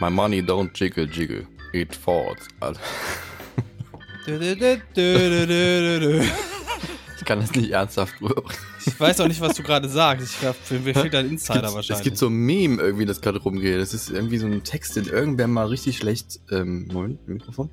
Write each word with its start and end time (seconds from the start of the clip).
My 0.00 0.08
money 0.08 0.40
don't 0.40 0.70
jiggle 0.74 1.06
jiggle, 1.06 1.46
it 1.74 1.94
falls. 1.94 2.48
Also, 2.60 2.80
ich 7.18 7.24
kann 7.26 7.40
das 7.40 7.52
nicht 7.54 7.70
ernsthaft 7.70 8.14
rüberbringen. 8.22 8.58
Ich 8.86 8.98
weiß 8.98 9.20
auch 9.20 9.28
nicht, 9.28 9.42
was 9.42 9.56
du 9.56 9.62
gerade 9.62 9.90
sagst. 9.90 10.32
Ich 10.32 10.40
glaube, 10.40 10.56
für 10.62 10.78
mir 10.78 10.94
fehlt 10.94 11.14
ein 11.14 11.28
Insider 11.28 11.64
es 11.64 11.74
wahrscheinlich. 11.74 11.98
Es 11.98 12.02
gibt 12.02 12.16
so 12.16 12.28
ein 12.28 12.32
Meme 12.32 12.80
irgendwie, 12.80 13.04
das 13.04 13.20
gerade 13.20 13.40
rumgeht. 13.40 13.78
Das 13.78 13.92
ist 13.92 14.08
irgendwie 14.10 14.38
so 14.38 14.46
ein 14.46 14.64
Text, 14.64 14.96
den 14.96 15.04
irgendwer 15.04 15.48
mal 15.48 15.66
richtig 15.66 15.98
schlecht, 15.98 16.40
ähm, 16.50 16.88
Moment, 16.90 17.28
Mikrofon? 17.28 17.68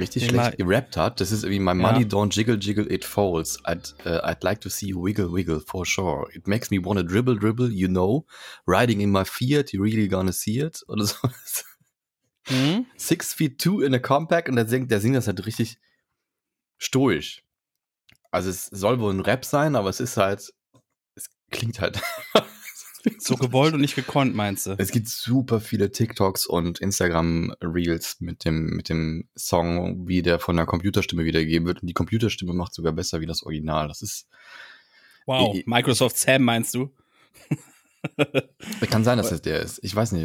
Richtig 0.00 0.26
schlecht 0.26 0.56
gerappt 0.58 0.96
hat. 0.96 1.20
Das 1.20 1.30
ist 1.32 1.44
irgendwie 1.44 1.60
My 1.60 1.70
Ja. 1.70 1.74
money 1.74 2.04
don't 2.04 2.34
jiggle 2.34 2.56
jiggle, 2.56 2.90
it 2.92 3.04
falls. 3.04 3.58
I'd, 3.64 3.94
uh, 4.04 4.20
I'd 4.24 4.42
like 4.42 4.60
to 4.62 4.68
see 4.68 4.88
you 4.88 5.02
wiggle 5.02 5.32
wiggle 5.32 5.60
for 5.60 5.84
sure. 5.86 6.28
It 6.32 6.46
makes 6.46 6.70
me 6.70 6.78
wanna 6.82 7.02
dribble 7.02 7.38
dribble, 7.38 7.70
you 7.70 7.88
know. 7.88 8.26
Riding 8.66 9.00
in 9.00 9.10
my 9.10 9.24
Fiat, 9.24 9.72
you 9.72 9.82
really 9.82 10.08
gonna 10.08 10.32
see 10.32 10.58
it. 10.58 10.82
Oder 10.88 11.04
so. 11.06 11.16
Hm? 12.48 12.86
Six 12.96 13.32
Feet 13.34 13.60
Two 13.60 13.80
in 13.82 13.94
a 13.94 13.98
Compact 13.98 14.48
und 14.48 14.56
der 14.56 14.66
singt, 14.66 14.90
der 14.90 15.00
singt 15.00 15.14
das 15.14 15.26
halt 15.26 15.44
richtig 15.46 15.78
stoisch. 16.78 17.44
Also 18.30 18.50
es 18.50 18.66
soll 18.66 18.98
wohl 19.00 19.12
ein 19.12 19.20
Rap 19.20 19.44
sein, 19.44 19.76
aber 19.76 19.88
es 19.90 20.00
ist 20.00 20.16
halt, 20.16 20.52
es 21.14 21.28
klingt 21.50 21.80
halt. 21.80 22.00
So 23.18 23.36
gewollt 23.36 23.74
und 23.74 23.80
nicht 23.80 23.94
gekonnt, 23.94 24.34
meinst 24.34 24.66
du? 24.66 24.74
Es 24.78 24.90
gibt 24.90 25.08
super 25.08 25.60
viele 25.60 25.90
TikToks 25.90 26.46
und 26.46 26.78
Instagram 26.80 27.54
Reels 27.62 28.16
mit 28.20 28.44
dem, 28.44 28.66
mit 28.76 28.88
dem 28.88 29.28
Song, 29.36 30.06
wie 30.08 30.22
der 30.22 30.38
von 30.38 30.56
der 30.56 30.66
Computerstimme 30.66 31.24
wiedergegeben 31.24 31.66
wird. 31.66 31.82
Und 31.82 31.86
die 31.88 31.94
Computerstimme 31.94 32.52
macht 32.52 32.74
sogar 32.74 32.92
besser 32.92 33.20
wie 33.20 33.26
das 33.26 33.42
Original. 33.42 33.88
Das 33.88 34.02
ist, 34.02 34.26
Wow. 35.26 35.54
Ich- 35.54 35.66
Microsoft 35.66 36.16
Sam 36.16 36.42
meinst 36.42 36.74
du? 36.74 36.90
kann 38.90 39.04
sein, 39.04 39.18
dass 39.18 39.30
es 39.30 39.42
der 39.42 39.60
ist. 39.60 39.78
Ich 39.82 39.94
weiß 39.94 40.12
nicht. 40.12 40.24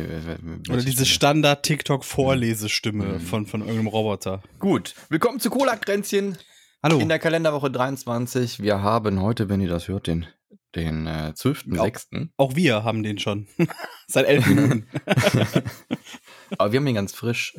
Oder 0.69 0.77
diese 0.77 1.05
Stimme. 1.05 1.05
Standard-TikTok-Vorlesestimme 1.05 3.05
Mhm. 3.05 3.19
von, 3.19 3.45
von 3.45 3.61
irgendeinem 3.61 3.87
Roboter. 3.87 4.41
Gut, 4.59 4.95
willkommen 5.09 5.39
zu 5.39 5.49
Cola-Kränzchen. 5.49 6.37
Hallo. 6.81 6.99
In 6.99 7.09
der 7.09 7.19
Kalenderwoche 7.19 7.71
23. 7.71 8.61
Wir 8.61 8.81
haben 8.81 9.21
heute, 9.21 9.49
wenn 9.49 9.59
ihr 9.59 9.69
das 9.69 9.87
hört, 9.87 10.07
den, 10.07 10.27
den 10.75 11.07
äh, 11.07 11.33
12.06. 11.35 12.29
Auch 12.37 12.55
wir 12.55 12.83
haben 12.83 13.03
den 13.03 13.17
schon. 13.19 13.47
Seit 14.07 14.25
elf 14.25 14.45
Minuten. 14.47 14.87
Aber 16.57 16.71
wir 16.71 16.79
haben 16.79 16.87
ihn 16.87 16.95
ganz 16.95 17.13
frisch. 17.13 17.55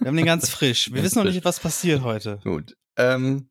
Wir 0.00 0.08
haben 0.08 0.16
den 0.16 0.26
ganz 0.26 0.48
frisch. 0.48 0.88
Wir 0.88 0.96
Ganz 0.96 1.06
wissen 1.06 1.18
noch 1.18 1.24
frisch. 1.24 1.34
nicht, 1.34 1.44
was 1.44 1.60
passiert 1.60 2.02
heute. 2.02 2.40
Gut. 2.44 2.76
Ähm, 2.96 3.50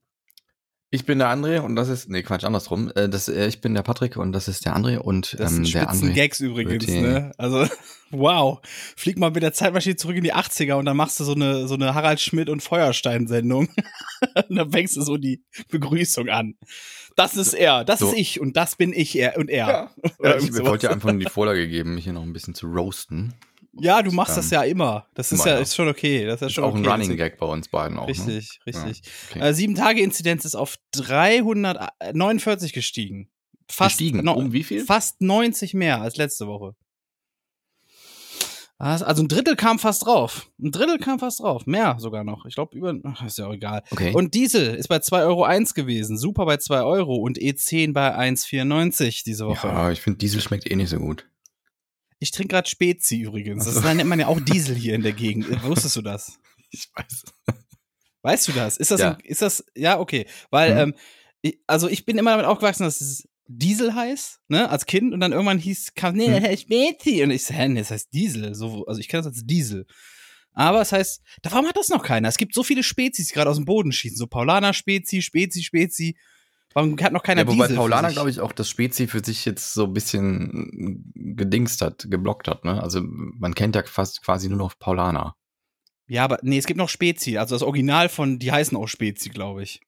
ich 0.94 1.06
bin 1.06 1.20
der 1.20 1.30
André 1.30 1.62
und 1.62 1.78
das 1.78 1.88
ist, 1.88 2.10
nee, 2.10 2.22
Quatsch, 2.22 2.44
andersrum. 2.44 2.92
Äh, 2.96 3.08
das, 3.08 3.30
äh, 3.30 3.48
ich 3.48 3.62
bin 3.62 3.74
der 3.74 3.82
Patrick 3.82 4.18
und 4.18 4.34
das 4.34 4.50
ist 4.50 4.66
der 4.66 4.76
André 4.76 4.98
und 4.98 5.40
Das 5.40 5.52
ähm, 5.54 5.64
sind 5.64 5.74
der 5.74 5.90
André. 5.90 6.14
Gags 6.14 6.42
übrigens, 6.42 6.86
ne? 6.88 7.32
Also, 7.38 7.66
wow. 8.12 8.60
Flieg 8.98 9.18
mal 9.18 9.32
mit 9.32 9.42
der 9.42 9.54
Zeitmaschine 9.54 9.96
zurück 9.96 10.18
in 10.18 10.24
die 10.26 10.34
80er 10.34 10.74
und 10.74 10.86
dann 10.86 10.98
machst 10.98 11.18
du 11.22 11.24
so 11.24 11.34
eine, 11.34 11.66
so 11.70 11.76
eine 11.76 11.96
Harald 11.96 12.20
Schmidt 12.20 12.50
und 12.50 12.62
Feuerstein-Sendung. 12.62 13.70
und 13.70 14.46
dann 14.58 14.70
fängst 14.72 14.98
du 14.98 15.02
so 15.02 15.16
die 15.16 15.42
Begrüßung 15.70 16.28
an. 16.28 16.56
Das 17.16 17.38
ist 17.38 17.54
er, 17.54 17.86
das 17.86 18.00
So. 18.00 18.10
ist 18.10 18.18
ich 18.18 18.42
und 18.42 18.58
das 18.58 18.76
bin 18.76 18.92
ich, 18.92 19.18
er 19.18 19.38
und 19.38 19.50
er. 19.50 19.68
Ja, 19.68 19.92
ja, 20.24 20.38
ich 20.38 20.54
wollte 20.60 20.88
dir 20.88 20.94
einfach 20.94 21.12
nur 21.12 21.20
die 21.22 21.30
Vorlage 21.30 21.70
geben, 21.70 21.96
mich 21.96 22.04
hier 22.04 22.14
noch 22.14 22.24
ein 22.24 22.34
bisschen 22.34 22.54
zu 22.54 22.68
roasten. 22.68 23.34
Ja, 23.74 24.02
du 24.02 24.12
machst 24.12 24.32
Ähm, 24.34 24.36
das 24.38 24.50
ja 24.50 24.64
immer. 24.64 25.08
Das 25.14 25.32
ist 25.32 25.40
immer, 25.40 25.48
ja, 25.50 25.56
ja. 25.56 25.62
ist 25.62 25.76
schon 25.76 25.88
okay. 25.88 26.26
Das 26.26 26.42
ist, 26.42 26.48
ist 26.48 26.54
schon 26.54 26.64
auch 26.66 26.72
okay. 26.74 26.80
ein 26.80 26.86
Running 26.92 27.16
Gag 27.18 27.38
bei 27.38 27.46
uns 27.46 27.70
beiden 27.70 27.98
auch. 27.98 28.08
Ne? 28.08 28.10
Richtig, 28.12 28.60
richtig. 28.66 29.02
okay. 29.30 29.40
Äh, 29.40 29.54
sieben 29.54 29.76
Tage 29.76 30.02
Inzidenz 30.02 30.44
ist 30.46 30.56
auf 30.56 30.76
349 30.92 32.74
gestiegen. 32.74 33.30
Fast, 33.70 33.98
Gestiegen. 34.00 34.24
no- 34.26 34.34
Um 34.34 34.52
wie 34.52 34.64
viel? 34.64 34.84
Fast 34.84 35.22
90 35.22 35.74
mehr 35.74 36.02
als 36.02 36.18
letzte 36.18 36.48
Woche. 36.48 36.76
Also 38.78 39.22
ein 39.22 39.28
Drittel 39.28 39.56
kam 39.56 39.78
fast 39.78 40.06
drauf. 40.08 40.50
Ein 40.60 40.72
Drittel 40.72 40.98
kam 40.98 41.20
fast 41.20 41.40
drauf. 41.40 41.68
Mehr 41.68 41.98
sogar 42.00 42.24
noch. 42.24 42.46
Ich 42.48 42.56
glaube, 42.56 42.76
über. 42.76 42.96
Ach, 43.04 43.24
ist 43.24 43.38
ja 43.38 43.46
auch 43.46 43.54
egal. 43.54 43.84
Okay. 43.92 44.12
Und 44.16 44.34
Diesel 44.34 44.74
ist 44.74 44.88
bei 44.88 44.98
2,01 44.98 45.28
Euro 45.28 45.64
gewesen. 45.76 46.18
Super 46.18 46.46
bei 46.48 46.58
2 46.58 46.82
Euro. 46.82 47.16
Und 47.18 47.38
E10 47.38 47.94
bei 47.94 48.18
1,94 48.18 49.24
diese 49.24 49.46
Woche. 49.46 49.68
ja, 49.68 49.92
ich 49.92 50.02
finde, 50.02 50.18
Diesel 50.18 50.42
schmeckt 50.42 50.70
eh 50.70 50.76
nicht 50.76 50.90
so 50.90 50.98
gut. 50.98 51.28
Ich 52.24 52.30
trinke 52.30 52.54
gerade 52.54 52.70
Spezi 52.70 53.22
übrigens. 53.22 53.66
Das 53.66 53.84
nennt 53.84 54.06
man 54.08 54.20
ja 54.20 54.28
auch 54.28 54.40
Diesel 54.40 54.76
hier 54.76 54.94
in 54.94 55.02
der 55.02 55.12
Gegend. 55.24 55.64
Wusstest 55.64 55.96
du 55.96 56.02
das? 56.04 56.40
Ich 56.70 56.88
weiß. 56.96 57.24
Weißt 58.22 58.48
du 58.48 58.52
das? 58.52 58.78
Ist 58.78 58.92
das, 58.92 59.02
Ja. 59.02 59.14
ein, 59.16 59.20
ist 59.24 59.42
das, 59.42 59.66
ja, 59.76 60.00
okay. 60.00 60.28
Weil, 60.52 60.74
Mhm. 60.74 60.80
ähm, 60.94 60.96
ich, 61.42 61.60
also 61.66 61.90
ich 61.90 62.06
bin 62.06 62.20
immer 62.20 62.30
damit 62.32 62.46
aufgewachsen, 62.46 62.84
dass 62.84 63.02
es 63.02 63.28
Diesel 63.48 63.96
heißt, 63.96 64.40
ne, 64.50 64.70
als 64.70 64.86
Kind 64.86 65.14
und 65.14 65.20
dann 65.20 65.32
irgendwann 65.32 65.58
hieß, 65.58 65.96
kam, 65.96 66.16
nee, 66.16 66.28
Mhm. 66.28 66.34
das 66.34 66.44
heißt 66.44 66.62
Spezi. 66.62 67.24
Und 67.24 67.32
ich 67.32 67.44
so, 67.44 67.54
hä, 67.56 67.68
nee, 67.68 67.80
das 67.80 67.90
heißt 67.90 68.14
Diesel. 68.14 68.54
So, 68.54 68.86
also 68.86 69.00
ich 69.02 69.08
kenne 69.08 69.24
das 69.24 69.34
als 69.34 69.44
Diesel. 69.46 69.88
Aber 70.54 70.82
es 70.82 70.92
heißt, 70.92 71.22
warum 71.44 71.66
hat 71.68 71.76
das 71.78 71.90
noch 71.90 72.04
keiner? 72.04 72.28
Es 72.28 72.38
gibt 72.38 72.54
so 72.54 72.62
viele 72.62 72.84
Spezies, 72.84 73.30
die 73.30 73.34
gerade 73.34 73.50
aus 73.50 73.56
dem 73.58 73.66
Boden 73.66 73.92
schießen. 73.92 74.18
So 74.18 74.28
Paulaner 74.28 74.74
Spezi, 74.74 75.22
Spezi, 75.24 75.64
Spezi. 75.64 76.16
Warum 76.74 76.98
hat 77.02 77.12
noch 77.12 77.24
keiner 77.24 77.42
Ja, 77.42 77.48
wobei 77.48 77.68
sich? 77.68 78.14
glaube 78.14 78.30
ich, 78.30 78.40
auch 78.40 78.52
das 78.54 78.70
Spezi 78.70 79.08
für 79.08 79.24
sich 79.24 79.44
jetzt 79.46 79.74
so 79.74 79.86
ein 79.86 79.94
bisschen 79.94 81.12
gedingst 81.16 81.82
hat, 81.82 82.08
geblockt 82.10 82.48
hat. 82.48 82.64
Ne? 82.66 82.82
Also 82.82 83.02
man 83.04 83.54
kennt 83.56 83.76
ja 83.76 83.84
fast 83.86 84.24
quasi 84.24 84.48
nur 84.50 84.58
noch 84.58 84.78
Paulaner. 84.80 85.36
Ja, 86.08 86.24
aber 86.24 86.40
nee, 86.44 86.58
es 86.58 86.66
gibt 86.66 86.78
noch 86.78 86.90
Spezi. 86.90 87.38
Also 87.38 87.56
das 87.56 87.64
Original 87.64 88.10
von, 88.10 88.40
die 88.40 88.52
heißen 88.52 88.78
auch 88.78 88.88
Spezi, 88.88 89.30
glaube 89.30 89.64
ich. 89.64 89.82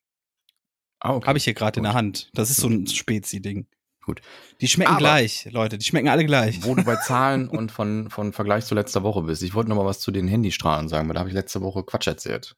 Ah, 1.00 1.14
okay. 1.16 1.28
Habe 1.28 1.38
ich 1.38 1.44
hier 1.44 1.54
gerade 1.54 1.78
in 1.80 1.84
der 1.84 1.94
Hand. 1.94 2.30
Das 2.34 2.50
ist 2.50 2.58
so 2.58 2.68
ein 2.68 2.88
Spezi-Ding. 2.88 3.68
Gut. 4.06 4.22
Die 4.62 4.68
schmecken 4.68 4.92
Aber- 4.92 5.00
gleich, 5.00 5.48
Leute. 5.52 5.78
Die 5.78 5.86
schmecken 5.86 6.10
alle 6.10 6.26
gleich. 6.26 6.64
Wo 6.64 6.76
du 6.76 6.84
bei 6.84 6.96
Zahlen 7.08 7.48
und 7.50 7.72
von, 7.72 8.10
von 8.10 8.34
Vergleich 8.34 8.66
zu 8.66 8.76
letzter 8.76 9.04
Woche 9.04 9.22
bist. 9.24 9.42
Ich 9.44 9.54
wollte 9.54 9.70
noch 9.70 9.78
mal 9.78 9.86
was 9.86 10.00
zu 10.00 10.12
den 10.12 10.28
Handystrahlen 10.28 10.88
sagen, 10.90 11.08
weil 11.08 11.14
da 11.14 11.20
habe 11.22 11.30
ich 11.30 11.36
letzte 11.36 11.62
Woche 11.62 11.84
Quatsch 11.84 12.08
erzählt. 12.08 12.56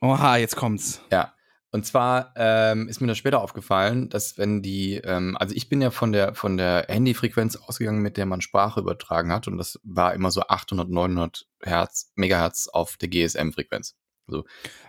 Oha, 0.00 0.36
jetzt 0.36 0.54
kommt's. 0.56 1.00
Ja. 1.10 1.32
Und 1.70 1.84
zwar 1.84 2.32
ähm, 2.36 2.88
ist 2.88 3.00
mir 3.00 3.08
das 3.08 3.18
später 3.18 3.42
aufgefallen, 3.42 4.08
dass 4.08 4.38
wenn 4.38 4.62
die, 4.62 4.94
ähm, 5.04 5.36
also 5.38 5.54
ich 5.54 5.68
bin 5.68 5.82
ja 5.82 5.90
von 5.90 6.12
der 6.12 6.34
von 6.34 6.56
der 6.56 6.86
Handyfrequenz 6.88 7.56
ausgegangen, 7.56 8.00
mit 8.00 8.16
der 8.16 8.24
man 8.24 8.40
Sprache 8.40 8.80
übertragen 8.80 9.32
hat, 9.32 9.48
und 9.48 9.58
das 9.58 9.78
war 9.82 10.14
immer 10.14 10.30
so 10.30 10.40
800, 10.42 10.88
900 10.88 11.46
Hertz, 11.62 12.10
Megahertz 12.14 12.68
auf 12.68 12.96
der 12.96 13.08
GSM-Frequenz. 13.08 13.96
So. 14.26 14.44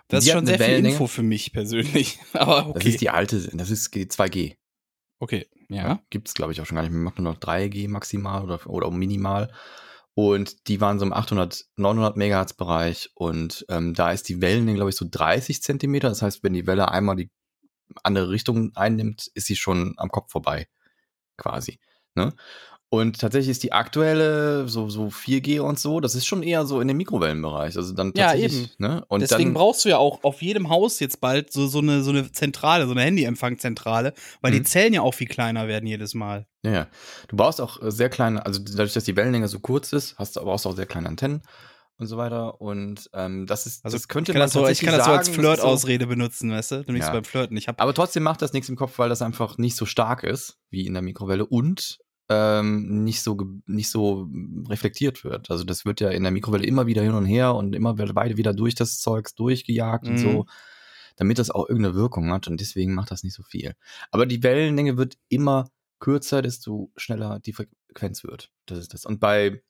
Das 0.08 0.26
ist 0.26 0.32
schon 0.32 0.46
sehr 0.46 0.58
viel 0.58 0.68
Wellenlänge. 0.68 0.94
Info 0.94 1.08
für 1.08 1.24
mich 1.24 1.52
persönlich. 1.52 2.20
Aber 2.34 2.68
okay. 2.68 2.80
Das 2.80 2.86
ist 2.86 3.02
die 3.02 3.10
alte, 3.10 3.50
das 3.54 3.70
ist 3.70 3.94
die 3.94 4.06
2G. 4.06 4.56
okay, 5.20 5.48
ja. 5.70 6.02
Gibt 6.10 6.28
es, 6.30 6.34
glaube 6.34 6.52
ich, 6.52 6.62
auch 6.62 6.66
schon 6.66 6.76
gar 6.76 6.82
nicht 6.82 6.92
mehr. 6.92 7.00
Man 7.00 7.06
macht 7.06 7.20
nur 7.20 7.32
noch 7.32 7.40
3G 7.40 7.90
maximal 7.90 8.44
oder, 8.44 8.68
oder 8.68 8.90
minimal. 8.92 9.52
Und 10.16 10.68
die 10.68 10.82
waren 10.82 11.00
so 11.00 11.06
im 11.06 11.14
800, 11.14 11.66
900 11.78 12.18
Megahertz 12.18 12.54
Bereich. 12.54 13.10
Und 13.16 13.66
ähm, 13.70 13.94
da 13.94 14.12
ist 14.12 14.28
die 14.30 14.42
Wellenlänge, 14.42 14.78
glaube 14.78 14.90
ich, 14.90 14.96
so 14.96 15.06
30 15.10 15.62
Zentimeter. 15.62 16.10
Das 16.10 16.22
heißt, 16.22 16.44
wenn 16.44 16.54
die 16.54 16.68
Welle 16.68 16.92
einmal 16.92 17.16
die 17.16 17.32
andere 18.04 18.30
Richtung 18.30 18.72
einnimmt, 18.76 19.30
ist 19.34 19.48
sie 19.48 19.56
schon 19.56 19.94
am 19.98 20.10
Kopf 20.10 20.32
vorbei. 20.32 20.68
Quasi. 21.38 21.80
Ne? 22.16 22.34
Und 22.92 23.20
tatsächlich 23.20 23.52
ist 23.52 23.62
die 23.62 23.72
aktuelle, 23.72 24.68
so, 24.68 24.90
so 24.90 25.10
4G 25.12 25.60
und 25.60 25.78
so, 25.78 26.00
das 26.00 26.16
ist 26.16 26.26
schon 26.26 26.42
eher 26.42 26.66
so 26.66 26.82
in 26.82 26.88
dem 26.88 26.98
Mikrowellenbereich. 26.98 27.78
Also 27.78 27.94
dann 27.94 28.14
Ja, 28.16 28.34
eben. 28.34 28.68
Ne? 28.80 29.06
Und 29.10 29.22
Deswegen 29.22 29.50
dann, 29.50 29.54
brauchst 29.54 29.86
du 29.86 29.90
ja 29.90 30.00
auch 30.00 30.24
auf 30.24 30.42
jedem 30.42 30.70
Haus 30.70 31.00
jetzt 31.00 31.22
bald 31.22 31.54
so, 31.54 31.68
so, 31.68 31.80
eine, 31.80 32.02
so 32.02 32.10
eine 32.10 32.32
Zentrale, 32.32 32.86
so 32.88 32.92
eine 32.94 33.02
Handyempfangzentrale, 33.02 34.14
weil 34.42 34.52
die 34.54 34.60
Mhm. 34.62 34.66
Zellen 34.66 34.94
ja 34.94 35.02
auch 35.02 35.14
viel 35.14 35.28
kleiner 35.28 35.68
werden 35.68 35.86
jedes 35.86 36.16
Mal. 36.16 36.48
Ja, 36.64 36.72
ja. 36.72 36.88
Du 37.28 37.36
brauchst 37.38 37.62
auch 37.62 37.82
äh, 37.82 37.92
sehr 37.92 38.10
kleine, 38.10 38.44
also 38.46 38.60
dadurch, 38.60 38.94
dass 38.94 39.04
die 39.04 39.16
Wellenlänge 39.16 39.48
so 39.48 39.60
kurz 39.60 39.94
ist, 39.94 40.18
hast 40.18 40.36
du 40.36 40.42
aber 40.42 40.54
auch 40.54 40.60
sehr 40.60 40.86
kleine 40.88 41.08
Antennen 41.10 41.44
und 41.98 42.08
so 42.08 42.18
weiter. 42.18 42.60
Und 42.60 43.08
ähm, 43.14 43.46
das 43.46 43.68
ist, 43.68 43.86
Also 43.86 43.98
das 43.98 44.08
könnte 44.08 44.34
man 44.34 44.42
das 44.42 44.54
so, 44.54 44.68
ich 44.68 44.80
kann 44.82 44.96
das 44.98 45.06
so 45.06 45.12
als 45.12 45.28
ist 45.30 45.36
so- 45.36 45.42
Flirt-Ausrede 45.42 46.08
benutzen, 46.08 46.50
weißt 46.52 46.72
du? 46.72 46.76
Nämlich 46.88 47.04
Ja. 47.04 47.12
beim 47.12 47.24
Flirten. 47.24 47.56
Ich 47.56 47.68
hab, 47.68 47.80
Aber 47.80 47.94
trotzdem 47.94 48.24
macht 48.24 48.42
das 48.42 48.52
nichts 48.54 48.68
im 48.68 48.76
Kopf, 48.76 48.98
weil 48.98 49.10
das 49.10 49.22
einfach 49.22 49.60
nicht 49.60 49.76
so 49.76 49.86
stark 49.86 50.24
ist 50.24 50.58
wie 50.72 50.88
in 50.88 50.94
der 50.94 51.04
Mikrowelle 51.04 51.46
und 51.46 52.00
ähm, 52.30 53.04
nicht 53.04 53.22
so 53.24 53.38
nicht 53.66 53.90
so 53.90 54.30
reflektiert 54.70 55.24
wird. 55.24 55.50
Also 55.50 55.64
das 55.64 55.84
wird 55.86 56.00
ja 56.00 56.10
in 56.10 56.24
der 56.24 56.32
Mikrowelle 56.32 56.66
immer 56.66 56.86
wieder 56.88 57.02
hin 57.02 57.14
und 57.14 57.26
her 57.26 57.56
und 57.56 57.74
immer 57.76 57.98
wieder- 57.98 58.14
beide 58.14 58.38
wieder 58.38 58.54
durch 58.54 58.76
das 58.76 59.00
Zeugs 59.00 59.34
durchgejagt 59.36 60.08
und 60.08 60.14
Mhm. 60.14 60.18
so. 60.18 60.46
damit 61.18 61.38
das 61.38 61.50
auch 61.52 61.68
irgendeine 61.68 61.96
Wirkung 61.96 62.32
hat 62.32 62.48
und 62.48 62.62
deswegen 62.62 62.94
macht 62.96 63.12
das 63.12 63.24
nicht 63.24 63.34
so 63.34 63.44
viel. 63.44 63.76
Aber 64.10 64.26
die 64.26 64.42
Wellenlänge 64.42 64.96
wird 64.96 65.18
immer 65.28 65.70
kürzer, 66.00 66.42
desto 66.42 66.94
schneller 66.96 67.42
die 67.42 67.52
Frequenz 67.52 68.24
wird. 68.24 68.52
Das 68.68 68.78
ist 68.80 68.94
das. 68.94 69.06
Und 69.06 69.20
bei 69.20 69.62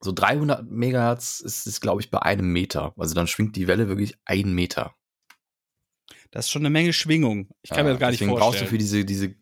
so 0.00 0.12
300 0.12 0.66
Megahertz 0.70 1.40
ist 1.40 1.66
es, 1.66 1.80
glaube 1.80 2.02
ich, 2.02 2.10
bei 2.10 2.20
einem 2.20 2.52
Meter. 2.52 2.92
Also 2.98 3.14
dann 3.14 3.26
schwingt 3.28 3.56
die 3.56 3.66
Welle 3.66 3.88
wirklich 3.88 4.16
einen 4.26 4.52
Meter. 4.54 4.94
Das 6.30 6.44
ist 6.44 6.50
schon 6.50 6.62
eine 6.62 6.70
Menge 6.70 6.92
Schwingung. 6.92 7.48
Ich 7.62 7.70
kann 7.70 7.78
Ja, 7.78 7.84
mir 7.84 7.90
das 7.92 8.00
gar 8.00 8.10
nicht 8.10 8.20
deswegen 8.20 8.36
vorstellen. 8.38 8.50
brauchst 8.52 8.62
du 8.62 8.66
für 8.66 8.76
diese, 8.78 9.04
diese, 9.06 9.34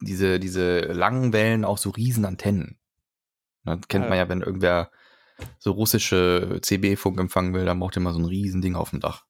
diese, 0.00 0.38
diese 0.40 0.80
langen 0.80 1.32
Wellen 1.32 1.64
auch 1.64 1.78
so 1.78 1.90
riesen 1.90 2.24
Antennen. 2.24 2.78
Das 3.64 3.88
kennt 3.88 4.04
Ja. 4.04 4.08
man 4.10 4.18
ja, 4.18 4.28
wenn 4.28 4.42
irgendwer 4.42 4.90
so 5.58 5.72
russische 5.72 6.60
CB-Funk 6.62 7.18
empfangen 7.18 7.52
will, 7.52 7.64
dann 7.64 7.78
braucht 7.78 7.96
er 7.96 8.00
mal 8.02 8.12
so 8.12 8.18
ein 8.18 8.24
riesen 8.24 8.62
Ding 8.62 8.74
auf 8.74 8.90
dem 8.90 9.00
Dach. 9.00 9.24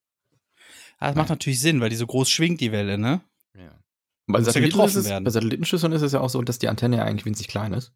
Ah, 0.98 1.08
das 1.08 1.16
macht 1.16 1.28
natürlich 1.30 1.60
Sinn, 1.60 1.80
weil 1.80 1.90
die 1.90 1.96
so 1.96 2.06
groß 2.06 2.30
schwingt, 2.30 2.60
die 2.60 2.72
Welle, 2.72 2.96
ne? 2.96 3.20
Ja. 3.54 3.78
Bei, 4.26 4.38
ja 4.38 4.44
Satelliten 4.44 4.72
getroffen 4.72 4.98
ist 4.98 5.08
bei 5.08 5.30
Satellitenschüsseln 5.30 5.92
ist 5.92 6.02
es 6.02 6.12
ja 6.12 6.20
auch 6.20 6.30
so, 6.30 6.42
dass 6.42 6.58
die 6.58 6.68
Antenne 6.68 6.96
ja 6.98 7.04
eigentlich 7.04 7.26
winzig 7.26 7.48
klein 7.48 7.72
ist. 7.72 7.92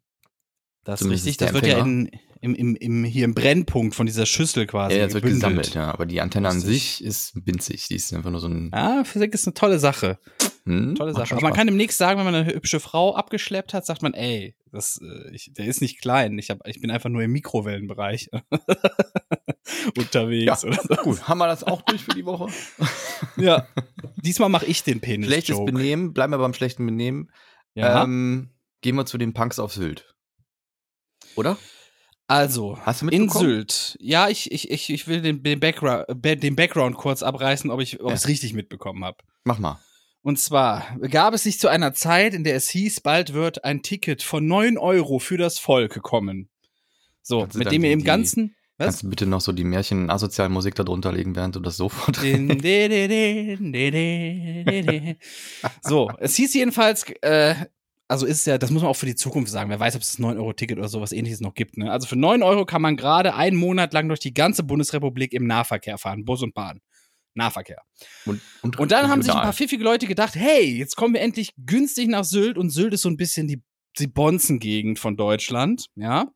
Das 0.83 1.01
ist 1.01 1.09
richtig. 1.09 1.37
Das 1.37 1.53
wird 1.53 1.67
ja 1.67 1.79
in, 1.79 2.09
im, 2.41 2.55
im, 2.55 2.75
im, 2.75 3.03
hier 3.03 3.25
im 3.25 3.35
Brennpunkt 3.35 3.93
von 3.95 4.07
dieser 4.07 4.25
Schüssel 4.25 4.65
quasi. 4.65 4.97
ja, 4.97 5.05
es 5.05 5.13
wird 5.13 5.23
gebündelt. 5.23 5.41
gesammelt, 5.43 5.73
ja. 5.75 5.93
Aber 5.93 6.05
die 6.05 6.21
Antenne 6.21 6.49
an 6.49 6.59
sich 6.59 7.03
ist 7.03 7.33
winzig. 7.45 7.87
Die 7.87 7.95
ist 7.95 8.11
einfach 8.13 8.31
nur 8.31 8.39
so 8.39 8.47
ein. 8.47 8.71
Ja, 8.73 9.03
Physik 9.03 9.33
ist 9.33 9.45
eine 9.45 9.53
tolle 9.53 9.77
Sache. 9.79 10.17
Hm, 10.65 10.95
Tolle 10.95 11.13
Sache. 11.13 11.33
Aber 11.33 11.41
man 11.41 11.53
kann 11.53 11.67
demnächst 11.67 11.97
sagen, 11.97 12.19
wenn 12.19 12.25
man 12.25 12.35
eine 12.35 12.53
hübsche 12.53 12.79
Frau 12.79 13.15
abgeschleppt 13.15 13.73
hat, 13.73 13.85
sagt 13.85 14.03
man, 14.03 14.13
ey, 14.13 14.55
das, 14.71 14.99
äh, 15.01 15.35
ich, 15.35 15.51
der 15.53 15.65
ist 15.65 15.81
nicht 15.81 16.01
klein. 16.01 16.37
Ich, 16.37 16.49
hab, 16.49 16.65
ich 16.67 16.79
bin 16.81 16.91
einfach 16.91 17.09
nur 17.09 17.23
im 17.23 17.31
Mikrowellenbereich 17.31 18.29
unterwegs. 19.97 20.61
Ja, 20.63 20.67
Oder 20.67 20.81
so. 20.81 20.95
Gut, 21.03 21.27
haben 21.27 21.39
wir 21.39 21.47
das 21.47 21.63
auch 21.63 21.81
durch 21.81 22.03
für 22.03 22.13
die 22.13 22.25
Woche? 22.25 22.47
ja. 23.37 23.67
Diesmal 24.17 24.49
mache 24.49 24.65
ich 24.65 24.83
den 24.83 25.01
Penis. 25.01 25.27
Schlechtes 25.27 25.57
Joke. 25.57 25.71
Benehmen, 25.71 26.13
bleiben 26.13 26.31
wir 26.31 26.37
beim 26.37 26.53
schlechten 26.53 26.85
Benehmen. 26.85 27.31
Ja. 27.73 28.03
Ähm, 28.03 28.51
gehen 28.81 28.95
wir 28.95 29.05
zu 29.05 29.17
den 29.17 29.33
Punks 29.33 29.57
auf 29.59 29.73
Sylt. 29.73 30.10
Oder? 31.35 31.57
also, 32.27 32.77
Hast 32.85 33.01
du 33.01 33.07
in? 33.09 33.29
Sylt. 33.29 33.97
Ja, 33.99 34.29
ich, 34.29 34.51
ich, 34.51 34.71
ich, 34.71 34.89
ich 34.89 35.07
will 35.07 35.21
den, 35.21 35.43
den, 35.43 35.59
Background, 35.59 36.05
äh, 36.23 36.37
den 36.37 36.55
Background 36.55 36.95
kurz 36.95 37.23
abreißen, 37.23 37.69
ob 37.69 37.81
ich 37.81 37.93
Ja. 37.93 38.11
es 38.11 38.27
richtig 38.27 38.53
mitbekommen 38.53 39.03
habe. 39.03 39.17
Mach 39.43 39.59
mal. 39.59 39.79
Und 40.23 40.39
zwar 40.39 40.97
gab 41.09 41.33
es 41.33 41.43
sich 41.43 41.59
zu 41.59 41.67
einer 41.67 41.93
Zeit, 41.93 42.33
in 42.33 42.43
der 42.43 42.55
es 42.55 42.69
hieß, 42.69 43.01
bald 43.01 43.33
wird 43.33 43.63
ein 43.65 43.81
Ticket 43.81 44.21
von 44.21 44.45
9 44.45 44.77
Euro 44.77 45.19
für 45.19 45.37
das 45.37 45.57
Volk 45.59 46.01
kommen. 46.03 46.47
So, 47.23 47.47
mit 47.53 47.71
dem 47.71 47.83
ihr 47.83 47.91
im 47.91 48.03
Ganzen. 48.03 48.55
Was? 48.77 48.85
Kannst 48.85 49.03
du 49.03 49.09
bitte 49.09 49.25
noch 49.27 49.41
so 49.41 49.51
die 49.51 49.63
Märchen 49.63 50.09
asozialen 50.09 50.51
Musik 50.53 50.73
da 50.75 50.83
drunter 50.83 51.11
legen, 51.11 51.35
während 51.35 51.55
du 51.55 51.59
das 51.59 51.75
so 51.77 51.89
vorträgst? 51.89 52.33
Din, 52.37 52.47
di, 52.49 52.57
di, 52.59 53.07
di, 53.07 53.57
di, 53.59 53.91
di, 53.91 54.63
di, 54.63 54.81
di. 55.01 55.15
So, 55.83 56.09
es 56.19 56.35
hieß 56.35 56.53
jedenfalls, 56.53 57.03
äh, 57.21 57.55
also 58.11 58.25
ist 58.25 58.45
ja, 58.45 58.57
das 58.57 58.71
muss 58.71 58.81
man 58.81 58.91
auch 58.91 58.95
für 58.97 59.05
die 59.05 59.15
Zukunft 59.15 59.49
sagen. 59.49 59.69
Wer 59.69 59.79
weiß, 59.79 59.95
ob 59.95 60.01
es 60.01 60.11
das 60.11 60.19
9-Euro-Ticket 60.19 60.77
oder 60.77 60.89
sowas 60.89 61.13
ähnliches 61.13 61.39
noch 61.39 61.53
gibt. 61.53 61.77
Ne? 61.77 61.89
Also 61.89 62.07
für 62.07 62.17
9 62.17 62.43
Euro 62.43 62.65
kann 62.65 62.81
man 62.81 62.97
gerade 62.97 63.35
einen 63.35 63.55
Monat 63.55 63.93
lang 63.93 64.09
durch 64.09 64.19
die 64.19 64.33
ganze 64.33 64.63
Bundesrepublik 64.63 65.31
im 65.31 65.47
Nahverkehr 65.47 65.97
fahren, 65.97 66.25
Bus 66.25 66.43
und 66.43 66.53
Bahn. 66.53 66.81
Nahverkehr. 67.35 67.81
Und, 68.25 68.41
Und 68.77 68.91
dann 68.91 69.07
haben 69.07 69.21
sich 69.21 69.31
ein 69.31 69.41
paar 69.41 69.53
pfiffige 69.53 69.85
Leute 69.85 70.07
gedacht, 70.07 70.35
hey, 70.35 70.77
jetzt 70.77 70.97
kommen 70.97 71.13
wir 71.13 71.21
endlich 71.21 71.53
günstig 71.65 72.09
nach 72.09 72.25
Sylt 72.25 72.57
und 72.57 72.69
Sylt 72.69 72.93
ist 72.93 73.03
so 73.03 73.09
ein 73.09 73.15
bisschen 73.15 73.47
die, 73.47 73.63
die 73.97 74.07
Bonzengegend 74.07 74.99
von 74.99 75.15
Deutschland, 75.15 75.85
ja. 75.95 76.27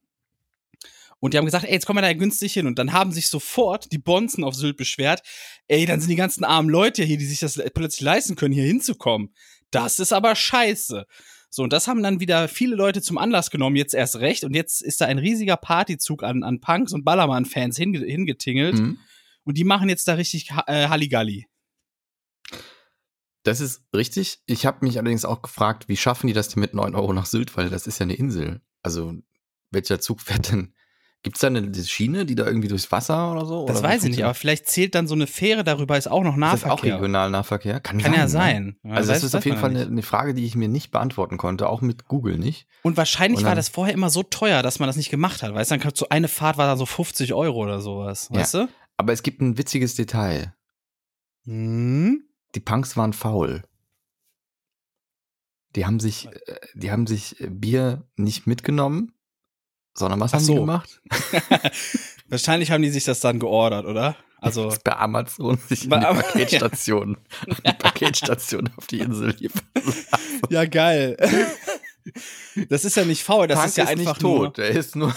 Und 1.20 1.34
die 1.34 1.38
haben 1.38 1.46
gesagt, 1.46 1.66
ey, 1.66 1.74
jetzt 1.74 1.86
kommen 1.86 1.98
wir 1.98 2.04
da 2.04 2.14
günstig 2.14 2.54
hin. 2.54 2.68
Und 2.68 2.80
dann 2.80 2.94
haben 2.94 3.12
sich 3.12 3.28
sofort 3.28 3.92
die 3.92 3.98
Bonzen 3.98 4.46
auf 4.46 4.56
Sylt 4.56 4.78
beschwert, 4.78 5.24
ey, 5.68 5.86
dann 5.86 6.00
sind 6.00 6.10
die 6.10 6.16
ganzen 6.16 6.46
armen 6.46 6.70
Leute 6.70 7.04
hier, 7.04 7.18
die 7.18 7.26
sich 7.26 7.42
das 7.42 7.62
plötzlich 7.74 8.02
leisten 8.02 8.36
können, 8.36 8.54
hier 8.54 8.64
hinzukommen. 8.64 9.34
Das 9.72 10.00
ist 10.00 10.14
aber 10.14 10.36
scheiße. 10.36 11.06
So, 11.56 11.64
und 11.64 11.72
das 11.72 11.88
haben 11.88 12.04
dann 12.04 12.20
wieder 12.20 12.50
viele 12.50 12.76
Leute 12.76 13.02
zum 13.02 13.18
Anlass 13.18 13.50
genommen, 13.50 13.78
jetzt 13.78 13.94
erst 13.94 14.18
recht. 14.18 14.44
Und 14.44 14.54
jetzt 14.54 14.82
ist 14.82 15.00
da 15.00 15.06
ein 15.06 15.20
riesiger 15.20 15.56
Partyzug 15.56 16.22
an, 16.22 16.44
an 16.44 16.60
Punks 16.60 16.92
und 16.92 17.06
Ballermann-Fans 17.06 17.78
hinge 17.78 18.00
hingetingelt. 18.00 18.76
Mhm. 18.76 18.98
Und 19.46 19.58
die 19.58 19.64
machen 19.64 19.88
jetzt 19.88 20.06
da 20.10 20.16
richtig 20.16 20.50
äh, 20.68 20.90
Halligalli. 20.90 21.48
Das 23.44 23.62
ist 23.62 23.86
richtig. 23.96 24.42
Ich 24.48 24.66
habe 24.66 24.86
mich 24.86 24.98
allerdings 24.98 25.24
auch 25.24 25.42
gefragt, 25.42 25.88
wie 25.88 25.96
schaffen 25.96 26.28
die 26.28 26.34
das 26.34 26.50
denn 26.50 26.60
mit 26.60 26.74
9 26.74 26.94
Euro 26.94 27.14
nach 27.14 27.26
Sylt, 27.26 27.56
weil 27.56 27.70
das 27.70 27.88
ist 27.88 28.00
ja 28.00 28.04
eine 28.04 28.16
Insel. 28.16 28.60
Also, 28.84 29.16
welcher 29.72 30.02
Zug 30.02 30.20
fährt 30.20 30.52
denn? 30.52 30.75
Gibt 31.26 31.38
es 31.38 31.42
da 31.42 31.48
eine 31.48 31.74
Schiene, 31.74 32.28
die 32.28 32.36
da 32.36 32.46
irgendwie 32.46 32.68
durchs 32.68 32.92
Wasser 32.92 33.32
oder 33.32 33.48
so? 33.48 33.66
Das 33.66 33.80
oder 33.80 33.90
weiß 33.90 34.04
ich 34.04 34.12
nicht, 34.12 34.24
aber 34.24 34.36
vielleicht 34.36 34.68
zählt 34.68 34.94
dann 34.94 35.08
so 35.08 35.16
eine 35.16 35.26
Fähre 35.26 35.64
darüber, 35.64 35.98
ist 35.98 36.06
auch 36.06 36.22
noch 36.22 36.36
Ist 36.36 36.40
das 36.40 36.64
auch 36.66 36.68
Nahverkehr. 36.68 36.96
Regionalnahverkehr? 36.98 37.80
Kann, 37.80 37.98
Kann 37.98 38.14
ja 38.14 38.22
ne? 38.22 38.30
sein. 38.30 38.78
Ja, 38.84 38.92
Also, 38.92 39.12
das 39.12 39.24
ist 39.24 39.34
auf 39.34 39.44
jeden 39.44 39.58
Fall 39.58 39.74
ja 39.74 39.80
eine, 39.82 39.90
eine 39.90 40.04
Frage, 40.04 40.36
die 40.36 40.46
ich 40.46 40.54
mir 40.56 40.68
nicht 40.68 40.92
beantworten 40.92 41.38
konnte, 41.38 41.68
auch 41.68 41.82
mit 41.82 42.08
Google 42.08 42.38
nicht. 42.38 42.68
Und 42.84 42.96
wahrscheinlich 42.96 43.40
Und 43.40 43.46
war 43.48 43.56
das 43.56 43.70
vorher 43.70 43.96
immer 43.96 44.12
so 44.12 44.22
teuer, 44.22 44.62
dass 44.62 44.78
man 44.78 44.86
das 44.86 44.98
nicht 44.98 45.10
gemacht 45.10 45.42
hat. 45.42 45.52
Weißt 45.52 45.72
du, 45.72 45.78
dann 45.80 45.94
du 45.96 46.06
eine 46.12 46.28
Fahrt 46.28 46.60
war 46.60 46.68
dann 46.68 46.78
so 46.78 46.86
50 46.86 47.34
Euro 47.34 47.64
oder 47.64 47.82
sowas. 47.82 48.30
Ja. 48.32 48.42
Weißt 48.42 48.54
du? 48.54 48.68
Aber 48.98 49.12
es 49.12 49.24
gibt 49.24 49.42
ein 49.42 49.58
witziges 49.58 49.96
Detail. 49.96 50.54
Hm? 51.46 52.22
Die 52.54 52.60
Punks 52.60 52.96
waren 52.98 53.14
faul. 53.14 53.64
Die 55.76 55.88
haben 55.88 56.00
sich, 56.00 56.28
äh, 56.28 56.60
die 56.76 56.92
haben 56.92 57.08
sich 57.08 57.42
äh, 57.42 57.50
Bier 57.50 58.08
nicht 58.16 58.46
mitgenommen, 58.46 59.12
sondern 59.96 60.20
was 60.20 60.32
Ach 60.32 60.36
haben 60.38 60.44
so. 60.46 60.54
die 60.54 60.60
gemacht? 60.60 61.02
Wahrscheinlich 62.30 62.72
haben 62.72 62.82
die 62.84 62.90
sich 62.90 63.04
das 63.04 63.20
dann 63.20 63.40
geordert, 63.40 63.86
oder? 63.86 64.16
Also, 64.42 64.72
bei 64.84 64.96
Amazon 64.96 65.58
sich 65.68 65.86
in 65.86 65.90
Bei 65.90 66.00
die 66.00 66.06
Am- 66.06 66.18
Paketstation, 66.18 67.18
die 67.66 67.74
Paketstation 67.74 68.70
auf 68.78 68.86
die 68.88 69.00
Insel 69.00 69.34
liefern. 69.40 69.62
ja, 70.50 70.66
geil. 70.66 71.18
Das 72.70 72.86
ist 72.86 72.96
ja 72.96 73.06
nicht 73.06 73.24
faul, 73.24 73.48
das 73.48 73.58
Punk 73.58 73.70
ist 73.70 73.78
ja 73.78 73.86
einfach 73.86 74.14
nicht 74.14 74.22
tot, 74.22 74.42
nur. 74.42 74.52
der 74.54 74.70
ist 74.70 74.96
nur. 74.96 75.16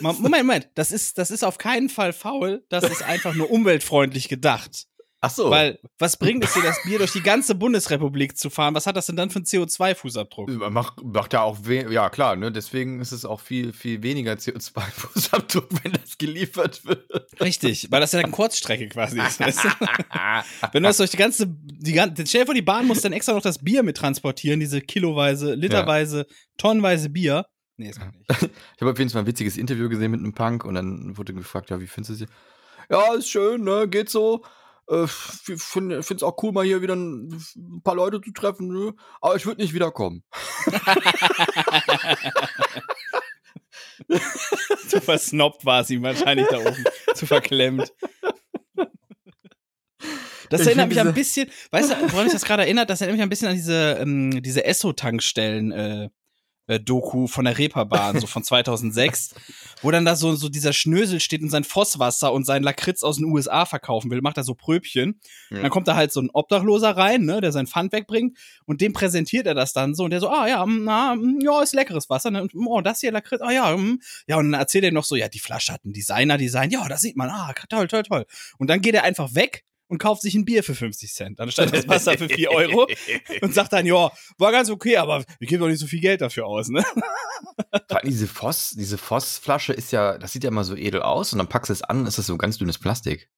Moment, 0.00 0.20
Moment, 0.44 0.68
das 0.74 0.90
ist, 0.90 1.18
das 1.18 1.30
ist 1.30 1.44
auf 1.44 1.58
keinen 1.58 1.88
Fall 1.88 2.12
faul, 2.12 2.64
das 2.68 2.82
ist 2.84 3.02
einfach 3.04 3.34
nur 3.34 3.50
umweltfreundlich 3.50 4.28
gedacht. 4.28 4.88
Ach 5.22 5.30
so. 5.30 5.50
Weil, 5.50 5.78
was 5.98 6.18
bringt 6.18 6.44
es 6.44 6.52
dir, 6.52 6.62
das 6.62 6.82
Bier 6.84 6.98
durch 6.98 7.12
die 7.12 7.22
ganze 7.22 7.54
Bundesrepublik 7.54 8.36
zu 8.36 8.50
fahren? 8.50 8.74
Was 8.74 8.86
hat 8.86 8.96
das 8.96 9.06
denn 9.06 9.16
dann 9.16 9.30
für 9.30 9.36
einen 9.36 9.46
CO2-Fußabdruck? 9.46 10.70
Macht, 10.70 11.02
macht 11.02 11.32
ja 11.32 11.42
auch, 11.42 11.58
ja 11.66 12.10
klar, 12.10 12.36
ne? 12.36 12.52
deswegen 12.52 13.00
ist 13.00 13.12
es 13.12 13.24
auch 13.24 13.40
viel, 13.40 13.72
viel 13.72 14.02
weniger 14.02 14.34
CO2-Fußabdruck, 14.34 15.68
wenn 15.82 15.92
das 15.92 16.18
geliefert 16.18 16.84
wird. 16.84 17.10
Richtig, 17.40 17.90
weil 17.90 18.00
das 18.00 18.12
ja 18.12 18.20
eine 18.20 18.30
Kurzstrecke 18.30 18.88
quasi 18.88 19.18
ist. 19.18 19.40
Weißt 19.40 19.64
du? 19.64 19.68
Wenn 20.72 20.82
du 20.82 20.88
das 20.88 20.98
durch 20.98 21.10
die 21.10 21.16
ganze, 21.16 21.46
die 21.48 21.92
ganze, 21.92 22.26
stell 22.26 22.42
dir 22.42 22.46
vor, 22.46 22.54
die 22.54 22.62
Bahn 22.62 22.86
muss 22.86 23.00
dann 23.00 23.12
extra 23.12 23.32
noch 23.32 23.42
das 23.42 23.62
Bier 23.62 23.82
mit 23.82 23.96
transportieren, 23.96 24.60
diese 24.60 24.80
kiloweise, 24.80 25.54
literweise, 25.54 26.26
tonnenweise 26.56 27.08
Bier. 27.10 27.46
Nee, 27.76 27.88
das 27.88 27.98
kann 27.98 28.10
ich 28.10 28.40
nicht. 28.40 28.52
Ich 28.76 28.80
habe 28.80 28.92
auf 28.92 28.98
jeden 28.98 29.10
Fall 29.10 29.22
ein 29.22 29.26
witziges 29.26 29.56
Interview 29.56 29.88
gesehen 29.88 30.10
mit 30.10 30.20
einem 30.20 30.34
Punk 30.34 30.64
und 30.64 30.74
dann 30.74 31.16
wurde 31.16 31.34
gefragt, 31.34 31.70
ja, 31.70 31.80
wie 31.80 31.86
findest 31.86 32.10
du 32.10 32.14
sie? 32.14 32.26
Ja, 32.90 33.14
ist 33.14 33.28
schön, 33.28 33.64
ne, 33.64 33.88
geht 33.88 34.10
so. 34.10 34.44
Äh, 34.88 35.06
finde 35.08 35.96
es 35.98 36.22
auch 36.22 36.40
cool, 36.42 36.52
mal 36.52 36.64
hier 36.64 36.80
wieder 36.80 36.94
ein, 36.94 37.42
ein 37.56 37.82
paar 37.82 37.96
Leute 37.96 38.20
zu 38.20 38.30
treffen, 38.32 38.68
ne? 38.68 38.94
aber 39.20 39.34
ich 39.36 39.44
würde 39.44 39.60
nicht 39.60 39.74
wiederkommen. 39.74 40.22
Zu 44.88 45.00
versnobbt 45.00 45.64
war 45.64 45.82
sie 45.82 46.00
wahrscheinlich 46.02 46.46
da 46.48 46.58
oben, 46.58 46.84
zu 47.14 47.26
verklemmt. 47.26 47.92
Das 50.50 50.60
Ich 50.60 50.66
erinnert 50.68 50.88
mich 50.88 51.00
ein 51.00 51.14
bisschen, 51.14 51.50
weißt 51.70 51.90
du, 51.90 52.12
woran 52.12 52.24
mich 52.24 52.32
das 52.32 52.44
gerade 52.44 52.62
erinnert? 52.62 52.88
Das 52.88 53.00
erinnert 53.00 53.16
mich 53.16 53.22
ein 53.24 53.28
bisschen 53.28 53.48
an 53.48 53.54
diese, 53.54 53.98
ähm, 54.00 54.42
diese 54.42 54.64
Esso-Tankstellen, 54.64 55.72
äh, 55.72 56.08
äh, 56.66 56.80
Doku 56.80 57.26
von 57.26 57.44
der 57.44 57.58
Reeperbahn, 57.58 58.20
so 58.20 58.26
von 58.26 58.42
2006, 58.42 59.34
wo 59.82 59.90
dann 59.90 60.04
da 60.04 60.16
so, 60.16 60.34
so 60.34 60.48
dieser 60.48 60.72
Schnösel 60.72 61.20
steht 61.20 61.42
und 61.42 61.50
sein 61.50 61.64
Fosswasser 61.64 62.32
und 62.32 62.44
sein 62.44 62.62
Lakritz 62.62 63.02
aus 63.02 63.16
den 63.16 63.26
USA 63.26 63.66
verkaufen 63.66 64.10
will, 64.10 64.20
macht 64.20 64.36
er 64.36 64.44
so 64.44 64.54
Pröbchen. 64.54 65.20
Ja. 65.50 65.62
Dann 65.62 65.70
kommt 65.70 65.88
da 65.88 65.96
halt 65.96 66.12
so 66.12 66.20
ein 66.20 66.30
Obdachloser 66.32 66.96
rein, 66.96 67.24
ne, 67.24 67.40
der 67.40 67.52
sein 67.52 67.66
Pfand 67.66 67.92
wegbringt 67.92 68.36
und 68.64 68.80
dem 68.80 68.92
präsentiert 68.92 69.46
er 69.46 69.54
das 69.54 69.72
dann 69.72 69.94
so 69.94 70.04
und 70.04 70.10
der 70.10 70.20
so, 70.20 70.28
ah 70.28 70.46
ja, 70.48 70.64
mm, 70.64 70.84
na, 70.84 71.14
mm, 71.14 71.40
ja, 71.40 71.62
ist 71.62 71.74
leckeres 71.74 72.10
Wasser, 72.10 72.30
ne, 72.30 72.42
und, 72.42 72.52
oh, 72.54 72.80
das 72.80 73.00
hier 73.00 73.12
Lakritz, 73.12 73.40
ah 73.42 73.52
ja, 73.52 73.76
mm. 73.76 74.00
ja, 74.26 74.36
und 74.36 74.52
dann 74.52 74.60
erzählt 74.60 74.84
er 74.84 74.92
noch 74.92 75.04
so, 75.04 75.16
ja, 75.16 75.28
die 75.28 75.38
Flasche 75.38 75.72
hat 75.72 75.84
ein 75.84 75.92
Designer-Design, 75.92 76.70
ja, 76.70 76.86
das 76.88 77.00
sieht 77.00 77.16
man, 77.16 77.30
ah, 77.30 77.52
toll, 77.68 77.88
toll, 77.88 78.02
toll. 78.02 78.26
Und 78.58 78.68
dann 78.68 78.80
geht 78.80 78.94
er 78.94 79.04
einfach 79.04 79.34
weg 79.34 79.64
und 79.88 79.98
kauft 79.98 80.22
sich 80.22 80.34
ein 80.34 80.44
Bier 80.44 80.62
für 80.62 80.74
50 80.74 81.12
Cent, 81.12 81.40
anstatt 81.40 81.72
das 81.72 81.88
Wasser 81.88 82.16
für 82.18 82.28
4 82.28 82.50
Euro 82.50 82.86
und 83.40 83.54
sagt 83.54 83.72
dann, 83.72 83.86
ja, 83.86 84.10
war 84.38 84.52
ganz 84.52 84.70
okay, 84.70 84.96
aber 84.96 85.24
wir 85.38 85.48
geben 85.48 85.60
doch 85.60 85.68
nicht 85.68 85.80
so 85.80 85.86
viel 85.86 86.00
Geld 86.00 86.20
dafür 86.20 86.46
aus, 86.46 86.68
ne? 86.68 86.84
Diese 88.04 88.26
Voss, 88.26 88.70
diese 88.70 88.98
Vossflasche 88.98 89.72
ist 89.72 89.92
ja, 89.92 90.18
das 90.18 90.32
sieht 90.32 90.44
ja 90.44 90.48
immer 90.48 90.64
so 90.64 90.76
edel 90.76 91.02
aus 91.02 91.32
und 91.32 91.38
dann 91.38 91.48
packst 91.48 91.70
du 91.70 91.72
es 91.72 91.82
an, 91.82 92.06
ist 92.06 92.18
das 92.18 92.26
so 92.26 92.36
ganz 92.36 92.58
dünnes 92.58 92.78
Plastik. 92.78 93.30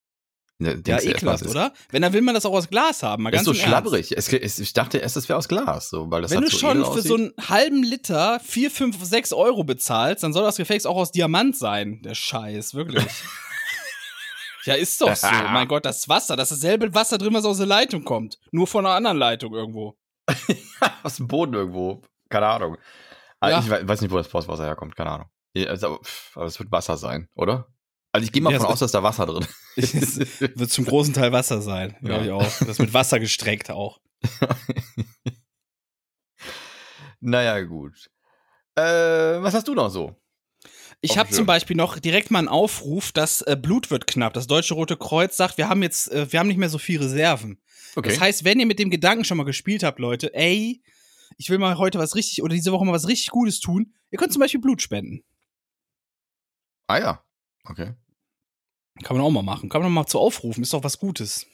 Da 0.60 0.72
Ja, 0.72 1.00
ekelhaft, 1.00 1.46
oder? 1.46 1.72
Wenn, 1.90 2.02
dann 2.02 2.12
will 2.12 2.22
man 2.22 2.34
das 2.34 2.44
auch 2.44 2.52
aus 2.52 2.68
Glas 2.68 3.04
haben, 3.04 3.22
mal 3.22 3.30
Ist 3.30 3.36
ganz 3.36 3.46
so 3.46 3.54
schlabberig. 3.54 4.16
Es, 4.16 4.32
es, 4.32 4.58
ich 4.58 4.72
dachte 4.72 4.98
erst, 4.98 5.16
es 5.16 5.28
wäre 5.28 5.38
aus 5.38 5.46
Glas, 5.46 5.88
so, 5.88 6.10
weil 6.10 6.22
das 6.22 6.32
Wenn 6.32 6.38
halt 6.38 6.48
du 6.48 6.56
so 6.56 6.58
schon 6.58 6.84
für 6.84 7.02
so 7.02 7.14
einen 7.14 7.32
halben 7.48 7.84
Liter 7.84 8.40
4, 8.40 8.70
5, 8.70 9.04
6 9.04 9.32
Euro 9.34 9.62
bezahlst, 9.62 10.24
dann 10.24 10.32
soll 10.32 10.42
das 10.42 10.56
Gefäß 10.56 10.86
auch 10.86 10.96
aus 10.96 11.12
Diamant 11.12 11.56
sein. 11.56 12.02
Der 12.02 12.14
Scheiß, 12.14 12.74
wirklich. 12.74 13.04
ich 14.72 14.76
Ja, 14.76 14.82
ist 14.82 15.00
doch 15.00 15.14
so. 15.16 15.26
mein 15.52 15.66
Gott, 15.68 15.84
das 15.84 16.08
Wasser, 16.08 16.36
das 16.36 16.52
ist 16.52 16.62
dasselbe 16.62 16.94
Wasser 16.94 17.18
drin, 17.18 17.34
was 17.34 17.44
aus 17.44 17.58
der 17.58 17.66
Leitung 17.66 18.04
kommt. 18.04 18.38
Nur 18.52 18.66
von 18.66 18.84
einer 18.86 18.94
anderen 18.94 19.18
Leitung 19.18 19.54
irgendwo. 19.54 19.96
Aus 21.02 21.16
dem 21.16 21.26
Boden 21.26 21.54
irgendwo. 21.54 22.02
Keine 22.28 22.46
Ahnung. 22.46 22.76
Ah, 23.40 23.48
Ja. 23.50 23.60
Ich 23.60 23.70
wei- 23.70 23.86
weiß 23.88 24.00
nicht, 24.02 24.10
wo 24.10 24.16
das 24.18 24.28
Postwasser 24.28 24.64
herkommt, 24.64 24.94
keine 24.94 25.10
Ahnung. 25.10 25.28
Also, 25.66 26.00
aber 26.34 26.44
es 26.46 26.58
wird 26.58 26.70
Wasser 26.70 26.96
sein, 26.98 27.28
oder? 27.34 27.66
Also 28.12 28.24
ich 28.24 28.32
gehe 28.32 28.42
mal 28.42 28.52
Ja, 28.52 28.58
davon 28.58 28.72
aus, 28.72 28.78
dass 28.80 28.92
da 28.92 29.02
Wasser 29.02 29.26
drin 29.26 29.46
ist. 29.76 30.40
Wird 30.40 30.70
zum 30.70 30.84
großen 30.84 31.14
Teil 31.14 31.32
Wasser 31.32 31.60
sein, 31.62 31.96
glaube 32.02 32.22
ich 32.22 32.28
Ja. 32.28 32.34
auch. 32.34 32.58
Das 32.66 32.78
mit 32.78 32.92
Wasser 32.94 33.18
gestreckt 33.20 33.70
auch. 33.70 33.98
naja, 37.20 37.60
gut. 37.62 38.10
Äh, 38.76 38.82
was 39.42 39.54
hast 39.54 39.66
du 39.68 39.74
noch 39.74 39.88
so? 39.90 40.14
Ich 41.00 41.16
habe 41.16 41.30
zum. 41.30 41.46
Beispiel 41.46 41.76
noch 41.76 41.98
direkt 41.98 42.30
mal 42.30 42.40
einen 42.40 42.48
Aufruf, 42.48 43.12
dass 43.12 43.42
äh, 43.42 43.56
Blut 43.60 43.90
wird 43.90 44.06
knapp. 44.06 44.34
Das 44.34 44.46
Deutsche 44.46 44.74
Rote 44.74 44.96
Kreuz 44.96 45.36
sagt, 45.36 45.56
wir 45.56 45.68
haben 45.68 45.82
jetzt, 45.82 46.10
äh, 46.10 46.30
wir 46.32 46.40
haben 46.40 46.48
nicht 46.48 46.56
mehr 46.56 46.68
so 46.68 46.78
viel 46.78 47.00
Reserven. 47.00 47.60
Okay. 47.94 48.08
Das 48.10 48.20
heißt, 48.20 48.44
wenn 48.44 48.58
ihr 48.60 48.66
mit 48.66 48.78
dem 48.78 48.90
Gedanken 48.90 49.24
schon 49.24 49.38
mal 49.38 49.44
gespielt 49.44 49.82
habt, 49.82 49.98
Leute, 49.98 50.34
ey, 50.34 50.82
ich 51.36 51.50
will 51.50 51.58
mal 51.58 51.78
heute 51.78 51.98
was 51.98 52.16
richtig 52.16 52.42
oder 52.42 52.54
diese 52.54 52.72
Woche 52.72 52.84
mal 52.84 52.92
was 52.92 53.06
richtig 53.06 53.30
Gutes 53.30 53.60
tun, 53.60 53.94
ihr 54.10 54.18
könnt 54.18 54.32
zum 54.32 54.40
Beispiel 54.40 54.60
Blut 54.60 54.82
spenden. 54.82 55.22
ah 56.88 56.98
ja. 56.98 57.24
Okay. 57.64 57.94
Kann 59.02 59.16
man 59.16 59.24
auch 59.24 59.30
mal 59.30 59.42
machen. 59.42 59.68
Kann 59.68 59.82
man 59.82 59.92
mal 59.92 60.06
zu 60.06 60.18
aufrufen, 60.18 60.62
ist 60.62 60.72
doch 60.72 60.82
was 60.82 60.98
Gutes. 60.98 61.46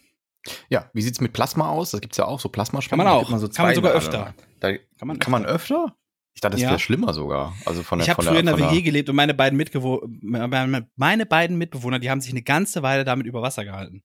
Ja, 0.68 0.90
wie 0.92 1.02
sieht's 1.02 1.20
mit 1.20 1.32
Plasma 1.32 1.68
aus? 1.68 1.90
Das 1.90 2.00
gibt's 2.00 2.16
ja 2.16 2.26
auch, 2.26 2.40
so 2.40 2.48
Plasmaspenden. 2.48 3.04
Kann 3.04 3.12
man 3.12 3.22
auch. 3.22 3.28
gibt 3.28 3.40
so 3.40 3.48
Kann 3.48 3.66
man 3.66 3.74
sogar 3.74 3.92
öfter. 3.92 4.34
Da, 4.60 4.72
Kann 4.72 5.08
man 5.08 5.18
kann 5.18 5.32
man 5.32 5.44
öfter? 5.44 5.96
Ich 6.34 6.40
dachte, 6.40 6.52
das 6.56 6.62
Ja. 6.62 6.70
wäre 6.70 6.78
schlimmer 6.80 7.12
sogar. 7.14 7.54
Also 7.64 7.82
von 7.82 7.98
der, 7.98 8.04
Ich 8.06 8.10
habe 8.10 8.22
früher 8.22 8.38
in 8.40 8.46
der, 8.46 8.58
WG 8.58 8.82
gelebt 8.82 9.08
und 9.08 9.16
meine 9.16 9.34
beiden, 9.34 9.56
Mitgewo 9.56 10.02
meine 10.20 11.26
beiden 11.26 11.56
Mitbewohner, 11.56 11.98
die 12.00 12.10
haben 12.10 12.20
sich 12.20 12.32
eine 12.32 12.42
ganze 12.42 12.82
Weile 12.82 13.04
damit 13.04 13.26
über 13.26 13.40
Wasser 13.42 13.64
gehalten. 13.64 14.02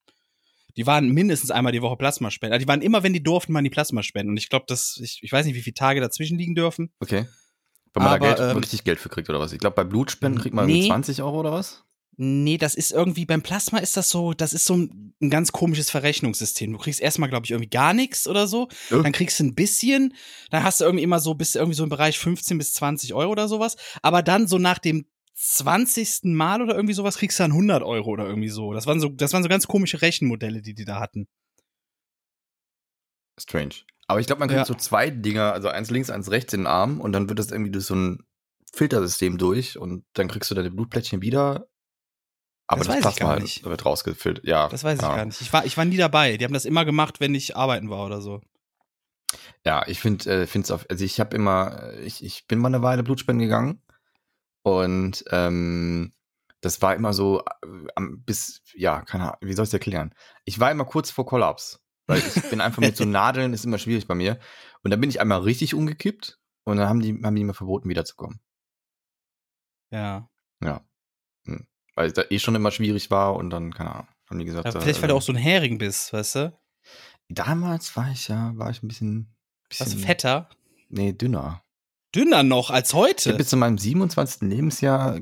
Die 0.78 0.86
waren 0.86 1.10
mindestens 1.10 1.50
einmal 1.52 1.72
die 1.74 1.82
Woche 1.82 1.98
Plasmaspenden. 1.98 2.54
Also 2.54 2.64
die 2.64 2.68
waren 2.70 2.82
immer, 2.82 3.02
wenn 3.04 3.14
die 3.14 3.24
durften, 3.24 3.54
waren 3.54 3.64
die 3.64 3.70
Plasmaspenden. 3.72 4.30
Und 4.32 4.38
ich 4.38 4.50
glaube, 4.50 4.66
dass 4.68 5.00
ich, 5.04 5.20
ich 5.24 5.32
weiß 5.32 5.46
nicht, 5.46 5.56
wie 5.56 5.62
viele 5.62 5.74
Tage 5.74 6.00
dazwischen 6.00 6.38
liegen 6.38 6.54
dürfen. 6.56 6.92
Okay. 7.00 7.26
Wenn 7.94 8.04
man 8.04 8.14
Aber, 8.14 8.20
da 8.20 8.36
Geld, 8.36 8.52
ähm, 8.52 8.58
richtig 8.58 8.84
Geld 8.84 9.00
für 9.00 9.10
kriegt 9.10 9.30
oder 9.30 9.40
was? 9.40 9.52
Ich 9.52 9.60
glaube, 9.60 9.76
bei 9.76 9.84
Blutspenden 9.84 10.40
kriegt 10.40 10.54
man 10.54 10.68
Nee. 10.68 10.74
irgendwie 10.74 10.90
20 10.90 11.24
Euro 11.24 11.40
oder 11.40 11.52
was? 11.52 11.84
Nee, 12.22 12.58
das 12.58 12.76
ist 12.76 12.92
irgendwie, 12.92 13.26
beim 13.26 13.42
Plasma 13.42 13.78
ist 13.78 13.96
das 13.96 14.10
so, 14.10 14.34
das 14.34 14.52
ist 14.52 14.66
so 14.66 14.76
ein, 14.76 15.14
ein 15.22 15.30
ganz 15.30 15.54
komisches 15.54 15.90
Verrechnungssystem. 15.90 16.74
Du 16.74 16.78
kriegst 16.78 17.00
erstmal, 17.00 17.30
glaube 17.30 17.46
ich, 17.46 17.52
irgendwie 17.52 17.70
gar 17.70 17.94
nichts 17.94 18.28
oder 18.28 18.46
so. 18.46 18.68
Ja. 18.90 19.02
Dann 19.02 19.14
kriegst 19.14 19.40
du 19.40 19.46
ein 19.46 19.56
bisschen, 19.56 20.14
dann 20.50 20.64
hast 20.64 20.82
du 20.82 20.84
irgendwie 20.84 21.06
immer 21.06 21.22
so, 21.22 21.34
bist 21.34 21.56
du 21.56 21.60
irgendwie 21.60 21.78
so 21.78 21.84
im 21.84 21.90
Bereich 21.90 22.20
15 22.20 22.58
bis 22.58 22.74
20 22.74 23.14
Euro 23.14 23.32
oder 23.32 23.48
sowas. 23.48 23.78
Aber 24.02 24.22
dann 24.22 24.50
so 24.50 24.58
nach 24.58 24.80
dem 24.80 25.06
20. 25.36 26.24
Mal 26.36 26.62
oder 26.62 26.76
irgendwie 26.76 26.94
sowas 26.94 27.16
kriegst 27.18 27.40
du 27.40 27.44
dann 27.44 27.52
100 27.52 27.84
Euro 27.84 28.10
oder 28.10 28.26
irgendwie 28.28 28.50
so. 28.50 28.74
Das 28.74 28.86
waren 28.86 29.00
so, 29.00 29.08
das 29.08 29.32
waren 29.32 29.44
so 29.44 29.48
ganz 29.48 29.66
komische 29.68 30.02
Rechenmodelle, 30.02 30.62
die 30.62 30.74
die 30.74 30.84
da 30.84 31.00
hatten. 31.00 31.26
Strange. 33.40 33.76
Aber 34.08 34.20
ich 34.20 34.28
glaube, 34.28 34.40
man 34.40 34.50
kriegt 34.50 34.60
Ja. 34.60 34.66
so 34.66 34.74
zwei 34.74 35.10
Dinger, 35.10 35.54
also 35.54 35.70
eins 35.70 35.90
links, 35.90 36.10
eins 36.10 36.30
rechts 36.32 36.52
in 36.52 36.62
den 36.62 36.68
Arm 36.68 37.00
und 37.00 37.14
dann 37.14 37.30
wird 37.30 37.40
das 37.40 37.52
irgendwie 37.52 37.72
durch 37.72 37.86
so 37.86 37.96
ein 37.96 38.26
Filtersystem 38.74 39.38
durch 39.38 39.78
und 39.78 40.04
dann 40.12 40.28
kriegst 40.28 40.52
du 40.52 40.56
deine 40.56 40.70
Blutplättchen 40.70 41.22
wieder. 41.22 41.69
Aber 42.72 42.80
Das 42.84 42.88
das, 42.88 42.96
weiß 42.96 43.00
ich 43.00 43.02
Plasma 43.04 43.20
gar 43.26 43.30
halt 43.34 43.42
nicht. 43.44 43.64
wird 43.66 43.86
rausgefiltert. 43.86 44.46
Ja, 44.46 44.68
Das 44.70 44.84
weiß 44.84 45.00
ich 45.00 45.02
ja. 45.02 45.16
gar 45.16 45.26
nicht. 45.26 45.42
Ich 45.42 45.52
war, 45.52 45.66
ich 45.66 45.76
war 45.76 45.86
nie 45.86 45.98
dabei. 45.98 46.38
Die 46.38 46.46
haben 46.46 46.54
das 46.54 46.66
immer 46.66 46.86
gemacht, 46.86 47.20
wenn 47.20 47.34
ich 47.34 47.56
arbeiten 47.58 47.90
war 47.90 48.06
oder 48.06 48.22
so. 48.22 48.42
Ja, 49.66 49.88
ich 49.88 50.00
finde, 50.00 50.44
äh, 50.44 50.48
find's 50.48 50.70
auf, 50.72 50.86
also 50.90 51.04
ich 51.04 51.20
habe 51.20 51.36
immer, 51.36 51.82
äh, 51.94 52.02
ich, 52.04 52.24
ich 52.24 52.48
bin 52.48 52.60
mal 52.60 52.68
eine 52.68 52.82
Weile 52.84 53.02
Blutspenden 53.04 53.48
gegangen 53.48 53.82
und 54.64 55.24
ähm, 55.32 56.14
das 56.62 56.82
war 56.82 56.96
immer 56.96 57.14
so 57.14 57.42
äh, 57.64 57.88
am- 57.96 58.22
bis, 58.24 58.62
ja, 58.76 59.02
keine 59.02 59.26
Ahnung, 59.26 59.38
wie 59.42 59.54
soll 59.54 59.64
ich 59.64 59.70
es 59.70 59.74
erklären? 59.74 60.14
Ich 60.46 60.60
war 60.60 60.70
immer 60.72 60.86
kurz 60.86 61.10
vor 61.12 61.26
Kollaps, 61.26 61.82
weil 62.08 62.20
ich 62.20 62.50
bin 62.50 62.62
einfach 62.62 62.82
mit 62.82 62.96
so 62.98 63.06
Nadeln, 63.06 63.54
ist 63.54 63.66
immer 63.66 63.78
schwierig 63.80 64.08
bei 64.08 64.16
mir. 64.16 64.40
Und 64.84 64.92
dann 64.92 65.02
bin 65.02 65.10
ich 65.10 65.20
einmal 65.22 65.42
richtig 65.42 65.74
umgekippt 65.74 66.40
und 66.66 66.78
dann 66.78 66.88
haben 66.88 67.00
die, 67.00 67.20
haben 67.24 67.36
die 67.36 67.44
mir 67.44 67.54
verboten, 67.56 67.90
wiederzukommen. 67.90 68.40
Ja. 69.92 70.30
Ja. 70.64 70.82
Hm. 71.46 71.68
Weil 72.00 72.08
es 72.08 72.14
da 72.14 72.24
eh 72.30 72.40
schon 72.40 72.56
immer 72.56 72.72
schwierig 72.72 73.12
war 73.12 73.36
und 73.36 73.50
dann, 73.50 73.74
keine 73.74 73.92
Ahnung, 73.92 74.08
haben 74.30 74.40
die 74.40 74.46
gesagt. 74.46 74.66
ja 74.66 74.74
äh, 74.74 74.82
vielleicht, 74.82 75.02
weil 75.02 75.10
du 75.10 75.16
auch 75.16 75.22
so 75.22 75.34
ein 75.34 75.36
Hering 75.36 75.80
bist, 75.80 76.14
weißt 76.14 76.36
du? 76.36 76.58
Damals 77.28 77.94
war 77.98 78.10
ich 78.10 78.30
ja, 78.30 78.54
war 78.56 78.70
ich 78.70 78.82
ein 78.82 78.88
bisschen. 78.88 79.36
bisschen 79.68 79.86
Warst 79.86 79.96
du 79.96 80.00
fetter? 80.00 80.50
Nee, 80.88 81.12
dünner. 81.12 81.62
Dünner 82.16 82.44
noch 82.44 82.70
als 82.70 82.92
Ich 82.92 82.96
habe 82.96 83.08
heute. 83.08 83.34
bis 83.34 83.50
zu 83.50 83.58
meinem 83.58 83.78
27. 83.78 84.44
Lebensjahr 84.50 85.20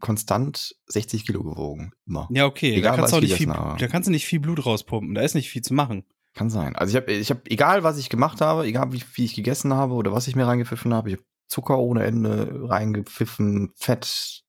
konstant 0.00 0.74
60 0.86 1.26
Kilo 1.26 1.42
gewogen. 1.42 1.92
Immer. 2.06 2.28
Ja, 2.30 2.46
okay. 2.46 2.76
Egal, 2.76 2.92
da, 2.92 2.96
kannst 2.96 3.12
du 3.12 3.20
nicht 3.20 3.34
viel, 3.34 3.50
habe. 3.50 3.78
da 3.78 3.86
kannst 3.86 4.06
du 4.06 4.10
nicht 4.10 4.24
viel 4.24 4.40
Blut 4.40 4.64
rauspumpen. 4.64 5.14
Da 5.14 5.20
ist 5.20 5.34
nicht 5.34 5.50
viel 5.50 5.60
zu 5.60 5.74
machen. 5.74 6.04
Kann 6.32 6.48
sein. 6.48 6.76
Also 6.76 6.96
ich 6.96 6.96
habe, 6.96 7.12
ich 7.12 7.30
hab, 7.30 7.46
egal 7.46 7.82
was 7.82 7.98
ich 7.98 8.08
gemacht 8.08 8.40
habe, 8.40 8.64
egal 8.64 8.90
wie, 8.94 9.02
wie 9.12 9.24
ich 9.26 9.34
gegessen 9.34 9.74
habe 9.74 9.92
oder 9.92 10.12
was 10.12 10.28
ich 10.28 10.34
mir 10.34 10.46
reingepfiffen 10.46 10.94
habe, 10.94 11.10
ich 11.10 11.16
habe 11.16 11.26
Zucker 11.46 11.78
ohne 11.78 12.04
Ende 12.04 12.68
reingepfiffen, 12.70 13.72
Fett, 13.76 14.45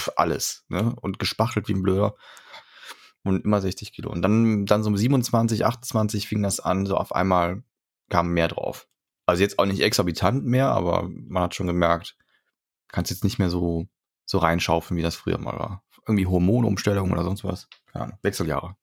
pf, 0.00 0.10
alles. 0.16 0.64
Ne? 0.68 0.94
Und 1.00 1.18
gespachtelt 1.18 1.68
wie 1.68 1.74
ein 1.74 1.82
Blöder. 1.82 2.14
Und 3.22 3.44
immer 3.44 3.60
60 3.60 3.92
Kilo. 3.92 4.10
Und 4.10 4.22
dann, 4.22 4.64
dann 4.64 4.82
so 4.82 4.88
um 4.88 4.96
27, 4.96 5.66
28 5.66 6.26
fing 6.26 6.42
das 6.42 6.58
an, 6.58 6.86
so 6.86 6.96
auf 6.96 7.14
einmal 7.14 7.62
kam 8.08 8.32
mehr 8.32 8.48
drauf. 8.48 8.88
Also 9.26 9.42
jetzt 9.42 9.58
auch 9.58 9.66
nicht 9.66 9.80
exorbitant 9.80 10.44
mehr, 10.44 10.68
aber 10.68 11.08
man 11.08 11.42
hat 11.44 11.54
schon 11.54 11.66
gemerkt, 11.66 12.16
kannst 12.88 13.10
jetzt 13.10 13.22
nicht 13.22 13.38
mehr 13.38 13.50
so, 13.50 13.86
so 14.24 14.38
reinschaufeln, 14.38 14.96
wie 14.98 15.02
das 15.02 15.16
früher 15.16 15.38
mal 15.38 15.58
war. 15.58 15.84
Irgendwie 16.06 16.26
Hormonumstellung 16.26 17.12
oder 17.12 17.22
sonst 17.24 17.44
was. 17.44 17.68
Ahnung. 17.92 18.18
Wechseljahre. 18.22 18.76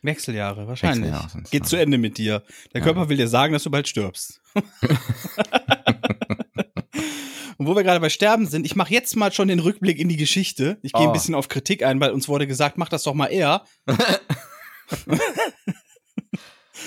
Wechseljahre, 0.00 0.66
wahrscheinlich. 0.66 1.12
Wechseljahre 1.12 1.42
Geht 1.50 1.62
ja. 1.62 1.68
zu 1.68 1.76
Ende 1.76 1.98
mit 1.98 2.18
dir. 2.18 2.42
Der 2.72 2.80
Ja. 2.80 2.86
Körper 2.86 3.08
will 3.08 3.16
dir 3.16 3.28
sagen, 3.28 3.52
dass 3.52 3.62
du 3.62 3.70
bald 3.70 3.86
stirbst. 3.86 4.40
Und 7.62 7.68
wo 7.68 7.76
wir 7.76 7.84
gerade 7.84 8.00
bei 8.00 8.08
Sterben 8.10 8.46
sind, 8.48 8.66
ich 8.66 8.74
mache 8.74 8.92
jetzt 8.92 9.14
mal 9.14 9.32
schon 9.32 9.46
den 9.46 9.60
Rückblick 9.60 10.00
in 10.00 10.08
die 10.08 10.16
Geschichte. 10.16 10.78
Ich 10.82 10.92
gehe 10.92 11.02
Oh. 11.04 11.06
ein 11.06 11.12
bisschen 11.12 11.36
auf 11.36 11.46
Kritik 11.46 11.84
ein, 11.84 12.00
weil 12.00 12.10
uns 12.10 12.28
wurde 12.28 12.48
gesagt, 12.48 12.76
mach 12.76 12.88
das 12.88 13.04
doch 13.04 13.14
mal 13.14 13.28
eher. 13.28 13.62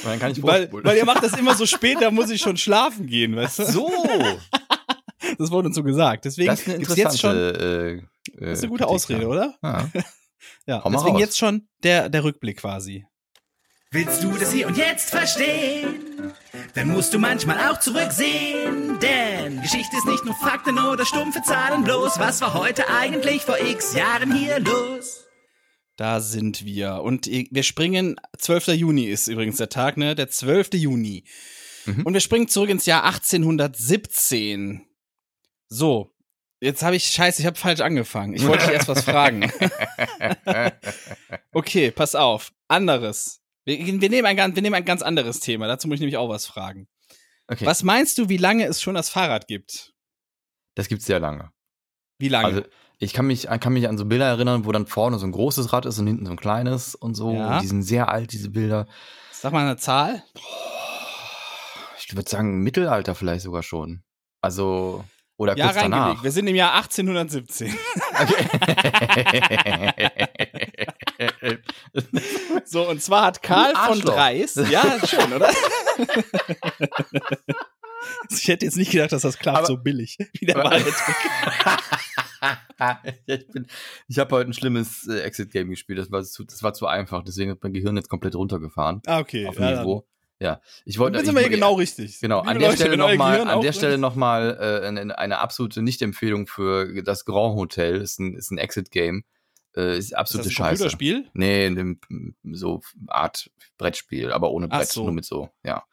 Dann 0.04 0.20
kann 0.20 0.34
ich 0.34 0.44
Weil, 0.44 0.70
weil 0.74 0.98
ihr 0.98 1.06
macht 1.06 1.24
das 1.24 1.38
immer 1.38 1.56
so 1.56 1.66
spät, 1.66 1.98
da 2.02 2.12
muss 2.12 2.30
ich 2.30 2.42
schon 2.42 2.58
schlafen 2.58 3.08
gehen, 3.08 3.38
weißt 3.38 3.60
du? 3.60 3.66
So, 3.72 3.90
Das 5.38 5.50
wurde 5.50 5.70
uns 5.70 5.78
so 5.78 5.84
gesagt. 5.84 6.26
Deswegen 6.26 6.48
das 6.50 6.60
ist 6.68 6.70
eine 6.92 6.98
jetzt 6.98 7.22
schon. 7.22 7.38
Äh, 7.38 7.50
äh, 7.94 8.02
Das 8.38 8.58
ist 8.60 8.64
eine 8.64 8.70
gute 8.72 8.84
Kritik, 8.84 8.96
Ausrede, 8.96 9.22
ja. 9.22 9.28
oder? 9.28 9.56
Ja. 9.64 9.90
Ja. 10.68 10.84
Deswegen 10.90 11.18
jetzt 11.18 11.38
schon 11.38 11.70
der, 11.84 12.10
der 12.10 12.24
Rückblick 12.26 12.58
quasi. 12.58 13.06
Willst 13.96 14.26
du 14.26 14.32
das 14.34 14.52
hier 14.52 14.68
und 14.68 14.76
jetzt 14.76 15.10
verstehen? 15.10 16.34
Dann 16.74 16.90
musst 16.90 17.14
du 17.14 17.18
manchmal 17.18 17.72
auch 17.72 17.80
zurücksehen. 17.80 19.00
Denn 19.00 19.62
Geschichte 19.62 19.96
ist 19.96 20.06
nicht 20.06 20.26
nur 20.26 20.36
Fakten 20.36 20.78
oder 20.78 21.06
stumpfe 21.06 21.42
Zahlen 21.44 21.86
bloß. 21.86 22.20
Was 22.20 22.42
war 22.42 22.54
heute 22.56 22.90
eigentlich 22.90 23.44
vor 23.44 23.58
x 23.58 23.96
Jahren 23.96 24.36
hier 24.36 24.60
los? 24.60 25.24
Da 25.96 26.20
sind 26.20 26.66
wir. 26.66 27.04
Und 27.04 27.28
wir 27.28 27.64
springen, 27.64 28.20
12. 28.38 28.68
Juni 28.68 29.06
ist 29.06 29.30
übrigens 29.30 29.56
der 29.56 29.70
Tag, 29.70 29.96
ne? 29.96 30.14
Der 30.14 30.28
12. 30.28 30.74
Juni. 30.74 31.24
Mhm. 31.86 32.02
Und 32.06 32.14
wir 32.14 32.20
springen 32.20 32.50
zurück 32.50 32.72
ins 32.72 32.86
Jahr 32.86 33.06
1817. 33.06 34.86
So. 35.70 36.12
Jetzt 36.60 36.84
habe 36.84 36.98
ich, 36.98 37.06
scheiße, 37.06 37.42
ich 37.42 37.46
habe 37.46 37.56
falsch 37.56 37.80
angefangen. 37.80 38.34
Ich 38.34 38.46
wollte 38.46 38.66
dich 38.66 38.74
erst 38.74 38.90
was 38.90 39.06
fragen. 39.06 39.50
Okay, 41.54 41.92
pass 41.92 42.16
auf. 42.16 42.52
Anderes. 42.68 43.45
Wir, 43.66 43.80
wir, 44.02 44.10
nehmen 44.10 44.26
ein, 44.26 44.38
ganz- 44.38 44.56
wir 44.56 44.62
nehmen 44.62 44.76
ein 44.76 44.86
ganz 44.86 45.02
anderes 45.02 45.40
Thema. 45.40 45.68
Dazu 45.68 45.88
muss 45.88 45.96
ich 45.96 46.02
nämlich 46.02 46.18
auch 46.18 46.30
was 46.30 46.46
fragen. 46.46 46.88
Okay. 47.48 47.66
Was 47.66 47.84
meinst 47.84 48.18
du, 48.18 48.30
wie 48.30 48.38
lange 48.38 48.66
es 48.66 48.82
schon 48.82 48.96
das 48.96 49.10
Fahrrad 49.10 49.48
gibt? 49.48 49.94
Das 50.76 50.88
gibt's 50.88 51.06
sehr 51.06 51.20
lange. 51.20 51.52
Wie 52.20 52.30
lange? 52.30 52.46
Also 52.48 52.62
ich 53.00 53.14
kann 53.14 53.28
mich, 53.28 53.48
kann 53.60 53.74
mich 53.74 53.88
an 53.88 53.98
so 53.98 54.06
Bilder 54.06 54.26
erinnern, 54.26 54.66
wo 54.66 54.72
dann 54.72 54.88
vorne 54.88 55.20
so 55.20 55.26
ein 55.26 55.32
großes 55.32 55.74
Rad 55.74 55.86
ist 55.86 56.00
und 56.00 56.08
hinten 56.08 56.26
so 56.26 56.32
ein 56.32 56.38
kleines 56.38 56.96
und 56.96 57.16
so. 57.16 57.34
Ja. 57.34 57.56
Und 57.56 57.64
die 57.64 57.68
sind 57.68 57.84
sehr 57.84 58.10
alt, 58.10 58.32
diese 58.32 58.50
Bilder. 58.50 58.88
Sag 59.32 59.52
mal 59.52 59.66
eine 59.66 59.78
Zahl. 59.78 60.24
Ich 61.98 62.16
würde 62.16 62.30
sagen, 62.30 62.62
Mittelalter 62.62 63.16
vielleicht 63.16 63.44
sogar 63.44 63.64
schon. 63.64 64.04
Also, 64.42 65.04
oder 65.38 65.58
Ja, 65.58 65.66
kurz 65.72 65.82
danach. 65.82 66.24
Wir 66.24 66.32
sind 66.32 66.48
im 66.48 66.56
Jahr 66.56 66.74
1817. 66.76 67.76
Okay. 68.22 68.46
So, 72.66 72.90
und 72.90 73.02
zwar 73.02 73.26
hat 73.26 73.44
Karl 73.44 73.74
von. 73.76 74.00
Dreis. 74.02 74.56
Ja, 74.70 75.00
schön, 75.06 75.32
oder? 75.34 75.50
ich 78.30 78.48
hätte 78.48 78.66
jetzt 78.66 78.78
nicht 78.78 78.92
gedacht, 78.92 79.12
dass 79.12 79.24
das 79.24 79.38
klappt 79.38 79.58
Aber- 79.60 79.68
so 79.68 79.78
billig. 79.78 80.18
Wie 80.40 80.46
der 80.46 80.58
Aber- 80.58 80.78
ich 83.26 83.48
bin, 83.48 83.68
ich 84.08 84.20
habe 84.20 84.36
heute 84.36 84.50
ein 84.50 84.54
schlimmes 84.54 85.08
äh, 85.08 85.20
Exit-Game 85.22 85.70
gespielt. 85.70 86.00
Das 86.00 86.12
war, 86.12 86.24
zu, 86.24 86.44
das 86.44 86.62
war 86.64 86.74
zu 86.74 86.88
einfach. 86.88 87.24
Deswegen 87.24 87.52
hat 87.52 87.60
mein 87.62 87.74
Gehirn 87.74 87.96
jetzt 87.96 88.10
komplett 88.10 88.36
runtergefahren. 88.36 89.02
Ah, 89.06 89.20
okay. 89.20 89.48
auf 89.48 89.60
Ja, 89.60 89.80
Niveau. 89.80 90.08
Ja, 90.40 90.60
ich 90.84 91.00
wollte. 91.00 91.18
Dann 91.18 91.26
sind 91.26 91.36
wir 91.36 91.42
hier 91.42 91.50
genau 91.50 91.76
richtig. 91.76 92.20
Genau, 92.20 92.40
Liebe 92.42 92.52
an 92.52 92.60
der 92.60 92.68
Leute, 92.70 92.82
Stelle 92.82 92.98
nochmal, 92.98 93.48
an 93.48 93.62
der 93.62 93.72
Stelle 93.72 93.98
noch 93.98 94.16
mal 94.16 94.82
äh, 94.84 94.88
eine, 94.88 95.18
eine 95.18 95.38
absolute 95.40 95.82
Nicht-Empfehlung 95.82 96.46
für 96.46 97.04
das 97.04 97.24
Grand 97.24 97.56
Hotel. 97.56 98.02
Ist 98.02 98.20
ein, 98.20 98.36
ist 98.36 98.52
ein 98.52 98.58
Exit-Game. 98.58 99.24
Äh, 99.76 99.92
ist 99.98 100.06
Ist 100.06 100.12
das 100.14 100.20
absolute 100.20 100.50
ein 100.50 100.52
Scheiße. 100.52 100.70
Computerspiel? 100.84 101.30
Nee, 101.34 101.70
ne, 101.70 101.98
so 102.54 102.82
Art 103.08 103.50
Brettspiel, 103.78 104.32
aber 104.32 104.52
ohne 104.52 104.68
Brett, 104.68 104.88
so. 104.88 105.04
nur 105.04 105.14
mit 105.14 105.26
so, 105.26 105.50
ja. 105.64 105.84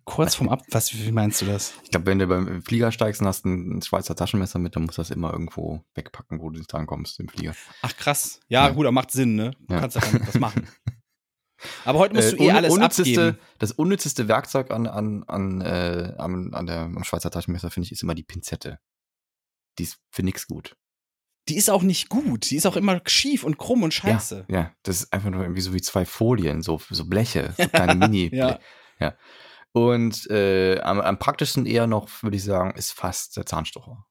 Kurz 0.03 0.35
vorm 0.35 0.49
Ab, 0.49 0.61
was, 0.71 0.93
wie 0.93 1.11
meinst 1.11 1.41
du 1.41 1.45
das? 1.45 1.73
Ich 1.83 1.91
glaube, 1.91 2.05
wenn 2.07 2.19
du 2.19 2.27
beim 2.27 2.61
Flieger 2.63 2.91
steigst 2.91 3.21
und 3.21 3.27
hast 3.27 3.45
ein, 3.45 3.81
Schweizer 3.81 4.13
Taschenmesser 4.13 4.59
mit, 4.59 4.75
dann 4.75 4.83
musst 4.83 4.97
du 4.97 5.01
das 5.01 5.09
immer 5.09 5.31
irgendwo 5.31 5.85
wegpacken, 5.95 6.41
wo 6.41 6.49
du 6.49 6.57
nicht 6.57 6.71
drankommst 6.73 7.17
im 7.21 7.29
Flieger. 7.29 7.53
Ach 7.81 7.95
krass. 7.95 8.41
Ja, 8.49 8.67
Ja. 8.67 8.73
gut, 8.73 8.85
aber 8.85 8.91
macht 8.91 9.11
Sinn, 9.11 9.35
ne? 9.35 9.51
Du 9.67 9.73
Ja. 9.75 9.79
kannst 9.79 9.95
ja 9.95 10.01
dann 10.01 10.25
das 10.25 10.37
machen. 10.37 10.67
Aber 11.85 11.99
heute 11.99 12.15
musst 12.15 12.33
du 12.33 12.37
eh 12.37 12.49
un- 12.49 12.55
alles 12.55 12.73
unnützeste, 12.73 13.27
abgeben. 13.29 13.39
Das 13.57 13.71
unnützeste 13.71 14.27
Werkzeug 14.27 14.71
an, 14.71 14.87
an, 14.87 15.23
an, 15.27 15.61
äh, 15.61 16.13
am, 16.17 16.53
an 16.53 16.65
der, 16.65 16.79
am 16.81 17.03
Schweizer 17.03 17.31
Taschenmesser, 17.31 17.69
finde 17.71 17.85
ich, 17.87 17.91
ist 17.91 18.03
immer 18.03 18.15
die 18.15 18.23
Pinzette. 18.23 18.79
Die 19.77 19.83
ist 19.83 19.97
für 20.11 20.23
nix 20.23 20.47
gut. 20.47 20.75
Die 21.47 21.57
ist 21.57 21.69
auch 21.69 21.81
nicht 21.81 22.09
gut. 22.09 22.49
Die 22.51 22.55
ist 22.57 22.65
auch 22.67 22.75
immer 22.75 23.01
schief 23.07 23.43
und 23.43 23.57
krumm 23.57 23.83
und 23.83 23.93
scheiße. 23.93 24.45
Ja, 24.49 24.55
ja, 24.55 24.73
das 24.83 25.01
ist 25.01 25.13
einfach 25.13 25.29
nur 25.31 25.41
irgendwie 25.41 25.61
so 25.61 25.73
wie 25.73 25.81
zwei 25.81 26.05
Folien, 26.05 26.61
so, 26.61 26.79
so 26.89 27.05
Bleche, 27.05 27.53
so 27.57 27.67
kleine 27.67 27.95
mini 28.07 28.29
Ja. 28.33 28.59
ja. 28.99 29.15
Und 29.71 30.29
äh, 30.29 30.79
am, 30.81 30.99
am 30.99 31.19
praktischsten 31.19 31.65
eher 31.65 31.87
noch, 31.87 32.09
würde 32.23 32.37
ich 32.37 32.43
sagen, 32.43 32.71
ist 32.77 32.91
fast 32.91 33.37
der 33.37 33.45
Zahnstocher. 33.45 34.05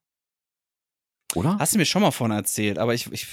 Oder? 1.34 1.58
Hast 1.58 1.74
du 1.74 1.78
mir 1.78 1.84
schon 1.84 2.02
mal 2.02 2.10
von 2.10 2.30
erzählt, 2.30 2.78
aber 2.78 2.94
ich, 2.94 3.10
ich, 3.12 3.26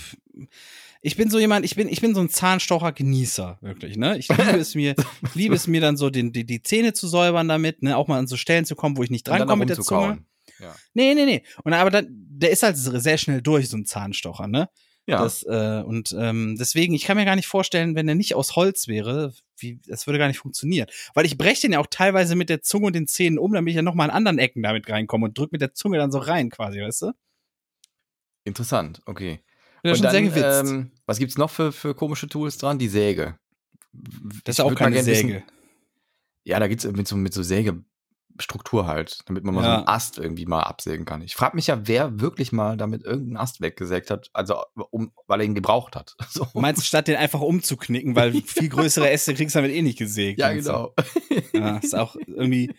ich 1.06 1.16
bin 1.16 1.30
so 1.30 1.38
jemand, 1.38 1.66
ich 1.66 1.76
bin, 1.76 1.88
ich 1.88 2.02
bin 2.02 2.16
so 2.16 2.22
ein 2.22 2.30
Zahnstocher-Genießer, 2.30 3.60
wirklich, 3.62 3.96
ne? 3.96 4.18
Ich 4.18 4.28
liebe 4.28 4.58
es 4.58 4.74
mir, 4.74 4.96
liebe 5.36 5.54
es 5.54 5.68
mir 5.68 5.80
dann 5.80 5.98
so, 5.98 6.10
den, 6.10 6.32
die, 6.32 6.46
die 6.46 6.64
Zähne 6.64 6.94
zu 6.94 7.08
säubern 7.08 7.48
damit, 7.48 7.84
ne? 7.84 7.96
Auch 7.96 8.08
mal 8.08 8.18
an 8.18 8.26
so 8.26 8.38
Stellen 8.38 8.66
zu 8.66 8.76
kommen, 8.76 8.98
wo 8.98 9.04
ich 9.04 9.12
nicht 9.12 9.28
drankomme 9.28 9.60
mit 9.60 9.70
der 9.70 9.80
Zunge. 9.82 10.26
Ja. 10.60 10.76
Nee, 10.96 11.14
nee, 11.14 11.26
nee. 11.26 11.44
Und 11.64 11.74
aber 11.74 11.92
dann, 11.92 12.08
der 12.10 12.50
ist 12.50 12.64
halt 12.64 12.76
sehr 12.78 13.20
schnell 13.20 13.44
durch, 13.44 13.70
so 13.70 13.78
ein 13.78 13.86
Zahnstocher, 13.86 14.48
ne? 14.48 14.68
Ja. 15.06 15.22
Das, 15.22 15.44
äh, 15.44 15.84
und 15.86 16.16
ähm, 16.18 16.56
deswegen, 16.58 16.96
ich 16.96 17.04
kann 17.04 17.18
mir 17.18 17.26
gar 17.26 17.36
nicht 17.36 17.48
vorstellen, 17.48 17.94
wenn 17.94 18.08
der 18.08 18.16
nicht 18.16 18.34
aus 18.34 18.56
Holz 18.56 18.88
wäre, 18.88 19.32
wie, 19.60 19.80
das 19.86 20.08
würde 20.08 20.18
gar 20.18 20.28
nicht 20.28 20.40
funktionieren. 20.40 20.88
Weil 21.14 21.28
ich 21.28 21.38
breche 21.38 21.62
den 21.62 21.74
ja 21.74 21.80
auch 21.80 21.88
teilweise 21.88 22.36
mit 22.36 22.50
der 22.50 22.64
Zunge 22.64 22.88
und 22.88 22.96
den 22.96 23.06
Zähnen 23.06 23.38
um, 23.38 23.54
damit 23.54 23.70
ich 23.70 23.76
ja 23.76 23.84
noch 23.84 23.94
mal 23.94 24.06
an 24.06 24.10
anderen 24.10 24.40
Ecken 24.40 24.64
damit 24.64 24.90
reinkomme 24.90 25.26
und 25.26 25.38
drück 25.38 25.52
mit 25.52 25.62
der 25.62 25.76
Zunge 25.76 26.00
dann 26.00 26.12
so 26.12 26.18
rein, 26.18 26.50
quasi, 26.50 26.82
weißt 26.82 27.04
du? 27.04 27.12
Interessant, 28.44 29.02
okay. 29.06 29.42
Bin 29.86 29.90
ja 29.90 29.92
Und 29.92 29.98
schon 30.04 30.12
sehr 30.12 30.22
dann, 30.22 30.64
gewitzt. 30.64 30.72
ähm, 30.74 30.92
was 31.06 31.20
gibt's 31.20 31.38
noch 31.38 31.50
für, 31.52 31.72
für 31.72 31.94
komische 31.94 32.28
Tools 32.28 32.58
dran? 32.58 32.80
Die 32.80 32.88
Säge. 32.90 33.38
das 34.44 34.58
ist 34.58 34.60
Ich 34.60 34.66
auch 34.66 34.74
keine 34.76 34.96
wissen- 34.96 35.06
Säge. 35.30 35.44
Ja, 36.44 36.60
da 36.60 36.68
geht's 36.68 36.86
mit 36.86 37.08
so, 37.08 37.16
mit 37.16 37.34
so 37.34 37.42
Sägestruktur 37.44 38.86
halt, 38.88 39.20
damit 39.28 39.44
man 39.44 39.56
mal 39.56 39.62
so 39.62 39.68
Ja. 39.68 39.78
einen 39.78 39.88
Ast 39.88 40.18
irgendwie 40.18 40.46
mal 40.46 40.62
absägen 40.62 41.06
kann. 41.06 41.22
Ich 41.22 41.36
frage 41.36 41.56
mich 41.56 41.68
ja, 41.68 41.88
wer 41.88 42.20
wirklich 42.20 42.52
mal 42.52 42.78
damit 42.78 43.04
irgendeinen 43.04 43.38
Ast 43.38 43.62
weggesägt 43.62 44.10
hat, 44.12 44.30
also 44.34 44.62
um, 44.92 45.12
weil 45.28 45.40
er 45.40 45.46
ihn 45.46 45.56
gebraucht 45.56 45.96
hat. 45.96 46.16
So. 46.30 46.46
Du 46.54 46.60
meinst, 46.60 46.86
statt 46.86 47.08
den 47.08 47.16
einfach 47.16 47.42
umzuknicken, 47.42 48.16
weil 48.16 48.34
viel 48.46 48.70
größere 48.70 49.10
Äste 49.10 49.34
kriegst 49.34 49.56
du 49.56 49.60
damit 49.60 49.72
eh 49.76 49.82
nicht 49.82 49.98
gesägt. 49.98 50.40
ja, 50.40 50.52
genau. 50.54 50.94
Ja, 51.54 51.78
ist 51.78 51.96
auch 51.96 52.16
irgendwie 52.28 52.72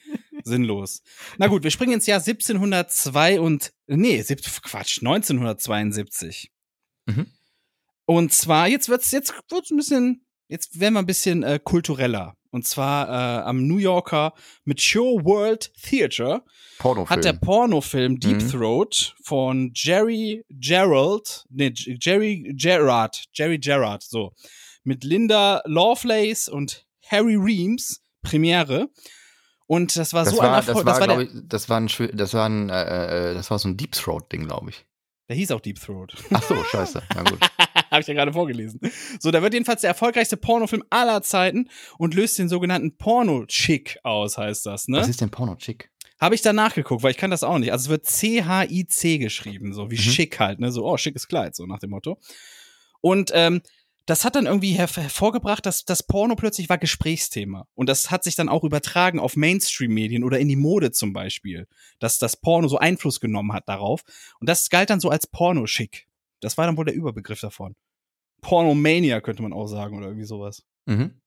sinnlos. 0.44 1.02
Na 1.38 1.46
gut, 1.48 1.64
wir 1.64 1.70
springen 1.70 1.94
ins 1.94 2.06
Jahr 2.06 2.20
1702 2.20 3.40
und, 3.40 3.72
nee, 3.86 4.22
Quatsch, 4.62 4.98
1972. 5.00 6.52
Mhm. 7.06 7.26
Und 8.04 8.32
zwar, 8.32 8.68
jetzt 8.68 8.88
wird's, 8.88 9.10
jetzt 9.10 9.32
wird's 9.50 9.70
ein 9.70 9.76
bisschen, 9.76 10.26
jetzt 10.48 10.78
werden 10.78 10.94
wir 10.94 11.00
ein 11.00 11.06
bisschen 11.06 11.42
äh, 11.42 11.58
kultureller. 11.62 12.34
Und 12.50 12.66
zwar 12.66 13.08
äh, 13.08 13.42
am 13.42 13.66
New 13.66 13.76
Yorker 13.76 14.32
Mature 14.64 15.22
World 15.24 15.72
Theater 15.82 16.42
Pornofilm. 16.78 17.10
hat 17.10 17.24
der 17.24 17.32
Pornofilm 17.34 18.18
Deep 18.18 18.40
Mhm. 18.42 18.50
Throat 18.50 19.14
von 19.22 19.72
Jerry 19.74 20.44
Gerald, 20.48 21.44
nee, 21.50 21.72
Jerry 21.74 22.54
Gerard, 22.56 23.24
Jerry 23.34 23.58
Gerard, 23.58 24.02
so, 24.04 24.32
mit 24.84 25.04
Linda 25.04 25.60
Lovelace 25.66 26.48
und 26.48 26.86
Harry 27.08 27.36
Reams 27.36 28.00
Premiere. 28.22 28.88
Und 29.66 29.96
das 29.96 30.12
war 30.14 30.24
das 30.24 30.32
so 30.34 30.40
ein 30.40 30.48
war, 30.48 30.56
das 30.56 30.68
Erfolg. 30.68 30.86
war, 30.86 30.92
Das 30.92 31.00
war 31.00 31.06
glaube 31.08 31.26
der, 31.26 31.34
ich, 31.42 31.48
das 31.48 31.68
war 31.68 31.80
ein, 31.80 31.88
das 32.16 32.34
war 32.34 32.48
ein, 32.48 32.70
äh, 32.70 33.30
äh, 33.32 33.34
das 33.34 33.50
war 33.50 33.58
so 33.58 33.68
ein 33.68 33.76
Deep 33.76 33.92
Throat 33.92 34.32
Ding, 34.32 34.46
glaube 34.46 34.70
ich. 34.70 34.85
Der 35.28 35.36
hieß 35.36 35.50
auch 35.52 35.60
Deep 35.60 35.80
Throat. 35.80 36.14
Ach 36.32 36.42
so, 36.42 36.62
scheiße. 36.64 37.02
Na 37.14 37.22
gut. 37.22 37.38
Habe 37.90 38.00
ich 38.00 38.06
ja 38.06 38.14
gerade 38.14 38.32
vorgelesen. 38.32 38.80
So, 39.20 39.30
da 39.30 39.42
wird 39.42 39.54
jedenfalls 39.54 39.80
der 39.82 39.88
erfolgreichste 39.88 40.36
Pornofilm 40.36 40.82
aller 40.90 41.22
Zeiten 41.22 41.68
und 41.98 42.14
löst 42.14 42.38
den 42.38 42.48
sogenannten 42.48 42.96
Porno-Chick 42.96 43.98
aus, 44.02 44.38
heißt 44.38 44.66
das, 44.66 44.82
Was 44.82 44.88
ne? 44.88 45.00
ist 45.00 45.20
denn 45.20 45.30
Porno-Chick? 45.30 45.90
Habe 46.20 46.34
ich 46.34 46.42
da 46.42 46.52
nachgeguckt, 46.52 47.02
weil 47.02 47.10
ich 47.10 47.16
kann 47.16 47.30
das 47.30 47.44
auch 47.44 47.58
nicht. 47.58 47.72
Also 47.72 47.84
es 47.84 47.88
wird 47.90 48.06
C-H-I-C 48.06 49.18
geschrieben, 49.18 49.72
so 49.74 49.90
wie 49.90 49.96
Mhm. 49.96 50.00
schick 50.00 50.38
halt, 50.40 50.58
ne? 50.60 50.72
So, 50.72 50.84
oh, 50.86 50.96
schickes 50.96 51.28
Kleid, 51.28 51.54
so 51.54 51.66
nach 51.66 51.78
dem 51.78 51.90
Motto. 51.90 52.18
Und 53.00 53.30
ähm, 53.34 53.60
das 54.06 54.24
hat 54.24 54.36
dann 54.36 54.46
irgendwie 54.46 54.72
herv 54.72 54.96
hervorgebracht, 54.96 55.66
dass 55.66 55.84
das 55.84 56.04
Porno 56.04 56.36
plötzlich 56.36 56.68
war 56.68 56.78
Gesprächsthema. 56.78 57.66
Und 57.74 57.88
das 57.88 58.10
hat 58.10 58.22
sich 58.22 58.36
dann 58.36 58.48
auch 58.48 58.62
übertragen 58.62 59.18
auf 59.18 59.34
Mainstream-Medien 59.36 60.22
oder 60.22 60.38
in 60.38 60.48
die 60.48 60.56
Mode 60.56 60.92
zum 60.92 61.12
Beispiel. 61.12 61.66
Dass 61.98 62.18
das 62.20 62.36
Porno 62.36 62.68
so 62.68 62.78
Einfluss 62.78 63.20
genommen 63.20 63.52
hat 63.52 63.68
darauf. 63.68 64.04
Und 64.38 64.48
das 64.48 64.70
galt 64.70 64.90
dann 64.90 65.00
so 65.00 65.10
als 65.10 65.26
Porno-Schick. 65.26 66.06
Das 66.40 66.56
war 66.56 66.66
dann 66.66 66.76
wohl 66.76 66.84
der 66.84 66.94
Überbegriff 66.94 67.40
davon. 67.40 67.74
Pornomania 68.42 69.20
könnte 69.20 69.42
man 69.42 69.52
auch 69.52 69.66
sagen 69.66 69.96
oder 69.96 70.06
irgendwie 70.06 70.26
sowas. 70.26 70.64
Mhm. 70.84 71.20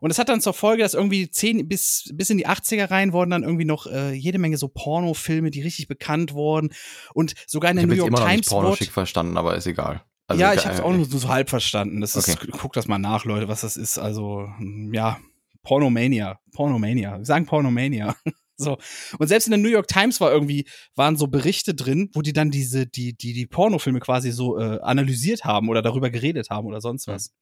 Und 0.00 0.10
es 0.10 0.18
hat 0.18 0.28
dann 0.28 0.40
zur 0.40 0.52
Folge, 0.52 0.82
dass 0.82 0.94
irgendwie 0.94 1.30
zehn 1.30 1.66
bis, 1.66 2.10
bis 2.12 2.28
in 2.28 2.36
die 2.36 2.46
80er 2.46 2.90
rein 2.90 3.12
wurden 3.12 3.30
dann 3.30 3.44
irgendwie 3.44 3.64
noch 3.64 3.86
äh, 3.86 4.12
jede 4.12 4.38
Menge 4.38 4.58
so 4.58 4.68
Pornofilme, 4.68 5.50
die 5.50 5.62
richtig 5.62 5.86
bekannt 5.88 6.34
wurden. 6.34 6.74
Und 7.14 7.34
sogar 7.46 7.70
in 7.70 7.78
Ich 7.78 7.82
der 7.82 7.88
habe 7.88 7.94
New 7.94 7.98
York 7.98 8.08
immer 8.08 8.20
noch 8.20 8.26
nicht 8.26 8.34
Times 8.34 8.48
Porno-Chick 8.48 8.88
wurde. 8.88 8.92
verstanden, 8.92 9.36
aber 9.38 9.56
ist 9.56 9.66
egal. 9.66 10.02
Also, 10.26 10.40
ja, 10.40 10.54
ich 10.54 10.64
habe 10.64 10.74
es 10.74 10.80
auch 10.80 10.92
nur 10.92 11.04
so 11.04 11.28
halb 11.28 11.50
verstanden. 11.50 12.00
Das 12.00 12.16
ist, 12.16 12.28
Okay. 12.28 12.50
guckt 12.52 12.76
das 12.76 12.88
mal 12.88 12.98
nach, 12.98 13.24
Leute, 13.24 13.48
was 13.48 13.62
das 13.62 13.76
ist. 13.76 13.98
Also, 13.98 14.48
hm, 14.56 14.92
ja, 14.94 15.18
Pornomania. 15.62 16.38
Pornomania. 16.52 17.18
Wir 17.18 17.24
sagen 17.24 17.46
Pornomania. 17.46 18.14
So. 18.58 18.76
Und 19.18 19.26
selbst 19.26 19.46
in 19.46 19.50
der 19.50 19.58
New 19.58 19.70
York 19.70 19.88
Times 19.88 20.20
war 20.20 20.30
irgendwie, 20.30 20.68
waren 20.94 21.16
so 21.16 21.26
Berichte 21.26 21.74
drin, 21.74 22.10
wo 22.12 22.22
die 22.22 22.34
dann 22.34 22.50
diese, 22.50 22.86
die, 22.86 23.16
die, 23.16 23.32
die 23.32 23.46
Pornofilme 23.46 23.98
quasi 23.98 24.30
so 24.30 24.58
äh, 24.58 24.78
analysiert 24.82 25.44
haben 25.44 25.68
oder 25.68 25.82
darüber 25.82 26.10
geredet 26.10 26.48
haben 26.50 26.66
oder 26.66 26.80
sonst 26.80 27.08
was. 27.08 27.32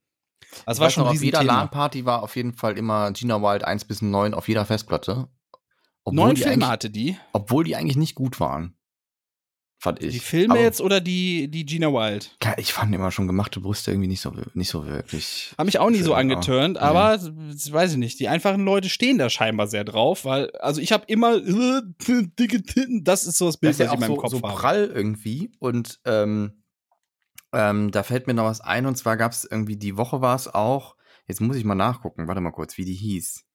Also 0.65 0.81
war 0.81 0.89
schon 0.89 1.05
noch, 1.05 1.11
auf 1.11 1.23
jeder. 1.23 1.43
LAN-Party 1.43 2.07
war 2.07 2.23
auf 2.23 2.37
jeden 2.37 2.55
Fall 2.55 2.79
immer 2.79 3.13
Gina 3.13 3.43
Wild 3.43 3.65
1 3.65 3.85
bis 3.85 4.01
9 4.01 4.33
auf 4.33 4.49
jeder 4.49 4.65
Festplatte. 4.65 5.29
Obwohl 6.05 6.27
Neun 6.29 6.37
Filme 6.37 6.69
hatte 6.69 6.89
die. 6.89 7.19
Obwohl 7.33 7.65
die 7.65 7.77
eigentlich 7.77 7.99
nicht 7.99 8.15
gut 8.15 8.41
waren. 8.41 8.77
Fand 9.83 10.03
ich. 10.03 10.13
Die 10.13 10.21
Filme 10.21 10.53
Aber 10.53 10.63
jetzt 10.63 10.83
oder 10.83 11.01
die, 11.01 11.49
die 11.51 11.65
Gina 11.65 11.89
Wild? 11.91 12.37
Ja, 12.45 12.53
Ich 12.59 12.75
fand 12.75 12.95
immer 12.95 13.11
schon 13.11 13.27
gemachte 13.27 13.61
Brüste 13.61 13.91
irgendwie 13.91 14.09
nicht 14.09 14.21
so, 14.21 14.31
nicht 14.53 14.69
so 14.69 14.85
wirklich. 14.85 15.55
Haben 15.57 15.65
mich 15.65 15.79
auch 15.79 15.89
nie 15.89 16.03
so 16.03 16.11
ja. 16.11 16.19
angeturnt, 16.19 16.77
aber 16.77 17.17
das 17.17 17.73
weiß 17.73 17.93
ich 17.93 17.97
nicht. 17.97 18.21
Die 18.21 18.29
einfachen 18.29 18.63
Leute 18.63 18.91
stehen 18.91 19.17
da 19.17 19.31
scheinbar 19.31 19.69
sehr 19.69 19.85
drauf, 19.85 20.27
weil, 20.27 20.51
also 20.57 20.83
ich 20.83 20.93
habe 20.93 21.05
immer 21.07 21.37
äh, 21.37 21.81
dicke 22.07 22.63
Titten, 22.63 23.05
das 23.05 23.25
ist 23.25 23.39
so 23.39 23.47
das 23.47 23.57
Bild, 23.57 23.71
Das 23.71 23.81
ist 23.81 23.87
ja 23.87 23.87
was 23.87 23.93
ich 23.93 23.95
in 23.95 24.01
meinem 24.01 24.17
so, 24.17 24.21
Kopf 24.21 24.31
so 24.33 24.43
habe. 24.43 24.61
prall 24.61 24.93
irgendwie. 24.95 25.51
Und 25.61 25.99
ähm, 26.05 26.63
ähm, 27.55 27.91
da 27.91 28.03
fällt 28.03 28.27
mir 28.27 28.35
noch 28.35 28.45
was 28.45 28.61
ein. 28.61 28.85
Und 28.85 28.97
zwar 28.97 29.17
gab 29.17 29.33
es 29.33 29.49
irgendwie, 29.51 29.79
die 29.79 29.97
Woche 29.97 30.21
war 30.21 30.37
es 30.37 30.47
auch, 30.47 30.95
jetzt 31.27 31.41
muss 31.41 31.57
ich 31.57 31.65
mal 31.65 31.75
nachgucken, 31.75 32.29
warte 32.29 32.43
mal 32.43 32.51
kurz, 32.51 32.77
wie 32.77 32.85
die 32.85 32.93
hieß. 32.93 33.47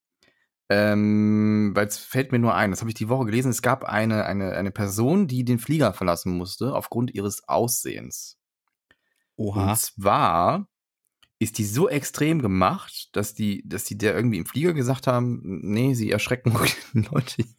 Ähm, 0.67 1.71
weil 1.75 1.87
es 1.87 1.97
fällt 1.97 2.31
mir 2.31 2.39
nur 2.39 2.55
ein, 2.55 2.71
das 2.71 2.81
habe 2.81 2.89
ich 2.89 2.95
die 2.95 3.07
Woche 3.07 3.25
gelesen, 3.25 3.51
es 3.51 3.61
gab 3.61 3.83
eine, 3.83 4.25
eine, 4.25 4.53
eine 4.53 4.71
Person, 4.71 5.27
die 5.27 5.45
den 5.45 5.59
Flieger 5.59 5.93
verlassen 5.93 6.35
musste 6.35 6.73
aufgrund 6.73 7.13
ihres 7.13 7.47
Aussehens. 7.47 8.39
Oha. 9.35 9.71
Und 9.71 9.77
zwar 9.77 10.67
ist 11.37 11.57
die 11.59 11.65
so 11.65 11.87
extrem 11.87 12.41
gemacht, 12.41 13.09
dass 13.11 13.33
die, 13.35 13.67
dass 13.67 13.83
die 13.83 13.97
der 13.97 14.15
irgendwie 14.15 14.37
im 14.39 14.45
Flieger 14.45 14.73
gesagt 14.73 15.05
haben, 15.05 15.41
nee, 15.43 15.93
sie 15.93 16.09
erschrecken 16.09 16.53
Leute. 16.93 17.45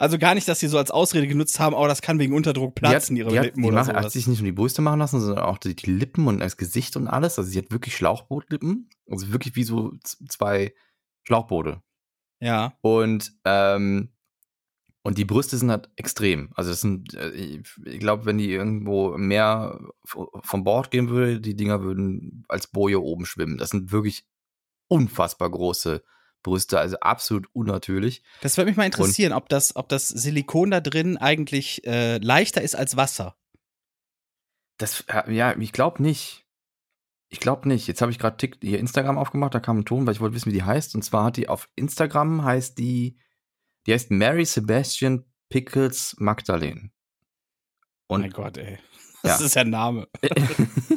Also 0.00 0.18
gar 0.18 0.34
nicht, 0.34 0.48
dass 0.48 0.60
sie 0.60 0.66
so 0.66 0.78
als 0.78 0.90
Ausrede 0.90 1.26
genutzt 1.26 1.60
haben, 1.60 1.74
oh, 1.74 1.86
das 1.86 2.02
kann 2.02 2.18
wegen 2.18 2.34
Unterdruck 2.34 2.74
platzen, 2.74 3.14
die 3.14 3.20
ihre 3.20 3.30
die 3.30 3.38
hat, 3.38 3.44
Lippen 3.46 3.62
die 3.62 3.68
oder 3.68 3.84
macht, 3.84 3.92
hat 3.92 4.10
sich 4.10 4.26
nicht 4.26 4.40
nur 4.40 4.46
die 4.46 4.52
Brüste 4.52 4.82
machen 4.82 4.98
lassen, 4.98 5.20
sondern 5.20 5.44
auch 5.44 5.58
die, 5.58 5.76
die 5.76 5.90
Lippen 5.90 6.26
und 6.26 6.40
das 6.40 6.56
Gesicht 6.56 6.96
und 6.96 7.06
alles. 7.06 7.38
Also 7.38 7.50
sie 7.50 7.58
hat 7.58 7.70
wirklich 7.70 7.96
Schlauchbootlippen. 7.96 8.90
Also 9.08 9.32
wirklich 9.32 9.54
wie 9.54 9.62
so 9.62 9.92
zwei 10.02 10.74
Schlauchboote. 11.26 11.82
Ja. 12.40 12.76
Und, 12.80 13.32
ähm, 13.44 14.12
und 15.02 15.18
die 15.18 15.24
Brüste 15.24 15.56
sind 15.56 15.70
halt 15.70 15.90
extrem. 15.96 16.50
Also 16.54 16.70
das 16.70 16.80
sind, 16.80 17.14
äh, 17.14 17.30
ich, 17.30 17.98
glaube, 17.98 18.26
wenn 18.26 18.38
die 18.38 18.50
irgendwo 18.50 19.16
mehr 19.16 19.78
vom 20.04 20.64
Bord 20.64 20.90
gehen 20.90 21.08
würde, 21.08 21.40
die 21.40 21.56
Dinger 21.56 21.82
würden 21.82 22.44
als 22.48 22.66
Boje 22.66 23.00
oben 23.00 23.26
schwimmen. 23.26 23.58
Das 23.58 23.70
sind 23.70 23.92
wirklich 23.92 24.26
unfassbar 24.88 25.50
große 25.50 26.02
Brüste, 26.42 26.78
also 26.78 26.96
absolut 27.00 27.48
unnatürlich. 27.52 28.22
Das 28.40 28.56
würde 28.56 28.70
mich 28.70 28.76
mal 28.76 28.86
interessieren, 28.86 29.32
ob 29.32 29.48
das, 29.48 29.74
ob 29.74 29.88
das 29.88 30.08
Silikon 30.08 30.70
da 30.70 30.80
drin 30.80 31.16
eigentlich 31.16 31.84
äh, 31.86 32.18
leichter 32.18 32.62
ist 32.62 32.76
als 32.76 32.96
Wasser. 32.96 33.36
Das, 34.78 35.04
äh, 35.08 35.32
ja, 35.32 35.56
ich 35.58 35.72
glaube 35.72 36.02
nicht. 36.02 36.45
Ich 37.28 37.40
glaube 37.40 37.68
nicht. 37.68 37.86
Jetzt 37.88 38.00
habe 38.02 38.12
ich 38.12 38.18
gerade 38.18 38.48
ihr 38.62 38.78
Instagram 38.78 39.18
aufgemacht, 39.18 39.54
da 39.54 39.60
kam 39.60 39.78
ein 39.78 39.84
Ton, 39.84 40.06
weil 40.06 40.14
ich 40.14 40.20
wollte 40.20 40.34
wissen, 40.36 40.50
wie 40.50 40.54
die 40.56 40.62
heißt. 40.62 40.94
Und 40.94 41.02
zwar 41.02 41.24
hat 41.24 41.36
die 41.36 41.48
auf 41.48 41.68
Instagram 41.74 42.44
heißt 42.44 42.78
die, 42.78 43.18
die 43.86 43.92
heißt 43.92 44.10
Mary 44.10 44.44
Sebastian 44.44 45.24
Pickles 45.48 46.14
Magdalene. 46.18 46.90
Und 48.06 48.20
mein 48.22 48.30
Gott, 48.30 48.56
ey. 48.58 48.78
Das 49.22 49.40
Ja. 49.40 49.46
ist 49.46 49.56
ein 49.56 49.70
Name. 49.70 50.06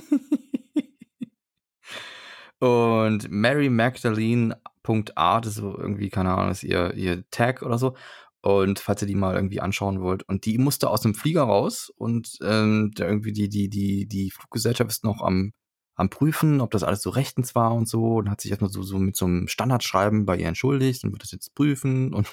Und 2.60 3.30
Mary 3.32 3.70
Magdalene.art 3.70 5.46
ist 5.46 5.56
so 5.56 5.78
irgendwie, 5.78 6.10
keine 6.10 6.34
Ahnung, 6.34 6.52
ist 6.52 6.64
ihr, 6.64 6.94
ihr 6.94 7.24
Tag 7.32 7.62
oder 7.62 7.78
so. 7.78 7.96
Und 8.42 8.80
falls 8.80 9.02
ihr 9.02 9.08
die 9.08 9.16
mal 9.16 9.36
irgendwie 9.36 9.62
anschauen 9.62 10.02
wollt. 10.02 10.24
Und 10.24 10.46
die 10.46 10.58
musste 10.58 10.90
aus 10.90 11.02
dem 11.02 11.16
Flieger 11.16 11.44
raus 11.44 11.92
und 11.96 12.38
ähm, 12.42 12.92
da 12.96 13.06
irgendwie 13.06 13.32
die, 13.34 13.50
die, 13.50 13.70
die, 13.70 14.08
die 14.08 14.30
Fluggesellschaft 14.32 14.90
ist 14.92 15.04
noch 15.04 15.22
am, 15.22 15.54
am 16.00 16.10
Prüfen, 16.10 16.62
ob 16.62 16.72
das 16.72 16.84
alles 16.84 17.02
so 17.02 17.10
rechtens 17.10 17.56
war 17.56 17.74
und 17.74 17.88
so. 17.88 18.16
Und 18.16 18.30
hat 18.30 18.40
sich 18.42 18.52
erstmal 18.52 18.70
so, 18.72 18.82
so 18.84 18.98
mit 19.00 19.16
so 19.18 19.26
einem 19.26 19.48
Standardschreiben 19.48 20.26
bei 20.26 20.38
ihr 20.38 20.48
entschuldigt 20.48 21.04
und 21.04 21.12
wird 21.12 21.24
das 21.24 21.32
jetzt 21.32 21.54
prüfen. 21.56 22.14
Und 22.14 22.28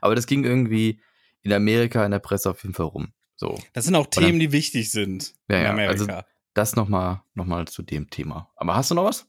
Aber 0.00 0.14
das 0.14 0.26
ging 0.26 0.44
irgendwie 0.44 1.00
in 1.42 1.52
Amerika 1.52 2.04
in 2.04 2.10
der 2.10 2.18
Presse 2.18 2.50
auf 2.50 2.62
jeden 2.62 2.74
Fall 2.74 2.86
rum. 2.86 3.08
So. 3.36 3.58
Das 3.72 3.84
sind 3.84 3.94
auch 3.94 4.06
dann- 4.06 4.24
Themen, 4.24 4.38
die 4.40 4.50
wichtig 4.52 4.90
sind 4.90 5.34
Ja, 5.48 5.58
in 5.58 5.64
ja, 5.64 5.70
Amerika. 5.70 5.92
also- 6.14 6.28
Das 6.54 6.74
nochmal 6.76 7.22
noch 7.34 7.44
mal 7.46 7.66
zu 7.68 7.82
dem 7.82 8.08
Thema. 8.10 8.50
Aber 8.56 8.74
hast 8.76 8.90
du 8.90 8.94
noch 8.94 9.04
was? 9.04 9.26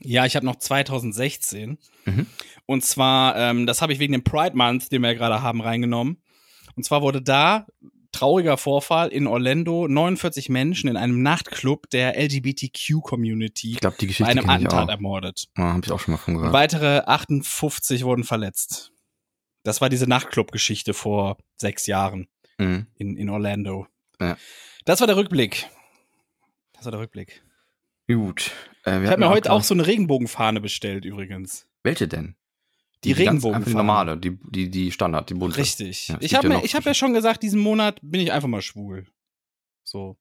Ja, 0.00 0.24
ich 0.26 0.36
habe 0.36 0.46
noch 0.46 0.56
2016. 0.56 1.78
Mhm. 2.04 2.26
Und 2.66 2.84
zwar, 2.84 3.34
ähm, 3.36 3.66
das 3.66 3.82
habe 3.82 3.92
ich 3.92 3.98
wegen 3.98 4.12
dem 4.12 4.22
Pride 4.24 4.56
Month, 4.56 4.92
den 4.92 5.02
wir 5.02 5.10
ja 5.12 5.18
gerade 5.18 5.42
haben, 5.42 5.60
reingenommen. 5.60 6.22
Und 6.76 6.84
zwar 6.84 7.02
wurde 7.02 7.20
da 7.20 7.66
trauriger 8.12 8.56
Vorfall 8.56 9.08
in 9.08 9.26
Orlando 9.26 9.86
49 9.88 10.48
Menschen 10.48 10.88
in 10.88 10.96
einem 10.96 11.22
Nachtclub 11.22 11.90
der 11.90 12.16
LGBTQ-Community 12.18 13.72
Ich 13.72 13.80
glaube, 13.80 13.96
die 14.00 14.06
bei 14.06 14.26
einem 14.26 14.48
Attentat 14.48 14.88
ermordet. 14.88 15.48
Ja, 15.56 15.74
habe 15.74 15.82
ich 15.84 15.92
auch 15.92 16.00
schon 16.00 16.12
mal 16.12 16.18
von 16.18 16.34
gehört. 16.34 16.52
weitere 16.52 17.00
58 17.06 18.04
wurden 18.04 18.24
verletzt. 18.24 18.92
Das 19.64 19.80
war 19.80 19.88
diese 19.88 20.06
Nachtclub-Geschichte 20.06 20.94
vor 20.94 21.36
sechs 21.56 21.86
Jahren 21.86 22.28
Mhm. 22.60 22.86
in, 22.96 23.16
in 23.16 23.30
Orlando. 23.30 23.86
Ja. 24.20 24.36
Das 24.84 24.98
war 25.00 25.06
der 25.06 25.16
Rückblick. 25.16 25.68
Das 26.72 26.84
war 26.86 26.90
der 26.92 27.00
Rückblick. 27.00 27.42
Gut. 28.08 28.50
Äh, 28.84 28.92
wir 28.94 29.02
Ich 29.04 29.10
habe 29.10 29.20
mir 29.20 29.28
heute 29.28 29.52
auch 29.52 29.62
so 29.62 29.74
eine 29.74 29.86
Regenbogenfahne 29.86 30.60
bestellt, 30.60 31.04
übrigens. 31.04 31.68
Welche 31.84 32.08
denn? 32.08 32.34
Die 33.04 33.12
Regenbogenfahne. 33.12 33.54
einfach 33.54 33.70
Die 33.70 33.76
normale, 33.76 34.16
die, 34.16 34.38
die, 34.50 34.70
die 34.70 34.90
Standard, 34.90 35.30
die 35.30 35.34
bunte. 35.34 35.56
Richtig. 35.58 36.08
Ja, 36.08 36.16
ich 36.20 36.34
habe 36.34 36.48
ja 36.48 36.60
ich 36.62 36.74
hab 36.74 36.84
ja 36.84 36.94
schon 36.94 37.14
gesagt, 37.14 37.42
diesen 37.42 37.60
Monat 37.60 38.00
bin 38.02 38.20
ich 38.20 38.32
einfach 38.32 38.48
mal 38.48 38.62
schwul. 38.62 39.06
So. 39.84 40.18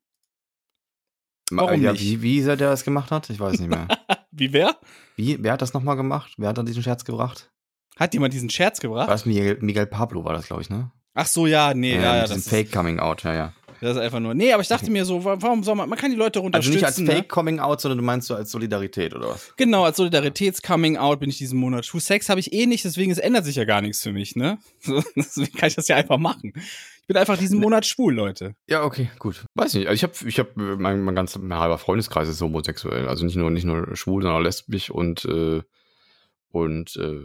Warum 1.49 1.81
ja, 1.81 1.93
nicht? 1.93 2.01
Wie, 2.01 2.21
wie 2.21 2.37
ist 2.39 2.47
er, 2.47 2.57
der 2.57 2.69
das 2.69 2.83
gemacht 2.83 3.11
hat? 3.11 3.29
Ich 3.29 3.39
weiß 3.39 3.59
nicht 3.59 3.69
mehr. 3.69 3.87
Wie 4.31 4.53
wer? 4.53 4.77
wie, 5.15 5.41
wer 5.41 5.53
hat 5.53 5.61
das 5.63 5.73
nochmal 5.73 5.95
gemacht? 5.95 6.33
Wer 6.37 6.49
hat 6.49 6.57
dann 6.57 6.65
diesen 6.67 6.83
Scherz 6.83 7.03
gebracht? 7.03 7.51
Hat 7.97 8.13
jemand 8.13 8.33
diesen 8.33 8.51
Scherz 8.51 8.77
War 8.77 8.89
gebracht? 8.89 9.09
das 9.09 9.25
Miguel, 9.25 9.57
Miguel 9.61 9.87
Pablo, 9.87 10.23
war 10.23 10.33
das, 10.33 10.45
glaube 10.45 10.61
ich, 10.61 10.69
ne? 10.69 10.91
Ach 11.15 11.25
so, 11.25 11.47
ja, 11.47 11.73
nee, 11.73 11.95
ja, 11.95 12.01
ja, 12.01 12.13
mit 12.13 12.21
das, 12.21 12.29
diesem 12.29 12.39
ist, 12.39 12.49
Fake-Coming-Out, 12.49 13.23
ja, 13.23 13.33
ja. 13.33 13.53
Das 13.81 13.95
ist 13.95 14.01
einfach 14.01 14.19
nur. 14.19 14.33
Nee, 14.33 14.53
aber 14.53 14.61
ich 14.61 14.67
dachte 14.67 14.89
mir 14.91 15.05
so, 15.05 15.23
wa- 15.23 15.37
warum 15.39 15.63
soll 15.63 15.75
man, 15.75 15.87
man 15.89 15.97
kann 15.97 16.11
die 16.11 16.17
Leute 16.17 16.39
Also 16.39 16.45
unterstützen. 16.45 16.75
nicht 16.75 16.85
als 16.85 16.97
ne? 16.99 17.11
Fake-Coming-Out, 17.11 17.81
sondern 17.81 17.97
du 17.99 18.03
meinst 18.03 18.27
so 18.27 18.35
als 18.35 18.51
Solidarität, 18.51 19.13
oder 19.15 19.29
was? 19.29 19.53
Genau, 19.57 19.83
als 19.83 19.97
Solidaritäts-Coming-out 19.97 21.19
bin 21.19 21.29
ich 21.29 21.37
diesen 21.37 21.59
Monat. 21.59 21.85
Schwul 21.85 22.01
Sex 22.01 22.29
habe 22.29 22.39
ich 22.39 22.53
eh 22.53 22.65
nicht, 22.65 22.85
deswegen 22.85 23.11
es 23.11 23.17
ändert 23.17 23.45
sich 23.45 23.55
ja 23.55 23.65
gar 23.65 23.81
nichts 23.81 24.01
für 24.03 24.11
mich, 24.13 24.35
ne? 24.35 24.57
So, 24.81 25.01
deswegen 25.15 25.53
kann 25.57 25.67
ich 25.69 25.75
das 25.75 25.87
ja 25.87 25.95
einfach 25.95 26.17
machen. 26.17 26.53
Ich 26.55 27.07
bin 27.07 27.15
einfach 27.17 27.37
diesen 27.37 27.59
Monat 27.61 27.85
schwul, 27.85 28.13
Leute. 28.13 28.55
Ja, 28.67 28.83
okay, 28.83 29.09
gut. 29.19 29.45
Weiß 29.55 29.73
nicht. 29.75 29.87
Also 29.87 29.95
ich 29.95 30.03
habe, 30.03 30.29
ich 30.29 30.39
habe, 30.39 30.75
mein, 30.77 31.01
mein 31.03 31.15
ganzer 31.15 31.39
mein 31.39 31.57
halber 31.57 31.77
Freundeskreis 31.77 32.27
ist 32.27 32.41
homosexuell. 32.41 33.07
Also 33.07 33.23
nicht 33.23 33.37
nur, 33.37 33.49
nicht 33.49 33.63
nur 33.63 33.95
schwul, 33.95 34.21
sondern 34.23 34.41
auch 34.41 34.43
lesbisch 34.43 34.89
und, 34.89 35.23
äh, 35.23 35.61
und, 36.51 36.95
äh, 36.97 37.21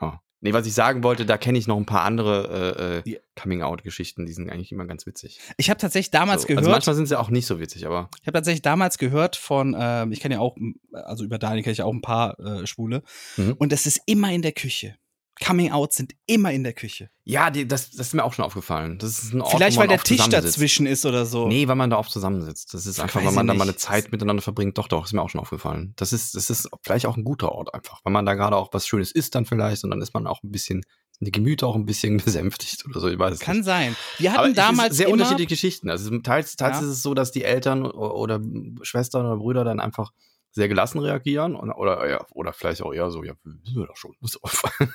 ja. 0.00 0.20
Nee, 0.40 0.52
was 0.52 0.66
ich 0.66 0.74
sagen 0.74 1.02
wollte, 1.02 1.26
da 1.26 1.36
kenne 1.36 1.58
ich 1.58 1.66
noch 1.66 1.76
ein 1.76 1.86
paar 1.86 2.02
andere 2.02 3.02
äh, 3.04 3.10
äh, 3.10 3.20
Coming-out-Geschichten, 3.34 4.24
die 4.24 4.32
sind 4.32 4.50
eigentlich 4.50 4.70
immer 4.70 4.84
ganz 4.84 5.04
witzig. 5.04 5.40
Ich 5.56 5.68
habe 5.68 5.80
tatsächlich 5.80 6.12
damals 6.12 6.42
so. 6.42 6.48
gehört. 6.48 6.60
Also 6.60 6.70
manchmal 6.70 6.94
sind 6.94 7.06
sie 7.06 7.18
auch 7.18 7.30
nicht 7.30 7.46
so 7.46 7.58
witzig, 7.58 7.86
aber 7.86 8.08
Ich 8.20 8.26
habe 8.26 8.36
tatsächlich 8.36 8.62
damals 8.62 8.98
gehört 8.98 9.34
von, 9.34 9.76
ähm, 9.78 10.12
ich 10.12 10.20
kenne 10.20 10.36
ja 10.36 10.40
auch, 10.40 10.56
also 10.92 11.24
über 11.24 11.38
Daniel 11.38 11.64
kenne 11.64 11.72
ich 11.72 11.78
ja 11.78 11.86
auch 11.86 11.92
ein 11.92 12.02
paar 12.02 12.38
äh, 12.38 12.66
Schwule. 12.66 13.02
Mhm. 13.36 13.54
Und 13.58 13.72
es 13.72 13.86
ist 13.86 14.00
immer 14.06 14.32
in 14.32 14.42
der 14.42 14.52
Küche. 14.52 14.96
Coming 15.44 15.70
Out 15.72 15.92
sind 15.92 16.12
immer 16.26 16.52
in 16.52 16.64
der 16.64 16.72
Küche. 16.72 17.10
ja, 17.24 17.50
die, 17.50 17.66
das, 17.68 17.90
das 17.90 18.08
ist 18.08 18.14
mir 18.14 18.24
auch 18.24 18.32
schon 18.32 18.44
aufgefallen. 18.44 18.98
Das 18.98 19.22
ist 19.22 19.32
ein 19.32 19.40
Ort, 19.40 19.52
Vielleicht, 19.52 19.76
weil 19.76 19.88
der 19.88 20.00
Tisch 20.00 20.26
dazwischen 20.28 20.86
ist 20.86 21.04
oder 21.06 21.26
so. 21.26 21.46
Nee, 21.48 21.68
weil 21.68 21.76
man 21.76 21.90
da 21.90 21.96
oft 21.98 22.10
zusammensitzt. 22.10 22.74
Das 22.74 22.86
ist 22.86 22.98
einfach, 23.00 23.24
weil 23.24 23.32
man 23.32 23.46
da 23.46 23.54
mal 23.54 23.64
eine. 23.64 23.76
Zeit 23.76 24.10
miteinander 24.12 24.42
verbringt. 24.42 24.78
Doch, 24.78 24.88
doch, 24.88 25.04
ist 25.06 25.12
mir 25.12 25.22
auch 25.22 25.30
schon 25.30 25.40
aufgefallen. 25.40 25.92
Das 25.96 26.12
ist, 26.12 26.34
das 26.34 26.50
ist 26.50 26.68
vielleicht 26.82 27.06
auch 27.06 27.16
ein 27.16 27.24
guter 27.24 27.52
Ort 27.52 27.74
einfach. 27.74 28.00
Weil 28.04 28.12
man 28.12 28.26
da 28.26 28.34
gerade 28.34 28.56
auch 28.56 28.70
was 28.72 28.86
Schönes 28.86 29.12
isst 29.12 29.34
dann 29.34 29.44
vielleicht 29.46 29.84
und 29.84 29.90
dann 29.90 30.00
ist 30.00 30.14
man 30.14 30.26
auch 30.26 30.42
ein 30.42 30.50
bisschen, 30.50 30.82
die 31.20 31.30
Gemüter 31.32 31.66
auch 31.66 31.74
ein 31.76 31.84
bisschen 31.86 32.16
besänftigt 32.24 32.84
oder 32.86 33.00
so. 33.00 33.08
Ich 33.08 33.18
weiß 33.18 33.34
es 33.34 33.40
Kann 33.40 33.58
nicht. 33.58 33.66
sein. 33.66 33.96
Wir 34.18 34.30
hatten 34.32 34.40
Aber 34.40 34.48
es 34.50 34.54
damals 34.56 34.96
sehr 34.96 35.06
immer, 35.06 35.14
unterschiedliche 35.14 35.48
Geschichten. 35.48 35.90
Also 35.90 36.16
teils, 36.18 36.56
teils 36.56 36.76
Ja. 36.78 36.82
ist 36.82 36.88
es 36.88 37.02
so, 37.02 37.14
dass 37.14 37.30
die 37.32 37.44
Eltern 37.44 37.84
oder 37.86 38.40
Schwestern 38.82 39.26
oder 39.26 39.36
Brüder 39.36 39.64
dann 39.64 39.80
einfach 39.80 40.12
sehr 40.50 40.68
gelassen 40.68 40.98
reagieren 41.00 41.54
und, 41.54 41.70
oder, 41.70 42.08
ja, 42.08 42.26
oder 42.32 42.52
vielleicht 42.52 42.82
auch 42.82 42.92
eher 42.92 43.10
so, 43.10 43.22
ja, 43.22 43.34
wissen 43.44 43.76
wir 43.76 43.86
doch 43.86 43.96
schon. 43.96 44.14
Muss 44.20 44.42
auffallen. 44.42 44.92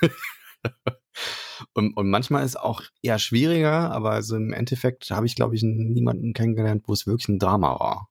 und, 1.74 1.96
und 1.96 2.10
manchmal 2.10 2.44
ist 2.44 2.58
auch 2.58 2.82
eher 3.02 3.18
schwieriger, 3.18 3.90
aber 3.90 4.12
also 4.12 4.36
im 4.36 4.52
Endeffekt 4.52 5.10
habe 5.10 5.26
ich, 5.26 5.36
glaube 5.36 5.54
ich, 5.54 5.62
niemanden 5.62 6.32
kennengelernt, 6.32 6.84
wo 6.86 6.92
es 6.92 7.06
wirklich 7.06 7.28
ein 7.28 7.38
Drama 7.38 7.78
war. 7.78 8.08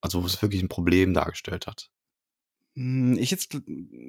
Also 0.00 0.22
wo 0.22 0.26
es 0.26 0.40
wirklich 0.42 0.62
ein 0.62 0.68
Problem 0.68 1.14
dargestellt 1.14 1.66
hat. 1.66 1.90
Hm, 2.74 3.18
ich 3.18 3.30
jetzt, 3.30 3.58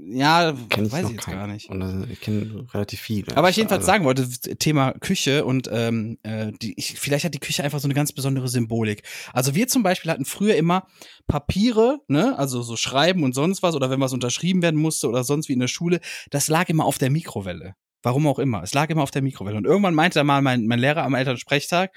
ja, 0.07 0.53
Kenn 0.69 0.85
ich 0.85 0.91
weiß 0.91 1.05
ich 1.07 1.11
jetzt 1.15 1.25
keinen. 1.25 1.35
gar 1.37 1.47
nicht. 1.47 1.69
Und 1.69 2.07
ich 2.09 2.21
kenne 2.21 2.65
relativ 2.73 3.01
viele. 3.01 3.35
Aber 3.35 3.49
ich 3.49 3.57
jedenfalls 3.57 3.81
Also- 3.81 3.87
sagen 3.91 4.05
wollte, 4.05 4.25
Thema 4.57 4.93
Küche 4.93 5.43
und 5.43 5.69
ähm, 5.71 6.17
äh, 6.23 6.53
die, 6.61 6.73
ich, 6.77 6.97
vielleicht 6.99 7.25
hat 7.25 7.33
die 7.33 7.39
Küche 7.39 7.63
einfach 7.63 7.79
so 7.79 7.87
eine 7.87 7.93
ganz 7.93 8.13
besondere 8.13 8.47
Symbolik. 8.47 9.03
Also 9.33 9.53
wir 9.53 9.67
zum 9.67 9.83
Beispiel 9.83 10.09
hatten 10.11 10.23
früher 10.25 10.55
immer 10.55 10.87
Papiere, 11.27 11.99
ne, 12.07 12.37
also 12.37 12.61
so 12.61 12.75
Schreiben 12.77 13.23
und 13.23 13.33
sonst 13.35 13.63
was, 13.63 13.75
oder 13.75 13.89
wenn 13.89 13.99
was 13.99 14.13
unterschrieben 14.13 14.61
werden 14.61 14.79
musste 14.79 15.09
oder 15.09 15.23
sonst 15.23 15.49
wie 15.49 15.53
in 15.53 15.59
der 15.59 15.67
Schule, 15.67 15.99
das 16.29 16.47
lag 16.47 16.69
immer 16.69 16.85
auf 16.85 16.97
der 16.97 17.09
Mikrowelle. 17.09 17.75
Warum 18.01 18.27
auch 18.27 18.39
immer. 18.39 18.63
Es 18.63 18.73
lag 18.73 18.89
immer 18.89 19.03
auf 19.03 19.11
der 19.11 19.21
Mikrowelle. 19.21 19.57
Und 19.57 19.65
irgendwann 19.65 19.95
meinte 19.95 20.19
dann 20.19 20.27
mal 20.27 20.41
mein, 20.41 20.67
mein 20.67 20.79
Lehrer 20.79 21.03
am 21.03 21.15
Elternsprechtag, 21.15 21.91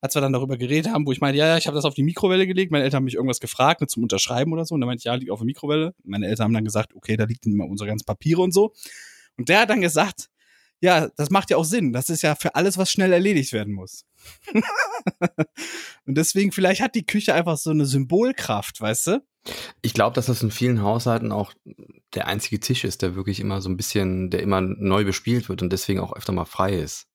als 0.00 0.14
wir 0.14 0.20
dann 0.20 0.32
darüber 0.32 0.56
geredet 0.56 0.92
haben, 0.92 1.06
wo 1.06 1.12
ich 1.12 1.20
meinte, 1.20 1.38
ja, 1.38 1.46
ja, 1.46 1.56
ich 1.56 1.66
habe 1.66 1.74
das 1.74 1.84
auf 1.84 1.94
die 1.94 2.02
Mikrowelle 2.02 2.46
gelegt. 2.46 2.72
Meine 2.72 2.84
Eltern 2.84 2.98
haben 2.98 3.04
mich 3.04 3.14
irgendwas 3.14 3.40
gefragt, 3.40 3.80
ne, 3.80 3.86
zum 3.86 4.02
Unterschreiben 4.02 4.52
oder 4.52 4.64
so. 4.64 4.74
Und 4.74 4.80
dann 4.80 4.88
meinte 4.88 5.00
ich, 5.00 5.04
ja, 5.04 5.14
liegt 5.14 5.30
auf 5.30 5.40
der 5.40 5.46
Mikrowelle. 5.46 5.94
Meine 6.04 6.26
Eltern 6.26 6.44
haben 6.44 6.54
dann 6.54 6.64
gesagt, 6.64 6.94
okay, 6.94 7.16
da 7.16 7.24
liegen 7.24 7.52
immer 7.52 7.66
unsere 7.66 7.88
ganzen 7.88 8.04
Papiere 8.04 8.42
und 8.42 8.52
so. 8.52 8.72
Und 9.36 9.48
der 9.48 9.60
hat 9.60 9.70
dann 9.70 9.80
gesagt, 9.80 10.28
ja, 10.80 11.08
das 11.16 11.30
macht 11.30 11.50
ja 11.50 11.56
auch 11.56 11.64
Sinn. 11.64 11.92
Das 11.92 12.08
ist 12.08 12.22
ja 12.22 12.34
für 12.34 12.54
alles, 12.54 12.78
was 12.78 12.90
schnell 12.90 13.12
erledigt 13.12 13.52
werden 13.52 13.74
muss. 13.74 14.04
und 16.06 16.16
deswegen, 16.16 16.52
vielleicht 16.52 16.80
hat 16.80 16.94
die 16.94 17.06
Küche 17.06 17.34
einfach 17.34 17.56
so 17.56 17.70
eine 17.70 17.86
Symbolkraft, 17.86 18.80
weißt 18.80 19.06
du? 19.08 19.22
Ich 19.82 19.94
glaube, 19.94 20.14
dass 20.14 20.26
das 20.26 20.42
in 20.42 20.50
vielen 20.50 20.82
Haushalten 20.82 21.32
auch 21.32 21.52
der 22.14 22.26
einzige 22.26 22.60
Tisch 22.60 22.84
ist, 22.84 23.02
der 23.02 23.16
wirklich 23.16 23.40
immer 23.40 23.60
so 23.60 23.68
ein 23.68 23.76
bisschen, 23.76 24.30
der 24.30 24.42
immer 24.42 24.60
neu 24.60 25.04
bespielt 25.04 25.48
wird 25.48 25.62
und 25.62 25.72
deswegen 25.72 26.00
auch 26.00 26.14
öfter 26.14 26.32
mal 26.32 26.44
frei 26.44 26.74
ist. 26.74 27.07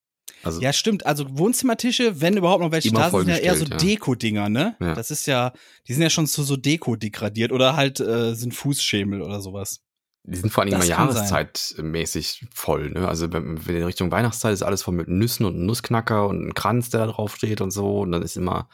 Also 0.43 0.61
Ja, 0.61 0.73
stimmt. 0.73 1.05
Also 1.05 1.25
Wohnzimmertische, 1.29 2.21
wenn 2.21 2.37
überhaupt 2.37 2.61
noch 2.61 2.71
welche 2.71 2.91
da 2.91 3.09
sind, 3.09 3.21
sind 3.21 3.29
ja 3.29 3.37
eher 3.37 3.55
so 3.55 3.65
ja. 3.65 3.77
Deko-Dinger, 3.77 4.49
ne? 4.49 4.75
Ja. 4.79 4.93
Das 4.93 5.09
ist 5.11 5.25
ja, 5.25 5.53
die 5.87 5.93
sind 5.93 6.03
ja 6.03 6.09
schon 6.09 6.27
zu 6.27 6.43
so 6.43 6.57
Deko 6.57 6.95
degradiert 6.95 7.51
oder 7.51 7.75
halt 7.75 7.99
äh, 7.99 8.33
sind 8.35 8.53
Fußschemel 8.53 9.21
oder 9.21 9.41
sowas. 9.41 9.81
Die 10.25 10.37
sind 10.37 10.51
vor 10.51 10.63
allem 10.63 10.73
immer 10.73 10.85
jahreszeitmäßig 10.85 12.45
voll, 12.53 12.91
ne? 12.91 13.07
Also 13.07 13.31
wenn, 13.33 13.65
wenn 13.67 13.75
in 13.75 13.83
Richtung 13.83 14.09
Weihnachtszeit 14.09 14.53
ist 14.53 14.63
alles 14.63 14.83
voll 14.83 14.93
mit 14.93 15.09
Nüssen 15.09 15.45
und 15.45 15.55
einem 15.55 15.65
Nussknacker 15.65 16.27
und 16.27 16.47
ein 16.47 16.53
Kranz, 16.53 16.89
der 16.89 17.01
da 17.01 17.11
drauf 17.11 17.35
steht 17.35 17.59
und 17.59 17.71
so. 17.71 17.99
Und 17.99 18.13
dann 18.13 18.21
ist 18.21 18.37
immer, 18.37 18.69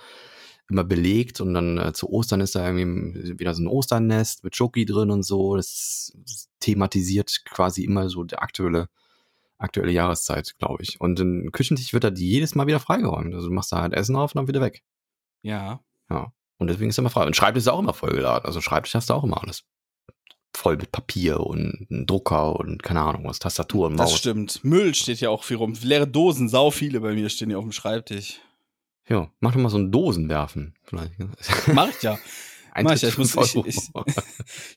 immer 0.69 0.83
belegt 0.83 1.41
und 1.41 1.55
dann 1.55 1.79
äh, 1.79 1.93
zu 1.93 2.07
Ostern 2.09 2.41
ist 2.41 2.53
da 2.53 2.67
irgendwie 2.67 3.39
wieder 3.39 3.55
so 3.55 3.63
ein 3.63 3.67
Osternest 3.67 4.43
mit 4.43 4.55
Schoki 4.55 4.85
drin 4.85 5.09
und 5.09 5.23
so. 5.23 5.55
Das 5.55 6.13
thematisiert 6.59 7.41
quasi 7.49 7.83
immer 7.83 8.09
so 8.09 8.23
der 8.23 8.43
aktuelle, 8.43 8.87
aktuelle 9.59 9.91
Jahreszeit, 9.91 10.55
glaube 10.57 10.81
ich. 10.83 10.99
Und 10.99 11.19
ein 11.19 11.51
Küchentisch 11.51 11.93
wird 11.93 12.03
da 12.03 12.09
jedes 12.09 12.55
Mal 12.55 12.65
wieder 12.67 12.79
freigeräumt. 12.79 13.33
Also 13.35 13.49
du 13.49 13.53
machst 13.53 13.71
da 13.71 13.81
halt 13.81 13.93
Essen 13.93 14.15
auf 14.15 14.33
und 14.33 14.39
dann 14.39 14.47
wieder 14.47 14.61
weg. 14.61 14.83
Ja. 15.43 15.81
Ja. 16.09 16.33
Und 16.57 16.67
deswegen 16.67 16.89
ist 16.89 16.97
er 16.97 17.03
immer 17.03 17.09
frei. 17.09 17.25
Und 17.25 17.35
Schreibtisch 17.35 17.61
ist 17.61 17.67
auch 17.67 17.79
immer 17.79 17.93
vollgeladen. 17.93 18.45
Also 18.45 18.61
Schreibtisch 18.61 18.95
hast 18.95 19.09
du 19.09 19.13
auch 19.13 19.23
immer 19.23 19.41
alles. 19.41 19.63
Voll 20.55 20.77
mit 20.77 20.91
Papier 20.91 21.39
und 21.41 21.85
Drucker 21.89 22.55
und 22.59 22.81
keine 22.83 23.01
Ahnung 23.01 23.23
was, 23.25 23.39
Tastatur 23.39 23.87
und 23.87 23.97
Das 23.97 24.09
Maus. 24.09 24.17
stimmt. 24.19 24.63
Müll 24.63 24.95
steht 24.95 25.19
ja 25.21 25.29
auch 25.29 25.43
viel 25.43 25.57
rum. 25.57 25.73
Leere 25.83 26.07
Dosen, 26.07 26.49
sau 26.49 26.71
viele 26.71 26.99
bei 27.01 27.13
mir 27.13 27.29
stehen 27.29 27.49
hier 27.49 27.59
auf 27.59 27.63
dem 27.65 27.71
Schreibtisch. 27.71 28.39
Ja, 29.07 29.31
mach 29.39 29.53
doch 29.53 29.59
mal 29.59 29.69
so 29.69 29.77
ein 29.77 29.91
Dosenwerfen. 29.91 30.75
Vielleicht. 30.83 31.13
Mach 31.73 31.89
ich 31.89 32.01
ja. 32.01 32.17
Mach 32.81 32.93
ich. 32.93 33.03
Ich, 33.03 33.17
muss, 33.17 33.35
ich, 33.35 33.55
ich, 33.55 33.75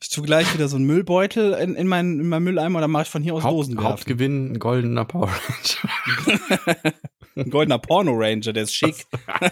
ich 0.01 0.09
tue 0.09 0.25
gleich 0.25 0.53
wieder 0.53 0.67
so 0.67 0.75
einen 0.75 0.85
Müllbeutel 0.85 1.53
in, 1.53 1.75
in, 1.75 1.87
meinen, 1.87 2.19
in 2.19 2.27
meinen 2.29 2.43
Mülleimer 2.43 2.79
und 2.79 2.81
dann 2.81 2.91
mache 2.91 3.03
ich 3.03 3.09
von 3.09 3.23
hier 3.23 3.35
aus 3.35 3.43
Haupt, 3.43 3.53
Dosen 3.57 3.75
werfen. 3.75 3.89
Hauptgewinn, 3.89 4.53
ein 4.53 4.59
goldener 4.59 5.05
Power 5.05 5.29
Ranger. 5.29 6.93
Ein 7.35 7.49
goldener 7.49 7.79
Porno-Ranger, 7.79 8.53
der 8.53 8.61
ist 8.61 8.75
schick. 8.75 9.07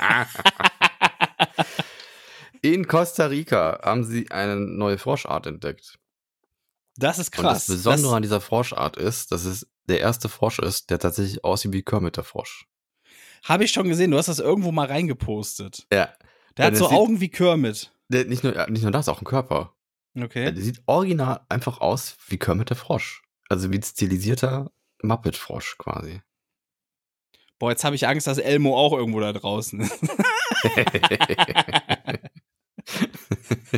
In 2.62 2.88
Costa 2.88 3.25
Rica 3.25 3.80
haben 3.84 4.04
sie 4.04 4.30
eine 4.30 4.56
neue 4.56 4.99
Froschart 4.99 5.47
entdeckt. 5.47 5.97
Das 6.95 7.17
ist 7.17 7.36
Und 7.38 7.43
das 7.43 7.65
krass. 7.65 7.67
Besondere 7.67 8.15
an 8.15 8.21
dieser 8.21 8.41
Froschart 8.41 8.97
ist, 8.97 9.32
dass 9.32 9.45
es 9.45 9.67
der 9.88 9.99
erste 9.99 10.30
Frosch 10.30 10.60
ist, 10.60 10.91
der 10.91 10.99
tatsächlich 10.99 11.43
aussieht 11.43 11.73
wie 11.73 11.82
Kermit 11.82 12.17
der 12.17 12.23
Frosch. 12.23 12.67
Habe 13.43 13.63
ich 13.63 13.71
schon 13.71 13.88
gesehen. 13.88 14.12
Du 14.12 14.17
hast 14.17 14.27
das 14.27 14.38
irgendwo 14.38 14.71
mal 14.71 14.86
reingepostet. 14.86 15.88
Ja. 15.91 16.10
Der 16.58 16.65
hat 16.65 16.73
Ja, 16.73 16.80
so 16.80 16.86
das 16.86 16.93
Augen 16.93 17.19
wie 17.19 17.30
Kermit. 17.30 17.91
Nicht, 18.12 18.43
nur, 18.43 18.56
ja, 18.56 18.69
nicht 18.69 18.84
nur 18.84 18.91
das, 18.91 19.10
auch 19.10 19.21
ein 19.21 19.26
Körper. 19.26 19.74
Okay. 20.19 20.52
Der 20.52 20.62
sieht 20.63 20.82
original 20.86 21.41
einfach 21.50 21.80
aus 21.80 22.17
wie 22.28 22.38
Kermit 22.38 22.69
der 22.69 22.78
Frosch. 22.78 23.24
Also 23.50 23.71
wie 23.71 23.78
ein 23.78 23.84
stilisierter 23.84 24.71
Muppet-Frosch 25.02 25.78
quasi. 25.78 26.21
Boah, 27.60 27.71
jetzt 27.71 27.84
habe 27.84 27.95
ich 27.95 28.08
Angst, 28.08 28.28
dass 28.28 28.38
Elmo 28.38 28.76
auch 28.78 28.93
irgendwo 28.93 29.19
da 29.19 29.34
draußen 29.34 29.82
ist. 29.82 30.00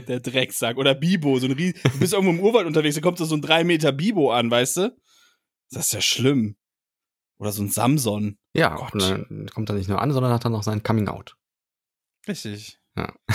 Der 0.08 0.20
Drecksack. 0.20 0.78
Oder 0.78 0.96
Bibo. 0.96 1.38
So 1.40 1.48
ein 1.48 1.52
Ries 1.52 1.82
du 1.84 2.00
bist 2.00 2.14
irgendwo 2.14 2.32
im 2.32 2.40
Urwald 2.40 2.66
unterwegs, 2.66 2.96
da 2.96 3.02
kommt 3.02 3.18
so 3.18 3.36
ein 3.36 3.42
3 3.42 3.64
Meter 3.64 3.92
Bibo 3.92 4.32
an, 4.32 4.50
weißt 4.50 4.78
du? 4.78 4.98
Das 5.70 5.88
ist 5.88 5.94
ja 5.94 6.02
schlimm. 6.02 6.56
Oder 7.38 7.52
so 7.52 7.62
ein 7.62 7.70
Samson. 7.70 8.38
ja, 8.54 8.76
Gott. 8.76 8.94
und 8.94 9.02
dann 9.02 9.48
kommt 9.54 9.70
er 9.70 9.76
nicht 9.76 9.90
nur 9.90 10.02
an, 10.02 10.12
sondern 10.12 10.32
hat 10.32 10.46
dann 10.46 10.52
noch 10.52 10.64
sein 10.64 10.84
Coming-out. 10.84 11.36
Richtig. 12.28 12.80
Ja. 12.98 13.14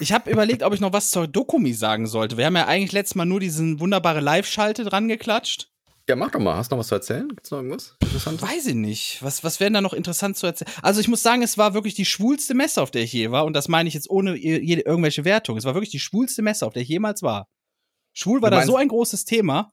Ich 0.00 0.12
habe 0.12 0.30
überlegt, 0.30 0.62
ob 0.62 0.72
ich 0.74 0.80
noch 0.80 0.92
was 0.92 1.10
zur 1.10 1.26
Dokumi 1.28 1.72
sagen 1.72 2.06
sollte. 2.06 2.36
Wir 2.36 2.46
haben 2.46 2.56
ja 2.56 2.66
eigentlich 2.66 2.92
letztes 2.92 3.14
Mal 3.14 3.24
nur 3.24 3.40
diesen 3.40 3.80
wunderbare 3.80 4.20
Live-Schalte 4.20 4.84
dran 4.84 5.08
geklatscht. 5.08 5.70
Ja, 6.08 6.16
mach 6.16 6.30
doch 6.30 6.40
mal. 6.40 6.56
Hast 6.56 6.70
du 6.70 6.74
noch 6.76 6.80
was 6.80 6.88
zu 6.88 6.94
erzählen? 6.96 7.28
Gibt's 7.28 7.50
noch 7.50 7.58
irgendwas 7.58 7.96
Interessantes? 8.02 8.42
Weiß 8.48 8.66
ich 8.66 8.74
nicht. 8.74 9.22
Was, 9.22 9.42
was 9.44 9.58
wäre 9.60 9.68
denn 9.68 9.74
da 9.74 9.80
noch 9.80 9.94
interessant 9.94 10.36
zu 10.36 10.46
erzählen? 10.46 10.70
Also 10.82 11.00
ich 11.00 11.08
muss 11.08 11.22
sagen, 11.22 11.42
es 11.42 11.56
war 11.58 11.74
wirklich 11.74 11.94
die 11.94 12.04
schwulste 12.04 12.54
Messe, 12.54 12.82
auf 12.82 12.90
der 12.90 13.02
ich 13.02 13.12
je 13.12 13.30
war. 13.30 13.44
Und 13.46 13.54
das 13.54 13.68
meine 13.68 13.88
ich 13.88 13.94
jetzt 13.94 14.10
ohne 14.10 14.36
je- 14.36 14.60
jede, 14.60 14.82
irgendwelche 14.82 15.24
Wertung. 15.24 15.56
Es 15.56 15.64
war 15.64 15.74
wirklich 15.74 15.90
die 15.90 16.00
schwulste 16.00 16.42
Messe, 16.42 16.66
auf 16.66 16.72
der 16.74 16.82
ich 16.82 16.88
jemals 16.88 17.22
war. 17.22 17.46
Schwul 18.14 18.42
war 18.42 18.50
da 18.50 18.58
so 18.66 18.76
ein 18.76 18.88
großes 18.88 19.24
Thema. 19.24 19.72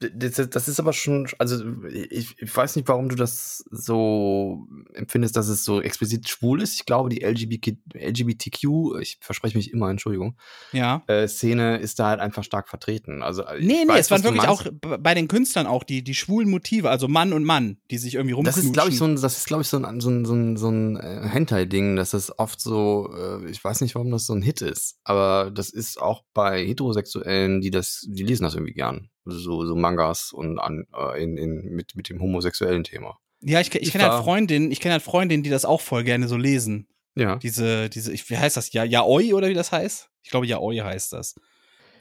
Das, 0.00 0.48
das 0.48 0.68
ist 0.68 0.78
aber 0.78 0.92
schon, 0.92 1.28
also 1.38 1.60
ich, 1.90 2.36
ich 2.40 2.56
weiß 2.56 2.76
nicht, 2.76 2.86
warum 2.86 3.08
du 3.08 3.16
das 3.16 3.64
so 3.70 4.68
empfindest, 4.94 5.34
dass 5.36 5.48
es 5.48 5.64
so 5.64 5.80
explizit 5.82 6.28
schwul 6.28 6.62
ist. 6.62 6.74
Ich 6.74 6.86
glaube, 6.86 7.08
die 7.08 7.20
LGBT, 7.24 7.76
LGBTQ, 7.94 9.00
ich 9.00 9.18
verspreche 9.20 9.56
mich 9.56 9.72
immer, 9.72 9.90
Entschuldigung, 9.90 10.36
Ja. 10.72 11.02
äh, 11.08 11.26
Szene 11.26 11.78
ist 11.78 11.98
da 11.98 12.06
halt 12.08 12.20
einfach 12.20 12.44
stark 12.44 12.68
vertreten. 12.68 13.22
Also 13.22 13.42
Nee, 13.58 13.84
nee, 13.84 13.88
weiß, 13.88 14.06
es 14.06 14.10
waren 14.12 14.22
wirklich 14.24 14.44
meinst. 14.46 14.66
auch 14.68 14.98
bei 15.00 15.14
den 15.14 15.26
Künstlern 15.26 15.66
auch 15.66 15.82
die, 15.82 16.02
die 16.04 16.14
schwulen 16.14 16.48
Motive, 16.48 16.90
also 16.90 17.08
Mann 17.08 17.32
und 17.32 17.44
Mann, 17.44 17.78
die 17.90 17.98
sich 17.98 18.14
irgendwie 18.14 18.32
Das 18.44 18.56
rumknutschen. 18.56 18.64
ist, 18.68 18.72
glaube 18.72 18.88
ich, 18.90 18.98
so 18.98 19.04
ein, 19.04 19.16
das 19.20 19.36
ist, 19.38 19.46
glaube 19.46 19.62
ich, 19.62 19.68
so 19.68 19.78
ein, 19.78 20.00
so 20.00 20.10
ein, 20.10 20.24
so 20.24 20.34
ein, 20.34 20.56
so 20.56 20.68
ein 20.68 20.96
äh, 20.96 21.28
Hentai-Ding, 21.28 21.96
dass 21.96 22.10
das 22.10 22.38
oft 22.38 22.60
so, 22.60 23.12
äh, 23.16 23.50
ich 23.50 23.62
weiß 23.64 23.80
nicht, 23.80 23.94
warum 23.94 24.10
das 24.10 24.26
so 24.26 24.32
ein 24.34 24.42
Hit 24.42 24.62
ist, 24.62 24.98
aber 25.04 25.50
das 25.52 25.70
ist 25.70 26.00
auch 26.00 26.22
bei 26.34 26.64
Heterosexuellen, 26.64 27.60
die 27.60 27.70
das, 27.70 28.06
die 28.08 28.22
lesen 28.22 28.44
das 28.44 28.54
irgendwie 28.54 28.74
gern. 28.74 29.10
So, 29.30 29.66
so 29.66 29.74
Mangas 29.88 30.32
und 30.32 30.58
an, 30.58 30.86
äh, 30.96 31.22
in, 31.22 31.36
in, 31.36 31.62
mit, 31.70 31.96
mit 31.96 32.08
dem 32.08 32.20
homosexuellen 32.20 32.84
Thema. 32.84 33.18
Ja, 33.40 33.60
ich, 33.60 33.74
ich 33.74 33.82
Ich 33.82 33.92
kenne 33.92 34.04
halt 34.10 34.22
Freundinnen, 34.24 34.70
ich 34.72 34.80
kenne 34.80 34.92
halt 34.92 35.02
Freundinnen, 35.02 35.42
die 35.42 35.50
das 35.50 35.64
auch 35.64 35.80
voll 35.80 36.04
gerne 36.04 36.28
so 36.28 36.36
lesen. 36.36 36.86
Ja. 37.14 37.36
Diese, 37.36 37.88
diese, 37.88 38.12
wie 38.12 38.36
heißt 38.36 38.56
das? 38.56 38.72
Ja, 38.72 38.84
Yaoi 38.84 39.32
oder 39.34 39.48
wie 39.48 39.54
das 39.54 39.72
heißt? 39.72 40.08
Ich 40.22 40.30
glaube, 40.30 40.46
Yaoi 40.46 40.76
heißt 40.78 41.12
das. 41.12 41.34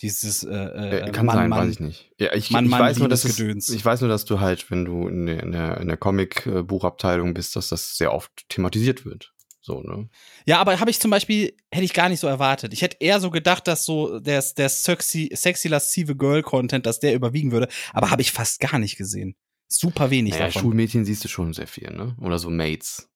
Dieses, 0.02 0.44
äh, 0.44 0.54
äh, 0.54 1.00
Äh, 1.08 1.12
kann 1.12 1.26
Mann, 1.26 1.36
sein, 1.36 1.50
Mann. 1.50 1.60
weiß 1.68 1.74
ich 1.74 1.80
nicht. 1.80 2.12
Ja, 2.20 2.34
ich, 2.36 2.52
Mann, 2.52 2.66
ich 2.66 2.72
Mann, 2.72 2.82
weiß 2.82 3.00
nur, 3.00 3.10
dass 3.10 3.24
Liebesgedöns. 3.24 3.70
ich 3.70 3.84
weiß 3.84 4.02
nur, 4.02 4.10
dass 4.10 4.26
du 4.26 4.40
halt, 4.40 4.70
wenn 4.70 4.86
du 4.86 5.08
in 5.08 5.26
der, 5.26 5.42
in 5.42 5.52
der, 5.54 5.78
in 5.78 5.88
der 5.88 5.98
Comic-Buchabteilung 5.98 7.34
bist, 7.34 7.56
dass 7.56 7.70
das 7.70 7.98
sehr 7.98 8.14
oft 8.14 8.32
thematisiert 8.50 9.06
wird. 9.06 9.34
So, 9.68 9.82
ne? 9.82 10.08
Ja, 10.46 10.60
aber 10.60 10.80
habe 10.80 10.90
ich 10.90 11.02
zum 11.02 11.12
Beispiel, 11.12 11.54
hätte 11.74 11.84
ich 11.84 11.92
gar 11.94 12.08
nicht 12.08 12.22
so 12.22 12.28
erwartet. 12.28 12.72
Ich 12.72 12.82
hätte 12.82 12.96
eher 13.02 13.20
so 13.20 13.30
gedacht, 13.30 13.68
dass 13.68 13.84
so 13.84 14.18
der, 14.18 14.42
der 14.56 14.70
sexy, 14.70 15.30
sexy 15.34 15.68
lascive 15.68 16.16
Girl-Content, 16.16 16.86
dass 16.86 17.02
der 17.02 17.14
überwiegen 17.14 17.52
würde. 17.52 17.68
Aber 17.92 18.10
habe 18.10 18.22
ich 18.22 18.32
fast 18.32 18.62
gar 18.62 18.80
nicht 18.80 18.96
gesehen. 18.96 19.36
Super 19.68 20.10
wenig 20.10 20.36
Naja, 20.36 20.46
davon. 20.46 20.62
Schulmädchen 20.62 21.04
siehst 21.04 21.26
du 21.26 21.28
schon 21.28 21.52
sehr 21.52 21.68
viel, 21.68 21.92
ne? 21.92 22.16
Oder 22.22 22.40
so 22.40 22.50
Mates. 22.50 23.10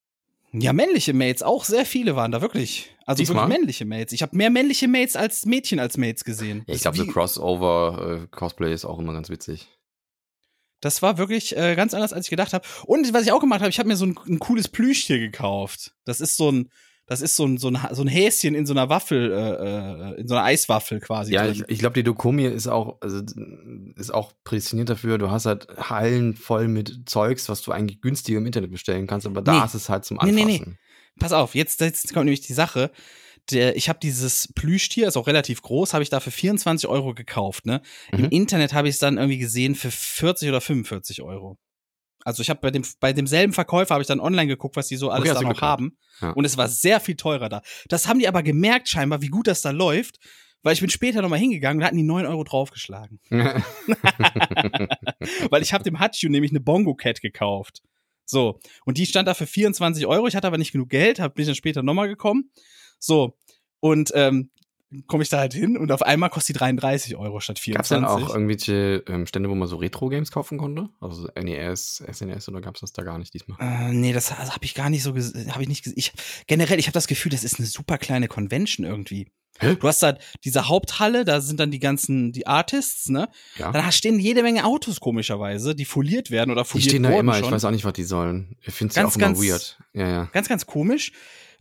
Ja, 0.52 0.74
männliche 0.74 1.14
Mates, 1.14 1.42
auch 1.42 1.64
sehr 1.64 1.86
viele 1.86 2.16
waren 2.16 2.32
da, 2.32 2.42
wirklich. 2.42 2.94
Also 3.06 3.22
Diesmal? 3.22 3.44
wirklich 3.44 3.58
männliche 3.58 3.84
Mates. 3.86 4.12
Ich 4.12 4.20
habe 4.20 4.36
mehr 4.36 4.50
männliche 4.50 4.88
Mates 4.88 5.16
als 5.16 5.46
Mädchen 5.46 5.78
als 5.78 5.96
Mates 5.96 6.22
gesehen. 6.22 6.64
Ja, 6.66 6.74
ich 6.74 6.82
glaube, 6.82 6.98
so 6.98 7.06
Crossover-Cosplay 7.06 8.74
ist 8.74 8.84
auch 8.84 8.98
immer 8.98 9.14
ganz 9.14 9.30
witzig. 9.30 9.68
Das 10.82 11.00
war 11.00 11.16
wirklich 11.16 11.56
äh, 11.56 11.74
ganz 11.76 11.94
anders, 11.94 12.12
als 12.12 12.26
ich 12.26 12.30
gedacht 12.30 12.52
habe. 12.52 12.66
Und 12.84 13.14
was 13.14 13.22
ich 13.24 13.32
auch 13.32 13.40
gemacht 13.40 13.60
habe, 13.60 13.70
ich 13.70 13.78
habe 13.78 13.88
mir 13.88 13.96
so 13.96 14.04
ein, 14.04 14.14
ein 14.28 14.38
cooles 14.38 14.68
Plüschtier 14.68 15.18
gekauft. 15.18 15.94
Das 16.04 16.20
ist 16.20 16.36
so 16.36 16.50
ein, 16.52 16.68
das 17.06 17.20
ist 17.22 17.36
so 17.36 17.44
ein, 17.46 17.56
so 17.58 17.68
ein, 17.68 17.78
so 17.92 18.02
ein 18.02 18.08
Häschen 18.08 18.54
in 18.54 18.66
so 18.66 18.74
einer 18.74 18.88
Waffel, 18.88 19.32
äh, 19.32 20.14
äh, 20.16 20.20
in 20.20 20.28
so 20.28 20.34
einer 20.34 20.44
Eiswaffel 20.44 21.00
quasi. 21.00 21.32
Ja, 21.32 21.44
drin. 21.46 21.54
ich, 21.66 21.72
ich 21.74 21.78
glaube, 21.78 21.94
die 21.94 22.02
Dokumi 22.02 22.46
ist 22.46 22.68
auch, 22.68 22.98
also, 23.00 23.22
ist 23.96 24.12
auch 24.12 24.32
prädestiniert 24.44 24.88
dafür. 24.90 25.18
Du 25.18 25.30
hast 25.30 25.46
halt 25.46 25.68
Hallen 25.78 26.34
voll 26.34 26.68
mit 26.68 27.08
Zeugs, 27.08 27.48
was 27.48 27.62
du 27.62 27.72
eigentlich 27.72 28.00
günstiger 28.00 28.38
im 28.38 28.46
Internet 28.46 28.70
bestellen 28.70 29.06
kannst, 29.06 29.26
aber 29.26 29.40
da 29.42 29.58
Nee. 29.60 29.64
ist 29.64 29.74
es 29.74 29.88
halt 29.88 30.04
zum 30.04 30.18
Nee, 30.18 30.30
Anfassen. 30.30 30.46
nee, 30.46 30.62
nee. 30.66 30.76
Pass 31.20 31.32
auf, 31.32 31.54
jetzt, 31.54 31.80
jetzt 31.80 32.12
kommt 32.14 32.24
nämlich 32.24 32.40
die 32.40 32.54
Sache. 32.54 32.90
Der, 33.50 33.76
ich 33.76 33.88
habe 33.88 33.98
dieses 34.00 34.52
Plüschtier, 34.54 35.08
ist 35.08 35.16
auch 35.16 35.26
relativ 35.26 35.62
groß, 35.62 35.94
habe 35.94 36.02
ich 36.04 36.10
da 36.10 36.20
für 36.20 36.30
24 36.30 36.88
Euro 36.88 37.12
gekauft. 37.12 37.66
Ne? 37.66 37.82
Im 38.12 38.20
Mhm. 38.22 38.28
Internet 38.30 38.72
habe 38.72 38.88
ich 38.88 38.94
es 38.94 38.98
dann 39.00 39.16
irgendwie 39.18 39.38
gesehen 39.38 39.74
für 39.74 39.90
40 39.90 40.48
oder 40.48 40.60
45 40.60 41.22
Euro. 41.22 41.58
Also 42.24 42.40
ich 42.40 42.50
habe 42.50 42.60
bei 42.60 42.70
dem 42.70 42.84
bei 43.00 43.12
demselben 43.12 43.52
Verkäufer 43.52 43.94
habe 43.94 44.02
ich 44.02 44.06
dann 44.08 44.20
online 44.20 44.46
geguckt, 44.46 44.76
was 44.76 44.86
die 44.86 44.94
so 44.96 45.10
alles 45.10 45.28
Okay, 45.30 45.40
da 45.42 45.48
noch 45.48 45.60
haben. 45.60 45.98
Ja. 46.20 46.30
Und 46.30 46.44
es 46.44 46.56
war 46.56 46.68
sehr 46.68 47.00
viel 47.00 47.16
teurer 47.16 47.48
da. 47.48 47.62
Das 47.88 48.06
haben 48.06 48.20
die 48.20 48.28
aber 48.28 48.44
gemerkt 48.44 48.88
scheinbar, 48.88 49.22
wie 49.22 49.28
gut 49.28 49.48
das 49.48 49.60
da 49.60 49.72
läuft, 49.72 50.20
weil 50.62 50.72
ich 50.74 50.80
bin 50.80 50.88
später 50.88 51.20
nochmal 51.20 51.40
hingegangen 51.40 51.78
und 51.78 51.80
da 51.80 51.86
hatten 51.88 51.96
die 51.96 52.04
9 52.04 52.24
Euro 52.26 52.44
draufgeschlagen. 52.44 53.18
weil 55.50 55.62
ich 55.62 55.72
habe 55.72 55.84
dem 55.84 55.98
Hachu 55.98 56.28
nämlich 56.28 56.52
eine 56.52 56.60
Bongo 56.60 56.94
Cat 56.94 57.20
gekauft. 57.20 57.82
So, 58.24 58.60
und 58.84 58.98
die 58.98 59.06
stand 59.06 59.26
da 59.28 59.34
für 59.34 59.46
24 59.46 60.06
Euro. 60.06 60.26
Ich 60.28 60.36
hatte 60.36 60.46
aber 60.46 60.58
nicht 60.58 60.72
genug 60.72 60.88
Geld, 60.90 61.18
hab, 61.20 61.34
bin 61.34 61.42
ich 61.42 61.48
dann 61.48 61.56
später 61.56 61.82
nochmal 61.82 62.08
gekommen. 62.08 62.50
So, 63.02 63.36
und 63.80 64.12
ähm, 64.14 64.50
komme 65.06 65.22
ich 65.22 65.28
da 65.28 65.38
halt 65.38 65.54
hin 65.54 65.76
und 65.76 65.90
auf 65.90 66.02
einmal 66.02 66.30
kostet 66.30 66.54
die 66.54 66.58
33 66.58 67.16
Euro 67.16 67.40
statt 67.40 67.56
Gab 67.56 67.82
es 67.82 67.88
24. 67.88 67.96
denn 67.96 68.04
auch 68.04 68.34
irgendwelche 68.34 69.02
ähm, 69.08 69.26
Stände, 69.26 69.48
wo 69.48 69.54
man 69.54 69.66
so 69.66 69.76
Retro-Games 69.76 70.30
kaufen 70.30 70.58
konnte? 70.58 70.88
Also 71.00 71.28
NES, 71.34 72.04
SNES 72.12 72.48
oder 72.48 72.60
gab 72.60 72.76
es 72.76 72.82
das 72.82 72.92
da 72.92 73.02
gar 73.02 73.18
nicht 73.18 73.34
diesmal? 73.34 73.58
Äh, 73.60 73.92
nee, 73.92 74.12
das, 74.12 74.28
das 74.28 74.52
habe 74.52 74.64
ich 74.64 74.74
gar 74.74 74.90
nicht 74.90 75.02
so 75.02 75.14
gesehen. 75.14 75.52
Habe 75.52 75.62
ich 75.62 75.68
nicht. 75.68 75.86
Ich, 75.96 76.12
generell, 76.46 76.78
ich 76.78 76.86
habe 76.86 76.94
das 76.94 77.06
Gefühl, 77.08 77.32
das 77.32 77.42
ist 77.42 77.58
eine 77.58 77.66
super 77.66 77.98
kleine 77.98 78.28
Convention 78.28 78.86
irgendwie. 78.86 79.28
Hä? 79.58 79.76
Du 79.78 79.88
hast 79.88 80.02
da 80.02 80.16
diese 80.44 80.68
Haupthalle, 80.68 81.24
da 81.24 81.40
sind 81.40 81.60
dann 81.60 81.70
die 81.70 81.78
ganzen, 81.78 82.32
die 82.32 82.46
Artists, 82.46 83.08
ne? 83.08 83.28
Ja. 83.58 83.70
Dann 83.72 83.90
stehen 83.92 84.18
jede 84.18 84.42
Menge 84.42 84.64
Autos 84.64 85.00
komischerweise, 85.00 85.74
die 85.74 85.84
foliert 85.84 86.30
werden 86.30 86.50
oder 86.50 86.62
Die 86.62 86.68
foliert 86.68 86.90
stehen 86.90 87.02
da 87.02 87.10
immer, 87.10 87.34
schon. 87.34 87.44
ich 87.44 87.50
weiß 87.50 87.64
auch 87.64 87.70
nicht, 87.70 87.84
was 87.84 87.92
die 87.92 88.04
sollen. 88.04 88.56
Ich 88.62 88.74
finde 88.74 88.90
es 88.92 88.96
ja 88.96 89.06
auch 89.06 89.16
immer 89.16 89.36
weird. 89.36 89.78
Ja, 89.92 90.08
ja. 90.08 90.24
Ganz, 90.32 90.48
ganz 90.48 90.66
komisch. 90.66 91.12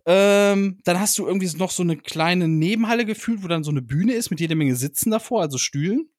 Ähm, 0.06 0.80
dann 0.84 1.00
hast 1.00 1.18
du 1.18 1.28
irgendwie 1.28 1.50
noch 1.58 1.72
so 1.72 1.84
eine 1.84 1.96
kleine 1.98 2.48
Nebenhalle 2.48 3.06
gefühlt, 3.06 3.44
wo 3.44 3.48
dann 3.48 3.64
so 3.64 3.72
eine 3.72 3.82
Bühne 3.82 4.14
ist 4.14 4.30
mit 4.32 4.40
jede 4.40 4.56
Menge 4.56 4.76
Sitzen 4.76 5.12
davor, 5.12 5.42
also 5.42 5.58
Stühlen. 5.58 6.10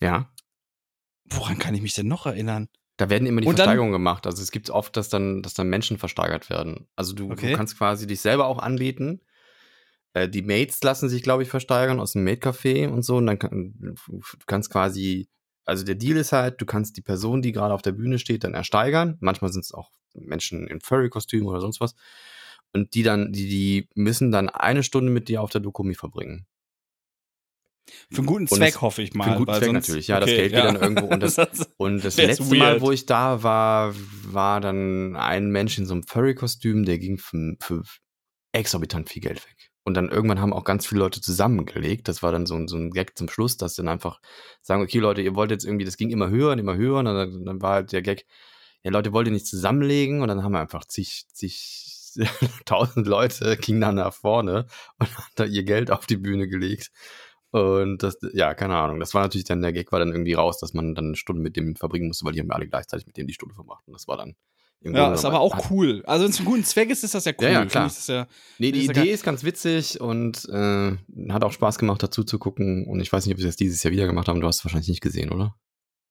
Ja. 0.00 0.30
Woran 1.24 1.58
kann 1.58 1.74
ich 1.74 1.82
mich 1.82 1.94
denn 1.94 2.08
noch 2.08 2.26
erinnern? 2.26 2.68
Da 2.98 3.08
werden 3.10 3.26
immer 3.26 3.40
die 3.40 3.46
Und 3.48 3.58
dann- 3.58 3.64
Versteigerungen 3.64 3.92
gemacht. 3.92 4.26
Also 4.26 4.42
es 4.42 4.50
gibt 4.50 4.70
oft, 4.70 4.96
dass 4.96 5.08
dann, 5.08 5.42
dass 5.42 5.54
dann 5.54 5.68
Menschen 5.68 5.98
versteigert 5.98 6.50
werden. 6.50 6.86
Also 6.94 7.14
du, 7.14 7.30
Okay. 7.32 7.50
du 7.52 7.56
kannst 7.56 7.76
quasi 7.78 8.06
dich 8.06 8.20
selber 8.20 8.46
auch 8.46 8.58
anbieten. 8.58 9.20
Äh, 10.12 10.28
die 10.28 10.42
Mates 10.42 10.82
lassen 10.82 11.08
sich, 11.08 11.22
glaube 11.22 11.42
ich, 11.42 11.48
versteigern 11.48 11.98
aus 12.00 12.12
dem 12.12 12.24
Maid-Café 12.24 12.88
und 12.88 13.02
so. 13.02 13.16
Und 13.16 13.26
dann 13.26 13.38
kann, 13.38 13.74
du 13.80 13.96
kannst 14.46 14.70
quasi, 14.70 15.28
also 15.64 15.84
der 15.84 15.94
Deal 15.94 16.18
ist 16.18 16.32
halt, 16.32 16.60
du 16.60 16.66
kannst 16.66 16.96
die 16.96 17.02
Person, 17.02 17.40
die 17.42 17.52
gerade 17.52 17.72
auf 17.74 17.82
der 17.82 17.92
Bühne 17.92 18.18
steht, 18.18 18.44
dann 18.44 18.54
ersteigern. 18.54 19.16
Manchmal 19.20 19.52
sind 19.52 19.64
es 19.64 19.72
auch 19.72 19.90
Menschen 20.14 20.66
in 20.68 20.80
Furry-Kostümen 20.80 21.46
oder 21.48 21.60
sonst 21.60 21.80
was. 21.80 21.94
Und 22.74 22.94
die 22.94 23.02
dann, 23.02 23.32
die, 23.32 23.48
die 23.48 23.88
müssen 23.94 24.30
dann 24.32 24.48
eine 24.48 24.82
Stunde 24.82 25.10
mit 25.12 25.28
dir 25.28 25.42
auf 25.42 25.50
der 25.50 25.60
Dokumi 25.60 25.94
verbringen. 25.94 26.46
Für 28.10 28.18
einen 28.18 28.26
guten 28.26 28.42
Und 28.44 28.48
Zweck 28.56 28.74
es- 28.76 28.80
hoffe 28.80 29.02
ich 29.02 29.12
mal. 29.14 29.24
Für 29.24 29.30
einen 29.30 29.38
guten 29.44 29.58
Zweck 29.58 29.72
natürlich, 29.72 30.08
ja. 30.08 30.20
Das 30.20 30.28
okay, 30.30 30.48
Geld 30.48 30.52
geht 30.54 30.64
dann 30.64 30.76
irgendwo. 30.76 31.06
Und 31.06 31.20
das, 31.20 31.34
Das- 31.36 31.70
und 31.76 32.04
das 32.04 32.16
letzte 32.16 32.44
Mal, 32.44 32.74
weird. 32.74 32.80
wo 32.80 32.92
ich 32.92 33.06
da 33.06 33.42
war, 33.42 33.94
war 34.24 34.60
dann 34.60 35.16
ein 35.16 35.50
Mensch 35.50 35.78
in 35.78 35.86
so 35.86 35.94
einem 35.94 36.04
Furry-Kostüm, 36.04 36.84
der 36.84 36.98
ging 36.98 37.18
für, 37.18 37.56
für 37.60 37.82
exorbitant 38.52 39.08
viel 39.10 39.20
Geld 39.22 39.44
weg. 39.44 39.70
Und 39.84 39.94
dann 39.94 40.10
irgendwann 40.10 40.40
haben 40.40 40.52
auch 40.52 40.62
ganz 40.64 40.86
viele 40.86 41.00
Leute 41.00 41.20
zusammengelegt. 41.20 42.06
Das 42.06 42.22
war 42.22 42.30
dann 42.30 42.46
so 42.46 42.54
ein, 42.54 42.68
so 42.68 42.76
ein 42.76 42.92
Gag 42.92 43.18
zum 43.18 43.28
Schluss, 43.28 43.56
dass 43.56 43.74
dann 43.74 43.88
einfach 43.88 44.20
sagen, 44.62 44.80
okay, 44.82 44.98
Leute, 45.00 45.22
ihr 45.22 45.34
wollt 45.34 45.50
jetzt 45.50 45.64
irgendwie, 45.64 45.84
das 45.84 45.96
ging 45.96 46.10
immer 46.10 46.30
höher 46.30 46.52
und 46.52 46.60
immer 46.60 46.76
höher. 46.76 47.00
Und 47.00 47.06
dann, 47.06 47.44
dann 47.44 47.60
war 47.60 47.74
halt 47.74 47.92
der 47.92 48.00
Gag, 48.02 48.24
ja, 48.84 48.92
Leute, 48.92 49.12
wollt 49.12 49.26
ihr 49.26 49.32
nicht 49.32 49.46
zusammenlegen? 49.46 50.22
Und 50.22 50.28
dann 50.28 50.44
haben 50.44 50.52
wir 50.52 50.60
einfach 50.60 50.84
zig, 50.84 51.24
zig, 51.32 51.91
tausend 52.64 53.06
Leute 53.06 53.56
gingen 53.56 53.80
dann 53.80 53.96
nach 53.96 54.12
vorne 54.14 54.66
und 54.98 55.16
haben 55.16 55.24
da 55.36 55.44
ihr 55.44 55.64
Geld 55.64 55.90
auf 55.90 56.06
die 56.06 56.16
Bühne 56.16 56.48
gelegt. 56.48 56.90
Und 57.50 58.02
das, 58.02 58.16
ja, 58.32 58.54
keine 58.54 58.76
Ahnung. 58.76 58.98
Das 58.98 59.12
war 59.12 59.22
natürlich 59.22 59.44
dann, 59.44 59.60
der 59.60 59.72
Gag 59.74 59.92
war 59.92 59.98
dann 59.98 60.10
irgendwie 60.10 60.32
raus, 60.32 60.58
dass 60.58 60.72
man 60.72 60.94
dann 60.94 61.06
eine 61.08 61.16
Stunde 61.16 61.42
mit 61.42 61.56
dem 61.56 61.76
verbringen 61.76 62.06
musste, 62.08 62.24
weil 62.24 62.32
die 62.32 62.40
haben 62.40 62.48
ja 62.48 62.54
alle 62.54 62.66
gleichzeitig 62.66 63.06
mit 63.06 63.16
dem 63.18 63.26
die 63.26 63.34
Stunde 63.34 63.54
verbracht. 63.54 63.86
Und 63.86 63.92
das 63.92 64.08
war 64.08 64.16
dann 64.16 64.34
im 64.80 64.94
Ja, 64.94 65.12
ist 65.12 65.24
aber 65.26 65.40
auch 65.40 65.54
hat- 65.54 65.70
cool. 65.70 66.02
Also, 66.06 66.24
wenn 66.24 66.30
es 66.30 66.38
einen 66.38 66.46
guten 66.46 66.64
Zweck 66.64 66.88
ist, 66.90 67.04
ist 67.04 67.14
das 67.14 67.26
ja 67.26 67.32
cool. 67.38 67.44
Ja, 67.44 67.50
ja, 67.50 67.66
klar. 67.66 67.86
ich, 67.94 68.08
ja, 68.08 68.26
Nee, 68.58 68.72
die 68.72 68.84
ist 68.86 68.90
Idee 68.96 69.10
ist 69.12 69.22
ganz 69.22 69.44
witzig 69.44 70.00
und 70.00 70.48
äh, 70.48 70.96
hat 71.28 71.44
auch 71.44 71.52
Spaß 71.52 71.78
gemacht, 71.78 72.02
dazu 72.02 72.24
zu 72.24 72.38
gucken. 72.38 72.86
Und 72.86 73.00
ich 73.00 73.12
weiß 73.12 73.26
nicht, 73.26 73.34
ob 73.34 73.40
sie 73.40 73.46
das 73.46 73.56
dieses 73.56 73.82
Jahr 73.82 73.92
wieder 73.92 74.06
gemacht 74.06 74.28
haben. 74.28 74.40
Du 74.40 74.46
hast 74.46 74.60
es 74.60 74.64
wahrscheinlich 74.64 74.88
nicht 74.88 75.02
gesehen, 75.02 75.30
oder? 75.30 75.54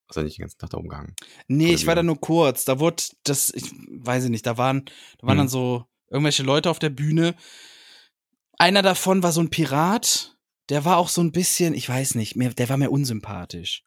Hast 0.07 0.17
ja 0.17 0.23
nicht 0.23 0.37
den 0.37 0.43
ganzen 0.43 0.59
Tag 0.59 0.69
da 0.69 0.77
umgehangen. 0.77 1.15
Nee, 1.47 1.65
Oder 1.69 1.73
ich 1.73 1.87
war 1.87 1.95
da 1.95 2.03
nur 2.03 2.19
kurz. 2.21 2.65
Da 2.65 2.79
wurde 2.79 3.01
das, 3.23 3.51
ich 3.53 3.71
weiß 3.89 4.25
ich 4.25 4.29
nicht, 4.29 4.45
da 4.45 4.57
waren, 4.57 4.85
da 5.19 5.25
waren 5.27 5.37
Mhm. 5.37 5.39
dann 5.39 5.47
so 5.47 5.85
irgendwelche 6.11 6.43
Leute 6.43 6.69
auf 6.69 6.79
der 6.79 6.89
Bühne. 6.89 7.33
Einer 8.57 8.81
davon 8.81 9.23
war 9.23 9.31
so 9.31 9.41
ein 9.41 9.49
Pirat, 9.49 10.35
der 10.69 10.85
war 10.85 10.97
auch 10.97 11.09
so 11.09 11.21
ein 11.21 11.31
bisschen, 11.31 11.73
ich 11.73 11.89
weiß 11.89 12.15
nicht, 12.15 12.35
mehr, 12.35 12.53
der 12.53 12.69
war 12.69 12.77
mir 12.77 12.91
unsympathisch. 12.91 13.83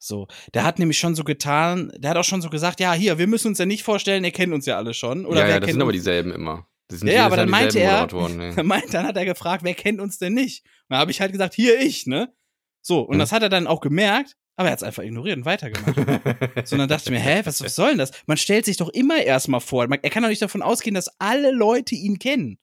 So, 0.00 0.28
der 0.54 0.62
hat 0.62 0.78
nämlich 0.78 0.98
schon 0.98 1.14
so 1.16 1.24
getan, 1.24 1.92
der 1.98 2.10
hat 2.10 2.16
auch 2.16 2.24
schon 2.24 2.40
so 2.40 2.48
gesagt, 2.50 2.78
ja, 2.80 2.92
hier, 2.92 3.18
wir 3.18 3.26
müssen 3.26 3.48
uns 3.48 3.58
ja 3.58 3.66
nicht 3.66 3.82
vorstellen, 3.82 4.22
ihr 4.24 4.30
kennt 4.30 4.52
uns 4.54 4.64
ja 4.64 4.76
alle 4.76 4.94
schon. 4.94 5.26
Oder 5.26 5.40
ja, 5.40 5.46
wer 5.46 5.54
ja, 5.54 5.60
das 5.60 5.66
kennt 5.66 5.74
sind 5.74 5.82
aber 5.82 5.88
uns? 5.88 5.98
dieselben 5.98 6.30
immer. 6.32 6.68
Das 6.86 7.00
sind 7.00 7.08
Ja, 7.10 7.26
aber 7.26 7.36
dann 7.36 7.50
meinte 7.50 7.80
er-. 7.80 8.08
Er 8.56 8.62
meint, 8.64 8.94
dann 8.94 9.06
hat 9.06 9.16
er 9.16 9.24
gefragt, 9.24 9.64
wer 9.64 9.74
kennt 9.74 10.00
uns 10.00 10.16
denn 10.18 10.34
nicht? 10.34 10.64
Und 10.64 10.70
dann 10.90 11.00
habe 11.00 11.10
ich 11.10 11.20
halt 11.20 11.32
gesagt, 11.32 11.54
hier 11.54 11.78
ich, 11.80 12.06
ne? 12.06 12.32
So, 12.80 13.00
und 13.00 13.16
Mhm. 13.16 13.18
das 13.18 13.32
hat 13.32 13.42
er 13.42 13.48
dann 13.48 13.66
auch 13.66 13.80
gemerkt, 13.80 14.36
aber 14.58 14.70
er 14.70 14.72
hat 14.72 14.80
es 14.80 14.82
einfach 14.82 15.04
ignoriert 15.04 15.36
und 15.38 15.44
weitergemacht. 15.44 15.96
So, 16.64 16.74
und 16.74 16.80
dann 16.80 16.88
dachte 16.88 17.04
ich 17.04 17.10
mir, 17.10 17.20
hä, 17.20 17.42
was, 17.44 17.58
soll 17.58 17.90
denn 17.90 17.98
das? 17.98 18.10
Man 18.26 18.36
stellt 18.36 18.64
sich 18.64 18.76
doch 18.76 18.88
immer 18.88 19.22
erstmal 19.22 19.60
vor. 19.60 19.86
Man, 19.86 20.00
er 20.02 20.10
kann 20.10 20.24
doch 20.24 20.28
nicht 20.28 20.42
davon 20.42 20.62
ausgehen, 20.62 20.94
dass 20.94 21.08
alle 21.20 21.52
Leute 21.52 21.94
ihn 21.94 22.18
kennen. 22.18 22.58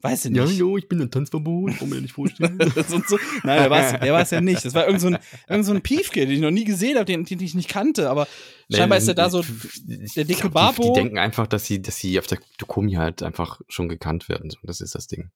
Weiß 0.00 0.24
ich 0.24 0.34
ja, 0.34 0.44
nicht. 0.44 0.56
jo, 0.56 0.78
ich 0.78 0.88
bin 0.88 1.02
ein 1.02 1.10
Tanzverbot, 1.10 1.76
kann 1.76 1.88
mir 1.88 2.00
nicht 2.00 2.14
vorstellen. 2.14 2.58
So. 2.88 3.18
Nein, 3.42 3.58
der 3.58 3.70
war 3.70 4.20
es 4.22 4.30
ja 4.30 4.40
nicht. 4.40 4.64
Das 4.64 4.72
war 4.72 4.86
irgend 4.86 5.00
so 5.00 5.08
ein, 5.08 5.18
irgend 5.48 5.66
so 5.66 5.72
ein 5.72 5.82
Piefke, 5.82 6.20
den 6.20 6.30
ich 6.36 6.40
noch 6.40 6.52
nie 6.52 6.64
gesehen 6.64 6.94
habe, 6.96 7.04
den, 7.04 7.24
den 7.24 7.40
ich 7.40 7.54
nicht 7.54 7.68
kannte, 7.68 8.08
aber 8.08 8.28
scheinbar 8.72 8.98
ist 8.98 9.08
er 9.08 9.14
da 9.14 9.28
so 9.28 9.44
der 9.84 10.24
dicke 10.24 10.42
glaub, 10.42 10.52
Babo. 10.52 10.82
Die, 10.82 10.88
die 10.88 11.00
denken 11.00 11.18
einfach, 11.18 11.48
dass 11.48 11.66
sie, 11.66 11.82
dass 11.82 11.98
sie 11.98 12.18
auf 12.18 12.28
der 12.28 12.38
Dokumi 12.58 12.92
halt 12.92 13.22
einfach 13.24 13.60
schon 13.68 13.88
gekannt 13.88 14.28
werden. 14.28 14.52
Das 14.62 14.80
ist 14.80 14.94
das 14.94 15.08
Ding. 15.08 15.30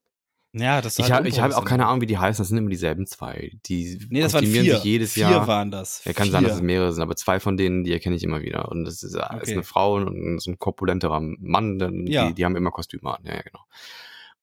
Ja, 0.57 0.81
das 0.81 0.99
Ich 1.01 1.07
halt 1.07 1.15
habe 1.15 1.29
ich 1.29 1.41
hab 1.41 1.53
auch 1.53 1.65
keine 1.65 1.87
Ahnung, 1.87 2.01
wie 2.01 2.07
die 2.07 2.17
heißen. 2.17 2.41
Das 2.41 2.49
sind 2.49 2.59
immer 2.59 2.71
dieselben 2.71 3.07
zwei. 3.09 3.51
Die 3.67 3.99
Nee, 4.09 4.21
das 4.21 4.35
waren 4.35 4.47
vier. 4.47 4.75
sich 4.77 4.85
jedes 4.85 5.13
vier 5.15 5.29
Jahr. 5.29 5.49
waren 5.49 5.73
das. 5.73 6.05
Ja, 6.05 6.13
kann 6.13 6.27
vier. 6.27 6.33
sein, 6.33 6.45
dass 6.45 6.55
es 6.55 6.63
mehrere 6.63 6.93
sind, 6.93 7.03
aber 7.03 7.17
zwei 7.17 7.41
von 7.41 7.57
denen, 7.57 7.83
die 7.83 7.93
erkenne 7.93 8.15
ich 8.15 8.23
immer 8.23 8.41
wieder. 8.41 8.71
Und 8.71 8.85
das 8.85 9.03
ist, 9.03 9.15
ist 9.15 9.17
Okay. 9.17 9.53
eine 9.53 9.65
Frau 9.65 9.95
und 9.97 10.41
so 10.41 10.53
ein 10.53 10.59
korpulenterer 10.61 11.21
Mann, 11.21 11.81
denn 11.81 12.07
Ja. 12.07 12.29
die, 12.29 12.35
die 12.35 12.45
haben 12.45 12.55
immer 12.55 12.71
Kostüme 12.71 13.13
an. 13.17 13.25
Ja, 13.25 13.35
ja, 13.35 13.43
genau. 13.43 13.65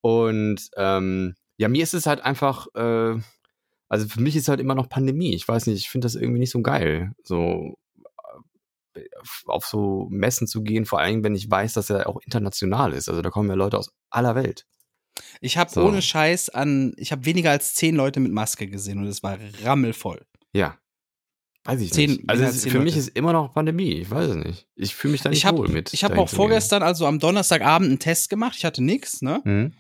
Und 0.02 0.70
ähm, 0.76 1.36
ja, 1.58 1.70
mir 1.70 1.82
ist 1.84 1.94
es 1.94 2.06
halt 2.08 2.22
einfach, 2.22 2.68
äh, 2.76 3.16
also 3.88 4.08
für 4.08 4.20
mich 4.22 4.36
ist 4.36 4.48
halt 4.50 4.60
immer 4.60 4.76
noch 4.76 4.90
Pandemie. 4.90 5.34
Ich 5.34 5.48
weiß 5.48 5.68
nicht, 5.68 5.78
ich 5.78 5.90
finde 5.90 6.06
das 6.06 6.16
irgendwie 6.16 6.40
nicht 6.40 6.52
so 6.52 6.62
geil. 6.62 7.14
So 7.24 7.78
äh, 8.96 9.02
auf 9.46 9.66
so 9.66 10.08
Messen 10.10 10.48
zu 10.48 10.62
gehen, 10.62 10.86
vor 10.86 11.00
allem 11.00 11.24
wenn 11.24 11.36
ich 11.36 11.50
weiß, 11.50 11.74
dass 11.74 11.90
er 11.90 12.10
auch 12.10 12.20
international 12.26 12.92
ist. 12.94 13.08
Also 13.08 13.22
da 13.22 13.30
kommen 13.30 13.48
ja 13.48 13.56
Leute 13.56 13.78
aus 13.78 13.94
aller 14.10 14.36
Welt. 14.36 14.66
Ich 15.42 15.58
habe 15.58 15.70
So. 15.72 15.84
ohne 15.86 16.02
Scheiß 16.02 16.50
an, 16.50 16.94
ich 16.98 17.12
habe 17.12 17.26
weniger 17.26 17.52
als 17.52 17.74
zehn 17.76 17.96
Leute 17.96 18.20
mit 18.20 18.32
Maske 18.32 18.68
gesehen 18.68 19.00
und 19.00 19.08
es 19.08 19.24
war 19.24 19.38
rammelvoll. 19.64 20.26
Ja. 20.54 20.78
Weiß 21.64 21.80
ich 21.82 21.94
Zehn- 21.94 22.12
nicht. 22.12 22.24
Also 22.30 22.44
es, 22.44 22.64
für 22.64 22.80
mich 22.80 22.96
Leute. 22.96 23.00
ist 23.00 23.10
immer 23.10 23.34
noch 23.34 23.54
Pandemie. 23.54 23.94
Ich 23.94 24.10
weiß 24.10 24.30
es 24.32 24.36
nicht. 24.44 24.68
Ich 24.76 24.96
fühle 24.96 25.12
mich 25.12 25.22
da 25.22 25.30
nicht 25.30 25.38
Ich 25.40 25.46
habe 25.46 25.60
wohl 25.60 25.68
mit. 25.68 25.94
ich 25.94 26.04
hab 26.04 26.10
dahin 26.12 26.24
auch 26.24 26.30
vorgestern, 26.30 26.82
also 26.82 27.06
am 27.06 27.20
Donnerstagabend, 27.20 27.88
einen 27.90 28.00
Test 28.00 28.30
gemacht. 28.30 28.56
Ich 28.58 28.66
hatte 28.66 28.84
nix, 28.84 29.22
ne? 29.22 29.42
Mhm. 29.44 29.74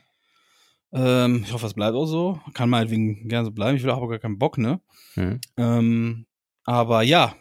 Ähm, 0.93 1.43
ich 1.45 1.53
hoffe, 1.53 1.65
es 1.65 1.73
bleibt 1.73 1.95
auch 1.95 2.05
so. 2.05 2.39
Kann 2.53 2.69
meinetwegen 2.69 3.27
gerne 3.29 3.45
so 3.45 3.51
bleiben. 3.51 3.77
Ich 3.77 3.83
will 3.83 3.89
auch 3.91 3.97
aber 3.97 4.09
gar 4.09 4.19
keinen 4.19 4.37
Bock, 4.37 4.57
ne? 4.57 4.79
Mhm. 5.15 5.39
Ähm, 5.57 6.25
aber 6.65 7.01
ja, 7.01 7.35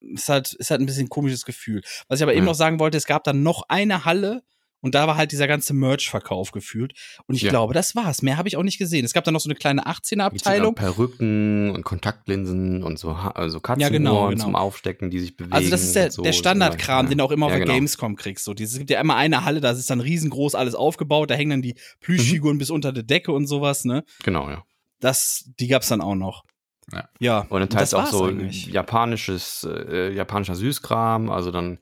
ist 0.00 0.28
halt, 0.28 0.52
ist 0.54 0.70
halt 0.70 0.80
ein 0.80 0.86
bisschen 0.86 1.06
ein 1.06 1.10
komisches 1.10 1.44
Gefühl. 1.44 1.82
Was 2.08 2.18
ich 2.18 2.22
aber 2.22 2.32
eben 2.32 2.44
Ja. 2.46 2.50
noch 2.50 2.56
sagen 2.56 2.80
wollte, 2.80 2.96
es 2.96 3.06
gab 3.06 3.22
dann 3.24 3.42
noch 3.42 3.62
eine 3.68 4.04
Halle 4.04 4.42
und 4.84 4.94
da 4.94 5.06
war 5.06 5.16
halt 5.16 5.32
dieser 5.32 5.48
ganze 5.48 5.72
Merch-Verkauf 5.74 6.52
gefühlt. 6.52 6.92
Und 7.26 7.34
ich 7.34 7.42
Ja. 7.42 7.50
glaube, 7.50 7.72
das 7.74 7.96
war's. 7.96 8.22
Mehr 8.22 8.36
habe 8.36 8.48
ich 8.48 8.56
auch 8.56 8.62
nicht 8.62 8.78
gesehen. 8.78 9.04
Es 9.04 9.12
gab 9.14 9.24
dann 9.24 9.32
noch 9.34 9.40
so 9.40 9.48
eine 9.48 9.54
kleine 9.56 9.82
Gibt's 9.82 10.10
dann 10.10 10.20
18er-Abteilung. 10.20 10.74
auch 10.74 10.78
Perücken 10.78 11.70
und 11.70 11.82
Kontaktlinsen 11.84 12.82
und 12.84 12.98
so, 12.98 13.12
also 13.12 13.60
Katzenohren 13.60 13.80
Ja, 13.92 13.98
genau, 13.98 14.28
genau. 14.28 14.44
zum 14.44 14.56
Aufstecken, 14.56 15.10
die 15.10 15.18
sich 15.20 15.36
bewegen. 15.36 15.54
Also 15.54 15.70
das 15.70 15.82
ist 15.82 15.96
der, 15.96 16.10
so. 16.10 16.22
der 16.22 16.32
Standardkram, 16.32 17.06
Ja. 17.06 17.08
den 17.10 17.18
du 17.18 17.24
auch 17.24 17.30
immer 17.30 17.46
auf 17.46 17.52
der 17.52 17.60
genau. 17.60 17.72
Gamescom 17.72 18.16
kriegst. 18.16 18.44
So, 18.44 18.52
dieses- 18.54 18.74
es 18.74 18.78
gibt 18.78 18.90
ja 18.90 19.00
immer 19.00 19.16
eine 19.16 19.44
Halle, 19.44 19.60
da 19.60 19.70
ist 19.70 19.88
dann 19.88 20.00
riesengroß 20.00 20.54
alles 20.54 20.74
aufgebaut, 20.74 21.30
da 21.30 21.34
hängen 21.34 21.50
dann 21.50 21.62
die 21.62 21.74
Plüschfiguren 22.00 22.58
bis 22.58 22.70
unter 22.70 22.92
der 22.92 23.02
Decke 23.04 23.32
und 23.32 23.46
sowas, 23.46 23.84
ne? 23.84 24.04
Genau, 24.22 24.48
ja. 24.50 24.62
Das, 25.00 25.50
die 25.58 25.68
gab's 25.68 25.88
dann 25.88 26.00
auch 26.00 26.14
noch. 26.14 26.44
Ja. 26.92 27.08
Ja. 27.18 27.46
Und 27.48 27.60
dann 27.60 27.70
teils 27.70 27.94
auch 27.94 28.06
so 28.06 28.24
eigentlich. 28.26 28.66
japanisches, 28.66 29.66
äh, 29.66 30.12
japanischer 30.14 30.54
Süßkram, 30.54 31.30
also 31.30 31.50
dann 31.50 31.78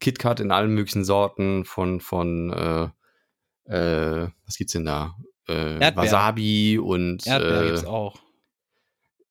KitKat 0.00 0.40
in 0.40 0.50
allen 0.50 0.74
möglichen 0.74 1.04
Sorten 1.04 1.64
von, 1.64 2.00
von, 2.00 2.52
äh, 2.52 2.88
äh, 3.72 4.28
was 4.44 4.56
gibt's 4.56 4.72
denn 4.72 4.84
da? 4.84 5.16
Äh, 5.48 5.78
Erdbeer. 5.78 5.96
Wasabi 5.96 6.78
und 6.78 7.26
Erdbeer 7.26 7.62
äh, 7.62 7.66
gibt's 7.66 7.84
auch. 7.84 8.20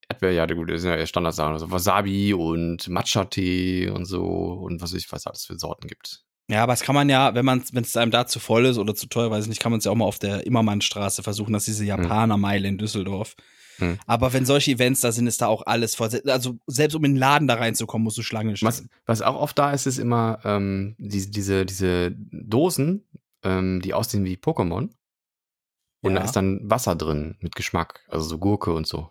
Erdbeer, 0.09 0.31
ja, 0.31 0.45
gut, 0.45 0.69
das 0.69 0.81
sind 0.81 0.91
ja 0.91 1.05
Standardsachen. 1.05 1.53
Also 1.53 1.71
Wasabi 1.71 2.33
und 2.33 2.87
Matcha-Tee 2.87 3.89
und 3.89 4.05
so 4.05 4.23
und 4.23 4.81
was 4.81 4.93
weiß 4.93 4.99
ich, 4.99 5.11
was 5.11 5.25
alles 5.27 5.45
für 5.45 5.57
Sorten 5.57 5.87
gibt. 5.87 6.23
Ja, 6.47 6.61
aber 6.61 6.73
das 6.73 6.81
kann 6.81 6.93
man 6.93 7.09
ja, 7.09 7.33
wenn 7.33 7.45
man 7.45 7.63
wenn 7.71 7.83
es 7.83 7.97
einem 7.97 8.11
da 8.11 8.27
zu 8.27 8.39
voll 8.39 8.65
ist 8.65 8.77
oder 8.77 8.93
zu 8.93 9.07
teuer, 9.07 9.31
weiß 9.31 9.45
ich 9.45 9.49
nicht, 9.49 9.61
kann 9.61 9.71
man 9.71 9.79
es 9.79 9.85
ja 9.85 9.91
auch 9.91 9.95
mal 9.95 10.05
auf 10.05 10.19
der 10.19 10.45
Immermannstraße 10.45 11.23
versuchen, 11.23 11.53
das 11.53 11.63
ist 11.63 11.79
diese 11.79 11.85
Japanermeile 11.85 12.67
in 12.67 12.77
Düsseldorf. 12.77 13.35
Hm. 13.77 13.97
Aber 14.05 14.33
wenn 14.33 14.45
solche 14.45 14.71
Events 14.71 15.01
da 15.01 15.11
sind, 15.11 15.27
ist 15.27 15.41
da 15.41 15.47
auch 15.47 15.65
alles 15.65 15.95
voll. 15.95 16.09
Also 16.27 16.57
selbst 16.67 16.95
um 16.95 17.03
in 17.05 17.13
den 17.13 17.19
Laden 17.19 17.47
da 17.47 17.55
reinzukommen, 17.55 18.03
musst 18.03 18.17
du 18.17 18.21
Schlange 18.21 18.55
stehen. 18.55 18.67
Was, 18.67 18.85
was 19.05 19.21
auch 19.21 19.35
oft 19.39 19.57
da 19.57 19.71
ist, 19.71 19.85
ist 19.85 19.97
immer 19.97 20.39
ähm, 20.43 20.95
diese, 20.97 21.29
diese, 21.29 21.65
diese 21.65 22.11
Dosen, 22.31 23.03
ähm, 23.43 23.81
die 23.81 23.93
aussehen 23.93 24.25
wie 24.25 24.35
Pokémon. 24.37 24.89
Und 26.01 26.11
Ja. 26.13 26.19
da 26.19 26.25
ist 26.25 26.33
dann 26.33 26.59
Wasser 26.63 26.95
drin 26.95 27.35
mit 27.39 27.55
Geschmack, 27.55 28.01
also 28.09 28.27
so 28.27 28.37
Gurke 28.37 28.73
und 28.73 28.85
so. 28.87 29.09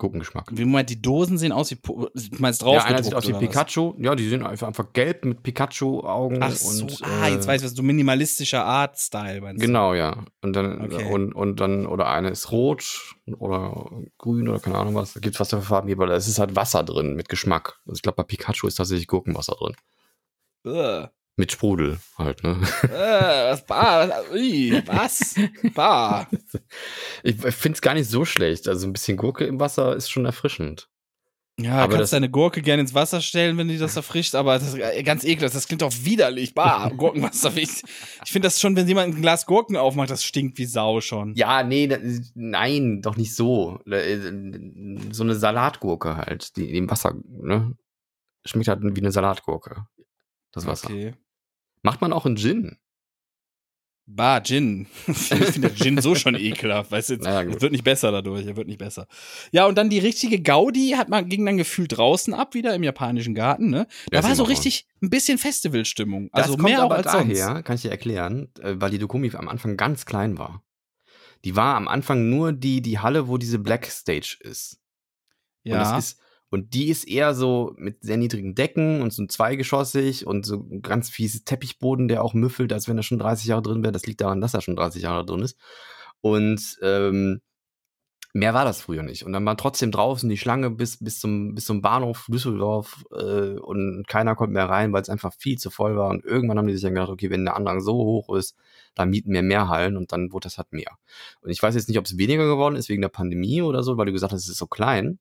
Gurkengeschmack. 0.00 0.48
Wie 0.50 0.64
Moment, 0.64 0.90
die 0.90 1.00
Dosen 1.00 1.38
sehen 1.38 1.52
aus 1.52 1.70
wie, 1.70 1.76
du 1.76 2.08
meinst 2.38 2.62
Ja, 2.62 2.68
drauf 2.68 2.84
einer 2.86 3.02
sieht 3.04 3.14
aus 3.14 3.24
wie 3.24 3.28
oder 3.32 3.40
was? 3.42 3.48
Pikachu. 3.48 3.94
Ja, 3.98 4.14
die 4.16 4.28
sind 4.28 4.42
einfach, 4.44 4.66
einfach 4.66 4.92
gelb 4.92 5.24
mit 5.24 5.42
Pikachu-Augen. 5.44 6.42
Ach 6.42 6.50
so, 6.50 6.84
und, 6.84 7.02
ah, 7.04 7.28
äh, 7.28 7.34
jetzt 7.34 7.46
weiß 7.46 7.60
ich, 7.60 7.66
was 7.66 7.74
du 7.74 7.82
minimalistischer 7.82 8.64
Art-Style 8.64 9.40
meinst. 9.42 9.62
du? 9.62 9.66
Genau, 9.66 9.94
ja. 9.94 10.24
Und 10.42 10.54
dann, 10.54 10.80
Okay. 10.90 11.04
und, 11.12 11.32
und 11.34 11.60
dann, 11.60 11.86
oder 11.86 12.08
eine 12.08 12.30
ist 12.30 12.50
rot 12.50 13.14
oder 13.38 13.90
grün 14.18 14.48
oder 14.48 14.58
keine 14.58 14.78
Ahnung 14.78 14.94
was. 14.96 15.12
Da 15.12 15.20
gibt 15.20 15.36
es 15.36 15.40
was 15.40 15.50
für 15.50 15.62
Farben 15.62 15.86
hier, 15.88 15.98
weil 15.98 16.10
es 16.10 16.26
ist 16.26 16.38
halt 16.38 16.56
Wasser 16.56 16.82
drin 16.82 17.14
mit 17.14 17.28
Geschmack. 17.28 17.78
Also 17.86 17.96
ich 17.96 18.02
glaube, 18.02 18.16
bei 18.16 18.22
Pikachu 18.24 18.66
ist 18.66 18.76
tatsächlich 18.76 19.06
Gurkenwasser 19.06 19.54
drin. 19.60 19.76
Äh, 20.64 21.08
Mit 21.36 21.52
Sprudel 21.52 21.98
halt, 22.18 22.42
ne? 22.44 22.58
äh, 22.82 23.50
was, 23.50 23.64
bah, 23.64 24.10
ui, 24.32 24.82
was? 24.86 25.34
Bah. 25.74 26.26
Ich 27.22 27.36
finde 27.36 27.76
es 27.76 27.80
gar 27.82 27.94
nicht 27.94 28.08
so 28.08 28.24
schlecht. 28.24 28.68
Also 28.68 28.86
ein 28.86 28.92
bisschen 28.92 29.16
Gurke 29.16 29.44
im 29.44 29.60
Wasser 29.60 29.94
ist 29.96 30.10
schon 30.10 30.24
erfrischend. 30.26 30.88
Ja, 31.58 31.78
Aber 31.78 31.96
kannst 31.96 32.12
deine 32.14 32.30
Gurke 32.30 32.62
gerne 32.62 32.80
ins 32.82 32.94
Wasser 32.94 33.20
stellen, 33.20 33.58
wenn 33.58 33.68
die 33.68 33.76
das 33.76 33.94
erfrischt, 33.96 34.34
aber 34.34 34.54
das 34.58 34.68
ist 34.68 34.78
äh, 34.78 35.02
ganz 35.02 35.24
ekelhaft. 35.24 35.54
Das 35.54 35.66
klingt 35.68 35.82
auch 35.82 35.92
widerlich. 36.02 36.54
Bah, 36.54 36.88
Gurkenwasser. 36.96 37.54
Ich, 37.56 37.82
ich 38.24 38.32
finde 38.32 38.46
das 38.46 38.60
schon, 38.60 38.76
wenn 38.76 38.88
jemand 38.88 39.14
ein 39.14 39.20
Glas 39.20 39.44
Gurken 39.44 39.76
aufmacht, 39.76 40.10
das 40.10 40.24
stinkt 40.24 40.56
wie 40.58 40.64
Sau 40.64 41.00
schon. 41.02 41.34
Ja, 41.34 41.62
nee, 41.62 41.86
das, 41.86 42.00
nein, 42.34 43.02
doch 43.02 43.16
nicht 43.16 43.34
so. 43.34 43.78
Äh, 43.86 44.16
So 45.10 45.22
eine 45.22 45.34
Salatgurke 45.36 46.16
halt, 46.16 46.56
die 46.56 46.74
im 46.76 46.90
Wasser, 46.90 47.14
ne? 47.28 47.74
Schmeckt 48.46 48.68
halt 48.68 48.80
wie 48.82 49.00
eine 49.00 49.12
Salatgurke. 49.12 49.84
Das 50.52 50.66
Wasser. 50.66 50.88
Okay. 50.88 51.14
Macht 51.82 52.00
man 52.00 52.12
auch 52.12 52.26
in 52.26 52.36
Gin. 52.36 52.76
Bah, 54.12 54.40
Gin. 54.40 54.88
ich 55.06 55.16
finde 55.28 55.72
Gin 55.72 56.00
so 56.00 56.16
schon 56.16 56.34
ekelhaft. 56.34 56.90
Weißt 56.90 57.10
du, 57.10 57.14
jetzt, 57.14 57.22
Naja, 57.24 57.48
es 57.48 57.60
wird 57.60 57.70
nicht 57.70 57.84
besser 57.84 58.10
dadurch. 58.10 58.44
Er 58.44 58.56
wird 58.56 58.66
nicht 58.66 58.78
besser. 58.78 59.06
Ja, 59.52 59.66
und 59.66 59.78
dann 59.78 59.88
die 59.88 60.00
richtige 60.00 60.40
Gaudi 60.42 60.94
hat 60.96 61.08
man, 61.08 61.28
ging 61.28 61.46
dann 61.46 61.56
gefühlt 61.56 61.96
draußen 61.96 62.34
ab, 62.34 62.54
wieder 62.54 62.74
im 62.74 62.82
japanischen 62.82 63.36
Garten, 63.36 63.70
ne? 63.70 63.86
Da 64.10 64.18
Ja, 64.18 64.24
war 64.24 64.34
so 64.34 64.42
richtig 64.42 64.88
ein 65.00 65.10
bisschen 65.10 65.38
Festivalstimmung. 65.38 66.28
Das 66.32 66.42
Also 66.44 66.54
kommt 66.56 66.64
mehr 66.64 66.80
auch 66.80 66.86
aber 66.86 66.96
als 66.96 67.06
daher, 67.06 67.46
sonst. 67.46 67.64
kann 67.64 67.76
ich 67.76 67.82
dir 67.82 67.90
erklären, 67.92 68.48
äh, 68.60 68.74
weil 68.78 68.90
die 68.90 68.98
Dokumi 68.98 69.30
am 69.36 69.48
Anfang 69.48 69.76
ganz 69.76 70.06
klein 70.06 70.38
war. 70.38 70.64
Die 71.44 71.54
war 71.54 71.76
am 71.76 71.86
Anfang 71.86 72.28
nur 72.28 72.52
die, 72.52 72.82
die 72.82 72.98
Halle, 72.98 73.28
wo 73.28 73.38
diese 73.38 73.60
Black 73.60 73.86
Stage 73.86 74.38
ist. 74.40 74.80
Und, 75.64 75.70
Ja. 75.72 75.78
das 75.94 76.04
ist, 76.12 76.20
und 76.50 76.74
die 76.74 76.88
ist 76.88 77.08
eher 77.08 77.34
so 77.34 77.74
mit 77.76 78.02
sehr 78.02 78.16
niedrigen 78.16 78.56
Decken 78.56 79.02
und 79.02 79.12
so 79.12 79.24
zweigeschossig 79.24 80.26
und 80.26 80.44
so 80.44 80.56
ein 80.56 80.82
ganz 80.82 81.08
fieses 81.08 81.44
Teppichboden, 81.44 82.08
der 82.08 82.24
auch 82.24 82.34
müffelt, 82.34 82.72
als 82.72 82.88
wenn 82.88 82.96
er 82.96 83.04
schon 83.04 83.20
30 83.20 83.46
Jahre 83.46 83.62
drin 83.62 83.82
wäre. 83.82 83.92
Das 83.92 84.06
liegt 84.06 84.20
daran, 84.20 84.40
dass 84.40 84.54
er 84.54 84.60
schon 84.60 84.76
30 84.76 85.02
Jahre 85.02 85.24
drin 85.24 85.42
ist. 85.42 85.56
Und 86.20 86.78
ähm, 86.82 87.40
mehr 88.32 88.52
war 88.52 88.64
das 88.64 88.80
früher 88.80 89.04
nicht. 89.04 89.24
Und 89.24 89.32
dann 89.32 89.44
war 89.44 89.56
trotzdem 89.56 89.92
draußen 89.92 90.28
die 90.28 90.36
Schlange 90.36 90.70
bis, 90.70 90.98
bis, 90.98 91.20
zum, 91.20 91.54
bis 91.54 91.66
zum 91.66 91.82
Bahnhof 91.82 92.26
Düsseldorf 92.28 93.04
äh, 93.12 93.56
und 93.58 94.04
keiner 94.08 94.34
konnte 94.34 94.54
mehr 94.54 94.68
rein, 94.68 94.92
weil 94.92 95.02
es 95.02 95.08
einfach 95.08 95.32
viel 95.32 95.56
zu 95.56 95.70
voll 95.70 95.96
war. 95.96 96.10
Und 96.10 96.24
irgendwann 96.24 96.58
haben 96.58 96.66
die 96.66 96.74
sich 96.74 96.82
dann 96.82 96.94
gedacht, 96.94 97.10
okay, 97.10 97.30
wenn 97.30 97.44
der 97.44 97.54
Andrang 97.54 97.80
so 97.80 97.94
hoch 97.94 98.34
ist, 98.36 98.56
dann 98.96 99.10
mieten 99.10 99.32
wir 99.32 99.42
mehr 99.42 99.68
Hallen 99.68 99.96
und 99.96 100.10
dann 100.10 100.32
wurde 100.32 100.44
das 100.44 100.58
halt 100.58 100.72
mehr. 100.72 100.98
Und 101.42 101.50
ich 101.50 101.62
weiß 101.62 101.76
jetzt 101.76 101.88
nicht, 101.88 101.98
ob 101.98 102.06
es 102.06 102.18
weniger 102.18 102.46
geworden 102.46 102.74
ist 102.74 102.88
wegen 102.88 103.02
der 103.02 103.08
Pandemie 103.08 103.62
oder 103.62 103.84
so, 103.84 103.96
weil 103.96 104.06
du 104.06 104.12
gesagt 104.12 104.32
hast, 104.32 104.42
es 104.42 104.48
ist 104.48 104.58
so 104.58 104.66
klein. 104.66 105.20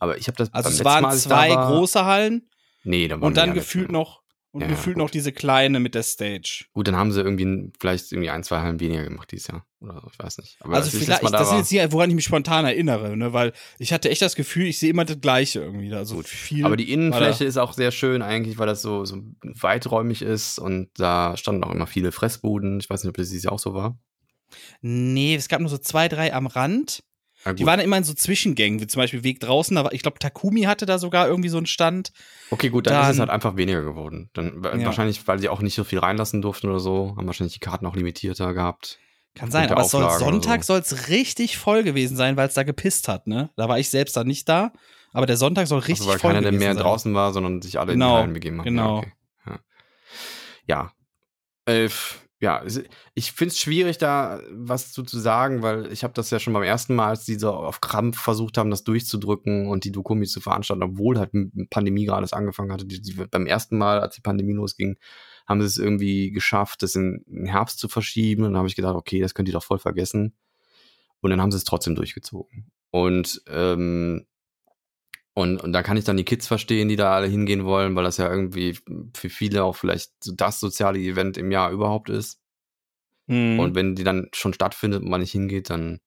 Aber 0.00 0.18
ich 0.18 0.26
habe 0.26 0.36
das 0.36 0.52
Also 0.52 0.68
es 0.70 0.84
waren 0.84 1.02
Mal, 1.02 1.10
da 1.12 1.16
zwei 1.16 1.50
war- 1.54 1.70
große 1.72 2.04
Hallen 2.04 2.48
Nee, 2.82 3.06
da 3.08 3.14
waren 3.16 3.22
und 3.28 3.36
dann 3.36 3.54
gefühlt 3.54 3.92
noch 3.92 4.22
und 4.52 4.62
Ja, 4.62 4.66
gefühlt 4.66 4.96
gut. 4.96 5.04
noch 5.04 5.10
diese 5.10 5.30
kleine 5.30 5.78
mit 5.78 5.94
der 5.94 6.02
Stage. 6.02 6.64
Gut, 6.72 6.88
dann 6.88 6.96
haben 6.96 7.12
sie 7.12 7.20
irgendwie 7.20 7.70
vielleicht 7.78 8.10
irgendwie 8.10 8.30
ein, 8.30 8.42
zwei 8.42 8.58
Hallen 8.60 8.80
weniger 8.80 9.04
gemacht 9.04 9.30
dieses 9.30 9.46
Jahr. 9.46 9.64
Oder 9.80 10.00
so, 10.00 10.08
ich 10.12 10.18
weiß 10.18 10.38
nicht. 10.38 10.56
Aber 10.60 10.74
also 10.74 10.86
als 10.86 10.94
ich 10.94 11.04
vielleicht, 11.04 11.22
Mal 11.22 11.30
das 11.30 11.48
da 11.50 11.54
ist 11.54 11.70
jetzt 11.70 11.72
nicht, 11.82 11.92
woran 11.92 12.10
ich 12.10 12.16
mich 12.16 12.24
spontan 12.24 12.64
erinnere, 12.64 13.16
ne, 13.16 13.32
weil 13.32 13.52
ich 13.78 13.92
hatte 13.92 14.10
echt 14.10 14.22
das 14.22 14.34
Gefühl, 14.34 14.66
ich 14.66 14.78
sehe 14.80 14.90
immer 14.90 15.04
das 15.04 15.20
Gleiche 15.20 15.60
irgendwie. 15.60 15.92
Also 15.94 16.16
Gut. 16.16 16.26
viel. 16.26 16.64
Aber 16.66 16.76
die 16.76 16.90
Innenfläche 16.92 17.44
ist 17.44 17.58
auch 17.58 17.74
sehr 17.74 17.92
schön 17.92 18.22
eigentlich, 18.22 18.58
weil 18.58 18.66
das 18.66 18.82
so, 18.82 19.04
so 19.04 19.18
weiträumig 19.42 20.22
ist 20.22 20.58
und 20.58 20.88
da 20.96 21.36
standen 21.36 21.62
auch 21.62 21.70
immer 21.70 21.86
viele 21.86 22.10
Fressbuden. 22.10 22.80
Ich 22.80 22.90
weiß 22.90 23.04
nicht, 23.04 23.10
ob 23.10 23.16
das 23.18 23.28
dieses 23.28 23.44
Jahr 23.44 23.52
auch 23.52 23.58
so 23.60 23.72
war. 23.74 23.98
da, 24.50 24.56
nee, 24.80 25.34
es 25.36 25.48
gab 25.48 25.60
nur 25.60 25.70
so 25.70 25.78
zwei, 25.78 26.08
drei 26.08 26.34
am 26.34 26.46
Rand. 26.48 27.04
Die 27.56 27.64
waren 27.64 27.80
immer 27.80 27.96
in 27.96 28.04
so 28.04 28.12
Zwischengängen, 28.12 28.80
wie 28.80 28.86
zum 28.86 29.00
Beispiel 29.00 29.24
Weg 29.24 29.40
draußen. 29.40 29.74
Da 29.74 29.84
war, 29.84 29.92
ich 29.94 30.02
glaube, 30.02 30.18
Takumi 30.18 30.62
hatte 30.62 30.84
da 30.84 30.98
sogar 30.98 31.26
irgendwie 31.26 31.48
so 31.48 31.56
einen 31.56 31.66
Stand. 31.66 32.12
okay, 32.50 32.68
gut, 32.68 32.86
dann, 32.86 33.02
ist 33.02 33.08
es 33.10 33.16
dann- 33.16 33.20
halt 33.20 33.30
einfach 33.30 33.56
weniger 33.56 33.82
geworden. 33.82 34.28
Dann 34.34 34.62
Ja. 34.62 34.84
wahrscheinlich, 34.84 35.26
weil 35.26 35.38
sie 35.38 35.48
auch 35.48 35.62
nicht 35.62 35.74
so 35.74 35.84
viel 35.84 35.98
reinlassen 36.00 36.42
durften 36.42 36.68
oder 36.68 36.80
so, 36.80 37.14
haben 37.16 37.26
wahrscheinlich 37.26 37.54
die 37.54 37.60
Karten 37.60 37.86
auch 37.86 37.96
limitierter 37.96 38.52
gehabt. 38.52 38.98
Kann 39.34 39.50
sein, 39.50 39.70
aber 39.70 39.84
soll, 39.84 40.10
Sonntag 40.18 40.64
so. 40.64 40.74
soll 40.74 40.80
es 40.80 41.08
richtig 41.08 41.56
voll 41.56 41.82
gewesen 41.84 42.16
sein, 42.16 42.36
weil 42.36 42.48
es 42.48 42.54
da 42.54 42.62
gepisst 42.64 43.06
hat, 43.08 43.26
ne? 43.28 43.50
Da 43.56 43.68
war 43.68 43.78
ich 43.78 43.88
selbst 43.88 44.16
dann 44.16 44.26
nicht 44.26 44.48
da, 44.48 44.72
aber 45.12 45.24
der 45.24 45.36
Sonntag 45.36 45.66
soll 45.68 45.78
richtig 45.78 46.00
Also 46.00 46.10
weil 46.10 46.18
voll 46.18 46.30
keiner 46.32 46.42
der 46.42 46.50
gewesen 46.50 46.64
mehr 46.66 46.74
sein. 46.74 46.82
draußen 46.82 47.14
war, 47.14 47.32
sondern 47.32 47.62
sich 47.62 47.78
alle 47.78 47.92
Genau, 47.92 48.06
in 48.08 48.12
die 48.16 48.20
Hallen 48.22 48.32
begeben 48.34 48.58
haben. 48.58 48.64
genau. 48.64 48.96
Ja, 48.96 48.98
okay. 48.98 49.12
ja. 49.46 49.58
ja. 50.66 50.92
Äh, 51.74 51.84
f- 51.84 52.26
ja, 52.40 52.64
ich 53.14 53.32
finde 53.32 53.52
es 53.52 53.58
schwierig, 53.58 53.98
da 53.98 54.40
was 54.50 54.92
zu, 54.92 55.02
zu 55.02 55.18
sagen, 55.18 55.62
weil 55.62 55.92
ich 55.92 56.04
habe 56.04 56.14
das 56.14 56.30
ja 56.30 56.38
schon 56.38 56.54
beim 56.54 56.62
ersten 56.62 56.94
Mal, 56.94 57.08
als 57.08 57.26
die 57.26 57.34
so 57.34 57.52
auf 57.52 57.82
Krampf 57.82 58.18
versucht 58.18 58.56
haben, 58.56 58.70
das 58.70 58.82
durchzudrücken 58.82 59.68
und 59.68 59.84
die 59.84 59.92
Dokumi 59.92 60.26
zu 60.26 60.40
veranstalten, 60.40 60.82
obwohl 60.82 61.18
halt 61.18 61.32
Pandemie 61.68 62.06
gerade 62.06 62.26
angefangen 62.32 62.72
hatte. 62.72 62.86
Die, 62.86 63.02
die, 63.02 63.12
beim 63.12 63.46
ersten 63.46 63.76
Mal, 63.76 64.00
als 64.00 64.14
die 64.14 64.22
Pandemie 64.22 64.54
losging, 64.54 64.96
haben 65.46 65.60
sie 65.60 65.66
es 65.66 65.76
irgendwie 65.76 66.30
geschafft, 66.30 66.82
das 66.82 66.94
in 66.94 67.22
den 67.26 67.44
Herbst 67.44 67.78
zu 67.78 67.88
verschieben. 67.88 68.44
Und 68.44 68.52
dann 68.52 68.58
habe 68.58 68.68
ich 68.68 68.76
gedacht, 68.76 68.94
okay, 68.94 69.20
das 69.20 69.34
könnt 69.34 69.48
ihr 69.48 69.54
doch 69.54 69.64
voll 69.64 69.78
vergessen. 69.78 70.34
Und 71.20 71.30
dann 71.30 71.42
haben 71.42 71.50
sie 71.50 71.58
es 71.58 71.64
trotzdem 71.64 71.94
durchgezogen. 71.94 72.70
Und 72.90 73.42
ähm, 73.48 74.24
und, 75.34 75.58
und 75.62 75.72
da 75.72 75.82
kann 75.82 75.96
ich 75.96 76.04
dann 76.04 76.16
die 76.16 76.24
Kids 76.24 76.46
verstehen, 76.46 76.88
die 76.88 76.96
da 76.96 77.14
alle 77.14 77.26
hingehen 77.28 77.64
wollen, 77.64 77.94
weil 77.94 78.04
das 78.04 78.16
ja 78.16 78.28
irgendwie 78.30 78.78
für 79.14 79.30
viele 79.30 79.64
auch 79.64 79.76
vielleicht 79.76 80.12
so 80.22 80.32
das 80.34 80.60
soziale 80.60 80.98
Event 80.98 81.36
im 81.38 81.50
Jahr 81.52 81.70
überhaupt 81.70 82.10
ist. 82.10 82.40
Mhm. 83.26 83.58
Und 83.60 83.74
wenn 83.74 83.94
die 83.94 84.04
dann 84.04 84.28
schon 84.32 84.52
stattfindet 84.52 85.02
und 85.02 85.08
man 85.08 85.20
nicht 85.20 85.32
hingeht, 85.32 85.70
dann 85.70 86.00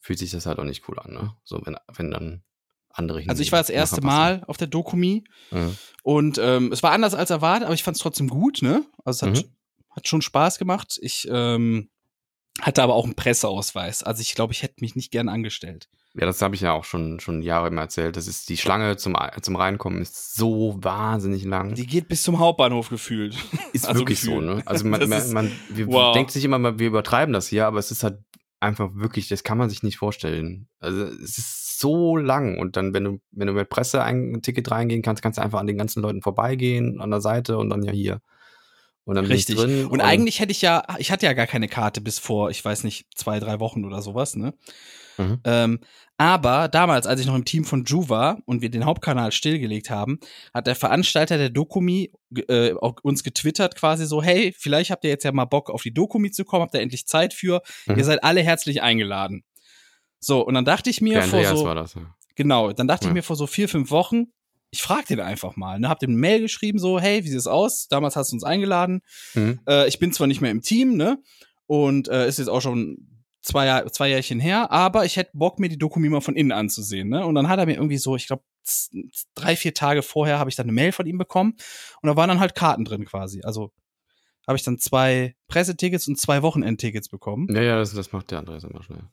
fühlt 0.00 0.18
sich 0.20 0.30
das 0.30 0.46
halt 0.46 0.58
auch 0.58 0.64
nicht 0.64 0.88
cool 0.88 0.98
an, 1.00 1.12
ne? 1.12 1.34
So, 1.44 1.60
wenn, 1.64 1.76
wenn 1.96 2.10
dann 2.12 2.42
andere 2.90 3.18
hingehen. 3.18 3.30
also 3.30 3.42
ich 3.42 3.52
war 3.52 3.58
das 3.60 3.70
erste. 3.70 4.00
Mal 4.00 4.42
auf 4.46 4.56
der 4.56 4.68
Dokumi 4.68 5.24
Mhm. 5.50 5.76
und 6.02 6.38
ähm, 6.38 6.72
es 6.72 6.82
war 6.82 6.92
anders 6.92 7.14
als 7.14 7.30
erwartet, 7.30 7.64
aber 7.66 7.74
ich 7.74 7.82
fand 7.82 7.96
es 7.96 8.02
trotzdem 8.02 8.28
gut, 8.28 8.62
ne? 8.62 8.84
Also 9.04 9.26
es 9.26 9.38
hat, 9.38 9.44
Mhm. 9.44 9.50
hat 9.90 10.08
schon 10.08 10.22
Spaß 10.22 10.58
gemacht. 10.58 10.98
Ich 11.02 11.26
ähm, 11.30 11.90
hatte 12.60 12.82
aber 12.82 12.94
auch 12.94 13.04
einen 13.04 13.14
Presseausweis. 13.14 14.02
Also 14.02 14.20
ich 14.20 14.34
glaube, 14.34 14.52
ich 14.52 14.62
hätte 14.62 14.76
mich 14.80 14.96
nicht 14.96 15.10
gern 15.10 15.28
angestellt. 15.28 15.88
Ja, 16.14 16.26
das 16.26 16.42
habe 16.42 16.54
ich 16.54 16.62
ja 16.62 16.72
auch 16.72 16.84
schon, 16.84 17.20
schon 17.20 17.42
Jahre 17.42 17.68
immer 17.68 17.82
erzählt. 17.82 18.16
Das 18.16 18.26
ist 18.26 18.48
die 18.48 18.56
Schlange 18.56 18.96
zum, 18.96 19.16
zum 19.40 19.56
Reinkommen 19.56 20.02
ist 20.02 20.34
so 20.34 20.76
wahnsinnig 20.80 21.44
lang. 21.44 21.74
Die 21.74 21.86
geht 21.86 22.08
bis 22.08 22.22
zum 22.22 22.38
Hauptbahnhof 22.38 22.88
gefühlt. 22.88 23.36
Ist 23.72 23.86
Also 23.86 24.00
wirklich 24.00 24.20
so, 24.20 24.32
gefühlt. 24.36 24.56
ne? 24.56 24.62
Also 24.64 24.86
man, 24.86 25.00
man, 25.08 25.32
man 25.32 25.52
wir 25.68 25.86
wow. 25.86 26.14
denkt 26.14 26.32
sich 26.32 26.44
immer, 26.44 26.58
mal, 26.58 26.78
wir 26.78 26.88
übertreiben 26.88 27.32
das 27.32 27.46
hier, 27.46 27.66
aber 27.66 27.78
es 27.78 27.90
ist 27.90 28.02
halt 28.02 28.18
einfach 28.58 28.90
wirklich, 28.94 29.28
das 29.28 29.44
kann 29.44 29.58
man 29.58 29.70
sich 29.70 29.82
nicht 29.82 29.98
vorstellen. 29.98 30.66
Also 30.80 31.04
es 31.04 31.38
ist 31.38 31.78
so 31.78 32.16
lang 32.16 32.58
und 32.58 32.76
dann, 32.76 32.94
wenn 32.94 33.04
du, 33.04 33.20
wenn 33.30 33.46
du 33.46 33.52
mit 33.52 33.68
Presse 33.68 34.02
ein 34.02 34.40
Ticket 34.42 34.70
reingehen 34.70 35.02
kannst, 35.02 35.22
kannst 35.22 35.38
du 35.38 35.42
einfach 35.42 35.60
an 35.60 35.68
den 35.68 35.78
ganzen 35.78 36.02
Leuten 36.02 36.22
vorbeigehen, 36.22 37.00
an 37.00 37.10
der 37.10 37.20
Seite 37.20 37.58
und 37.58 37.70
dann 37.70 37.82
ja 37.82 37.92
hier. 37.92 38.20
Und 39.08 39.14
dann 39.14 39.24
Richtig. 39.24 39.56
drin. 39.56 39.86
Und 39.86 40.02
eigentlich 40.02 40.38
hätte 40.38 40.52
ich 40.52 40.60
ja, 40.60 40.82
ich 40.98 41.10
hatte 41.10 41.24
ja 41.24 41.32
gar 41.32 41.46
keine 41.46 41.66
Karte 41.66 42.02
bis 42.02 42.18
vor, 42.18 42.50
ich 42.50 42.62
weiß 42.62 42.84
nicht, 42.84 43.06
zwei, 43.14 43.40
drei 43.40 43.58
Wochen 43.58 43.86
oder 43.86 44.02
sowas, 44.02 44.36
ne? 44.36 44.52
Mhm. 45.16 45.40
Ähm, 45.44 45.80
aber 46.18 46.68
damals, 46.68 47.06
als 47.06 47.18
ich 47.18 47.26
noch 47.26 47.34
im 47.34 47.46
Team 47.46 47.64
von 47.64 47.84
Ju 47.84 48.10
war 48.10 48.38
und 48.44 48.60
wir 48.60 48.68
den 48.70 48.84
Hauptkanal 48.84 49.32
stillgelegt 49.32 49.88
haben, 49.88 50.18
hat 50.52 50.66
der 50.66 50.74
Veranstalter 50.76 51.38
der 51.38 51.48
Dokumi 51.48 52.12
äh, 52.48 52.72
uns 52.72 53.22
getwittert 53.24 53.76
quasi 53.76 54.04
so, 54.04 54.22
hey, 54.22 54.54
vielleicht 54.56 54.90
habt 54.90 55.04
ihr 55.04 55.10
jetzt 55.10 55.24
ja 55.24 55.32
mal 55.32 55.46
Bock 55.46 55.70
auf 55.70 55.82
die 55.82 55.94
Dokumi 55.94 56.30
zu 56.30 56.44
kommen, 56.44 56.62
habt 56.64 56.74
ihr 56.74 56.82
endlich 56.82 57.06
Zeit 57.06 57.32
für, 57.32 57.62
Mhm. 57.86 57.96
ihr 57.96 58.04
seid 58.04 58.22
alle 58.22 58.42
herzlich 58.42 58.82
eingeladen. 58.82 59.42
So, 60.20 60.44
und 60.46 60.52
dann 60.52 60.66
dachte 60.66 60.90
ich 60.90 61.00
mir 61.00 61.14
der 61.14 61.22
vor 61.22 61.38
Andreas 61.38 61.58
so, 61.58 61.74
das. 61.74 61.94
Ja. 61.94 62.14
Genau, 62.34 62.72
dann 62.72 62.86
dachte 62.88 63.06
Ja. 63.06 63.10
ich 63.10 63.14
mir 63.14 63.22
vor 63.22 63.36
so 63.36 63.46
vier, 63.46 63.70
fünf 63.70 63.90
Wochen, 63.90 64.32
ich 64.70 64.82
frag 64.82 65.06
den 65.06 65.20
einfach 65.20 65.56
mal. 65.56 65.78
Ne? 65.80 65.88
Hab 65.88 65.98
dem 65.98 66.10
eine 66.10 66.18
Mail 66.18 66.40
geschrieben, 66.40 66.78
so, 66.78 67.00
hey, 67.00 67.24
wie 67.24 67.28
sieht's 67.28 67.46
aus? 67.46 67.88
Damals 67.88 68.16
hast 68.16 68.32
du 68.32 68.36
uns 68.36 68.44
eingeladen. 68.44 69.00
Mhm. 69.34 69.60
Äh, 69.66 69.88
ich 69.88 69.98
bin 69.98 70.12
zwar 70.12 70.26
nicht 70.26 70.40
mehr 70.40 70.50
im 70.50 70.62
Team, 70.62 70.96
ne? 70.96 71.22
Und 71.66 72.08
äh, 72.08 72.26
ist 72.26 72.38
jetzt 72.38 72.48
auch 72.48 72.60
schon 72.60 72.96
zwei, 73.42 73.66
Jahr, 73.66 73.86
zwei 73.92 74.08
Jährchen 74.08 74.40
her, 74.40 74.70
aber 74.70 75.04
ich 75.04 75.16
hätte 75.16 75.30
Bock, 75.34 75.58
mir 75.58 75.68
die 75.68 75.78
Dokumi 75.78 76.08
mal 76.08 76.20
von 76.20 76.36
innen 76.36 76.52
anzusehen, 76.52 77.08
ne? 77.08 77.24
Und 77.24 77.34
dann 77.34 77.48
hat 77.48 77.58
er 77.58 77.66
mir 77.66 77.76
irgendwie 77.76 77.98
so, 77.98 78.16
ich 78.16 78.26
glaube, 78.26 78.42
drei, 79.34 79.56
vier 79.56 79.74
Tage 79.74 80.02
vorher 80.02 80.38
habe 80.38 80.50
ich 80.50 80.56
dann 80.56 80.64
eine 80.64 80.72
Mail 80.72 80.92
von 80.92 81.06
ihm 81.06 81.18
bekommen 81.18 81.54
und 82.02 82.06
da 82.06 82.16
waren 82.16 82.28
dann 82.28 82.40
halt 82.40 82.54
Karten 82.54 82.84
drin 82.84 83.06
quasi. 83.06 83.40
Also 83.42 83.72
habe 84.46 84.56
ich 84.56 84.64
dann 84.64 84.78
zwei 84.78 85.34
Pressetickets 85.46 86.08
und 86.08 86.18
zwei 86.18 86.42
Wochenendtickets 86.42 87.08
bekommen. 87.08 87.48
ja, 87.54 87.62
ja, 87.62 87.76
das, 87.76 87.92
das 87.92 88.12
macht 88.12 88.30
der 88.30 88.40
Andreas 88.40 88.64
immer 88.64 88.82
schnell. 88.82 89.04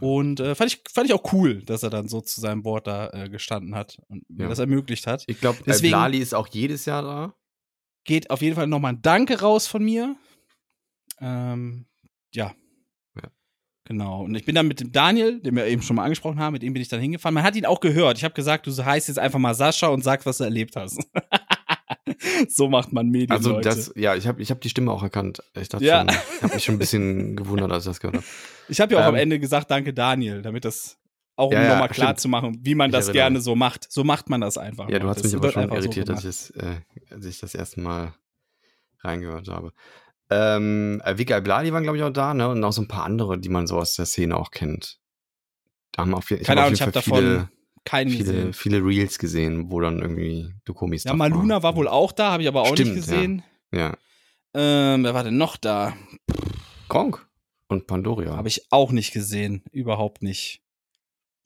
Und 0.00 0.40
äh, 0.40 0.54
fand, 0.54 0.72
ich, 0.72 0.82
fand 0.92 1.06
ich 1.08 1.14
auch 1.14 1.32
cool, 1.32 1.62
dass 1.62 1.82
er 1.82 1.90
dann 1.90 2.08
so 2.08 2.20
zu 2.20 2.40
seinem 2.40 2.64
Wort 2.64 2.86
da 2.86 3.10
äh, 3.10 3.28
gestanden 3.28 3.74
hat 3.74 3.98
und 4.08 4.28
mir 4.30 4.44
Ja. 4.44 4.48
das 4.48 4.58
ermöglicht 4.58 5.06
hat. 5.06 5.24
Ich 5.26 5.40
glaube, 5.40 5.58
Deswegen- 5.66 5.92
Lali 5.92 6.18
ist 6.18 6.34
auch 6.34 6.48
jedes 6.48 6.84
Jahr 6.84 7.02
da. 7.02 7.34
Geht 8.04 8.30
auf 8.30 8.42
jeden 8.42 8.54
Fall 8.56 8.66
nochmal 8.66 8.92
ein 8.94 9.02
Danke 9.02 9.40
raus 9.40 9.66
von 9.66 9.84
mir. 9.84 10.16
Ähm, 11.20 11.86
ja. 12.34 12.54
Ja. 13.16 13.30
Genau. 13.84 14.24
Und 14.24 14.34
ich 14.34 14.44
bin 14.44 14.54
dann 14.54 14.68
mit 14.68 14.80
dem 14.80 14.92
Daniel, 14.92 15.40
den 15.40 15.56
wir 15.56 15.66
eben 15.66 15.82
schon 15.82 15.96
mal 15.96 16.04
angesprochen 16.04 16.38
haben, 16.38 16.52
mit 16.52 16.62
ihm 16.62 16.72
bin 16.72 16.82
ich 16.82 16.88
dann 16.88 17.00
hingefahren. 17.00 17.34
Man 17.34 17.42
hat 17.44 17.56
ihn 17.56 17.66
auch 17.66 17.80
gehört. 17.80 18.18
Ich 18.18 18.24
habe 18.24 18.34
gesagt, 18.34 18.66
du 18.66 18.72
heißt 18.84 19.08
jetzt 19.08 19.18
einfach 19.18 19.38
mal 19.38 19.54
Sascha 19.54 19.88
und 19.88 20.02
sagst, 20.04 20.26
was 20.26 20.38
du 20.38 20.44
erlebt 20.44 20.76
hast. 20.76 20.98
so 22.48 22.68
macht 22.68 22.92
man 22.92 23.08
Medien. 23.08 23.30
Also 23.32 23.50
Leute. 23.50 23.68
das, 23.68 23.92
ja, 23.96 24.14
ich 24.14 24.26
habe 24.26 24.40
ich 24.42 24.50
hab 24.50 24.60
die 24.60 24.68
Stimme 24.68 24.90
auch 24.92 25.02
erkannt. 25.02 25.42
Ich 25.54 25.68
dachte 25.68 25.84
Ja. 25.84 26.00
schon, 26.00 26.08
ich 26.08 26.42
habe 26.42 26.54
mich 26.54 26.64
schon 26.64 26.74
ein 26.76 26.78
bisschen 26.78 27.36
gewundert, 27.36 27.70
als 27.72 27.84
ich 27.84 27.90
das 27.90 28.00
gehört 28.00 28.16
habe. 28.16 28.26
ich 28.68 28.80
habe 28.80 28.94
ja 28.94 29.00
auch 29.00 29.06
am 29.06 29.14
ähm, 29.14 29.20
Ende 29.22 29.38
gesagt, 29.38 29.70
danke 29.70 29.92
Daniel, 29.94 30.42
damit 30.42 30.64
das 30.64 30.98
auch 31.36 31.48
um 31.48 31.52
Ja, 31.52 31.68
nochmal 31.68 31.88
klar 31.88 32.08
stimmt. 32.08 32.20
zu 32.20 32.28
machen, 32.28 32.58
wie 32.62 32.74
man 32.74 32.90
Ich 32.90 32.92
das 32.92 33.06
erinnere 33.08 33.22
gerne 33.24 33.40
so 33.40 33.54
macht. 33.54 33.90
So 33.92 34.04
macht 34.04 34.30
man 34.30 34.40
das 34.40 34.56
einfach. 34.58 34.88
Ja, 34.88 34.98
du 34.98 35.08
hast 35.08 35.16
Das 35.18 35.24
mich 35.24 35.34
aber 35.36 35.50
schon 35.52 35.62
einfach 35.64 35.76
so 35.76 35.82
irritiert, 35.82 36.08
dass 36.08 36.20
ich, 36.20 36.24
es, 36.30 36.50
äh, 36.50 36.76
als 37.10 37.26
ich 37.26 37.38
das 37.40 37.54
erste 37.54 37.80
Mal 37.80 38.14
reingehört 39.02 39.48
habe. 39.48 39.72
Ähm, 40.30 41.00
äh, 41.04 41.18
Vika 41.18 41.38
Bladi 41.40 41.72
waren, 41.72 41.82
glaube 41.84 41.98
ich, 41.98 42.02
auch 42.04 42.10
da, 42.10 42.34
ne? 42.34 42.48
Und 42.48 42.58
noch 42.60 42.72
so 42.72 42.82
ein 42.82 42.88
paar 42.88 43.04
andere, 43.04 43.38
die 43.38 43.48
man 43.48 43.66
so 43.66 43.76
aus 43.78 43.94
der 43.94 44.06
Szene 44.06 44.36
auch 44.36 44.50
kennt. 44.50 44.98
Da 45.92 46.02
haben 46.02 46.14
auf, 46.14 46.30
je- 46.30 46.38
Keine 46.38 46.62
Ahnung, 46.62 46.74
ich 46.74 46.82
habe 46.82 46.90
davon 46.92 47.48
keinen 47.86 48.10
viele, 48.10 48.24
viele, 48.24 48.36
gesehen. 48.36 48.52
viele 48.52 48.84
Reels 48.84 49.18
gesehen, 49.18 49.70
wo 49.70 49.80
dann 49.80 50.00
irgendwie 50.00 50.52
Dukomis 50.66 51.04
Ja, 51.04 51.14
Maluna 51.14 51.62
war 51.62 51.74
wohl 51.76 51.88
auch 51.88 52.12
da, 52.12 52.32
habe 52.32 52.42
ich 52.42 52.48
aber 52.48 52.62
auch 52.62 52.72
Stimmt, 52.74 52.94
nicht 52.96 53.06
gesehen. 53.06 53.42
Ja. 53.72 53.96
Ähm, 54.54 55.04
wer 55.04 55.14
war 55.14 55.24
denn 55.24 55.36
noch 55.38 55.56
da? 55.56 55.96
Gronk 56.88 57.26
und 57.68 57.86
Pandoria. 57.86 58.36
Habe 58.36 58.48
ich 58.48 58.70
auch 58.70 58.92
nicht 58.92 59.12
gesehen. 59.12 59.62
Überhaupt 59.72 60.22
nicht. 60.22 60.62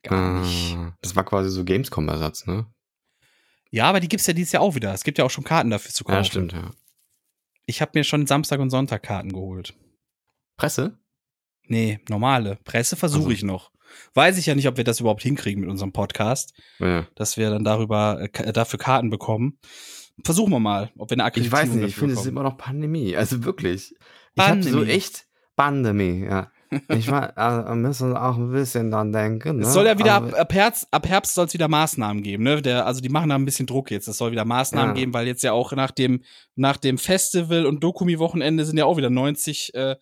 Gar 0.02 0.40
nicht. 0.40 0.74
Ah, 0.76 0.96
Das 1.02 1.14
war 1.14 1.24
quasi 1.24 1.50
so 1.50 1.64
Gamescom-Ersatz, 1.64 2.46
ne? 2.46 2.66
Ja, 3.70 3.84
aber 3.88 4.00
die 4.00 4.08
gibt's 4.08 4.26
ja 4.26 4.32
dieses 4.32 4.52
Jahr 4.52 4.62
auch 4.62 4.74
wieder. 4.74 4.92
Es 4.92 5.04
gibt 5.04 5.18
ja 5.18 5.24
auch 5.24 5.30
schon 5.30 5.44
Karten 5.44 5.70
dafür 5.70 5.92
zu 5.92 6.04
kaufen. 6.04 6.16
Ja, 6.16 6.24
stimmt, 6.24 6.52
ja. 6.52 6.70
Ich 7.66 7.80
habe 7.80 7.92
mir 7.94 8.02
schon 8.04 8.26
Samstag 8.26 8.58
und 8.60 8.70
Sonntag 8.70 9.02
Karten 9.02 9.30
geholt. 9.32 9.74
Presse? 10.56 10.98
Nee, 11.68 12.00
normale. 12.08 12.56
Presse 12.64 12.96
versuche 12.96 13.20
Also. 13.24 13.30
ich 13.30 13.42
noch. 13.44 13.70
Weiß 14.14 14.38
ich 14.38 14.46
ja 14.46 14.54
nicht, 14.54 14.68
ob 14.68 14.76
wir 14.76 14.84
das 14.84 15.00
überhaupt 15.00 15.22
hinkriegen 15.22 15.60
mit 15.60 15.70
unserem 15.70 15.92
Podcast, 15.92 16.52
Ja. 16.78 17.06
dass 17.14 17.36
wir 17.36 17.50
dann 17.50 17.64
darüber 17.64 18.20
äh, 18.22 18.28
ka- 18.28 18.50
dafür 18.52 18.78
Karten 18.78 19.10
bekommen. 19.10 19.58
Versuchen 20.24 20.50
wir 20.52 20.60
mal, 20.60 20.90
ob 20.98 21.10
wir 21.10 21.14
eine 21.16 21.22
Ich 21.22 21.26
Akkreditierung 21.26 21.60
weiß 21.68 21.74
nicht, 21.76 21.88
ich 21.88 21.96
finde, 21.96 22.14
es 22.14 22.20
ist 22.20 22.26
immer 22.26 22.42
noch 22.42 22.56
Pandemie. 22.58 23.16
Also 23.16 23.44
wirklich. 23.44 23.94
Ich 24.34 24.42
habe 24.42 24.62
so 24.62 24.70
Pandemie. 24.70 24.90
echt 24.90 25.26
Pandemie, 25.56 26.24
ja. 26.24 26.50
Ich 26.88 27.10
meine, 27.10 27.36
also, 27.36 27.68
wir 27.68 27.74
müssen 27.74 28.16
auch 28.16 28.36
ein 28.36 28.52
bisschen 28.52 28.90
dran 28.92 29.12
denken. 29.12 29.56
Ne? 29.56 29.62
Es 29.64 29.72
soll 29.72 29.86
ja 29.86 29.98
wieder 29.98 30.14
ab, 30.14 30.22
Also, 30.24 30.36
ab 30.36 30.52
Herbst, 30.54 30.86
ab 30.92 31.08
Herbst 31.08 31.34
soll 31.34 31.46
es 31.46 31.52
wieder 31.54 31.66
Maßnahmen 31.68 32.22
geben, 32.22 32.44
ne? 32.44 32.62
Der, 32.62 32.86
also 32.86 33.00
die 33.00 33.08
machen 33.08 33.30
da 33.30 33.34
ein 33.34 33.44
bisschen 33.44 33.66
Druck 33.66 33.90
jetzt. 33.90 34.06
Es 34.06 34.18
soll 34.18 34.30
wieder 34.30 34.44
Maßnahmen 34.44 34.94
Ja. 34.94 35.00
geben, 35.00 35.12
weil 35.12 35.26
jetzt 35.26 35.42
ja 35.42 35.52
auch 35.52 35.72
nach 35.72 35.90
dem, 35.90 36.22
nach 36.54 36.76
dem 36.76 36.96
Festival 36.98 37.66
und 37.66 37.82
Dokumi-Wochenende 37.82 38.64
sind 38.64 38.78
ja 38.78 38.84
auch 38.84 38.96
wieder 38.96 39.10
90 39.10 39.74
äh, 39.74 39.96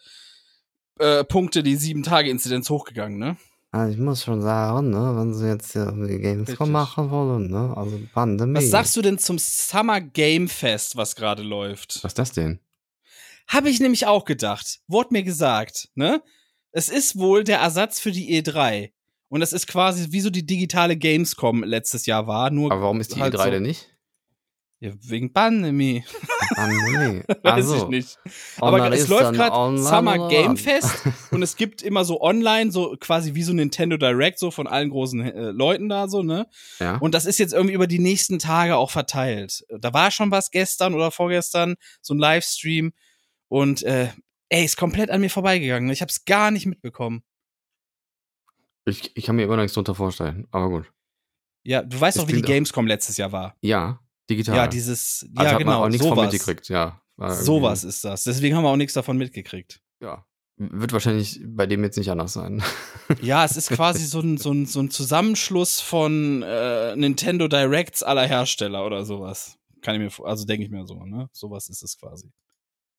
äh, 0.98 1.24
Punkte 1.24 1.62
die 1.62 1.76
sieben 1.76 2.02
Tage 2.02 2.28
Inzidenz 2.28 2.68
hochgegangen, 2.70 3.18
ne? 3.18 3.36
Also 3.70 3.92
ich 3.92 3.98
muss 3.98 4.22
schon 4.24 4.40
sagen, 4.40 4.90
ne, 4.90 5.14
wenn 5.16 5.34
sie 5.34 5.46
jetzt 5.48 5.72
hier 5.72 5.92
die 5.92 6.00
Richtig. 6.02 6.22
Gamescom 6.22 6.70
machen 6.70 7.10
wollen, 7.10 7.50
ne, 7.50 7.74
also 7.76 8.00
Pandemie. 8.14 8.56
Was 8.56 8.70
sagst 8.70 8.96
du 8.96 9.02
denn 9.02 9.18
zum 9.18 9.38
Summer 9.38 10.00
Game 10.00 10.48
Fest, 10.48 10.96
was 10.96 11.14
gerade 11.14 11.42
läuft? 11.42 11.96
Was 12.02 12.12
ist 12.12 12.18
das 12.18 12.32
denn? 12.32 12.60
Habe 13.46 13.70
ich 13.70 13.80
nämlich 13.80 14.06
auch 14.06 14.24
gedacht. 14.24 14.80
Wurde 14.88 15.08
mir 15.12 15.22
gesagt, 15.22 15.88
ne? 15.94 16.22
Es 16.70 16.88
ist 16.90 17.18
wohl 17.18 17.44
der 17.44 17.60
Ersatz 17.60 17.98
für 17.98 18.12
die 18.12 18.42
E3. 18.42 18.90
Und 19.28 19.40
das 19.40 19.52
ist 19.52 19.66
quasi 19.66 20.12
wie 20.12 20.20
so 20.20 20.30
die 20.30 20.44
digitale 20.46 20.96
Gamescom 20.96 21.62
letztes 21.64 22.06
Jahr 22.06 22.26
war, 22.26 22.50
nur 22.50 22.72
Aber 22.72 22.82
warum 22.82 23.00
ist 23.00 23.14
die 23.14 23.20
halt 23.20 23.34
E3 23.34 23.44
so. 23.44 23.50
denn 23.50 23.62
nicht? 23.62 23.86
Ja, 24.80 24.92
wegen 25.00 25.32
Pandemie. 25.32 26.04
Pandemie. 26.54 27.22
Weiß 27.42 27.54
Also, 27.54 27.76
ich 27.76 27.88
nicht. 27.88 28.18
Aber 28.60 28.92
es 28.92 29.08
läuft 29.08 29.32
gerade 29.32 29.78
Summer 29.78 30.28
Game? 30.28 30.56
Fest 30.56 31.02
und 31.32 31.42
es 31.42 31.56
gibt 31.56 31.82
immer 31.82 32.04
so 32.04 32.20
online, 32.20 32.70
so 32.70 32.96
quasi 33.00 33.34
wie 33.34 33.42
so 33.42 33.52
Nintendo 33.52 33.96
Direct, 33.96 34.38
so 34.38 34.52
von 34.52 34.68
allen 34.68 34.90
großen 34.90 35.20
äh, 35.20 35.50
Leuten 35.50 35.88
da 35.88 36.06
so, 36.06 36.22
ne? 36.22 36.46
Ja. 36.78 36.96
Und 36.98 37.14
das 37.14 37.26
ist 37.26 37.38
jetzt 37.38 37.54
irgendwie 37.54 37.74
über 37.74 37.88
die 37.88 37.98
nächsten 37.98 38.38
Tage 38.38 38.76
auch 38.76 38.92
verteilt. 38.92 39.64
Da 39.80 39.92
war 39.92 40.12
schon 40.12 40.30
was 40.30 40.52
gestern 40.52 40.94
oder 40.94 41.10
vorgestern, 41.10 41.74
so 42.00 42.14
ein 42.14 42.18
Livestream. 42.18 42.92
Und 43.48 43.82
äh, 43.82 44.10
ey, 44.48 44.64
ist 44.64 44.76
komplett 44.76 45.10
an 45.10 45.20
mir 45.20 45.30
vorbeigegangen. 45.30 45.90
Ich 45.90 46.02
habe 46.02 46.10
es 46.10 46.24
gar 46.24 46.52
nicht 46.52 46.66
mitbekommen. 46.66 47.24
Ich, 48.84 49.16
ich 49.16 49.24
kann 49.24 49.34
mir 49.34 49.42
immer 49.42 49.56
noch 49.56 49.62
nichts 49.62 49.74
drunter 49.74 49.96
vorstellen, 49.96 50.46
aber 50.52 50.68
gut. 50.68 50.92
Ja, 51.64 51.82
du 51.82 52.00
weißt 52.00 52.18
doch, 52.18 52.28
wie 52.28 52.34
die 52.34 52.42
Gamescom 52.42 52.86
letztes 52.86 53.16
Jahr 53.16 53.32
war. 53.32 53.56
Ja, 53.60 54.00
digital. 54.28 54.56
Ja, 54.56 54.66
dieses, 54.66 55.26
also 55.34 55.44
ja 55.44 55.52
hat 55.52 55.58
genau, 55.58 55.70
man 55.72 55.80
auch 55.80 55.88
nichts 55.88 56.06
von 56.06 56.16
sowas. 56.16 56.32
mitgekriegt, 56.32 56.68
ja. 56.68 57.00
Sowas 57.16 57.82
ist 57.84 58.04
das. 58.04 58.24
Deswegen 58.24 58.54
haben 58.56 58.62
wir 58.62 58.70
auch 58.70 58.76
nichts 58.76 58.94
davon 58.94 59.16
mitgekriegt. 59.16 59.80
Ja. 60.00 60.24
Wird 60.56 60.92
wahrscheinlich 60.92 61.40
bei 61.44 61.66
dem 61.66 61.84
jetzt 61.84 61.96
nicht 61.96 62.10
anders 62.10 62.32
sein. 62.32 62.62
Ja, 63.22 63.42
es 63.42 63.56
ist 63.56 63.70
quasi 63.70 64.04
so 64.04 64.20
ein, 64.20 64.36
so 64.36 64.52
ein, 64.52 64.66
so 64.66 64.80
ein 64.80 64.90
Zusammenschluss 64.90 65.80
von 65.80 66.42
äh, 66.42 66.94
Nintendo 66.94 67.48
Directs 67.48 68.02
aller 68.02 68.26
Hersteller 68.26 68.84
oder 68.84 69.06
sowas. 69.06 69.56
Kann 69.80 69.94
ich 69.94 70.18
mir, 70.18 70.26
also 70.26 70.44
denke 70.44 70.66
ich 70.66 70.70
mir 70.70 70.86
so, 70.86 71.04
ne? 71.04 71.30
Sowas 71.32 71.70
ist 71.70 71.82
es 71.82 71.96
quasi. 71.98 72.30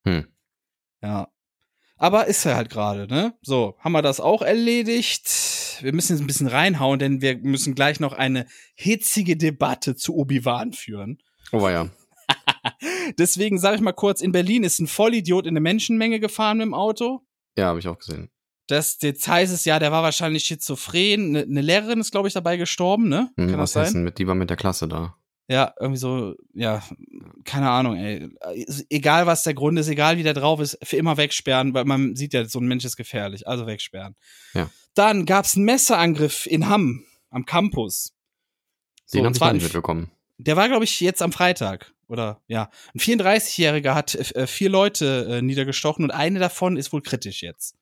Hm. 0.07 0.25
Ja. 1.03 1.27
Aber 1.99 2.27
ist 2.27 2.45
ja 2.45 2.55
halt 2.55 2.69
gerade, 2.69 3.07
ne? 3.07 3.33
So, 3.41 3.75
haben 3.79 3.91
wir 3.91 4.01
das 4.01 4.21
auch 4.21 4.41
erledigt. 4.41 5.29
Wir 5.81 5.93
müssen 5.93 6.13
jetzt 6.13 6.21
ein 6.21 6.27
bisschen 6.27 6.47
reinhauen, 6.47 6.97
denn 6.97 7.21
wir 7.21 7.37
müssen 7.37 7.75
gleich 7.75 7.99
noch 7.99 8.13
eine 8.13 8.47
hitzige 8.73 9.35
Debatte 9.35 9.95
zu 9.95 10.15
Obi-Wan 10.15 10.71
führen. 10.71 11.19
Oh, 11.51 11.67
ja. 11.67 11.89
Deswegen 13.17 13.59
sage 13.59 13.75
ich 13.75 13.81
mal 13.81 13.91
kurz, 13.91 14.21
in 14.21 14.31
Berlin 14.31 14.63
ist 14.63 14.79
ein 14.79 14.87
Vollidiot 14.87 15.45
in 15.45 15.51
eine 15.51 15.59
Menschenmenge 15.59 16.21
gefahren 16.21 16.59
mit 16.59 16.67
dem 16.67 16.73
Auto. 16.73 17.21
Ja, 17.57 17.65
habe 17.65 17.79
ich 17.79 17.87
auch 17.89 17.99
gesehen. 17.99 18.29
Das, 18.67 18.97
jetzt 19.01 19.27
heißt 19.27 19.51
es 19.51 19.65
ja, 19.65 19.77
der 19.77 19.91
war 19.91 20.03
wahrscheinlich 20.03 20.45
schizophren. 20.45 21.35
Eine 21.35 21.47
ne 21.47 21.61
Lehrerin 21.61 21.99
ist, 21.99 22.11
glaube 22.11 22.29
ich, 22.29 22.33
dabei 22.33 22.55
gestorben, 22.55 23.09
ne? 23.09 23.29
Hm, 23.35 23.51
Kann 23.51 23.59
aus 23.59 23.73
das 23.73 23.91
sein? 23.91 24.03
Mit, 24.03 24.19
die 24.19 24.27
war 24.27 24.35
mit 24.35 24.49
der 24.49 24.57
Klasse 24.57 24.87
da. 24.87 25.15
Ja, 25.49 25.73
irgendwie 25.79 25.97
so, 25.97 26.35
ja, 26.53 26.83
keine 27.43 27.71
Ahnung, 27.71 27.95
ey. 27.95 28.29
Egal 28.89 29.25
was 29.25 29.41
der 29.41 29.55
Grund 29.55 29.79
ist, 29.79 29.87
egal 29.87 30.17
wie 30.17 30.23
der 30.23 30.35
drauf 30.35 30.59
ist, 30.59 30.77
für 30.83 30.95
immer 30.97 31.17
wegsperren, 31.17 31.73
weil 31.73 31.85
man 31.85 32.15
sieht 32.15 32.35
ja, 32.35 32.45
so 32.45 32.59
ein 32.59 32.67
Mensch 32.67 32.85
ist 32.85 32.97
gefährlich, 32.97 33.47
also 33.47 33.65
wegsperren. 33.65 34.15
Ja. 34.53 34.69
Dann 34.93 35.25
gab's 35.25 35.55
einen 35.55 35.65
Messerangriff 35.65 36.45
in 36.45 36.69
Hamm 36.69 37.03
am 37.31 37.45
Campus. 37.45 38.13
So, 39.07 39.17
Den 39.17 39.25
habe 39.25 39.35
ich 39.35 39.53
nicht 39.53 39.63
mitbekommen. 39.63 40.11
der 40.37 40.55
war, 40.55 40.69
glaube 40.69 40.83
ich, 40.83 40.99
jetzt 40.99 41.23
am 41.23 41.31
Freitag. 41.31 41.93
Oder 42.07 42.41
ja. 42.47 42.69
Ein 42.93 42.99
34-Jähriger 42.99 43.95
hat 43.95 44.13
äh, 44.13 44.45
vier 44.45 44.69
Leute 44.69 45.27
äh, 45.29 45.41
niedergestochen 45.41 46.05
und 46.05 46.11
eine 46.11 46.37
davon 46.37 46.77
ist 46.77 46.93
wohl 46.93 47.01
kritisch 47.01 47.41
jetzt. 47.41 47.75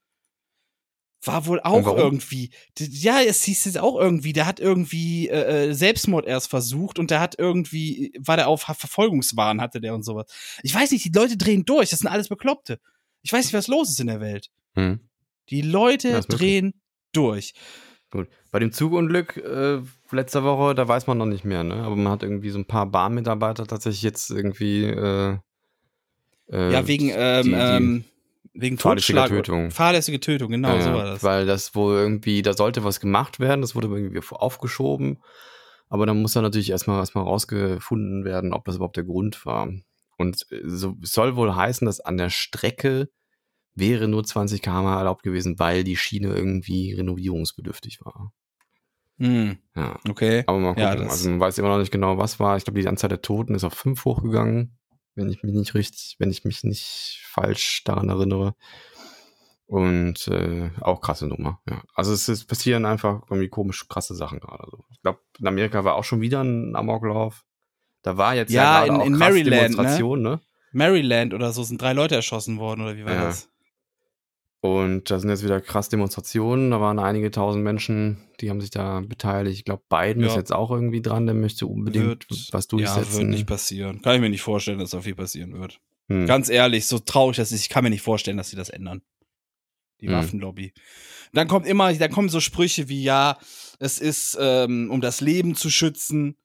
War 1.27 1.45
wohl 1.45 1.59
auch 1.61 1.85
irgendwie. 1.97 2.49
Ja, 2.79 3.19
es 3.21 3.43
hieß 3.43 3.65
jetzt 3.65 3.77
auch 3.79 3.99
irgendwie, 3.99 4.33
der 4.33 4.45
hat 4.45 4.59
irgendwie 4.59 5.27
äh, 5.29 5.69
äh, 5.69 5.73
Selbstmord 5.73 6.25
erst 6.25 6.49
versucht 6.49 6.99
und 6.99 7.11
der 7.11 7.19
hat 7.19 7.35
irgendwie, 7.37 8.13
war 8.19 8.37
der 8.37 8.47
auf 8.47 8.61
Verfolgungswahn, 8.61 9.61
hatte 9.61 9.79
der 9.81 9.93
und 9.93 10.03
sowas. 10.03 10.25
Ich 10.63 10.73
weiß 10.73 10.91
nicht, 10.91 11.05
die 11.05 11.11
Leute 11.17 11.37
drehen 11.37 11.65
durch, 11.65 11.89
das 11.89 11.99
sind 11.99 12.09
alles 12.09 12.29
Bekloppte. 12.29 12.79
Ich 13.21 13.31
weiß 13.33 13.45
nicht, 13.45 13.53
was 13.53 13.67
los 13.67 13.89
ist 13.89 13.99
in 13.99 14.07
der 14.07 14.19
Welt. 14.21 14.49
Hm. 14.75 14.99
Die 15.49 15.61
Leute 15.61 16.09
Ja, 16.09 16.19
drehen 16.21 16.73
durch. 17.13 17.53
Gut. 18.11 18.27
Bei 18.51 18.59
dem 18.59 18.71
Zugunglück 18.71 19.37
äh, 19.37 19.79
letzter 20.11 20.43
Woche, 20.43 20.73
da 20.75 20.87
weiß 20.87 21.07
man 21.07 21.17
noch 21.17 21.25
nicht 21.25 21.43
mehr, 21.43 21.63
ne? 21.63 21.75
Aber 21.75 21.95
man 21.97 22.11
hat 22.11 22.23
irgendwie 22.23 22.49
so 22.51 22.59
ein 22.59 22.65
paar 22.65 22.85
Bahnmitarbeiter 22.85 23.67
tatsächlich 23.67 24.01
jetzt 24.03 24.29
irgendwie. 24.29 24.83
Äh, 24.85 25.37
äh, 26.49 26.71
ja, 26.73 26.87
wegen, 26.87 27.11
ähm, 27.13 27.43
die- 27.43 27.49
die- 27.49 27.55
ähm, 27.55 28.03
wegen 28.59 28.77
fahrlässige 28.77 29.19
Totschlag. 29.19 29.29
Tötung. 29.45 29.71
Fahrlässige 29.71 30.19
Tötung, 30.19 30.49
genau, 30.51 30.75
ja, 30.75 30.81
so 30.81 30.93
war 30.93 31.05
das. 31.05 31.23
Weil 31.23 31.45
das 31.45 31.75
wohl 31.75 31.95
irgendwie, 31.95 32.41
da 32.41 32.53
sollte 32.53 32.83
was 32.83 32.99
gemacht 32.99 33.39
werden, 33.39 33.61
das 33.61 33.75
wurde 33.75 33.87
irgendwie 33.87 34.21
aufgeschoben. 34.29 35.19
Aber 35.89 36.05
dann 36.05 36.21
muss 36.21 36.33
da 36.33 36.41
natürlich 36.41 36.69
erstmal 36.69 36.99
erstmal 36.99 37.23
rausgefunden 37.23 38.25
werden, 38.25 38.53
ob 38.53 38.65
das 38.65 38.75
überhaupt 38.75 38.97
der 38.97 39.05
Grund 39.05 39.45
war. 39.45 39.69
Und 40.17 40.45
äh, 40.51 40.61
so 40.65 40.95
es 41.01 41.11
soll 41.11 41.35
wohl 41.35 41.55
heißen, 41.55 41.85
dass 41.85 41.99
an 42.01 42.17
der 42.17 42.29
Strecke 42.29 43.09
wäre 43.75 44.07
nur 44.07 44.23
20 44.23 44.61
km 44.61 44.85
erlaubt 44.87 45.23
gewesen, 45.23 45.59
weil 45.59 45.83
die 45.83 45.95
Schiene 45.95 46.29
irgendwie 46.29 46.93
renovierungsbedürftig 46.93 47.99
war. 48.03 48.33
Hm, 49.19 49.57
Ja. 49.75 49.99
okay. 50.09 50.43
Aber 50.47 50.59
mal 50.59 50.69
gucken. 50.69 50.83
Ja, 50.83 50.89
also 50.91 51.29
man 51.29 51.39
weiß 51.39 51.57
immer 51.57 51.69
noch 51.69 51.79
nicht 51.79 51.91
genau, 51.91 52.17
was 52.17 52.39
war. 52.39 52.57
Ich 52.57 52.65
glaube, 52.65 52.79
die 52.81 52.87
Anzahl 52.87 53.09
der 53.09 53.21
Toten 53.21 53.55
ist 53.55 53.63
auf 53.63 53.73
fünf 53.73 54.03
hochgegangen, 54.05 54.76
wenn 55.17 55.29
ich 55.29 55.43
mich 55.43 55.53
nicht 55.53 55.73
richtig, 55.73 56.15
wenn 56.19 56.31
ich 56.31 56.45
mich 56.45 56.63
nicht 56.63 57.19
falsch 57.29 57.83
daran 57.83 58.09
erinnere. 58.09 58.55
Und 59.65 60.29
äh, 60.29 60.69
auch 60.79 61.01
krasse 61.01 61.27
Nummer. 61.27 61.59
Ja. 61.69 61.81
Also 61.93 62.13
es 62.13 62.29
ist, 62.29 62.45
passieren 62.45 62.85
einfach 62.85 63.23
irgendwie 63.29 63.49
komisch 63.49 63.85
krasse 63.89 64.15
Sachen 64.15 64.39
gerade. 64.39 64.63
So. 64.71 64.85
Ich 64.91 65.01
glaube, 65.01 65.19
in 65.39 65.47
Amerika 65.47 65.83
war 65.83 65.95
auch 65.95 66.05
schon 66.05 66.21
wieder 66.21 66.41
ein 66.41 66.73
Amoklauf. 66.75 67.43
Da 68.01 68.15
war 68.15 68.33
jetzt 68.35 68.51
ja, 68.53 68.85
Ja, 68.85 68.93
in- 68.93 69.01
auch 69.01 69.05
in 69.05 69.17
Maryland, 69.17 69.49
ne? 69.49 69.59
Demonstration, 69.69 70.21
ne? 70.21 70.39
Maryland 70.71 71.33
oder 71.33 71.51
so 71.51 71.63
sind 71.63 71.81
drei 71.81 71.91
Leute 71.91 72.15
erschossen 72.15 72.59
worden, 72.59 72.81
oder 72.81 72.95
wie 72.95 73.03
war 73.03 73.13
Ja. 73.13 73.25
das? 73.25 73.49
Und 74.59 75.11
da 75.11 75.19
sind 75.19 75.29
jetzt 75.29 75.43
wieder 75.43 75.61
krass 75.61 75.89
Demonstrationen. 75.89 76.71
Da 76.71 76.81
waren 76.81 76.97
einige 76.99 77.29
tausend 77.31 77.63
Menschen, 77.63 78.17
die 78.41 78.49
haben 78.49 78.59
sich 78.59 78.71
da 78.71 79.01
beteiligt. 79.01 79.59
Ich 79.59 79.65
glaube, 79.65 79.83
Biden 79.87 80.23
Ja. 80.23 80.29
ist 80.29 80.35
jetzt 80.35 80.51
auch 80.53 80.71
irgendwie 80.71 81.01
dran. 81.01 81.25
Der 81.27 81.35
möchte 81.35 81.67
unbedingt 81.67 82.25
was 82.51 82.67
durchsetzen. 82.67 83.11
Ja, 83.13 83.17
wird 83.19 83.27
nicht 83.29 83.47
passieren. 83.47 84.01
Kann 84.01 84.15
ich 84.15 84.21
mir 84.21 84.29
nicht 84.29 84.41
vorstellen, 84.41 84.79
dass 84.79 84.89
da 84.89 85.01
viel 85.01 85.15
passieren 85.15 85.53
wird. 85.59 85.79
Hm. 86.09 86.25
Ganz 86.25 86.49
ehrlich, 86.49 86.87
so 86.87 86.97
traurig 86.99 87.37
das 87.37 87.51
ist, 87.51 87.61
ich 87.61 87.69
kann 87.69 87.83
mir 87.83 87.89
nicht 87.91 88.01
vorstellen, 88.01 88.37
dass 88.37 88.49
sie 88.49 88.55
das 88.55 88.69
ändern. 88.69 89.01
Die 90.01 90.07
Hm. 90.07 90.13
Waffenlobby. 90.13 90.73
Dann 91.33 91.47
kommt 91.47 91.67
immer, 91.67 91.93
dann 91.93 92.11
kommen 92.11 92.29
so 92.29 92.39
Sprüche 92.39 92.87
wie, 92.89 93.03
ja, 93.03 93.37
es 93.79 93.99
ist, 93.99 94.37
ähm, 94.39 94.89
um 94.91 95.01
das 95.01 95.21
Leben 95.21 95.53
zu 95.55 95.69
schützen. 95.69 96.35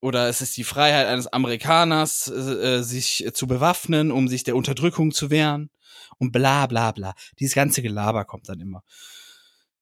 Oder 0.00 0.28
es 0.28 0.40
ist 0.40 0.56
die 0.56 0.64
Freiheit 0.64 1.06
eines 1.06 1.26
Amerikaners, 1.26 2.28
äh, 2.28 2.78
äh, 2.78 2.82
sich 2.82 3.28
zu 3.32 3.46
bewaffnen, 3.46 4.10
um 4.10 4.28
sich 4.28 4.44
der 4.44 4.56
Unterdrückung 4.56 5.12
zu 5.12 5.30
wehren. 5.30 5.70
Und 6.18 6.32
bla 6.32 6.66
bla 6.66 6.92
bla. 6.92 7.14
Dieses 7.38 7.54
ganze 7.54 7.82
Gelaber 7.82 8.24
kommt 8.24 8.48
dann 8.48 8.60
immer. 8.60 8.82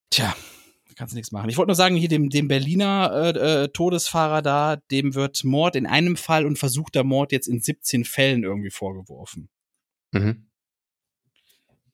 Tja, 0.09 0.35
da 0.87 0.93
kannst 0.95 1.13
du 1.13 1.17
nichts 1.17 1.31
machen. 1.31 1.49
Ich 1.49 1.57
wollte 1.57 1.69
nur 1.69 1.75
sagen, 1.75 1.95
hier 1.95 2.09
dem, 2.09 2.29
dem 2.29 2.47
Berliner 2.47 3.11
äh, 3.35 3.63
äh, 3.63 3.67
Todesfahrer 3.69 4.41
da, 4.41 4.77
dem 4.91 5.15
wird 5.15 5.43
Mord 5.43 5.75
in 5.75 5.85
einem 5.85 6.15
Fall 6.15 6.45
und 6.45 6.57
versuchter 6.57 7.03
Mord 7.03 7.31
jetzt 7.31 7.47
in 7.47 7.61
17 7.61 8.05
Fällen 8.05 8.43
irgendwie 8.43 8.71
vorgeworfen. 8.71 9.49
Mhm. 10.11 10.47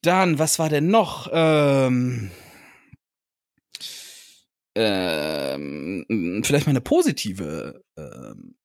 Dann, 0.02 0.40
was 0.40 0.58
war 0.58 0.70
denn 0.70 0.88
noch? 0.88 1.30
Ähm, 1.32 2.32
ähm, 4.74 6.42
vielleicht 6.44 6.66
mal 6.66 6.72
eine 6.72 6.82
positive, 6.82 7.81
ähm, 7.98 8.56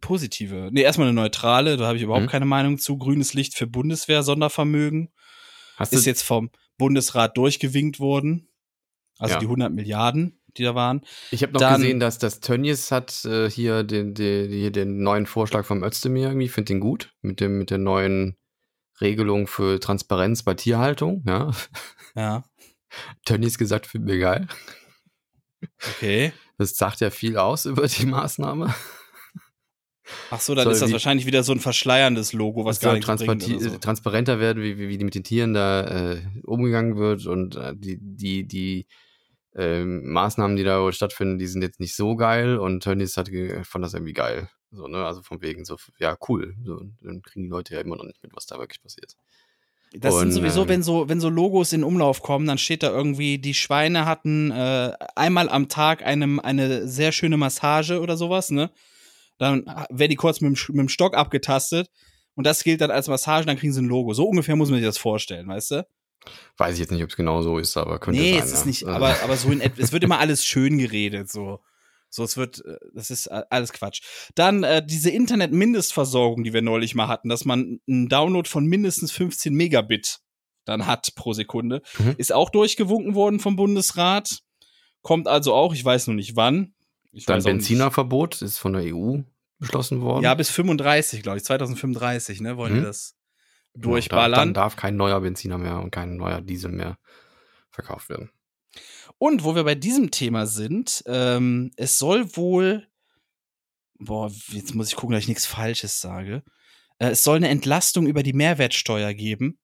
positive, 0.00 0.70
nee, 0.72 0.82
erstmal 0.82 1.08
eine 1.08 1.14
neutrale, 1.14 1.76
da 1.76 1.86
habe 1.86 1.96
ich 1.96 2.02
überhaupt 2.02 2.24
Mhm. 2.26 2.30
keine 2.30 2.44
Meinung 2.44 2.78
zu. 2.78 2.98
Grünes 2.98 3.34
Licht 3.34 3.54
für 3.54 3.66
Bundeswehr, 3.66 4.22
Sondervermögen. 4.22 5.12
Hast 5.76 5.92
Ist 5.92 6.06
jetzt 6.06 6.22
vom 6.22 6.50
Bundesrat 6.78 7.36
durchgewinkt 7.36 8.00
worden. 8.00 8.48
Also 9.18 9.34
Ja. 9.34 9.40
die 9.40 9.46
100 9.46 9.72
Milliarden, 9.72 10.40
die 10.56 10.64
da 10.64 10.74
waren. 10.74 11.02
ich 11.30 11.42
habe 11.42 11.52
noch 11.52 11.60
dann- 11.60 11.80
gesehen, 11.80 12.00
dass 12.00 12.18
das 12.18 12.40
Tönnies 12.40 12.90
hat 12.90 13.24
äh, 13.24 13.48
hier 13.48 13.84
den, 13.84 14.14
den, 14.14 14.50
hier 14.50 14.70
den 14.72 15.02
neuen 15.02 15.26
Vorschlag 15.26 15.64
vom 15.64 15.82
Özdemir 15.84 16.28
irgendwie. 16.28 16.46
Ich 16.46 16.52
finde 16.52 16.72
den 16.72 16.80
gut. 16.80 17.14
Mit 17.22 17.40
dem, 17.40 17.58
mit 17.58 17.70
der 17.70 17.78
neuen 17.78 18.36
Regelung 19.00 19.46
für 19.46 19.78
Transparenz 19.80 20.42
bei 20.42 20.54
Tierhaltung, 20.54 21.22
ja. 21.26 21.50
Ja. 22.16 22.44
Tönnies 23.24 23.56
gesagt, 23.58 23.86
finden 23.86 24.08
wir 24.08 24.18
geil. 24.18 24.48
Okay. 25.96 26.32
Das 26.58 26.76
sagt 26.76 27.00
ja 27.00 27.10
viel 27.10 27.36
aus 27.36 27.64
über 27.66 27.86
die 27.86 28.06
Maßnahme. 28.06 28.74
Ach 30.30 30.40
so, 30.40 30.54
dann 30.54 30.64
Soll 30.64 30.72
ist 30.74 30.82
das 30.82 30.92
wahrscheinlich 30.92 31.26
wieder 31.26 31.42
so 31.42 31.52
ein 31.52 31.60
verschleierndes 31.60 32.32
Logo, 32.32 32.64
was 32.64 32.80
gar 32.80 32.92
oder 33.56 33.70
so. 33.70 33.78
transparenter 33.78 34.40
werden, 34.40 34.62
wie, 34.62 34.78
wie, 34.78 34.88
wie 34.88 35.04
mit 35.04 35.14
den 35.14 35.24
Tieren 35.24 35.54
da 35.54 36.12
äh, 36.12 36.22
umgegangen 36.44 36.96
wird 36.96 37.26
und 37.26 37.56
äh, 37.56 37.74
die, 37.76 37.98
die, 38.00 38.46
die 38.46 38.86
ähm, 39.54 40.10
Maßnahmen, 40.10 40.56
die 40.56 40.64
da 40.64 40.90
stattfinden, 40.92 41.38
die 41.38 41.46
sind 41.46 41.62
jetzt 41.62 41.80
nicht 41.80 41.94
so 41.94 42.16
geil 42.16 42.58
und 42.58 42.82
Tönnies 42.82 43.16
hat 43.16 43.30
fand 43.64 43.84
das 43.84 43.94
irgendwie 43.94 44.12
geil. 44.12 44.48
So, 44.70 44.86
ne? 44.88 45.04
Also 45.04 45.22
von 45.22 45.42
wegen 45.42 45.64
so, 45.64 45.76
ja, 45.98 46.16
cool. 46.28 46.56
So, 46.64 46.82
dann 47.02 47.22
kriegen 47.22 47.44
die 47.44 47.50
Leute 47.50 47.74
ja 47.74 47.80
immer 47.80 47.96
noch 47.96 48.04
nicht 48.04 48.22
mit, 48.22 48.34
was 48.34 48.46
da 48.46 48.58
wirklich 48.58 48.82
passiert. 48.82 49.14
Das 49.94 50.14
sind 50.14 50.28
Und, 50.28 50.32
sowieso, 50.32 50.62
ähm, 50.62 50.68
wenn 50.68 50.82
so, 50.82 51.08
wenn 51.08 51.20
so 51.20 51.28
Logos 51.28 51.72
in 51.72 51.84
Umlauf 51.84 52.22
kommen, 52.22 52.46
dann 52.46 52.58
steht 52.58 52.82
da 52.82 52.90
irgendwie, 52.90 53.38
die 53.38 53.54
Schweine 53.54 54.06
hatten 54.06 54.50
äh, 54.50 54.92
einmal 55.16 55.48
am 55.48 55.68
Tag 55.68 56.04
einem, 56.04 56.40
eine 56.40 56.88
sehr 56.88 57.12
schöne 57.12 57.36
Massage 57.36 58.00
oder 58.00 58.16
sowas, 58.16 58.50
ne? 58.50 58.70
Dann 59.38 59.64
werden 59.90 60.10
die 60.10 60.16
kurz 60.16 60.40
mit 60.40 60.52
mit 60.68 60.78
dem 60.78 60.88
Stock 60.88 61.14
abgetastet 61.14 61.90
und 62.34 62.46
das 62.46 62.62
gilt 62.64 62.80
dann 62.80 62.90
als 62.90 63.08
Massage, 63.08 63.44
dann 63.46 63.58
kriegen 63.58 63.72
sie 63.72 63.82
ein 63.82 63.86
Logo. 63.88 64.14
So 64.14 64.26
ungefähr 64.28 64.56
muss 64.56 64.70
man 64.70 64.78
sich 64.78 64.86
das 64.86 64.98
vorstellen, 64.98 65.48
weißt 65.48 65.70
du? 65.72 65.86
Weiß 66.56 66.74
ich 66.74 66.80
jetzt 66.80 66.92
nicht, 66.92 67.02
ob 67.02 67.10
es 67.10 67.16
genau 67.16 67.42
so 67.42 67.58
ist, 67.58 67.76
aber 67.76 67.98
könnte 67.98 68.20
nee, 68.20 68.34
sein. 68.34 68.42
es 68.44 68.52
ist 68.52 68.60
ja. 68.60 68.66
nicht, 68.66 68.84
Also- 68.86 68.96
aber, 68.96 69.16
aber 69.24 69.36
so 69.36 69.50
in 69.50 69.60
es 69.60 69.92
wird 69.92 70.04
immer 70.04 70.18
alles 70.20 70.44
schön 70.44 70.78
geredet, 70.78 71.30
so. 71.30 71.60
So, 72.14 72.24
es 72.24 72.36
wird, 72.36 72.62
äh, 72.64 72.76
das 72.94 73.10
ist 73.10 73.26
äh, 73.28 73.42
alles 73.48 73.72
Quatsch. 73.72 74.02
Dann 74.34 74.64
äh, 74.64 74.84
diese 74.84 75.10
Internet-Mindestversorgung, 75.10 76.44
die 76.44 76.52
wir 76.52 76.60
neulich 76.60 76.94
mal 76.94 77.08
hatten, 77.08 77.28
dass 77.30 77.44
man 77.46 77.80
einen 77.88 78.08
Download 78.10 78.46
von 78.48 78.66
mindestens 78.66 79.12
15 79.12 79.54
Megabit 79.54 80.18
dann 80.66 80.86
hat 80.86 81.14
pro 81.16 81.32
Sekunde, 81.32 81.80
Mhm. 81.98 82.14
ist 82.18 82.32
auch 82.32 82.50
durchgewunken 82.50 83.14
worden 83.14 83.40
vom 83.40 83.56
Bundesrat. 83.56 84.40
Kommt 85.00 85.26
also 85.26 85.54
auch, 85.54 85.72
ich 85.74 85.84
weiß 85.84 86.06
noch 86.08 86.14
nicht 86.14 86.36
wann. 86.36 86.74
Ich 87.12 87.24
Dann. 87.24 87.42
Benzinerverbot 87.42 88.42
ist 88.42 88.58
von 88.58 88.74
der 88.74 88.94
EU 88.94 89.18
beschlossen 89.58 90.00
worden. 90.02 90.22
Ja, 90.22 90.34
bis 90.34 90.50
35, 90.50 91.22
glaube 91.22 91.38
ich, 91.38 91.44
2035, 91.44 92.40
ne, 92.40 92.56
wollen 92.56 92.74
die 92.74 92.80
Mhm. 92.80 92.84
das 92.84 93.16
Genau, 93.74 93.88
durchballern. 93.92 94.32
Da, 94.32 94.36
dann 94.38 94.54
darf 94.54 94.76
kein 94.76 94.96
neuer 94.96 95.20
Benziner 95.22 95.56
mehr 95.56 95.80
und 95.80 95.90
kein 95.90 96.16
neuer 96.16 96.42
Diesel 96.42 96.70
mehr 96.72 96.98
verkauft 97.70 98.10
werden. 98.10 98.30
Und 99.18 99.44
wo 99.44 99.54
wir 99.54 99.64
bei 99.64 99.74
diesem 99.74 100.10
Thema 100.10 100.46
sind, 100.46 101.02
ähm, 101.06 101.70
es 101.76 101.98
soll 101.98 102.36
wohl, 102.36 102.88
boah, 103.98 104.30
jetzt 104.48 104.74
muss 104.74 104.88
ich 104.88 104.96
gucken, 104.96 105.14
dass 105.14 105.22
ich 105.22 105.28
nichts 105.28 105.46
Falsches 105.46 106.00
sage. 106.00 106.42
Äh, 106.98 107.10
es 107.10 107.22
soll 107.22 107.36
eine 107.36 107.48
Entlastung 107.48 108.06
über 108.06 108.22
die 108.22 108.32
Mehrwertsteuer 108.32 109.14
geben 109.14 109.58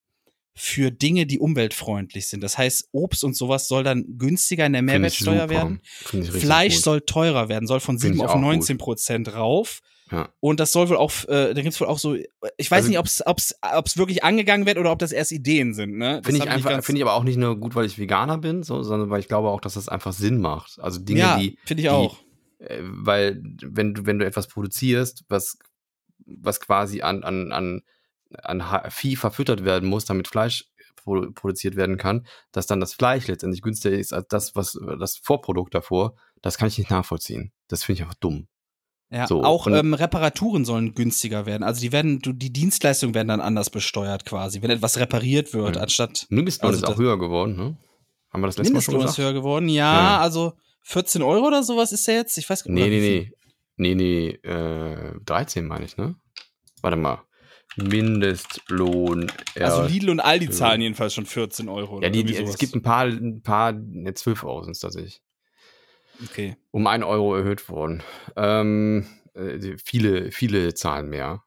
für 0.55 0.91
Dinge, 0.91 1.25
die 1.27 1.39
umweltfreundlich 1.39 2.27
sind. 2.27 2.43
Das 2.43 2.59
heißt, 2.59 2.89
Obst 2.91 3.23
und 3.23 3.35
sowas 3.35 3.69
soll 3.69 3.85
dann 3.85 4.05
günstiger 4.19 4.67
in 4.67 4.73
der 4.73 4.83
Mehrwertsteuer 4.83 5.49
werden. 5.49 5.81
Fleisch 6.05 6.75
gut. 6.77 6.85
soll 6.85 7.01
teurer 7.03 7.49
werden, 7.49 7.69
soll 7.69 7.79
von 7.79 7.99
Finde 7.99 8.17
7 8.17 8.25
ich 8.25 8.29
auf 8.29 8.37
auch 8.37 8.41
19 8.41 8.77
Prozent 8.77 9.35
rauf. 9.35 9.81
Ja. 10.11 10.29
Und 10.41 10.61
das 10.61 10.73
soll 10.73 10.89
wohl 10.89 10.97
auch, 10.97 11.13
äh, 11.29 11.55
da 11.55 11.63
gibt's 11.63 11.81
wohl 11.81 11.87
auch 11.89 11.99
so, 11.99 12.15
ich 12.15 12.71
weiß 12.71 12.79
Also- 12.79 12.89
nicht, 12.89 12.99
ob 12.99 13.07
es 13.07 13.27
ob's, 13.27 13.55
ob's 13.75 13.97
wirklich 13.99 14.25
angegangen 14.25 14.67
wird 14.67 14.79
oder 14.79 14.91
ob 14.93 14.99
das 14.99 15.13
erst 15.13 15.33
Ideen 15.33 15.75
sind. 15.75 15.97
Ne? 15.99 16.21
Finde 16.25 16.43
ich 16.45 16.51
einfach, 16.51 16.83
finde 16.85 16.99
ich 17.01 17.03
aber 17.05 17.15
auch 17.15 17.25
nicht 17.25 17.37
nur 17.37 17.59
gut, 17.59 17.75
weil 17.75 17.87
ich 17.87 17.99
Veganer 17.99 18.39
bin, 18.39 18.63
so, 18.63 18.83
sondern 18.83 19.11
weil 19.11 19.21
ich 19.21 19.29
glaube 19.29 19.49
auch, 19.49 19.61
dass 19.61 19.75
das 19.75 19.89
einfach 19.89 20.13
Sinn 20.13 20.41
macht. 20.41 20.79
Also 20.81 21.01
Dinge, 21.01 21.21
ja, 21.21 21.39
die, 21.39 21.59
finde 21.65 21.83
ich 21.83 21.89
die- 21.89 21.95
auch. 21.95 22.17
äh, 22.59 22.79
weil 22.83 23.43
wenn 23.63 23.95
du, 23.95 24.07
wenn 24.07 24.19
du 24.19 24.25
etwas 24.27 24.47
produzierst, 24.49 25.25
was, 25.29 25.59
was 26.27 26.61
quasi 26.61 27.03
an, 27.03 27.23
an, 27.25 27.53
an, 27.53 27.83
an 28.43 28.91
Vieh 28.91 29.17
verfüttert 29.17 29.65
werden 29.65 29.89
muss, 29.89 30.05
damit 30.05 30.29
Fleisch 30.29 30.65
produ- 31.03 31.33
produziert 31.33 31.77
werden 31.77 31.97
kann, 31.97 32.27
dass 32.53 32.67
dann 32.67 32.81
das 32.81 32.95
Fleisch 32.95 33.27
letztendlich 33.27 33.63
günstiger 33.63 33.97
ist 33.97 34.13
als 34.13 34.27
das, 34.29 34.55
was 34.57 34.79
das 34.99 35.17
Vorprodukt 35.17 35.75
davor, 35.75 36.15
das 36.43 36.59
kann 36.59 36.69
ich 36.69 36.79
nicht 36.79 36.91
nachvollziehen. 36.91 37.53
Das 37.69 37.85
finde 37.85 37.99
ich 37.99 38.03
einfach 38.03 38.19
dumm. 38.21 38.47
Ja, 39.11 39.27
So, 39.27 39.43
auch 39.43 39.67
ähm, 39.67 39.95
Reparaturen 39.95 40.65
sollen 40.67 40.95
günstiger 40.95 41.47
werden. 41.47 41.63
Also 41.63 41.81
die 41.81 41.93
werden, 41.93 42.21
die 42.23 42.53
Dienstleistungen 42.53 43.15
werden 43.15 43.29
dann 43.29 43.41
anders 43.41 43.71
besteuert 43.71 44.27
quasi, 44.27 44.61
wenn 44.61 44.71
etwas 44.71 44.99
repariert 44.99 45.55
wird, 45.55 45.77
Ja. 45.77 45.83
anstatt 45.83 46.27
Mindestlohn 46.29 46.73
Also 46.75 46.85
ist 46.85 46.93
auch 46.93 46.99
höher 46.99 47.19
geworden, 47.19 47.57
ne? 47.57 47.77
Haben 48.31 48.43
wir 48.43 48.49
das 48.49 48.59
letzte 48.59 48.75
Mal 48.75 48.81
schon 48.83 48.95
Mindestlohn 48.95 49.01
ist 49.11 49.17
gesagt? 49.17 49.19
höher 49.27 49.33
geworden. 49.33 49.69
Ja, 49.71 49.95
Ja. 49.95 50.19
also 50.21 50.53
14 50.83 51.23
Euro 51.23 51.47
oder 51.47 51.63
sowas 51.63 51.93
ist 51.93 52.07
der 52.07 52.17
jetzt. 52.17 52.37
Ich 52.37 52.49
weiß 52.51 52.65
gar 52.65 52.73
Nee, 52.75 52.83
oder 52.83 52.91
nee, 52.91 53.01
viel? 53.01 53.21
nee. 53.77 53.95
Nee, 53.95 53.95
nee, 53.95 54.29
äh, 54.49 55.15
13 55.25 55.67
meine 55.67 55.85
ich, 55.87 55.97
ne? 55.97 56.15
Warte 56.83 56.97
mal. 56.99 57.23
Mindestlohn. 57.77 59.31
Also 59.59 59.83
Lidl 59.87 60.11
und 60.11 60.21
Aldi 60.21 60.51
zahlen 60.51 60.81
jedenfalls 60.81 61.15
schon 61.15 61.27
14 61.27 61.69
Euro. 61.69 62.03
Ja, 62.03 62.09
die, 62.11 62.25
die, 62.25 62.37
es 62.37 62.59
gibt 62.59 62.75
ein 62.75 62.83
paar, 62.83 63.05
ein 63.07 63.43
paar, 63.43 63.73
ne, 63.73 64.15
12 64.15 64.45
Euro 64.45 64.63
sind 64.65 64.73
es 64.73 64.81
tatsächlich. 64.81 65.21
Okay. 66.25 66.57
Um 66.71 66.87
1 66.87 67.05
Euro 67.05 67.37
erhöht 67.37 67.69
worden. 67.69 68.03
Ähm, 68.37 69.07
äh, 69.35 69.77
viele, 69.83 70.33
viele 70.33 70.75
zahlen 70.75 71.09
mehr. 71.09 71.45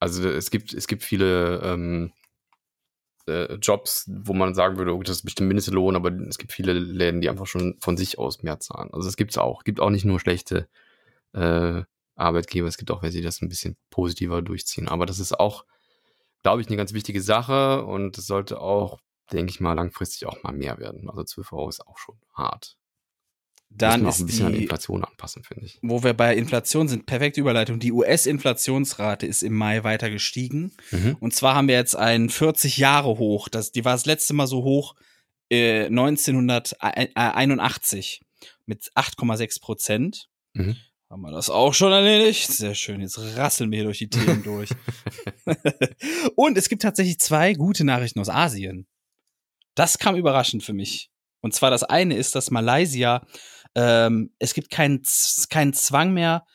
Also 0.00 0.28
es 0.28 0.50
gibt, 0.50 0.74
es 0.74 0.86
gibt 0.86 1.02
viele 1.02 1.60
ähm, 1.62 2.12
äh, 3.26 3.54
Jobs, 3.54 4.10
wo 4.12 4.32
man 4.34 4.54
sagen 4.54 4.76
würde, 4.76 4.92
okay, 4.92 5.04
das 5.04 5.18
ist 5.18 5.22
bestimmt 5.24 5.48
Mindestlohn, 5.48 5.96
aber 5.96 6.12
es 6.28 6.38
gibt 6.38 6.52
viele 6.52 6.72
Läden, 6.72 7.20
die 7.20 7.28
einfach 7.28 7.46
schon 7.46 7.76
von 7.80 7.96
sich 7.96 8.18
aus 8.18 8.42
mehr 8.42 8.60
zahlen. 8.60 8.90
Also 8.92 9.08
es 9.08 9.16
gibt 9.16 9.32
es 9.32 9.38
auch. 9.38 9.60
Es 9.60 9.64
gibt 9.64 9.80
auch 9.80 9.90
nicht 9.90 10.04
nur 10.04 10.20
schlechte 10.20 10.68
äh, 11.32 11.82
Arbeitgeber, 12.16 12.68
es 12.68 12.76
gibt 12.78 12.90
auch 12.90 13.02
welche, 13.02 13.18
die 13.18 13.24
das 13.24 13.42
ein 13.42 13.48
bisschen 13.48 13.76
positiver 13.90 14.42
durchziehen. 14.42 14.88
Aber 14.88 15.06
das 15.06 15.18
ist 15.18 15.38
auch, 15.38 15.64
glaube 16.42 16.60
ich, 16.60 16.68
eine 16.68 16.76
ganz 16.76 16.92
wichtige 16.92 17.20
Sache 17.20 17.84
und 17.84 18.18
es 18.18 18.26
sollte 18.26 18.60
auch, 18.60 19.00
denke 19.32 19.50
ich 19.50 19.60
mal, 19.60 19.74
langfristig 19.74 20.26
auch 20.26 20.42
mal 20.42 20.52
mehr 20.52 20.78
werden. 20.78 21.08
Also 21.08 21.24
12 21.24 21.52
Euro 21.52 21.68
ist 21.68 21.86
auch 21.86 21.98
schon 21.98 22.16
hart. 22.34 22.76
Dann 23.76 24.02
Muss 24.02 24.02
man 24.02 24.12
auch 24.12 24.18
ein 24.18 24.20
ist 24.20 24.26
bisschen 24.26 24.46
an 24.46 24.52
die 24.52 24.58
die, 24.58 24.64
Inflation 24.64 25.04
anpassen, 25.04 25.42
finde 25.42 25.66
ich. 25.66 25.78
wo 25.82 26.02
wir 26.04 26.14
bei 26.14 26.36
Inflation 26.36 26.86
sind, 26.88 27.06
perfekte 27.06 27.40
Überleitung. 27.40 27.80
Die 27.80 27.90
US-Inflationsrate 27.92 29.26
ist 29.26 29.42
im 29.42 29.54
Mai 29.54 29.82
weiter 29.84 30.10
gestiegen. 30.10 30.72
Mhm. 30.92 31.16
Und 31.20 31.34
zwar 31.34 31.54
haben 31.56 31.66
wir 31.68 31.74
jetzt 31.74 31.96
ein 31.96 32.30
40 32.30 32.78
Jahre 32.78 33.18
hoch. 33.18 33.48
Das, 33.48 33.72
die 33.72 33.84
war 33.84 33.92
das 33.92 34.06
letzte 34.06 34.32
Mal 34.34 34.46
so 34.46 34.62
hoch 34.62 34.94
äh, 35.50 35.86
1981 35.86 38.20
mit 38.66 38.90
8,6 38.94 39.60
Prozent. 39.60 40.28
Mhm. 40.52 40.76
Haben 41.10 41.22
wir 41.22 41.32
das 41.32 41.50
auch 41.50 41.74
schon 41.74 41.92
erledigt? 41.92 42.50
Sehr 42.50 42.74
schön. 42.74 43.00
Jetzt 43.00 43.18
rasseln 43.36 43.70
wir 43.70 43.76
hier 43.76 43.84
durch 43.84 43.98
die 43.98 44.08
Themen 44.08 44.42
durch. 44.42 44.70
Und 46.36 46.58
es 46.58 46.68
gibt 46.68 46.82
tatsächlich 46.82 47.20
zwei 47.20 47.54
gute 47.54 47.84
Nachrichten 47.84 48.18
aus 48.20 48.28
Asien. 48.28 48.86
Das 49.74 49.98
kam 49.98 50.16
überraschend 50.16 50.64
für 50.64 50.72
mich. 50.72 51.10
Und 51.40 51.54
zwar 51.54 51.70
das 51.70 51.84
eine 51.84 52.16
ist, 52.16 52.34
dass 52.34 52.50
Malaysia, 52.50 53.24
ähm, 53.74 54.32
es 54.38 54.54
gibt 54.54 54.70
keinen 54.70 55.02
keinen 55.50 55.72
Zwang 55.72 56.12
mehr 56.12 56.46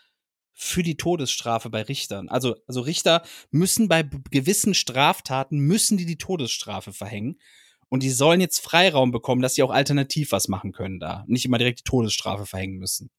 für 0.54 0.84
die 0.84 0.98
Todesstrafe 0.98 1.70
bei 1.70 1.84
Richtern. 1.84 2.28
Also, 2.28 2.58
also 2.68 2.82
Richter 2.82 3.24
müssen 3.50 3.88
bei 3.88 4.04
gewissen 4.04 4.74
Straftaten, 4.74 5.60
müssen 5.60 5.98
die 5.98 6.06
die 6.06 6.18
Todesstrafe 6.18 6.92
verhängen. 6.92 7.40
Und 7.88 8.04
die 8.04 8.12
sollen 8.12 8.42
jetzt 8.42 8.60
Freiraum 8.60 9.12
bekommen, 9.12 9.42
dass 9.42 9.56
sie 9.56 9.64
auch 9.64 9.72
alternativ 9.72 10.32
was 10.32 10.48
machen 10.48 10.74
können 10.74 11.00
da. 11.00 11.24
Nicht 11.28 11.46
immer 11.46 11.58
direkt 11.58 11.80
die 11.80 11.84
Todesstrafe 11.84 12.46
verhängen 12.46 12.78
müssen. 12.78 13.10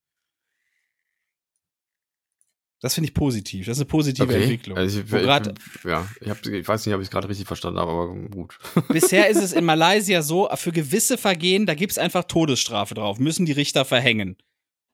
Das 2.83 2.95
finde 2.95 3.09
ich 3.09 3.15
positiv. 3.15 3.67
Das 3.67 3.77
ist 3.77 3.83
eine 3.83 3.89
positive 3.89 4.35
Entwicklung. 4.35 4.79
Also 4.79 5.01
ich, 5.01 5.07
grad- 5.07 5.53
ja, 5.85 6.07
ich, 6.21 6.31
hab, 6.31 6.45
ich 6.47 6.67
weiß 6.67 6.87
nicht, 6.87 6.95
ob 6.95 7.01
ich 7.03 7.09
es 7.09 7.11
gerade 7.11 7.29
richtig 7.29 7.47
verstanden 7.47 7.79
habe, 7.79 7.91
aber 7.91 8.07
gut. 8.31 8.59
Bisher 8.89 9.29
ist 9.29 9.43
es 9.43 9.53
in 9.53 9.65
Malaysia 9.65 10.23
so, 10.23 10.49
für 10.55 10.73
gewisse 10.73 11.19
Vergehen, 11.19 11.67
da 11.67 11.75
gibt's 11.75 11.99
einfach 11.99 12.25
Todesstrafe 12.25 12.95
drauf, 12.95 13.19
müssen 13.19 13.45
die 13.45 13.53
Richter 13.53 13.85
verhängen. 13.85 14.37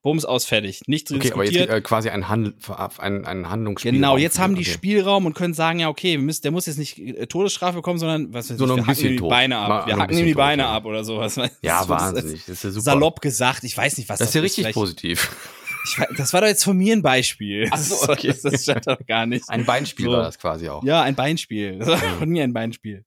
Bums 0.02 0.24
aus, 0.24 0.44
fertig. 0.44 0.82
Nicht 0.86 1.10
Okay, 1.10 1.32
aber 1.32 1.42
jetzt 1.42 1.54
diskutiert. 1.54 1.78
äh, 1.78 1.80
quasi 1.80 2.10
ein, 2.10 2.28
Handel, 2.28 2.54
ein, 2.98 3.24
ein 3.24 3.50
Handlungsspielraum. 3.50 3.96
genau, 3.96 4.16
jetzt 4.16 4.38
haben 4.38 4.54
die 4.54 4.60
okay. 4.62 4.70
Spielraum 4.70 5.26
und 5.26 5.34
können 5.34 5.52
sagen, 5.52 5.80
ja, 5.80 5.88
okay, 5.88 6.16
müssen, 6.16 6.42
der 6.42 6.52
muss 6.52 6.66
jetzt 6.66 6.78
nicht 6.78 6.96
äh, 6.98 7.26
Todesstrafe 7.26 7.78
bekommen, 7.78 7.98
sondern 7.98 8.32
was 8.32 8.48
weiß 8.50 8.56
So 8.58 8.64
ich, 8.66 8.70
wir 8.70 8.76
ein 8.76 8.86
hacken 8.86 8.90
ihm 8.90 8.94
bisschen 8.94 9.10
die 9.10 9.16
tot. 9.16 9.30
Beine 9.30 9.58
ab. 9.58 9.68
Mal 9.68 9.86
wir 9.88 9.96
hacken 9.96 10.16
ihm 10.18 10.26
die 10.26 10.32
tot, 10.32 10.38
Beine 10.38 10.62
ja. 10.62 10.70
ab 10.72 10.84
oder 10.84 11.02
sowas. 11.02 11.34
Ja, 11.36 11.48
das 11.62 11.82
ist 11.82 11.88
wahnsinnig. 11.88 12.40
Das 12.46 12.48
ist 12.56 12.62
ja 12.64 12.70
super. 12.70 12.82
Salopp 12.84 13.20
gesagt, 13.20 13.64
ich 13.64 13.76
weiß 13.76 13.96
nicht, 13.98 14.08
was 14.08 14.18
Das 14.20 14.28
das, 14.28 14.28
ist 14.30 14.34
ja 14.36 14.40
richtig 14.42 14.74
positiv. 14.74 15.30
Ich, 15.86 15.94
weiß- 15.96 16.16
das 16.16 16.32
war 16.32 16.40
doch 16.40 16.48
jetzt 16.48 16.64
von 16.64 16.76
mir 16.76 16.94
ein 16.94 17.02
Beispiel. 17.02 17.68
Ach 17.70 17.78
so, 17.78 18.08
okay. 18.12 18.28
Das, 18.28 18.42
das 18.42 18.62
stand 18.64 18.86
doch 18.86 18.98
gar 19.06 19.26
nicht. 19.26 19.48
Ein 19.48 19.64
Beinspiel 19.64 20.06
So. 20.06 20.12
war 20.12 20.22
das 20.22 20.38
quasi 20.38 20.68
auch. 20.68 20.82
Ja, 20.84 21.02
ein 21.02 21.14
Beinspiel. 21.14 21.78
Das 21.78 21.88
war 21.88 21.98
von 21.98 22.28
mir 22.28 22.44
ein 22.44 22.52
Beinspiel. 22.52 23.04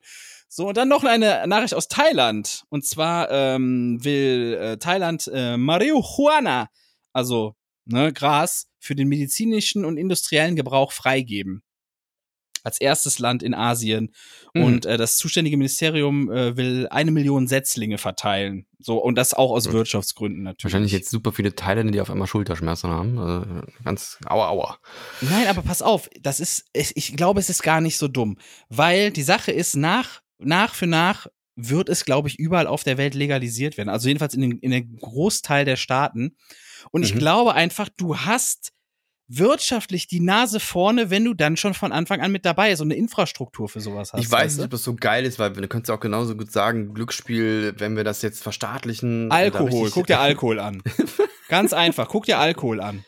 So, 0.48 0.68
und 0.70 0.78
dann 0.78 0.88
noch 0.88 1.04
eine 1.04 1.46
Nachricht 1.48 1.74
aus 1.76 1.88
Thailand. 1.88 2.64
Und 2.70 2.86
zwar 2.86 3.30
ähm, 3.30 4.04
will 4.04 4.58
äh, 4.60 4.78
Thailand 4.78 5.30
äh, 5.34 5.58
Marihuana, 5.58 6.70
also 7.14 7.56
ne, 7.86 8.12
Gras, 8.14 8.68
für 8.80 8.96
den 8.96 9.08
medizinischen 9.10 9.86
und 9.86 9.98
industriellen 9.98 10.56
Gebrauch 10.56 10.92
freigeben. 10.92 11.62
Als 12.64 12.80
erstes 12.82 13.20
Land 13.20 13.44
in 13.44 13.54
Asien. 13.54 14.14
Mhm. 14.54 14.64
Und 14.64 14.86
äh, 14.86 14.98
das 14.98 15.18
zuständige 15.18 15.58
Ministerium 15.58 16.32
äh, 16.32 16.58
will 16.58 16.88
eine 16.90 17.12
Million 17.12 17.48
Setzlinge 17.48 17.98
verteilen. 17.98 18.66
So, 18.80 18.98
und 18.98 19.16
das 19.16 19.34
auch 19.34 19.52
aus 19.52 19.68
Mhm. 19.68 19.74
Wirtschaftsgründen 19.74 20.44
natürlich. 20.44 20.66
Wahrscheinlich 20.74 20.92
jetzt 20.92 21.10
super 21.10 21.32
viele 21.32 21.54
Thailänder, 21.56 21.92
die 21.92 22.02
auf 22.02 22.10
einmal 22.10 22.28
Schulterschmerzen 22.28 22.90
haben. 22.90 23.18
Also 23.18 23.46
ganz 23.84 24.18
aua, 24.26 24.50
aua. 24.50 24.78
Nein, 25.22 25.48
aber 25.48 25.62
pass 25.62 25.82
auf, 25.82 26.10
das 26.22 26.40
ist, 26.40 26.66
ich, 26.74 26.96
ich 26.96 27.16
glaube, 27.16 27.40
es 27.40 27.50
ist 27.50 27.64
gar 27.64 27.82
nicht 27.82 27.98
so 27.98 28.08
dumm. 28.08 28.38
Weil 28.70 29.12
die 29.12 29.24
Sache 29.24 29.52
ist, 29.52 29.76
nach, 29.76 30.22
nach 30.38 30.74
für 30.76 30.88
nach 30.88 31.28
wird 31.62 31.90
es, 31.90 32.06
glaube 32.06 32.30
ich, 32.30 32.40
überall 32.40 32.68
auf 32.68 32.84
der 32.84 32.98
Welt 32.98 33.16
legalisiert 33.16 33.78
werden. 33.78 33.90
Also 33.90 34.08
jedenfalls 34.08 34.34
in 34.34 34.42
den, 34.42 34.60
in 34.60 34.72
den 34.72 34.96
Großteil 34.96 35.66
der 35.66 35.76
Staaten. 35.76 36.38
Und 36.92 37.04
ich 37.04 37.14
Mhm. 37.14 37.20
glaube 37.20 37.54
einfach, 37.54 37.90
du 37.98 38.16
hast 38.18 38.72
wirtschaftlich 39.30 40.08
die 40.08 40.20
Nase 40.20 40.60
vorne, 40.60 41.10
wenn 41.12 41.24
du 41.24 41.34
dann 41.34 41.56
schon 41.56 41.74
von 41.76 41.92
Anfang 41.92 42.20
an 42.20 42.32
mit 42.32 42.46
dabei 42.46 42.72
ist 42.72 42.82
und 42.82 42.88
eine 42.88 42.96
Infrastruktur 42.96 43.70
für 43.70 43.80
sowas 43.80 44.12
hast. 44.12 44.20
Ich 44.22 44.30
weiß 44.32 44.58
nicht, 44.58 44.66
ob 44.66 44.72
das 44.72 44.84
so 44.84 44.96
geil 44.96 45.24
ist, 45.26 45.38
weil 45.40 45.54
du 45.54 45.68
könntest 45.68 45.92
auch 45.92 46.00
genauso 46.00 46.36
gut 46.36 46.52
sagen, 46.52 46.94
Glücksspiel, 46.96 47.76
wenn 47.78 47.96
wir 47.96 48.04
das 48.04 48.22
jetzt 48.24 48.42
verstaatlichen. 48.42 49.32
Alkohol, 49.32 49.92
guck 49.92 50.08
dir 50.08 50.20
Alkohol 50.20 50.60
an. 50.60 50.82
Ganz 51.48 51.74
einfach, 51.74 52.08
guck 52.10 52.26
dir 52.26 52.40
Alkohol 52.40 52.82
an. 52.82 53.06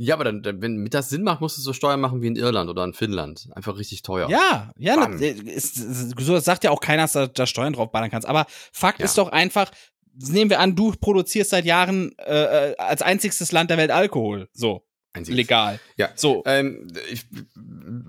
Ja, 0.00 0.14
aber 0.14 0.22
dann, 0.30 0.62
wenn 0.62 0.76
mit 0.76 0.94
das 0.94 1.08
Sinn 1.10 1.24
macht, 1.24 1.40
musst 1.40 1.58
du 1.58 1.60
so 1.62 1.72
Steuern 1.72 2.00
machen 2.00 2.22
wie 2.22 2.28
in 2.28 2.36
Irland 2.36 2.70
oder 2.70 2.84
in 2.84 2.92
Finnland. 2.94 3.48
Einfach 3.52 3.76
richtig 3.78 4.02
teuer. 4.02 4.30
Ja, 4.30 4.70
ja, 4.78 4.94
Bam. 4.94 5.16
ne, 5.16 5.26
ist, 5.26 5.74
so 5.74 6.34
das 6.34 6.44
sagt 6.44 6.62
ja 6.62 6.70
auch 6.70 6.80
keiner, 6.80 7.02
dass 7.02 7.14
du 7.14 7.28
da 7.28 7.46
Steuern 7.48 7.72
drauf 7.72 7.90
ballern 7.90 8.08
kannst. 8.08 8.28
Aber 8.28 8.46
Fakt 8.72 9.00
Ja. 9.00 9.06
ist 9.06 9.18
doch 9.18 9.32
einfach, 9.32 9.72
nehmen 10.14 10.50
wir 10.50 10.60
an, 10.60 10.76
du 10.76 10.92
produzierst 10.92 11.50
seit 11.50 11.64
Jahren 11.64 12.12
äh, 12.18 12.70
äh, 12.70 12.76
als 12.76 13.02
einzigstes 13.02 13.50
Land 13.50 13.70
der 13.70 13.76
Welt 13.76 13.90
Alkohol. 13.90 14.48
So, 14.52 14.84
Einziges. 15.18 15.36
legal. 15.36 15.80
Ja. 15.96 16.10
So, 16.14 16.42
Ähm, 16.46 16.88
ich, 17.10 17.26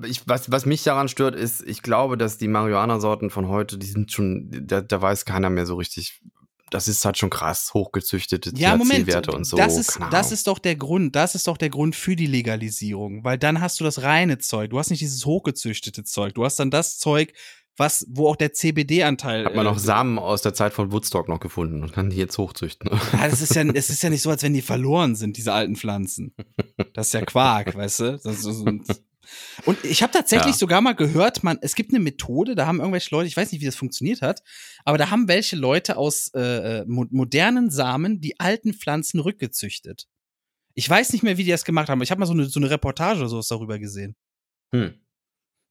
ich, 0.06 0.22
was, 0.28 0.52
was 0.52 0.66
mich 0.66 0.84
daran 0.84 1.08
stört, 1.08 1.36
ist, 1.36 1.62
ich 1.62 1.82
glaube, 1.82 2.18
dass 2.18 2.38
die 2.38 2.48
Marihuana-Sorten 2.48 3.30
von 3.30 3.48
heute, 3.48 3.78
die 3.78 3.88
sind 3.88 4.12
schon, 4.12 4.50
da, 4.66 4.82
da 4.82 5.02
weiß 5.02 5.26
keiner 5.26 5.50
mehr 5.50 5.66
so 5.66 5.76
richtig. 5.76 6.22
Das 6.72 6.88
ist 6.88 7.04
halt 7.04 7.18
schon 7.18 7.32
krass, 7.32 7.72
hochgezüchtete 7.74 8.52
ja, 8.56 8.76
Moment, 8.76 9.08
THC-Werte 9.08 9.32
und 9.32 9.44
so. 9.44 9.58
das 9.58 9.76
ist, 9.76 10.00
das 10.12 10.32
ist 10.32 10.46
doch 10.46 10.60
der 10.60 10.76
Grund, 10.76 11.16
das 11.16 11.34
ist 11.34 11.48
doch 11.48 11.58
der 11.58 11.72
Grund 11.72 11.96
für 11.96 12.16
die 12.16 12.28
Legalisierung, 12.28 13.24
weil 13.24 13.40
dann 13.40 13.60
hast 13.60 13.80
du 13.80 13.84
das 13.84 14.04
reine 14.04 14.38
Zeug, 14.38 14.70
du 14.70 14.78
hast 14.78 14.92
nicht 14.92 15.02
dieses 15.02 15.26
hochgezüchtete 15.26 16.04
Zeug, 16.04 16.36
du 16.36 16.46
hast 16.46 16.60
dann 16.60 16.70
das 16.70 17.00
Zeug, 17.00 17.34
was, 17.80 18.06
wo 18.10 18.28
auch 18.28 18.36
der 18.36 18.54
CBD-Anteil. 18.54 19.46
Hat 19.46 19.56
man 19.56 19.66
noch 19.66 19.78
äh, 19.78 19.80
Samen 19.80 20.20
aus 20.20 20.42
der 20.42 20.54
Zeit 20.54 20.74
von 20.74 20.92
Woodstock 20.92 21.28
noch 21.30 21.40
gefunden 21.40 21.82
und 21.82 21.94
kann 21.94 22.10
die 22.10 22.18
jetzt 22.18 22.38
hochzüchten. 22.38 22.90
Ja, 23.14 23.28
das 23.30 23.42
ist 23.42 23.56
ja, 23.56 23.64
es 23.64 23.90
ist 23.90 24.04
ja 24.04 24.10
nicht 24.10 24.22
so, 24.22 24.30
als 24.30 24.44
wenn 24.44 24.54
die 24.54 24.62
verloren 24.62 25.16
sind, 25.16 25.38
diese 25.38 25.54
alten 25.54 25.76
Pflanzen. 25.76 26.34
Das 26.94 27.08
ist 27.08 27.14
ja 27.14 27.22
Quark, 27.26 27.76
weißt 27.76 28.00
du? 28.02 28.20
Das 28.24 28.46
ist 28.46 28.64
und 29.66 29.84
ich 29.86 30.02
habe 30.02 30.12
tatsächlich 30.12 30.56
Ja. 30.56 30.58
sogar 30.60 30.82
mal 30.82 30.94
gehört, 30.94 31.44
man, 31.44 31.60
es 31.62 31.76
gibt 31.76 31.92
eine 31.92 32.00
Methode, 32.00 32.56
da 32.56 32.66
haben 32.66 32.80
irgendwelche 32.80 33.14
Leute, 33.14 33.28
ich 33.28 33.38
weiß 33.38 33.52
nicht, 33.52 33.62
wie 33.62 33.66
das 33.66 33.76
funktioniert 33.76 34.22
hat, 34.24 34.42
aber 34.86 34.98
da 34.98 35.12
haben 35.12 35.28
welche 35.28 35.56
Leute 35.56 35.98
aus 35.98 36.30
äh, 36.34 36.84
mo 36.88 37.06
modernen 37.12 37.70
Samen 37.70 38.22
die 38.22 38.40
alten 38.40 38.74
Pflanzen 38.74 39.20
rückgezüchtet. 39.20 40.08
Ich 40.74 40.90
weiß 40.90 41.14
nicht 41.14 41.22
mehr, 41.24 41.38
wie 41.38 41.44
die 41.44 41.52
das 41.52 41.66
gemacht 41.66 41.90
haben. 41.90 42.00
aber 42.00 42.04
Ich 42.04 42.12
habe 42.12 42.20
mal 42.20 42.26
so 42.26 42.34
eine, 42.34 42.46
so 42.46 42.60
eine 42.60 42.70
Reportage 42.70 43.20
oder 43.20 43.30
sowas 43.30 43.48
darüber 43.50 43.78
gesehen. 43.80 44.16
Hm. 44.74 44.94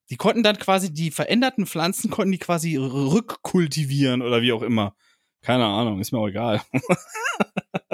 Die 0.09 0.17
konnten 0.17 0.41
dann 0.43 0.57
quasi 0.57 0.91
die 0.93 1.11
veränderten 1.11 1.65
Pflanzen 1.67 2.09
konnten 2.09 2.31
die 2.31 2.39
quasi 2.39 2.75
rückkultivieren 2.77 4.21
oder 4.21 4.41
wie 4.41 4.51
auch 4.53 4.61
immer. 4.63 4.95
Keine 5.41 5.65
Ahnung, 5.65 5.99
ist 6.01 6.11
mir 6.11 6.19
auch 6.19 6.27
egal. 6.27 6.61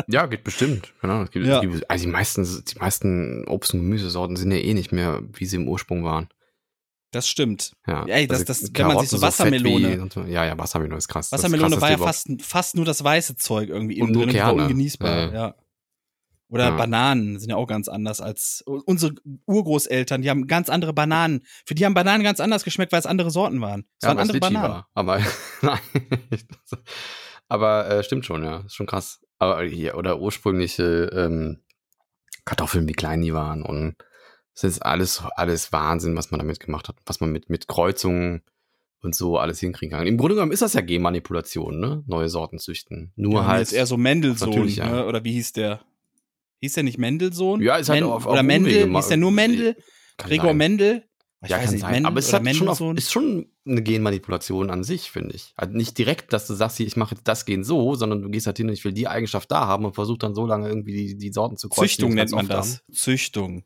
Ja, 0.07 0.26
geht 0.28 0.43
bestimmt. 0.43 0.93
Genau. 1.01 1.26
Gibt, 1.26 1.45
Ja. 1.47 1.61
gibt, 1.61 1.89
also 1.89 2.05
die 2.05 2.11
meisten, 2.11 2.43
die 2.43 2.78
meisten 2.80 3.43
Obst- 3.47 3.74
und 3.74 3.80
Gemüsesorten 3.80 4.36
sind 4.36 4.51
ja 4.51 4.57
eh 4.57 4.74
nicht 4.76 4.91
mehr, 4.91 5.24
wie 5.34 5.45
sie 5.45 5.55
im 5.55 5.68
Ursprung 5.68 6.03
waren. 6.03 6.28
Das 7.11 7.28
stimmt. 7.28 7.74
Ja, 7.88 8.05
Ey, 8.05 8.28
das- 8.28 8.41
Also 8.41 8.45
das- 8.66 8.72
wenn 8.74 8.88
man 8.88 8.99
sich 8.99 9.09
so 9.09 9.18
Wassermelone- 9.18 10.03
wie- 10.05 10.09
so. 10.13 10.22
Ja, 10.24 10.45
ja, 10.45 10.57
Wassermelone 10.57 10.97
ist 10.97 11.07
krass. 11.07 11.32
Wassermelone 11.32 11.80
war 11.82 11.89
ja 11.89 11.97
krasseste 11.97 12.34
überhaupt. 12.34 12.41
fast, 12.43 12.51
fast 12.51 12.76
nur 12.76 12.86
das 12.86 13.03
weiße 13.03 13.36
Zeug 13.38 13.70
irgendwie 13.70 14.01
Und 14.01 14.09
innen 14.09 14.20
drin, 14.20 14.28
war 14.28 14.34
Kerne. 14.49 14.61
ungenießbar, 14.63 15.18
Ja. 15.18 15.34
ja. 15.34 15.55
Oder 16.55 16.69
Ja. 16.69 16.75
Bananen 16.75 17.37
sind 17.39 17.49
ja 17.49 17.55
auch 17.57 17.67
ganz 17.67 17.87
anders 17.89 18.21
als 18.21 18.63
unsere 18.65 19.13
Urgroßeltern, 19.45 20.21
die 20.21 20.29
haben 20.29 20.47
ganz 20.47 20.69
andere 20.69 20.93
Bananen. 20.93 21.41
Für 21.65 21.75
die 21.75 21.85
haben 21.85 21.93
Bananen 21.93 22.23
ganz 22.23 22.39
anders 22.39 22.63
geschmeckt, 22.63 22.91
weil 22.91 22.99
es 22.99 23.05
andere 23.05 23.29
Sorten 23.29 23.61
waren. 23.61 23.85
Es 23.99 24.03
Ja, 24.03 24.09
waren 24.09 24.19
andere 24.19 24.39
Bananen. 24.39 24.69
war. 24.69 24.87
Aber, 24.93 25.19
aber 27.47 27.89
äh, 27.89 28.03
stimmt 28.03 28.25
schon, 28.25 28.43
ja. 28.43 28.59
Ist 28.61 28.75
schon 28.75 28.87
krass. 28.87 29.21
Aber 29.37 29.63
hier, 29.63 29.97
oder 29.97 30.19
ursprüngliche 30.19 31.09
ähm, 31.13 31.61
Kartoffeln, 32.45 32.87
wie 32.87 32.93
klein 32.93 33.21
die 33.21 33.33
waren. 33.33 33.61
Und 33.61 33.95
es 34.53 34.63
ist 34.63 34.79
alles, 34.81 35.21
alles 35.35 35.71
Wahnsinn, 35.71 36.15
was 36.15 36.31
man 36.31 36.39
damit 36.39 36.59
gemacht 36.59 36.87
hat. 36.87 36.95
Was 37.05 37.19
man 37.19 37.31
mit, 37.31 37.49
mit 37.49 37.67
Kreuzungen 37.67 38.43
und 39.01 39.13
so 39.13 39.37
alles 39.37 39.59
hinkriegen 39.59 39.95
kann. 39.97 40.07
Im 40.07 40.17
Grunde 40.17 40.35
genommen 40.35 40.51
ist 40.51 40.61
das 40.61 40.73
ja 40.73 40.81
Genmanipulation, 40.81 41.79
ne? 41.79 42.03
Neue 42.07 42.29
Sorten 42.29 42.57
züchten. 42.59 43.11
Nur 43.15 43.41
Ja, 43.41 43.45
halt. 43.47 43.59
jetzt 43.59 43.73
eher 43.73 43.85
so 43.85 43.97
Mendelssohn, 43.97 44.49
Natürlich, 44.49 44.77
ja. 44.77 44.89
ne? 44.89 45.05
oder 45.05 45.23
wie 45.23 45.33
hieß 45.33 45.53
der? 45.53 45.81
Hieß 46.61 46.73
der 46.73 46.83
nicht 46.83 46.97
Mendelssohn? 46.97 47.61
Ja, 47.61 47.75
ist 47.77 47.89
halt 47.89 48.01
Men 48.01 48.09
auf- 48.09 48.25
auf 48.25 48.31
Oder 48.33 48.43
Mendel, 48.43 48.83
Umwege 48.83 48.97
hieß 48.97 49.07
der 49.09 49.17
nur 49.17 49.31
Mendel? 49.31 49.75
kann 50.17 50.29
Gregor 50.29 50.47
sein. 50.47 50.57
Mendel? 50.57 51.03
Ich 51.43 51.49
ja, 51.51 51.59
kann 51.59 51.69
nicht, 51.71 51.81
sein. 51.81 51.91
Mendel 51.91 52.07
aber 52.07 52.19
es 52.19 52.33
hat 52.33 52.55
schon 52.55 52.69
auf, 52.69 52.81
ist 52.97 53.11
schon 53.11 53.51
eine 53.67 53.83
Genmanipulation 53.83 54.69
an 54.71 54.83
sich, 54.83 55.11
finde 55.11 55.35
ich. 55.35 55.53
Also 55.57 55.73
nicht 55.75 55.97
direkt, 55.97 56.33
dass 56.33 56.47
du 56.47 56.53
sagst, 56.55 56.79
ich 56.79 56.95
mache 56.95 57.15
jetzt 57.15 57.27
das 57.27 57.45
Gen 57.45 57.63
so, 57.63 57.93
sondern 57.95 58.21
du 58.23 58.29
gehst 58.29 58.47
halt 58.47 58.57
hin 58.57 58.67
und 58.67 58.73
ich 58.73 58.83
will 58.85 58.93
die 58.93 59.07
Eigenschaft 59.07 59.51
da 59.51 59.67
haben 59.67 59.85
und 59.85 59.93
versuch 59.93 60.17
dann 60.17 60.33
so 60.33 60.47
lange 60.47 60.67
irgendwie 60.69 60.93
die, 60.93 61.17
die 61.17 61.31
Sorten 61.31 61.57
zu 61.57 61.69
kreuzen. 61.69 61.89
Züchtung 61.89 62.13
nennt 62.15 62.31
man 62.31 62.47
das. 62.47 62.77
haben. 62.87 62.93
Züchtung. 62.95 63.63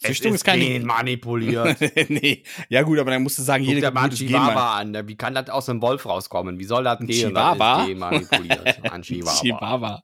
Es 0.00 0.06
Züchtung 0.08 0.34
ist 0.34 0.44
keine. 0.44 0.64
genmanipuliert. 0.64 1.76
nee. 2.08 2.44
Ja, 2.68 2.82
gut, 2.82 2.98
aber 3.00 3.10
dann 3.10 3.22
musst 3.24 3.36
du 3.38 3.42
sagen, 3.42 3.64
Guck 3.64 3.74
jede 3.74 3.90
mal- 3.90 4.08
Chihuahua 4.08 4.76
an. 4.78 5.08
Wie 5.08 5.16
kann 5.16 5.34
das 5.34 5.50
aus 5.50 5.68
einem 5.68 5.82
Wolf 5.82 6.06
rauskommen? 6.06 6.58
Wie 6.58 6.64
soll 6.64 6.84
das 6.84 7.00
gehen? 7.00 7.08
Chihuahua? 7.30 7.82
Ist 7.82 7.88
genmanipuliert. 7.88 8.80
Chihuahua. 9.02 9.40
Chihuahua. 9.40 10.02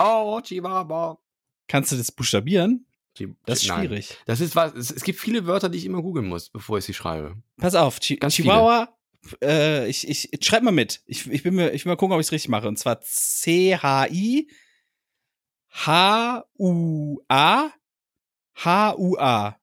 Oh, 0.00 0.40
Chihuahua. 0.42 1.16
Kannst 1.68 1.92
du 1.92 1.96
das 1.96 2.12
buchstabieren? 2.12 2.86
Das 3.46 3.62
ist 3.62 3.68
Nein. 3.68 3.86
schwierig. 3.86 4.16
Das 4.26 4.40
ist 4.40 4.54
was, 4.56 4.74
es, 4.74 5.02
gibt 5.02 5.18
viele 5.18 5.46
Wörter, 5.46 5.70
die 5.70 5.78
ich 5.78 5.86
immer 5.86 6.02
googeln 6.02 6.26
muss, 6.26 6.50
bevor 6.50 6.78
ich 6.78 6.84
sie 6.84 6.92
schreibe. 6.92 7.36
Pass 7.56 7.74
auf, 7.74 7.98
Chi 7.98 8.16
Ganz 8.16 8.34
Chihuahua, 8.34 8.94
äh, 9.42 9.88
ich, 9.88 10.06
ich, 10.06 10.32
ich 10.32 10.44
schreib 10.44 10.62
mal 10.62 10.70
mit. 10.70 11.02
Ich, 11.06 11.30
ich, 11.30 11.42
bin 11.42 11.54
mir, 11.54 11.72
ich 11.72 11.84
will 11.84 11.92
mal 11.92 11.96
gucken, 11.96 12.14
ob 12.14 12.20
ich 12.20 12.26
es 12.26 12.32
richtig 12.32 12.50
mache. 12.50 12.68
Und 12.68 12.78
zwar 12.78 13.00
C-H-I 13.00 14.50
H-U-A 15.70 17.72
H-U-A. 18.54 19.60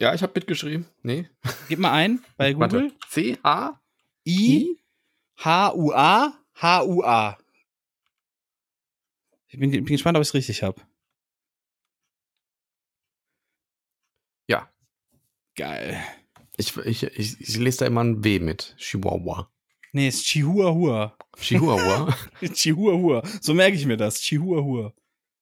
Ja, 0.00 0.14
ich 0.14 0.22
habe 0.22 0.32
mitgeschrieben. 0.34 0.86
Nee. 1.02 1.28
Gib 1.68 1.78
mal 1.78 1.92
ein 1.92 2.24
bei 2.36 2.52
Google. 2.54 2.90
Warte. 2.90 2.94
C, 3.08 3.38
H, 3.42 3.80
I 4.26 4.78
H-U-A 5.38 6.34
H-U-A. 6.54 7.38
Ich 9.48 9.58
bin, 9.58 9.70
bin 9.70 9.84
gespannt, 9.84 10.16
ob 10.16 10.22
ich 10.22 10.28
es 10.28 10.34
richtig 10.34 10.62
habe. 10.62 10.80
Ja. 14.48 14.70
Geil. 15.56 16.02
Ich, 16.56 16.76
ich, 16.78 17.02
ich, 17.04 17.40
ich 17.40 17.56
lese 17.56 17.78
da 17.78 17.86
immer 17.86 18.02
ein 18.04 18.22
W 18.24 18.38
mit. 18.38 18.74
Chihuahua. 18.78 19.50
Nee, 19.92 20.08
es 20.08 20.16
ist 20.16 20.24
Chihuahua. 20.26 21.16
Chihuahua? 21.38 22.16
Chihuahua. 22.54 23.22
So 23.40 23.54
merke 23.54 23.76
ich 23.76 23.86
mir 23.86 23.96
das. 23.96 24.20
Chihuahua. 24.20 24.92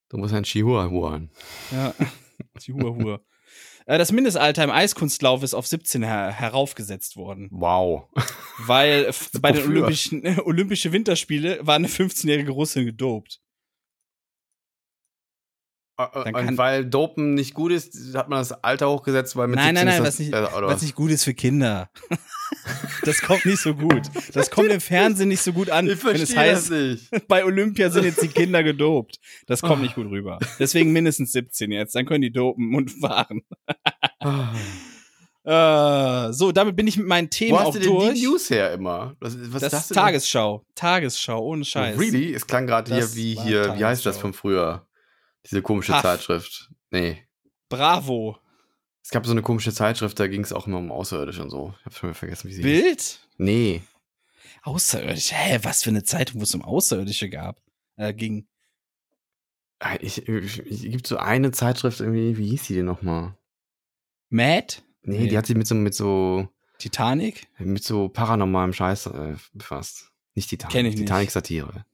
du 0.08 0.16
musst 0.18 0.34
ein 0.34 0.42
Chihuahua. 0.44 1.20
Ja. 1.70 1.94
Chihuahua. 2.58 3.20
Äh, 3.86 3.98
Das 3.98 4.12
Mindestalter 4.12 4.64
im 4.64 4.70
Eiskunstlauf 4.70 5.42
ist 5.42 5.54
auf 5.54 5.66
17 5.66 6.02
her 6.02 6.30
heraufgesetzt 6.32 7.16
worden, 7.16 7.48
Wow. 7.52 8.08
weil 8.66 9.10
bei 9.40 9.52
den? 9.52 9.64
Olympischen 9.66 10.22
Olympische 10.44 10.92
Winterspiele 10.92 11.60
war 11.62 11.76
eine 11.76 11.88
15-jährige 11.88 12.50
Russin 12.52 12.86
gedopt. 12.86 13.40
Kann- 16.08 16.34
Und 16.48 16.58
weil 16.58 16.84
Dopen 16.84 17.34
nicht 17.34 17.54
gut 17.54 17.72
ist, 17.72 18.14
hat 18.14 18.28
man 18.28 18.38
das 18.40 18.52
Alter 18.52 18.90
hochgesetzt, 18.90 19.36
weil 19.36 19.48
mit 19.48 19.56
Nein, 19.56 19.74
nein, 19.74 19.86
17 19.86 20.02
nein, 20.02 20.06
was 20.06 20.18
nicht, 20.18 20.32
äh, 20.32 20.62
was 20.66 20.82
nicht 20.82 20.94
gut 20.94 21.10
ist 21.10 21.24
für 21.24 21.34
Kinder. 21.34 21.90
das 23.04 23.20
kommt 23.22 23.44
nicht 23.46 23.60
so 23.60 23.74
gut. 23.74 24.02
Das 24.32 24.50
kommt 24.50 24.70
im 24.70 24.80
Fernsehen 24.80 25.28
nicht 25.28 25.42
so 25.42 25.52
gut 25.52 25.70
an, 25.70 25.86
Ich 25.88 26.02
wenn 26.04 26.14
es 26.16 26.18
verstehe 26.32 26.38
heißt, 26.38 26.70
das 26.70 26.78
nicht. 26.78 27.10
bei 27.28 27.44
Olympia 27.44 27.90
sind 27.90 28.04
jetzt 28.04 28.22
die 28.22 28.28
Kinder 28.28 28.62
gedopt. 28.62 29.18
Das 29.46 29.62
kommt 29.62 29.82
nicht 29.82 29.94
gut 29.94 30.10
rüber. 30.10 30.38
Deswegen 30.58 30.92
mindestens 30.92 31.32
17 31.32 31.72
jetzt. 31.72 31.94
Dann 31.94 32.06
können 32.06 32.22
die 32.22 32.32
dopen 32.32 32.74
und 32.74 32.90
fahren. 32.90 33.42
Äh, 35.42 36.32
so, 36.32 36.52
damit 36.52 36.76
bin 36.76 36.86
ich 36.86 36.98
mit 36.98 37.06
meinen 37.06 37.30
Themen 37.30 37.52
Wo 37.52 37.60
hast 37.60 37.66
auch 37.68 37.72
du 37.72 37.78
denn 37.80 37.88
durch. 37.90 38.14
die 38.14 38.26
News 38.26 38.50
her 38.50 38.72
immer? 38.74 39.16
Was, 39.20 39.36
was 39.52 39.62
das 39.62 39.72
ist? 39.90 39.94
Tagesschau. 39.94 40.64
Tagesschau, 40.74 41.42
ohne 41.42 41.64
Scheiß. 41.64 41.98
Really? 41.98 42.34
Es 42.34 42.46
klang 42.46 42.66
gerade 42.66 42.94
hier 42.94 43.14
wie 43.14 43.38
hier, 43.40 43.74
wie 43.78 43.84
heißt 43.84 44.04
das 44.04 44.18
von 44.18 44.34
früher? 44.34 44.86
Diese 45.46 45.62
komische 45.62 45.92
Puff. 45.92 46.02
Zeitschrift. 46.02 46.70
Nee. 46.90 47.26
Bravo. 47.68 48.38
Es 49.02 49.10
gab 49.10 49.24
so 49.24 49.32
eine 49.32 49.42
komische 49.42 49.72
Zeitschrift, 49.72 50.18
da 50.20 50.26
ging 50.26 50.42
es 50.42 50.52
auch 50.52 50.66
immer 50.66 50.78
um 50.78 50.92
Außerirdische 50.92 51.42
und 51.42 51.50
so. 51.50 51.74
Ich 51.80 51.86
hab 51.86 51.94
schon 51.94 52.08
wieder 52.10 52.18
vergessen, 52.18 52.48
wie 52.48 52.52
sie 52.54 52.62
hieß. 52.62 52.82
Bild? 52.82 53.20
Nee. 53.38 53.82
Außerirdische. 54.62 55.34
Hä, 55.34 55.58
was 55.62 55.82
für 55.82 55.90
eine 55.90 56.04
Zeitung, 56.04 56.40
wo 56.40 56.44
es 56.44 56.54
um 56.54 56.62
Außerirdische 56.62 57.30
gab, 57.30 57.60
äh, 57.96 58.12
ging. 58.12 58.46
Ah, 59.78 59.96
Ich, 60.00 60.28
ich, 60.28 60.58
ich, 60.58 60.82
gibt 60.90 61.06
so 61.06 61.16
eine 61.16 61.50
Zeitschrift 61.52 62.00
irgendwie, 62.00 62.36
wie 62.36 62.48
hieß 62.50 62.64
die 62.66 62.74
denn 62.74 62.84
nochmal? 62.86 63.36
Mad? 64.28 64.76
Nee, 65.02 65.20
Nee. 65.20 65.28
die 65.28 65.38
hat 65.38 65.46
sich 65.46 65.56
mit 65.56 65.66
so, 65.66 65.74
mit 65.74 65.94
so, 65.94 66.48
Titanic? 66.78 67.48
mit 67.58 67.82
so 67.82 68.08
paranormalem 68.10 68.74
Scheiß 68.74 69.06
äh, 69.06 69.36
befasst. 69.54 70.12
Nicht 70.34 70.50
Titanic. 70.50 70.72
Kenn 70.72 70.86
ich 70.86 70.94
nicht. 70.94 71.06
Titanic 71.06 71.30
Satire. 71.30 71.86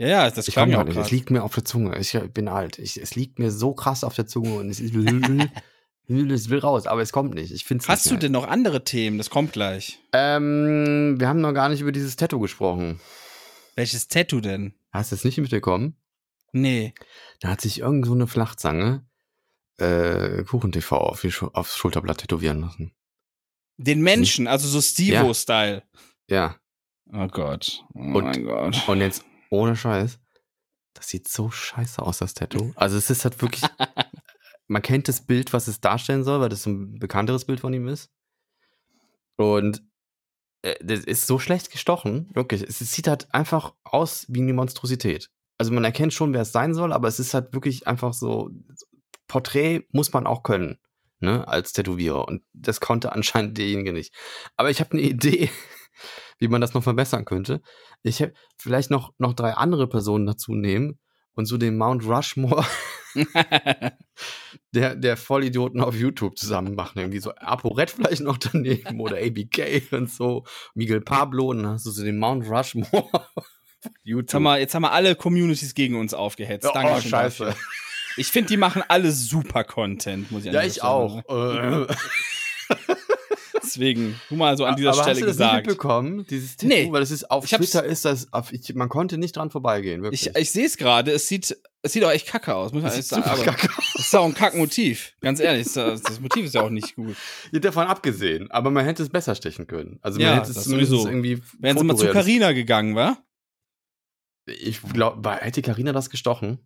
Ja, 0.00 0.08
ja, 0.08 0.30
das 0.30 0.48
Ich 0.48 0.54
klang 0.54 0.70
ja 0.70 0.76
ja 0.76 0.80
auch 0.82 0.86
nicht. 0.86 0.96
Es 0.96 1.10
liegt 1.10 1.30
mir 1.30 1.42
auf 1.42 1.54
der 1.54 1.66
Zunge. 1.66 1.98
Ich 1.98 2.18
bin 2.32 2.48
alt. 2.48 2.78
Ich, 2.78 2.96
es 2.96 3.16
liegt 3.16 3.38
mir 3.38 3.50
so 3.50 3.74
krass 3.74 4.02
auf 4.02 4.14
der 4.14 4.26
Zunge 4.26 4.56
und 4.56 4.70
es, 4.70 4.80
es 6.08 6.48
will 6.48 6.58
raus, 6.58 6.86
aber 6.86 7.02
es 7.02 7.12
kommt 7.12 7.34
nicht. 7.34 7.52
Ich 7.52 7.66
finde 7.66 7.86
Hast 7.86 8.10
du 8.10 8.16
denn 8.16 8.32
noch 8.32 8.48
andere 8.48 8.82
Themen? 8.82 9.18
Das 9.18 9.28
kommt 9.28 9.52
gleich. 9.52 9.98
Ähm, 10.14 11.16
wir 11.20 11.28
haben 11.28 11.42
noch 11.42 11.52
gar 11.52 11.68
nicht 11.68 11.82
über 11.82 11.92
dieses 11.92 12.16
Tattoo 12.16 12.40
gesprochen. 12.40 12.98
Welches 13.76 14.08
Tattoo 14.08 14.40
denn? 14.40 14.72
Hast 14.90 15.12
du 15.12 15.16
es 15.16 15.24
nicht 15.24 15.36
mitbekommen? 15.36 15.96
Nee. 16.52 16.94
Da 17.40 17.48
hat 17.48 17.60
sich 17.60 17.80
irgend 17.80 18.06
so 18.06 18.14
eine 18.14 18.26
Flachzange 18.26 19.04
äh, 19.76 20.44
KuchenTV 20.44 20.92
auf 20.92 21.20
die 21.20 21.32
aufs 21.52 21.76
Schulterblatt 21.76 22.18
tätowieren 22.18 22.62
lassen. 22.62 22.92
Den 23.76 24.00
Menschen, 24.00 24.46
also 24.46 24.66
so 24.66 24.80
Stevo-Style. 24.80 25.82
Ja. 26.26 26.56
Oh 27.12 27.26
Gott. 27.26 27.84
Oh 27.94 27.98
Und- 27.98 28.24
mein 28.24 28.44
Gott. 28.44 28.88
Und 28.88 29.00
jetzt 29.02 29.26
ohne 29.50 29.76
Scheiß. 29.76 30.18
Das 30.94 31.08
sieht 31.08 31.28
so 31.28 31.50
scheiße 31.50 32.02
aus, 32.02 32.18
das 32.18 32.34
Tattoo. 32.34 32.72
Also 32.76 32.96
es 32.96 33.10
ist 33.10 33.24
halt 33.24 33.40
wirklich. 33.42 33.62
man 34.66 34.82
kennt 34.82 35.08
das 35.08 35.26
Bild, 35.26 35.52
was 35.52 35.68
es 35.68 35.80
darstellen 35.80 36.24
soll, 36.24 36.40
weil 36.40 36.48
das 36.48 36.66
ein 36.66 36.98
bekannteres 36.98 37.44
Bild 37.44 37.60
von 37.60 37.74
ihm 37.74 37.88
ist. 37.88 38.10
Und 39.36 39.82
äh, 40.62 40.76
das 40.82 41.00
ist 41.00 41.26
so 41.26 41.38
schlecht 41.38 41.70
gestochen, 41.70 42.30
wirklich. 42.34 42.62
Es 42.62 42.78
sieht 42.78 43.08
halt 43.08 43.32
einfach 43.34 43.74
aus 43.84 44.26
wie 44.28 44.40
eine 44.40 44.52
Monstrosität. 44.52 45.30
Also 45.58 45.72
man 45.72 45.84
erkennt 45.84 46.12
schon, 46.12 46.32
wer 46.32 46.42
es 46.42 46.52
sein 46.52 46.74
soll, 46.74 46.92
aber 46.92 47.08
es 47.08 47.20
ist 47.20 47.34
halt 47.34 47.52
wirklich 47.52 47.86
einfach 47.86 48.14
so. 48.14 48.50
Porträt 49.26 49.86
muss 49.92 50.12
man 50.12 50.26
auch 50.26 50.42
können, 50.42 50.78
ne, 51.20 51.46
als 51.46 51.72
Tätowierer. 51.72 52.26
Und 52.26 52.42
das 52.52 52.80
konnte 52.80 53.12
anscheinend 53.12 53.58
derjenige 53.58 53.92
nicht. 53.92 54.12
Aber 54.56 54.70
ich 54.70 54.80
habe 54.80 54.92
eine 54.92 55.02
Idee, 55.02 55.50
wie 56.40 56.48
man 56.48 56.60
das 56.60 56.74
noch 56.74 56.82
verbessern 56.82 57.24
könnte. 57.24 57.62
Ich 58.02 58.18
hätte 58.18 58.34
vielleicht 58.56 58.90
noch, 58.90 59.12
noch 59.18 59.34
drei 59.34 59.52
andere 59.52 59.86
Personen 59.86 60.26
dazu 60.26 60.54
nehmen 60.54 60.98
und 61.34 61.46
so 61.46 61.56
den 61.56 61.76
Mount 61.78 62.04
Rushmore 62.04 62.66
der, 64.74 64.96
der 64.96 65.16
Vollidioten 65.16 65.80
auf 65.80 65.94
YouTube 65.94 66.38
zusammen 66.38 66.74
machen. 66.74 66.98
Irgendwie 66.98 67.20
so 67.20 67.32
ApoRed 67.34 67.90
vielleicht 67.90 68.22
noch 68.22 68.38
daneben 68.38 69.00
oder 69.00 69.16
ABK 69.22 69.92
und 69.92 70.10
so. 70.10 70.44
Miguel 70.74 71.00
Pablo 71.00 71.48
und 71.48 71.62
dann 71.62 71.72
hast 71.72 71.86
du 71.86 71.90
so 71.90 72.04
den 72.04 72.18
Mount 72.18 72.48
Rushmore 72.48 73.08
YouTube. 74.02 74.22
Jetzt 74.22 74.34
haben, 74.34 74.42
wir, 74.42 74.58
jetzt 74.58 74.74
haben 74.74 74.82
wir 74.82 74.92
alle 74.92 75.14
Communities 75.14 75.74
gegen 75.74 75.96
uns 75.96 76.14
aufgehetzt. 76.14 76.64
Ja, 76.64 76.72
Danke 76.72 76.92
oh, 76.92 77.00
schön 77.00 77.10
scheiße. 77.10 77.44
dafür. 77.46 77.62
Ich 78.16 78.28
finde, 78.28 78.48
die 78.48 78.56
machen 78.56 78.82
alle 78.88 79.12
super 79.12 79.64
Content, 79.64 80.30
muss 80.30 80.44
ich 80.44 80.52
Ja, 80.52 80.62
ich 80.62 80.82
auch. 80.82 81.22
Äh, 81.28 81.86
Deswegen, 83.70 84.20
nur 84.30 84.38
mal 84.38 84.56
so 84.56 84.64
an 84.64 84.76
dieser 84.76 84.90
Aber 84.90 85.02
Stelle 85.02 85.10
hast 85.16 85.20
du 85.22 85.26
das 85.26 85.36
nicht 85.38 85.46
gesagt. 85.46 85.66
mitbekommen? 85.66 86.26
Dieses 86.28 86.56
Tattoo, 86.56 86.68
Nee. 86.68 86.88
weil 86.92 87.00
das 87.00 87.10
ist 87.10 87.30
auf 87.30 87.46
Twitter 87.46 87.84
ist 87.84 88.04
das, 88.04 88.32
auf, 88.32 88.52
ich, 88.52 88.74
man 88.74 88.88
konnte 88.88 89.16
nicht 89.18 89.36
dran 89.36 89.50
vorbeigehen, 89.50 90.02
wirklich. 90.02 90.26
Ich, 90.28 90.36
ich 90.36 90.50
sehe 90.50 90.66
es 90.66 90.76
gerade, 90.76 91.12
es 91.12 91.28
sieht, 91.28 91.56
es 91.82 91.92
sieht 91.92 92.04
auch 92.04 92.10
echt 92.10 92.26
kacke 92.26 92.54
aus, 92.54 92.72
muss 92.72 92.82
man 92.82 92.90
Das 92.94 93.08
sagen. 93.08 93.22
Aber 93.24 93.42
kacke 93.44 93.68
das 93.94 94.06
ist 94.06 94.14
auch 94.16 94.24
ein 94.24 94.34
Kackmotiv. 94.34 95.12
Ganz 95.20 95.40
ehrlich, 95.40 95.72
das, 95.72 96.02
das 96.02 96.20
Motiv 96.20 96.46
ist 96.46 96.54
ja 96.54 96.62
auch 96.62 96.70
nicht 96.70 96.96
gut. 96.96 97.16
Ja, 97.52 97.58
davon 97.60 97.86
abgesehen, 97.86 98.50
aber 98.50 98.70
man 98.70 98.84
hätte 98.84 99.02
es 99.02 99.08
besser 99.08 99.34
stechen 99.34 99.66
können. 99.66 99.98
Also 100.02 100.20
Ja, 100.20 100.30
man 100.34 100.38
hätte 100.40 100.50
es 100.50 100.64
sowieso. 100.64 101.06
irgendwie. 101.06 101.40
Wären 101.58 101.78
sie 101.78 101.84
mal 101.84 101.96
zu 101.96 102.08
Carina 102.08 102.52
gegangen, 102.52 102.96
wa? 102.96 103.16
Ich 104.46 104.80
glaube, 104.82 105.30
hätte 105.36 105.62
Karina 105.62 105.92
das 105.92 106.10
gestochen? 106.10 106.58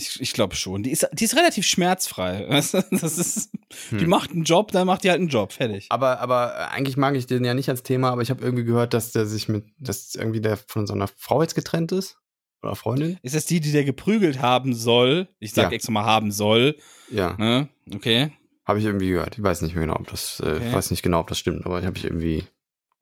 Ich, 0.00 0.20
ich 0.20 0.32
glaube 0.32 0.54
schon. 0.56 0.82
Die 0.82 0.90
ist, 0.90 1.06
die 1.12 1.24
ist 1.24 1.36
relativ 1.36 1.66
schmerzfrei. 1.66 2.46
weißt 2.48 2.74
du? 2.74 2.84
Das 2.90 3.18
ist, 3.18 3.50
Die 3.90 3.98
Hm. 4.00 4.08
macht 4.08 4.30
einen 4.30 4.44
Job, 4.44 4.72
dann 4.72 4.86
macht 4.86 5.04
die 5.04 5.10
halt 5.10 5.20
einen 5.20 5.28
Job. 5.28 5.52
Fertig. 5.52 5.86
Aber, 5.90 6.20
aber 6.20 6.54
äh, 6.56 6.74
eigentlich 6.74 6.96
mag 6.96 7.14
ich 7.14 7.26
den 7.26 7.44
ja 7.44 7.54
nicht 7.54 7.68
als 7.68 7.82
Thema, 7.82 8.10
aber 8.10 8.22
ich 8.22 8.30
habe 8.30 8.42
irgendwie 8.42 8.64
gehört, 8.64 8.94
dass 8.94 9.12
der 9.12 9.26
sich 9.26 9.48
mit, 9.48 9.64
dass 9.78 10.14
irgendwie 10.14 10.40
der 10.40 10.56
von 10.56 10.86
seiner 10.86 11.08
Frau 11.08 11.42
jetzt 11.42 11.54
getrennt 11.54 11.92
ist. 11.92 12.16
Oder 12.62 12.74
Freundin. 12.76 13.18
Ist 13.22 13.34
das 13.34 13.46
die, 13.46 13.60
die 13.60 13.72
der 13.72 13.84
geprügelt 13.84 14.40
haben 14.42 14.74
soll? 14.74 15.28
Ich 15.38 15.52
sag 15.54 15.70
Ja. 15.70 15.70
extra 15.76 15.92
mal 15.92 16.04
haben 16.04 16.30
soll. 16.32 16.76
Ja, 17.10 17.34
Ne? 17.38 17.68
Okay. 17.94 18.32
habe 18.66 18.78
ich 18.80 18.84
irgendwie 18.84 19.08
gehört. 19.08 19.38
Ich 19.38 19.42
weiß 19.42 19.62
nicht 19.62 19.74
mehr 19.74 19.84
genau, 19.86 19.96
ob 19.98 20.08
das, 20.10 20.40
äh, 20.40 20.56
Okay. 20.56 20.68
ich 20.68 20.72
weiß 20.74 20.90
nicht 20.90 21.02
genau, 21.02 21.20
ob 21.20 21.28
das 21.28 21.38
stimmt, 21.38 21.64
aber 21.64 21.82
habe 21.82 21.96
ich 21.96 22.04
irgendwie 22.04 22.44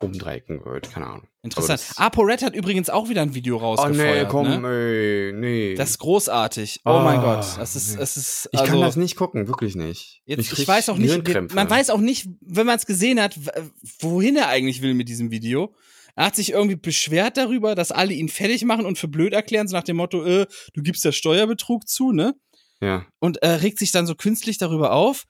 um 0.01 0.13
Dreiecken 0.13 0.59
gehört, 0.59 0.91
keine 0.93 1.07
Ahnung. 1.07 1.29
Interessant. 1.43 1.83
ApoRed 1.97 2.43
hat 2.43 2.55
übrigens 2.55 2.89
auch 2.91 3.09
wieder 3.09 3.23
ein 3.23 3.35
Video 3.35 3.57
Oh 3.57 3.61
rausgefeuert. 3.61 4.23
nee, 4.25 4.29
komm, 4.31 4.63
ne? 4.63 4.69
ey, 4.69 5.33
nee. 5.33 5.75
Das 5.75 5.91
ist 5.91 5.99
großartig. 5.99 6.81
Oh 6.85 6.91
Ah, 6.91 7.03
mein 7.05 7.21
Gott. 7.21 7.45
Das 7.59 7.75
ist, 7.75 7.93
nee. 7.95 7.99
das 7.99 8.17
ist, 8.17 8.49
ich 8.53 8.61
also, 8.61 8.73
kann 8.73 8.81
das 8.81 8.97
nicht 8.97 9.17
gucken, 9.17 9.49
wirklich 9.49 9.75
nicht. 9.75 10.23
Jetzt, 10.25 10.41
ich 10.41 10.51
kriegt 10.51 10.69
weiß 10.69 10.89
auch 10.91 10.99
nicht, 10.99 11.53
man 11.55 11.69
weiß 11.71 11.91
auch 11.91 11.99
nicht, 12.01 12.29
wenn 12.41 12.67
man 12.67 12.77
es 12.77 12.87
gesehen 12.87 13.21
hat, 13.21 13.39
wohin 14.01 14.37
er 14.37 14.49
eigentlich 14.49 14.83
will 14.83 14.95
mit 14.95 15.09
diesem 15.09 15.31
Video. 15.31 15.75
Er 16.15 16.27
hat 16.27 16.37
sich 16.37 16.51
irgendwie 16.53 16.77
beschwert 16.77 17.37
darüber, 17.37 17.75
dass 17.75 17.93
alle 17.93 18.13
ihn 18.13 18.29
fertig 18.29 18.65
machen 18.65 18.87
und 18.87 18.99
für 18.99 19.09
blöd 19.09 19.33
erklären, 19.33 19.69
so 19.69 19.77
nach 19.77 19.85
dem 19.85 19.97
Motto, 19.97 20.25
äh, 20.25 20.47
du 20.75 20.83
gibst 20.83 21.05
ja 21.05 21.13
Steuerbetrug 21.13 21.89
zu, 21.89 22.13
ne? 22.13 22.35
Ja. 22.81 23.07
Und 23.21 23.43
äh, 23.43 23.49
regt 23.49 23.79
sich 23.79 23.93
dann 23.93 24.07
so 24.07 24.15
künstlich 24.15 24.59
darüber 24.59 24.93
auf, 24.93 25.25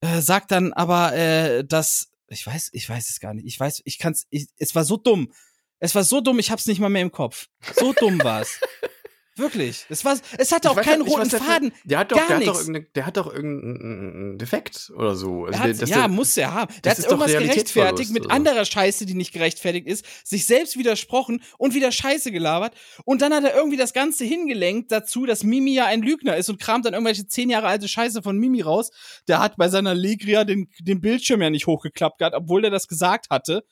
äh, 0.00 0.20
sagt 0.20 0.50
dann 0.50 0.72
aber, 0.72 1.14
äh, 1.14 1.64
dass, 1.64 2.08
ich 2.32 2.46
weiß, 2.46 2.70
ich 2.72 2.88
weiß 2.88 3.10
es 3.10 3.20
gar 3.20 3.34
nicht, 3.34 3.46
ich 3.46 3.58
weiß, 3.58 3.82
ich 3.84 3.98
kann's, 3.98 4.26
ich, 4.30 4.48
es 4.58 4.74
war 4.74 4.84
so 4.84 4.96
dumm. 4.96 5.32
Es 5.78 5.94
war 5.94 6.04
so 6.04 6.20
dumm, 6.20 6.38
ich 6.38 6.50
hab's 6.50 6.66
nicht 6.66 6.80
mal 6.80 6.88
mehr 6.88 7.02
im 7.02 7.10
Kopf. 7.10 7.48
So 7.74 7.92
dumm 7.92 8.22
war's. 8.22 8.60
Wirklich. 9.36 9.86
Es 9.88 10.04
war, 10.04 10.18
es 10.36 10.52
hatte 10.52 10.68
auch 10.70 10.72
Ich 10.74 10.78
weiß 10.80 10.84
keinen 10.86 11.02
roten 11.02 11.28
der 11.30 11.38
für- 11.40 11.44
Faden. 11.46 11.72
Der 11.84 11.98
hat 12.00 12.12
doch, 12.12 12.16
Gar 12.18 12.26
der 12.28 12.36
hat 12.36 12.46
doch, 12.46 12.62
der 12.94 13.06
hat 13.06 13.16
doch 13.16 13.32
irgendeinen 13.32 14.36
Defekt 14.38 14.92
oder 14.94 15.14
so. 15.14 15.46
Also 15.46 15.58
Er 15.58 15.68
der, 15.68 15.74
dass 15.78 15.88
ja, 15.88 15.98
der- 16.00 16.08
muss 16.08 16.36
er 16.36 16.52
haben. 16.52 16.74
Der 16.84 16.94
das 16.94 17.04
hat 17.04 17.10
irgendwas 17.10 17.32
gerechtfertigt 17.32 18.10
mit 18.10 18.24
also. 18.24 18.30
anderer 18.36 18.64
Scheiße, 18.66 19.06
die 19.06 19.14
nicht 19.14 19.32
gerechtfertigt 19.32 19.86
ist, 19.86 20.04
sich 20.22 20.44
selbst 20.44 20.76
widersprochen 20.76 21.42
und 21.56 21.74
wieder 21.74 21.90
Scheiße 21.92 22.30
gelabert. 22.30 22.74
Und 23.06 23.22
dann 23.22 23.32
hat 23.32 23.44
er 23.44 23.54
irgendwie 23.54 23.78
das 23.78 23.94
Ganze 23.94 24.24
hingelenkt 24.24 24.92
dazu, 24.92 25.24
dass 25.24 25.44
Mimi 25.44 25.72
ja 25.72 25.86
ein 25.86 26.02
Lügner 26.02 26.36
ist 26.36 26.50
und 26.50 26.60
kramt 26.60 26.84
dann 26.84 26.92
irgendwelche 26.92 27.26
zehn 27.26 27.48
Jahre 27.48 27.68
alte 27.68 27.88
Scheiße 27.88 28.22
von 28.22 28.36
Mimi 28.36 28.60
raus. 28.60 28.90
Der 29.28 29.38
hat 29.40 29.56
bei 29.56 29.68
seiner 29.70 29.94
Legria 29.94 30.44
den, 30.44 30.68
den 30.78 31.00
Bildschirm 31.00 31.40
ja 31.40 31.48
nicht 31.48 31.66
hochgeklappt 31.66 32.18
gehabt, 32.18 32.36
obwohl 32.36 32.60
der 32.60 32.70
das 32.70 32.86
gesagt 32.86 33.30
hatte. 33.30 33.64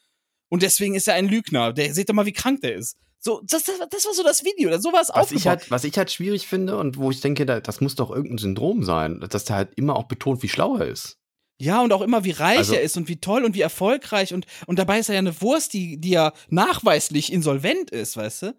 Und 0.48 0.62
deswegen 0.62 0.94
ist 0.94 1.06
er 1.06 1.14
ein 1.14 1.28
Lügner. 1.28 1.72
Der, 1.74 1.92
seht 1.92 2.08
doch 2.08 2.14
mal, 2.14 2.24
wie 2.26 2.32
krank 2.32 2.62
der 2.62 2.74
ist. 2.76 2.96
So, 3.22 3.42
das, 3.46 3.64
das, 3.64 3.78
das 3.90 4.06
war 4.06 4.14
so 4.14 4.22
das 4.22 4.44
Video. 4.44 4.76
So 4.80 4.92
war 4.92 5.02
es 5.02 5.10
was 5.12 5.30
ich, 5.30 5.46
halt, 5.46 5.70
was 5.70 5.84
ich 5.84 5.96
halt 5.98 6.10
schwierig 6.10 6.46
finde 6.48 6.78
und 6.78 6.96
wo 6.96 7.10
ich 7.10 7.20
denke, 7.20 7.44
da, 7.44 7.60
das 7.60 7.80
muss 7.82 7.94
doch 7.94 8.10
irgendein 8.10 8.38
Syndrom 8.38 8.82
sein, 8.82 9.20
dass 9.28 9.44
der 9.44 9.56
halt 9.56 9.74
immer 9.76 9.94
auch 9.96 10.04
betont, 10.04 10.42
wie 10.42 10.48
schlau 10.48 10.76
er 10.78 10.86
ist. 10.88 11.18
Ja, 11.60 11.82
und 11.82 11.92
auch 11.92 12.00
immer, 12.00 12.24
wie 12.24 12.30
reich 12.30 12.58
Also- 12.58 12.74
er 12.74 12.80
ist 12.80 12.96
und 12.96 13.08
wie 13.08 13.20
toll 13.20 13.44
und 13.44 13.54
wie 13.54 13.60
erfolgreich. 13.60 14.32
Und, 14.32 14.46
und 14.66 14.78
dabei 14.78 14.98
ist 14.98 15.10
er 15.10 15.16
ja 15.16 15.18
eine 15.18 15.38
Wurst, 15.42 15.74
die, 15.74 16.00
die 16.00 16.10
ja 16.10 16.32
nachweislich 16.48 17.30
insolvent 17.30 17.90
ist, 17.90 18.16
weißt 18.16 18.42
du? 18.42 18.54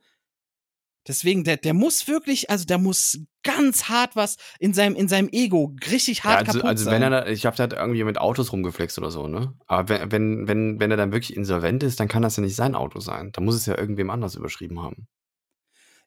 Deswegen, 1.07 1.43
der, 1.43 1.57
der 1.57 1.73
muss 1.73 2.07
wirklich, 2.07 2.49
also 2.49 2.65
der 2.65 2.77
muss 2.77 3.19
ganz 3.43 3.85
hart 3.89 4.15
was 4.15 4.37
in 4.59 4.73
seinem, 4.73 4.95
in 4.95 5.07
seinem 5.07 5.29
Ego 5.31 5.75
richtig 5.89 6.23
Ja, 6.27 6.37
hart 6.37 6.47
also, 6.47 6.59
kaputt 6.59 6.69
also 6.69 6.83
sein. 6.85 6.93
wenn 6.93 7.01
er 7.03 7.09
da, 7.09 7.27
ich 7.27 7.45
habe 7.45 7.55
da 7.57 7.75
irgendwie 7.75 8.03
mit 8.03 8.17
Autos 8.19 8.51
rumgeflext 8.51 8.97
oder 8.99 9.11
so, 9.11 9.27
ne? 9.27 9.53
Aber 9.67 9.89
wenn, 9.89 10.11
wenn, 10.11 10.47
wenn, 10.47 10.79
wenn 10.79 10.91
er 10.91 10.97
dann 10.97 11.11
wirklich 11.11 11.35
insolvent 11.35 11.83
ist, 11.83 11.99
dann 11.99 12.07
kann 12.07 12.21
das 12.21 12.35
ja 12.37 12.43
nicht 12.43 12.55
sein 12.55 12.75
Auto 12.75 12.99
sein. 12.99 13.31
Da 13.33 13.41
muss 13.41 13.55
es 13.55 13.65
ja 13.65 13.77
irgendwem 13.77 14.09
anders 14.11 14.35
überschrieben 14.35 14.81
haben. 14.81 15.07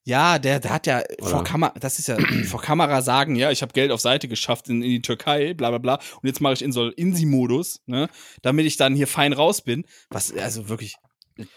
ja, 0.07 0.39
der, 0.39 0.61
der 0.61 0.71
hat 0.71 0.87
ja 0.87 1.03
vor 1.21 1.41
Oder? 1.41 1.45
Kamera, 1.45 1.73
das 1.81 1.99
ist 1.99 2.09
ja 2.09 2.19
vor 2.45 2.61
Kamera 2.61 3.01
sagen, 3.01 3.37
ja, 3.37 3.51
ich 3.51 3.63
habe 3.63 3.73
Geld 3.73 3.91
auf 3.91 4.01
Seite 4.01 4.29
geschafft 4.29 4.69
in, 4.69 4.83
in 4.83 4.91
die 4.91 5.03
Türkei, 5.03 5.55
bla 5.55 5.71
bla 5.71 5.79
bla. 5.79 5.95
Und 5.95 6.27
jetzt 6.27 6.41
mache 6.43 6.53
ich 6.53 6.63
Insol 6.63 6.93
Insi-Modus, 6.97 7.81
ne? 7.87 8.09
Damit 8.43 8.67
ich 8.67 8.77
dann 8.77 8.95
hier 8.95 9.07
fein 9.07 9.33
raus 9.33 9.63
bin. 9.63 9.87
Was, 10.11 10.33
also 10.37 10.69
wirklich, 10.69 10.97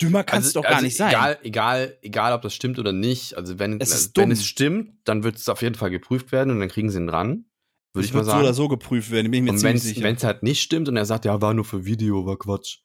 dümmer 0.02 0.24
kann 0.24 0.42
es 0.42 0.54
doch 0.54 0.64
gar 0.64 0.82
nicht 0.82 0.98
sein. 0.98 1.14
Also 1.16 1.18
Egal, 1.18 1.40
egal, 1.44 1.98
egal, 2.02 2.34
ob 2.34 2.42
das 2.42 2.54
stimmt 2.54 2.80
oder 2.80 2.92
nicht. 2.94 3.36
Also 3.36 3.60
wenn, 3.60 3.80
Es 3.80 3.92
ist 3.94 4.18
wenn 4.18 4.32
es 4.32 4.46
stimmt, 4.46 4.94
dann 5.06 5.24
wird 5.24 5.36
es 5.38 5.50
auf 5.50 5.62
jeden 5.62 5.76
Fall 5.76 5.90
geprüft 5.92 6.32
werden 6.32 6.52
und 6.52 6.60
dann 6.60 6.70
kriegen 6.70 6.90
sie 6.90 6.98
ihn 7.00 7.08
dran. 7.08 7.46
Würde 7.94 8.04
das 8.04 8.06
ich 8.06 8.14
mal 8.14 8.20
wird 8.20 8.26
so 8.26 8.32
sagen. 8.32 8.44
oder 8.44 8.54
so 8.54 8.68
geprüft 8.68 9.12
werden, 9.12 9.32
bin 9.32 9.44
ich 9.44 9.44
mir 9.46 9.52
und 9.52 9.60
ziemlich 9.60 9.84
sicher. 9.84 10.04
wenn 10.04 10.16
es 10.16 10.24
halt 10.24 10.44
nicht 10.44 10.62
stimmt 10.62 10.88
und 10.90 10.98
er 10.98 11.06
sagt, 11.06 11.26
ja, 11.26 11.42
war 11.42 11.54
nur 11.54 11.66
für 11.66 11.86
Video, 11.86 12.26
war 12.26 12.38
Quatsch, 12.38 12.80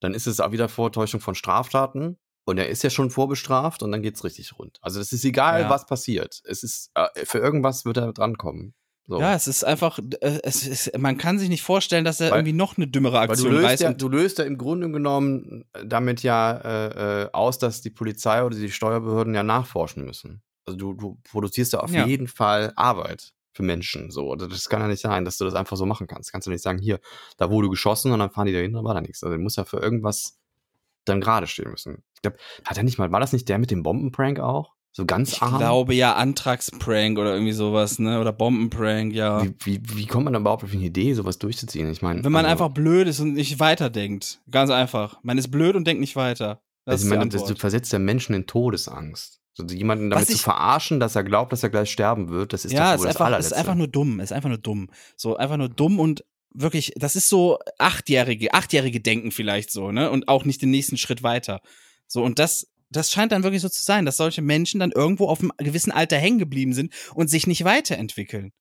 dann 0.00 0.14
ist 0.14 0.26
es 0.26 0.40
auch 0.40 0.52
wieder 0.52 0.68
Vortäuschung 0.68 1.20
von 1.20 1.34
Straftaten. 1.34 2.16
Und 2.48 2.58
er 2.58 2.68
ist 2.68 2.84
ja 2.84 2.90
schon 2.90 3.10
vorbestraft 3.10 3.82
und 3.82 3.90
dann 3.90 4.02
geht's 4.02 4.22
richtig 4.22 4.56
rund. 4.56 4.78
Also 4.80 5.00
das 5.00 5.10
ist 5.12 5.24
egal, 5.24 5.62
Ja. 5.62 5.70
was 5.70 5.84
passiert. 5.84 6.40
Es 6.44 6.62
ist, 6.62 6.92
äh, 6.94 7.08
für 7.26 7.38
irgendwas 7.38 7.84
wird 7.84 7.96
er 7.96 8.12
drankommen. 8.12 8.72
So. 9.08 9.20
Ja, 9.20 9.34
es 9.34 9.46
ist 9.46 9.62
einfach, 9.64 10.00
äh, 10.20 10.40
es 10.42 10.66
ist, 10.66 10.98
man 10.98 11.16
kann 11.16 11.38
sich 11.38 11.48
nicht 11.48 11.62
vorstellen, 11.62 12.04
dass 12.04 12.20
er 12.20 12.30
Weil- 12.32 12.38
irgendwie 12.40 12.54
noch 12.56 12.76
eine 12.76 12.88
dümmere 12.88 13.14
Weil 13.14 13.26
du 13.28 13.32
Aktion 13.34 13.52
löst, 13.52 13.80
ja, 13.80 13.92
du 13.92 14.08
löst 14.08 14.38
ja 14.38 14.44
im 14.44 14.58
Grunde 14.58 14.90
genommen 14.90 15.64
damit 15.84 16.24
ja 16.24 16.52
äh, 16.56 17.22
äh, 17.22 17.28
aus, 17.32 17.58
dass 17.58 17.82
die 17.82 17.90
Polizei 17.90 18.42
oder 18.42 18.56
die 18.56 18.70
Steuerbehörden 18.70 19.32
ja 19.34 19.44
nachforschen 19.44 20.04
müssen. 20.04 20.42
Also 20.64 20.76
du, 20.76 20.94
du 20.94 21.18
produzierst 21.30 21.72
ja 21.74 21.80
auf 21.80 21.92
Ja. 21.92 22.04
jeden 22.04 22.26
Fall 22.26 22.72
Arbeit 22.74 23.32
für 23.52 23.62
Menschen. 23.62 24.10
So, 24.10 24.32
Also 24.32 24.48
das 24.48 24.68
kann 24.68 24.80
ja 24.82 24.88
nicht 24.88 25.00
sein, 25.02 25.24
dass 25.24 25.38
du 25.38 25.44
das 25.44 25.54
einfach 25.54 25.76
so 25.76 25.86
machen 25.86 26.08
kannst. 26.08 26.32
Kannst 26.32 26.46
du 26.48 26.50
nicht 26.50 26.62
sagen, 26.62 26.78
hier, 26.78 26.98
da 27.36 27.48
wurde 27.48 27.68
geschossen 27.70 28.10
und 28.12 28.18
dann 28.18 28.30
fahren 28.30 28.46
die 28.48 28.52
da 28.52 28.58
hin, 28.58 28.74
war 28.74 28.92
da 28.94 29.00
nichts. 29.00 29.22
Also 29.22 29.36
du 29.36 29.40
musst 29.42 29.56
ja 29.56 29.64
für 29.64 29.78
irgendwas 29.78 30.38
dann 31.04 31.20
gerade 31.20 31.46
stehen 31.46 31.70
müssen. 31.70 32.02
Ich 32.16 32.22
glaube, 32.22 32.38
hat 32.64 32.76
er 32.76 32.82
nicht 32.82 32.98
mal, 32.98 33.12
war 33.12 33.20
das 33.20 33.32
nicht 33.32 33.48
der 33.48 33.58
mit 33.58 33.70
dem 33.70 33.84
Bombenprank 33.84 34.40
auch? 34.40 34.74
So 34.96 35.04
ganz 35.04 35.32
Ich 35.34 35.42
arm. 35.42 35.58
glaube 35.58 35.92
ja 35.94 36.14
Antragsprank 36.14 37.18
oder 37.18 37.34
irgendwie 37.34 37.52
sowas, 37.52 37.98
ne? 37.98 38.18
Oder 38.18 38.32
Bombenprank, 38.32 39.12
ja. 39.12 39.44
Wie, 39.44 39.52
wie, 39.62 39.80
wie 39.94 40.06
kommt 40.06 40.24
man 40.24 40.32
da 40.32 40.38
überhaupt 40.40 40.64
auf 40.64 40.72
eine 40.72 40.82
Idee, 40.84 41.12
sowas 41.12 41.38
durchzuziehen? 41.38 41.90
Ich 41.90 42.00
meine, 42.00 42.24
Wenn 42.24 42.32
man 42.32 42.46
also, 42.46 42.64
einfach 42.64 42.72
blöd 42.74 43.06
ist 43.06 43.20
und 43.20 43.34
nicht 43.34 43.60
weiterdenkt. 43.60 44.40
Ganz 44.50 44.70
einfach. 44.70 45.18
Man 45.22 45.36
ist 45.36 45.50
blöd 45.50 45.76
und 45.76 45.86
denkt 45.86 46.00
nicht 46.00 46.16
weiter. 46.16 46.62
Das 46.86 46.94
Also 47.02 47.04
ich 47.12 47.18
meine, 47.18 47.28
das, 47.28 47.44
du 47.44 47.54
versetzt 47.56 47.92
ja 47.92 47.98
Menschen 47.98 48.34
in 48.34 48.46
Todesangst. 48.46 49.42
So 49.52 49.64
jemanden 49.66 50.08
damit 50.08 50.22
Was 50.22 50.28
zu 50.28 50.36
ich- 50.36 50.42
verarschen, 50.42 50.98
dass 50.98 51.14
er 51.14 51.24
glaubt, 51.24 51.52
dass 51.52 51.62
er 51.62 51.68
gleich 51.68 51.90
sterben 51.90 52.30
wird, 52.30 52.54
das 52.54 52.64
ist 52.64 52.72
ja, 52.72 52.92
doch 52.92 52.94
ist 52.94 53.00
wohl 53.00 53.06
das 53.08 53.16
einfach, 53.16 53.20
ist 53.20 53.26
allerletzte. 53.26 53.56
einfach 53.58 53.74
nur 53.74 53.88
dumm. 53.88 54.20
Ist 54.20 54.32
einfach 54.32 54.48
nur 54.48 54.58
dumm. 54.58 54.88
So, 55.14 55.36
einfach 55.36 55.58
nur 55.58 55.68
dumm 55.68 56.00
und 56.00 56.24
wirklich, 56.54 56.92
das 56.96 57.16
ist 57.16 57.28
so 57.28 57.58
achtjährige, 57.78 58.54
achtjährige 58.54 59.00
Denken 59.00 59.30
vielleicht 59.30 59.70
so, 59.72 59.92
ne? 59.92 60.10
Und 60.10 60.28
auch 60.28 60.46
nicht 60.46 60.62
den 60.62 60.70
nächsten 60.70 60.96
Schritt 60.96 61.22
weiter. 61.22 61.60
So, 62.06 62.22
und 62.22 62.38
das, 62.38 62.66
das 62.90 63.10
scheint 63.12 63.32
dann 63.32 63.42
wirklich 63.42 63.62
so 63.62 63.68
zu 63.68 63.82
sein, 63.82 64.04
dass 64.06 64.16
solche 64.16 64.42
Menschen 64.42 64.80
dann 64.80 64.92
irgendwo 64.92 65.26
auf 65.28 65.40
einem 65.40 65.52
gewissen 65.58 65.92
Alter 65.92 66.18
hängen 66.18 66.38
geblieben 66.38 66.72
sind 66.72 66.92
und 67.14 67.28
sich 67.28 67.46
nicht 67.46 67.64
weiterentwickeln. 67.64 68.52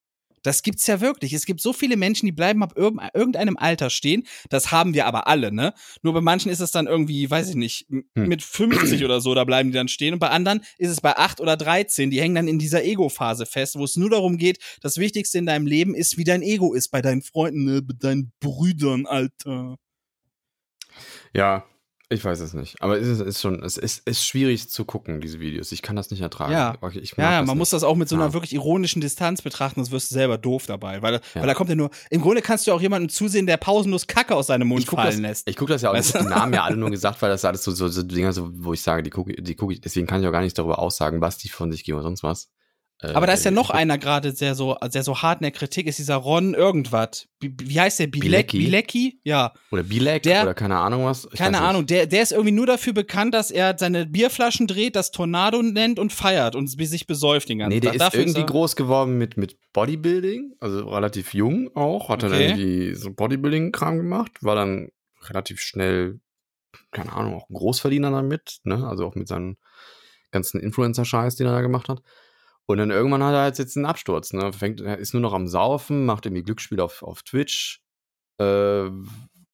Das 0.42 0.62
gibt's 0.62 0.86
ja 0.86 1.02
wirklich. 1.02 1.34
Es 1.34 1.48
gibt 1.48 1.60
so 1.60 1.74
viele 1.74 1.98
Menschen, 1.98 2.28
die 2.28 2.32
bleiben 2.32 2.62
ab 2.62 2.74
irgend- 2.76 3.02
irgendeinem 3.16 3.58
Alter 3.58 3.90
stehen. 3.90 4.28
Das 4.50 4.72
haben 4.72 4.94
wir 4.94 5.08
aber 5.08 5.26
alle, 5.28 5.52
ne? 5.52 5.74
Nur 6.04 6.14
bei 6.14 6.22
manchen 6.22 6.52
ist 6.52 6.60
es 6.60 6.70
dann 6.70 6.86
irgendwie, 6.86 7.28
weiß 7.28 7.50
ich 7.50 7.56
nicht, 7.56 7.88
Hm. 7.90 8.04
mit 8.14 8.44
50 8.44 9.04
oder 9.04 9.22
so, 9.22 9.34
da 9.34 9.44
bleiben 9.44 9.72
die 9.72 9.76
dann 9.76 9.88
stehen. 9.88 10.14
Und 10.14 10.20
bei 10.20 10.30
anderen 10.30 10.62
ist 10.78 10.92
es 10.92 11.02
bei 11.02 11.18
8 11.18 11.42
oder 11.42 11.58
13. 11.58 12.12
Die 12.12 12.22
hängen 12.22 12.36
dann 12.36 12.48
in 12.48 12.60
dieser 12.60 12.84
Ego-Phase 12.84 13.48
fest, 13.48 13.74
wo 13.76 13.86
es 13.86 13.96
nur 13.96 14.12
darum 14.12 14.38
geht, 14.38 14.60
das 14.82 14.98
Wichtigste 14.98 15.40
in 15.40 15.48
deinem 15.48 15.66
Leben 15.66 15.96
ist, 15.96 16.16
wie 16.20 16.24
dein 16.24 16.44
Ego 16.44 16.76
ist. 16.76 16.90
Bei 16.90 17.02
deinen 17.02 17.24
Freunden, 17.24 17.64
ne? 17.66 17.82
bei 17.82 17.96
deinen 17.98 18.32
Brüdern, 18.40 19.08
Alter. 19.08 19.78
Ja, 21.34 21.66
ich 22.10 22.24
weiß 22.24 22.40
es 22.40 22.54
nicht. 22.54 22.82
Aber 22.82 23.00
es 23.00 23.08
ist, 23.08 23.20
ist 23.20 23.42
schon, 23.42 23.64
es 23.64 23.78
ist, 23.78 24.08
ist 24.08 24.26
schwierig 24.26 24.70
zu 24.70 24.86
gucken, 24.86 25.22
diese 25.22 25.40
Videos. 25.40 25.72
Ich 25.72 25.82
kann 25.82 25.96
das 25.96 26.12
nicht 26.12 26.22
ertragen. 26.22 26.52
Ja. 26.54 26.76
Ja, 27.18 27.32
man 27.42 27.46
nicht. 27.46 27.56
muss 27.56 27.70
das 27.72 27.84
auch 27.84 27.96
mit 27.96 28.08
so 28.10 28.16
einer 28.16 28.26
Ja. 28.28 28.34
wirklich 28.34 28.54
ironischen 28.54 29.02
Distanz 29.02 29.42
betrachten, 29.42 29.80
sonst 29.82 29.92
wirst 29.92 30.12
du 30.12 30.16
selber 30.16 30.38
doof 30.38 30.66
dabei. 30.68 31.02
Weil, 31.02 31.16
Ja. 31.16 31.20
weil 31.36 31.48
da 31.48 31.54
kommt 31.54 31.70
ja 31.70 31.76
nur, 31.76 31.90
im 32.10 32.22
Grunde 32.22 32.42
kannst 32.42 32.68
du 32.68 32.72
auch 32.74 32.82
jemanden 32.82 33.10
zusehen, 33.10 33.48
der 33.48 33.58
pausenlos 33.58 34.08
Kacke 34.08 34.36
aus 34.36 34.48
seinem 34.48 34.68
Mund 34.68 34.82
ich 34.82 34.88
gucke 34.88 35.02
das, 35.02 35.14
fallen 35.16 35.24
lässt. 35.24 35.50
ich 35.50 35.56
guck 35.56 35.68
das 35.70 35.82
ja 35.82 35.90
auch, 35.90 35.94
ich 35.94 36.00
Weißt 36.00 36.16
hab 36.16 36.22
die 36.22 36.28
Namen 36.30 36.54
ja 36.54 36.64
alle 36.64 36.78
nur 36.78 36.90
gesagt, 36.92 37.22
weil 37.22 37.30
das 37.30 37.44
alles 37.46 37.64
so, 37.64 37.72
so, 37.72 37.88
so 37.88 38.04
Dinger, 38.04 38.34
so, 38.34 38.50
wo 38.54 38.74
ich 38.74 38.82
sage, 38.82 39.02
die 39.04 39.10
gucke 39.10 39.34
die 39.42 39.56
guck 39.56 39.72
ich, 39.72 39.82
deswegen 39.82 40.08
kann 40.08 40.22
ich 40.22 40.28
auch 40.28 40.32
gar 40.32 40.42
nicht 40.42 40.58
darüber 40.58 40.80
aussagen, 40.80 41.22
was 41.22 41.38
die 41.38 41.50
von 41.50 41.72
sich 41.72 41.84
geben 41.84 41.98
oder 41.98 42.04
sonst 42.04 42.24
was. 42.24 42.50
Äh, 43.02 43.08
Aber 43.08 43.28
da 43.28 43.34
ist 43.34 43.44
ja 43.44 43.52
ich 43.52 43.56
noch 43.56 43.70
einer 43.72 43.98
gerade, 43.98 44.34
der 44.34 44.56
so, 44.56 44.78
der 44.82 45.04
so 45.04 45.22
hart 45.22 45.42
in 45.42 45.44
der 45.44 45.52
Kritik 45.52 45.86
ist, 45.86 46.00
dieser 46.00 46.16
Ron 46.16 46.54
irgendwas. 46.54 47.28
Wie, 47.42 47.54
wie 47.62 47.80
heißt 47.80 48.00
der? 48.00 48.08
Bilek, 48.08 48.52
Bilecki? 48.52 48.58
Bilecki? 48.60 49.20
Ja. 49.26 49.54
Oder 49.70 49.84
Bilek 49.84 50.24
der- 50.24 50.44
oder 50.44 50.54
keine 50.54 50.78
Ahnung 50.78 51.04
was. 51.04 51.28
Ich 51.34 51.38
Keine. 51.38 51.60
Ahnung. 51.60 51.86
Der, 51.88 52.06
der 52.08 52.22
ist 52.24 52.32
irgendwie 52.32 52.54
nur 52.54 52.66
dafür 52.66 52.94
bekannt, 52.94 53.34
dass 53.34 53.52
er 53.52 53.76
seine 53.78 54.06
Bierflaschen 54.06 54.66
dreht, 54.68 54.96
das 54.96 55.12
Tornado 55.12 55.62
nennt 55.62 56.00
und 56.00 56.14
feiert 56.14 56.56
und 56.56 56.68
sich 56.70 57.06
besäuft 57.06 57.50
den 57.50 57.60
ganzen 57.60 57.74
Nee, 57.76 57.80
der 57.82 57.90
Tag. 57.92 57.96
ist 57.96 58.02
Dafür 58.02 58.20
irgendwie 58.22 58.40
er- 58.42 58.46
groß 58.46 58.78
geworden 58.78 59.18
mit, 59.18 59.36
mit 59.36 59.58
Bodybuilding, 59.74 60.54
also 60.62 60.88
relativ 60.90 61.34
jung 61.34 61.76
auch, 61.76 62.08
hat 62.08 62.24
dann 62.24 62.32
Okay. 62.32 62.46
irgendwie 62.52 62.96
so 62.96 63.12
Bodybuilding-Kram 63.12 63.98
gemacht, 63.98 64.32
war 64.42 64.56
dann 64.56 64.88
relativ 65.28 65.60
schnell, 65.60 66.22
keine 66.92 67.12
Ahnung, 67.12 67.34
auch 67.36 67.50
ein 67.50 67.56
Großverdiener 67.56 68.10
damit, 68.12 68.60
ne? 68.64 68.88
Also 68.88 69.06
auch 69.06 69.16
mit 69.16 69.28
seinen 69.28 69.58
ganzen 70.32 70.62
Influencer-Scheiß, 70.62 71.36
den 71.36 71.48
er 71.48 71.54
da 71.54 71.62
gemacht 71.62 71.90
hat. 71.90 72.02
Und 72.68 72.78
dann 72.78 72.92
irgendwann 72.92 73.24
hat 73.24 73.34
er 73.34 73.42
halt 73.42 73.58
jetzt 73.60 73.78
einen 73.78 73.86
Absturz, 73.86 74.34
ne? 74.34 74.52
Fängt, 74.52 74.82
er 74.82 74.98
ist 74.98 75.14
nur 75.14 75.22
noch 75.22 75.34
am 75.34 75.48
Saufen, 75.48 76.06
macht 76.06 76.26
irgendwie 76.26 76.44
Glücksspiel 76.44 76.80
auf, 76.80 77.04
auf 77.04 77.22
Twitch. 77.24 77.82
Äh, 78.40 78.86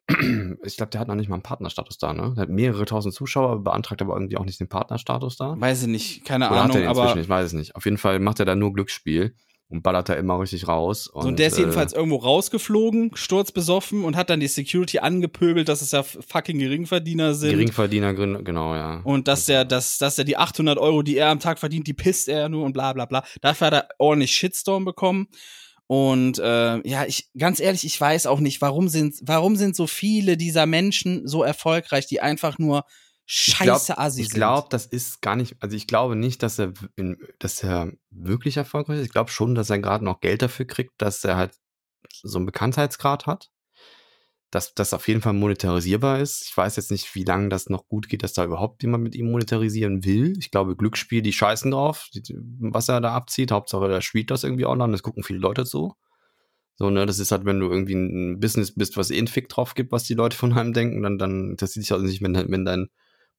ich 0.64 0.78
glaube, 0.78 0.89
der 0.91 0.99
hat 0.99 1.07
noch 1.07 1.16
nicht 1.16 1.30
mal 1.30 1.36
einen 1.36 1.43
Partnerstatus 1.43 1.97
da, 1.97 2.14
ne? 2.14 2.34
Der 2.36 2.43
hat 2.43 2.49
mehrere 2.49 2.86
tausend 2.86 3.14
Zuschauer, 3.14 3.64
beantragt 3.64 4.01
aber 4.01 4.14
irgendwie 4.14 4.38
auch 4.38 4.45
nicht 4.45 4.59
den 4.59 4.70
Partnerstatus 4.70 5.36
da. 5.36 5.55
Weiß 5.59 5.82
ich 5.84 5.88
nicht, 5.88 6.26
keine 6.26 6.49
Oder 6.49 6.64
hat 6.64 6.72
Ahnung, 6.72 6.78
er 6.78 6.82
den 6.82 6.89
inzwischen? 6.89 7.12
aber 7.12 7.20
Ich 7.22 7.30
weiß 7.30 7.45
es 7.47 7.53
nicht. 7.53 7.76
Auf 7.76 7.86
jeden 7.86 7.97
Fall 7.97 8.20
macht 8.20 8.39
er 8.39 8.45
da 8.45 8.55
nur 8.55 8.74
Glücksspiel 8.74 9.36
und 9.72 9.84
ballert 9.84 10.09
da 10.09 10.13
immer 10.13 10.39
richtig 10.39 10.67
raus. 10.67 11.07
Und, 11.07 11.22
so, 11.22 11.28
und 11.30 11.39
der 11.39 11.47
ist 11.47 11.57
äh, 11.57 11.61
jedenfalls 11.61 11.93
irgendwo 11.93 12.17
rausgeflogen, 12.17 13.11
sturzbesoffen 13.15 14.03
und 14.03 14.15
hat 14.17 14.30
dann 14.30 14.41
die 14.41 14.47
Security 14.47 14.99
angepöbelt, 14.99 15.69
dass 15.69 15.82
es 15.82 15.91
ja 15.91 16.03
fucking 16.03 16.59
Geringverdiener 16.59 17.34
sind. 17.34 17.51
Geringverdiener, 17.51 18.13
genau, 18.13 18.76
ja. 18.76 19.01
Und 19.03 19.28
dass 19.28 19.45
der, 19.45 19.63
dass, 19.63 19.97
dass 19.97 20.17
er 20.17 20.26
die 20.26 20.38
800 20.38 20.78
Euro, 20.78 21.01
die 21.01 21.17
er 21.17 21.30
am 21.30 21.39
Tag 21.39 21.57
verdient, 21.57 21.88
die 21.88 21.93
pisst 21.93 22.28
er 22.28 22.49
nur 22.49 22.65
und 22.65 22.74
bla 22.74 22.91
bla 22.91 23.05
bla. 23.05 23.24
Dafür 23.39 23.67
hat 23.67 23.74
er 23.74 23.88
ordentlich 23.97 24.32
Shitstorm 24.32 24.84
bekommen. 24.84 25.28
Und 25.88 26.39
äh, 26.39 26.88
ja, 26.88 27.05
ich 27.05 27.30
ganz 27.38 27.59
ehrlich, 27.59 27.86
ich 27.86 27.99
weiß 27.99 28.26
auch 28.26 28.39
nicht, 28.39 28.61
warum 28.61 28.88
sind, 28.88 29.15
warum 29.24 29.55
sind 29.55 29.76
so 29.76 29.88
viele 29.88 30.38
dieser 30.38 30.65
Menschen 30.65 31.28
so 31.28 31.43
erfolgreich, 31.43 32.07
die 32.07 32.22
einfach 32.22 32.59
nur 32.59 32.86
scheiße 33.34 33.97
Assi 33.97 34.23
Ich 34.23 34.29
glaube, 34.29 34.67
das 34.69 34.86
ist 34.86 35.21
gar 35.21 35.38
nicht, 35.38 35.55
also 35.61 35.75
ich 35.75 35.88
glaube 35.88 36.17
nicht, 36.17 36.43
dass 36.43 36.59
er, 36.59 36.73
in, 36.97 37.17
dass 37.39 37.63
er 37.63 37.93
wirklich 38.09 38.57
erfolgreich 38.57 38.99
ist. 38.99 39.05
Ich 39.05 39.13
glaube 39.13 39.32
schon, 39.32 39.55
dass 39.55 39.69
er 39.69 39.79
gerade 39.79 40.03
noch 40.03 40.19
Geld 40.19 40.41
dafür 40.41 40.65
kriegt, 40.65 41.01
dass 41.01 41.23
er 41.23 41.38
halt 41.38 41.53
so 42.11 42.38
einen 42.38 42.45
Bekanntheitsgrad 42.45 43.27
hat. 43.27 43.49
Dass 44.49 44.73
das 44.73 44.93
auf 44.93 45.07
jeden 45.07 45.21
Fall 45.21 45.32
monetarisierbar 45.32 46.19
ist. 46.19 46.43
Ich 46.45 46.57
weiß 46.57 46.75
jetzt 46.75 46.91
nicht, 46.91 47.15
wie 47.15 47.23
lange 47.23 47.47
das 47.47 47.69
noch 47.69 47.88
gut 47.88 48.09
geht, 48.09 48.21
dass 48.21 48.34
da 48.34 48.43
überhaupt 48.43 48.84
jemand 48.84 49.05
mit 49.05 49.15
ihm 49.15 49.32
monetarisieren 49.32 50.03
will. 50.03 50.38
Ich 50.38 50.51
glaube, 50.51 50.75
Glücksspiel, 50.75 51.21
die 51.21 51.32
scheißen 51.32 51.71
drauf, 51.71 52.09
was 52.59 52.89
er 52.89 52.99
da 52.99 53.13
abzieht. 53.13 53.53
Hauptsache, 53.53 53.89
er 53.89 54.01
spielt 54.01 54.29
das 54.29 54.43
irgendwie 54.43 54.65
online. 54.65 54.91
Das 54.91 55.03
gucken 55.03 55.23
viele 55.23 55.39
Leute 55.39 55.63
zu. 55.63 55.95
So, 56.75 56.89
ne, 56.89 57.05
das 57.05 57.19
ist 57.19 57.32
halt, 57.32 57.45
wenn 57.45 57.61
du 57.61 57.69
irgendwie 57.69 57.93
ein 57.93 58.41
Business 58.41 58.75
bist, 58.75 58.97
was 58.97 59.09
eh 59.09 59.17
einen 59.17 59.27
Fick 59.27 59.47
drauf 59.47 59.73
gibt, 59.73 59.93
was 59.93 60.03
die 60.03 60.15
Leute 60.15 60.36
von 60.36 60.51
einem 60.51 60.73
denken, 60.73 61.01
dann, 61.01 61.17
dann 61.17 61.51
interessiert 61.51 61.86
dich 61.86 61.93
auch 61.93 61.99
nicht, 61.99 62.21
wenn, 62.21 62.34
wenn 62.36 62.65
dein 62.65 62.89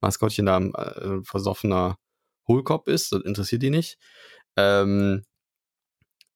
Maskottchen 0.03 0.47
da 0.47 0.57
ein 0.57 0.75
äh, 0.75 1.23
versoffener 1.25 1.97
Hohlkopf 2.49 2.89
ist, 2.89 3.13
das 3.13 3.23
interessiert 3.23 3.63
die 3.63 3.71
nicht. 3.71 3.97
Ähm, 4.57 5.23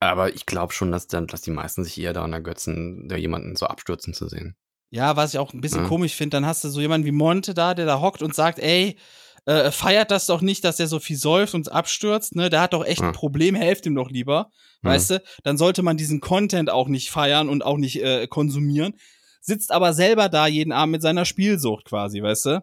aber 0.01 0.35
ich 0.35 0.47
glaube 0.47 0.73
schon, 0.73 0.93
dass, 0.93 1.07
dann, 1.07 1.27
dass 1.27 1.43
die 1.43 1.51
meisten 1.51 1.83
sich 1.85 1.99
eher 2.01 2.13
daran 2.13 2.33
ergötzen, 2.33 3.09
da 3.09 3.17
jemanden 3.17 3.57
so 3.57 3.67
abstürzen 3.67 4.15
zu 4.15 4.29
sehen. 4.29 4.57
Ja, 4.91 5.17
was 5.17 5.35
ich 5.35 5.39
auch 5.39 5.53
ein 5.53 5.61
bisschen 5.61 5.83
Ja. 5.83 5.89
komisch 5.89 6.15
finde, 6.15 6.37
dann 6.37 6.47
hast 6.47 6.63
du 6.65 6.69
so 6.69 6.81
jemanden 6.81 7.07
wie 7.07 7.13
Monte 7.13 7.55
da, 7.55 7.75
der 7.75 7.87
da 7.87 8.01
hockt 8.01 8.23
und 8.23 8.35
sagt, 8.35 8.59
ey, 8.59 8.97
äh, 9.47 9.71
feiert 9.71 10.11
das 10.11 10.27
doch 10.27 10.41
nicht, 10.43 10.65
dass 10.65 10.77
der 10.77 10.87
so 10.87 10.99
viel 11.01 11.17
säuft 11.17 11.55
und 11.55 11.71
abstürzt, 11.73 12.35
ne? 12.35 12.51
Der 12.51 12.61
hat 12.61 12.73
doch 12.73 12.85
echt 12.85 13.01
Ja. 13.01 13.09
ein 13.09 13.13
Problem, 13.13 13.55
helft 13.55 13.87
ihm 13.87 13.95
doch 13.95 14.11
lieber. 14.11 14.51
Ja. 14.83 14.91
Weißt 14.91 15.11
du? 15.11 15.23
Dann 15.45 15.57
sollte 15.57 15.83
man 15.83 15.97
diesen 15.97 16.21
Content 16.21 16.69
auch 16.71 16.89
nicht 16.89 17.11
feiern 17.11 17.49
und 17.49 17.65
auch 17.65 17.77
nicht 17.79 18.03
äh, 18.03 18.27
konsumieren. 18.27 18.95
Sitzt 19.41 19.71
aber 19.71 19.93
selber 19.93 20.29
da 20.29 20.47
jeden 20.47 20.73
Abend 20.73 20.93
mit 20.93 21.03
seiner 21.03 21.25
Spielsucht 21.25 21.85
quasi, 21.87 22.23
weißt 22.23 22.47
du? 22.47 22.61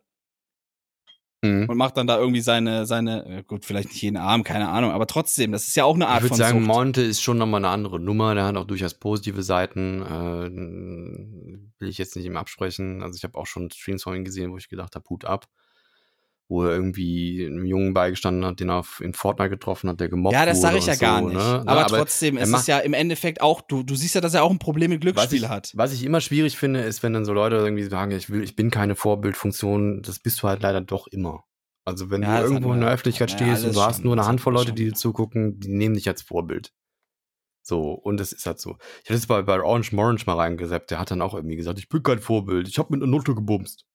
Mhm. 1.43 1.65
Und 1.69 1.77
macht 1.77 1.97
dann 1.97 2.07
da 2.07 2.17
irgendwie 2.17 2.39
seine, 2.39 2.85
seine, 2.85 3.43
gut, 3.45 3.65
vielleicht 3.65 3.89
nicht 3.89 4.01
jeden 4.01 4.17
Abend, 4.17 4.45
keine 4.45 4.69
Ahnung, 4.69 4.91
aber 4.91 5.07
trotzdem, 5.07 5.51
das 5.51 5.67
ist 5.67 5.75
ja 5.75 5.83
auch 5.83 5.95
eine 5.95 6.05
Ich 6.05 6.09
Art 6.09 6.21
würde 6.21 6.29
von 6.29 6.37
sagen, 6.37 6.59
Sucht. 6.59 6.67
Monte 6.67 7.01
ist 7.01 7.21
schon 7.21 7.37
nochmal 7.37 7.59
eine 7.59 7.69
andere 7.69 7.99
Nummer. 7.99 8.33
Der 8.33 8.45
hat 8.45 8.55
auch 8.55 8.65
durchaus 8.65 8.93
positive 8.93 9.43
Seiten. 9.43 10.01
Äh, 10.01 11.79
will 11.79 11.89
ich 11.89 11.97
jetzt 11.97 12.15
nicht 12.15 12.25
ihm 12.25 12.37
absprechen. 12.37 13.03
Also 13.03 13.17
ich 13.17 13.23
habe 13.23 13.37
auch 13.37 13.45
schon 13.45 13.69
Streams 13.69 14.03
von 14.03 14.15
ihm 14.15 14.23
gesehen, 14.23 14.51
wo 14.51 14.57
ich 14.57 14.69
gedacht 14.69 14.95
habe, 14.95 15.07
Hut 15.09 15.25
ab. 15.25 15.47
Wo 16.53 16.63
er 16.65 16.71
irgendwie 16.71 17.43
einem 17.47 17.65
Jungen 17.65 17.95
beigestanden 17.95 18.45
hat, 18.45 18.59
den 18.59 18.69
er 18.69 18.85
in 18.99 19.15
Fortnite 19.15 19.49
getroffen 19.49 19.89
hat, 19.89 19.99
der 19.99 20.07
gemobbt 20.07 20.33
Ja, 20.33 20.45
das 20.45 20.57
wurde 20.57 20.61
sage 20.61 20.77
ich 20.77 20.85
ja 20.85 20.95
gar 20.95 21.21
so, 21.21 21.29
nicht. 21.29 21.37
Ne? 21.37 21.63
Aber, 21.65 21.81
Ja, 21.81 21.85
trotzdem, 21.87 22.37
es 22.37 22.47
ist 22.49 22.67
ja 22.67 22.77
im 22.77 22.93
Endeffekt 22.93 23.41
auch, 23.41 23.61
du, 23.61 23.81
du 23.81 23.95
siehst 23.95 24.13
ja, 24.13 24.21
dass 24.21 24.35
er 24.35 24.43
auch 24.43 24.51
ein 24.51 24.59
Problem 24.59 24.91
mit 24.91 25.01
Glücksspiel 25.01 25.49
hat. 25.49 25.71
Was 25.73 25.93
ich 25.93 26.03
immer 26.03 26.21
schwierig 26.21 26.55
finde, 26.55 26.81
ist, 26.81 27.01
wenn 27.01 27.13
dann 27.13 27.25
so 27.25 27.33
Leute 27.33 27.55
irgendwie 27.55 27.81
sagen, 27.85 28.11
ich 28.11 28.29
will, 28.29 28.43
ich 28.43 28.55
bin 28.55 28.69
keine 28.69 28.95
Vorbildfunktion, 28.95 30.03
das 30.03 30.19
bist 30.19 30.43
du 30.43 30.47
halt 30.47 30.61
leider 30.61 30.81
doch 30.81 31.07
immer. 31.07 31.43
Also 31.85 32.11
wenn 32.11 32.21
Ja, 32.21 32.37
du 32.37 32.43
irgendwo 32.45 32.71
in 32.73 32.81
der 32.81 32.91
Öffentlichkeit 32.91 33.31
wir 33.31 33.35
stehst 33.35 33.65
und 33.65 33.73
du 33.75 33.81
hast 33.81 33.95
schon. 33.95 34.05
nur 34.05 34.13
eine 34.13 34.27
Handvoll 34.27 34.53
Leute, 34.53 34.73
die 34.73 34.85
dir 34.85 34.93
zugucken, 34.93 35.59
die 35.59 35.69
nehmen 35.73 35.95
dich 35.95 36.07
als 36.07 36.21
Vorbild. 36.21 36.71
So, 37.65 37.93
und 37.93 38.19
das 38.19 38.31
ist 38.31 38.45
halt 38.45 38.59
so. 38.59 38.77
Ich 39.03 39.09
hatte 39.09 39.13
das 39.19 39.25
bei, 39.25 39.41
bei 39.41 39.59
Orange 39.59 39.95
Morange 39.95 40.21
mal 40.27 40.35
reingesappt, 40.35 40.91
der 40.91 40.99
hat 40.99 41.09
dann 41.09 41.21
auch 41.23 41.33
irgendwie 41.33 41.55
gesagt, 41.55 41.79
ich 41.79 41.89
bin 41.89 42.03
kein 42.03 42.19
Vorbild, 42.19 42.67
ich 42.67 42.77
habe 42.77 42.89
mit 42.91 43.01
einer 43.01 43.09
Note 43.09 43.33
gebumst. 43.33 43.85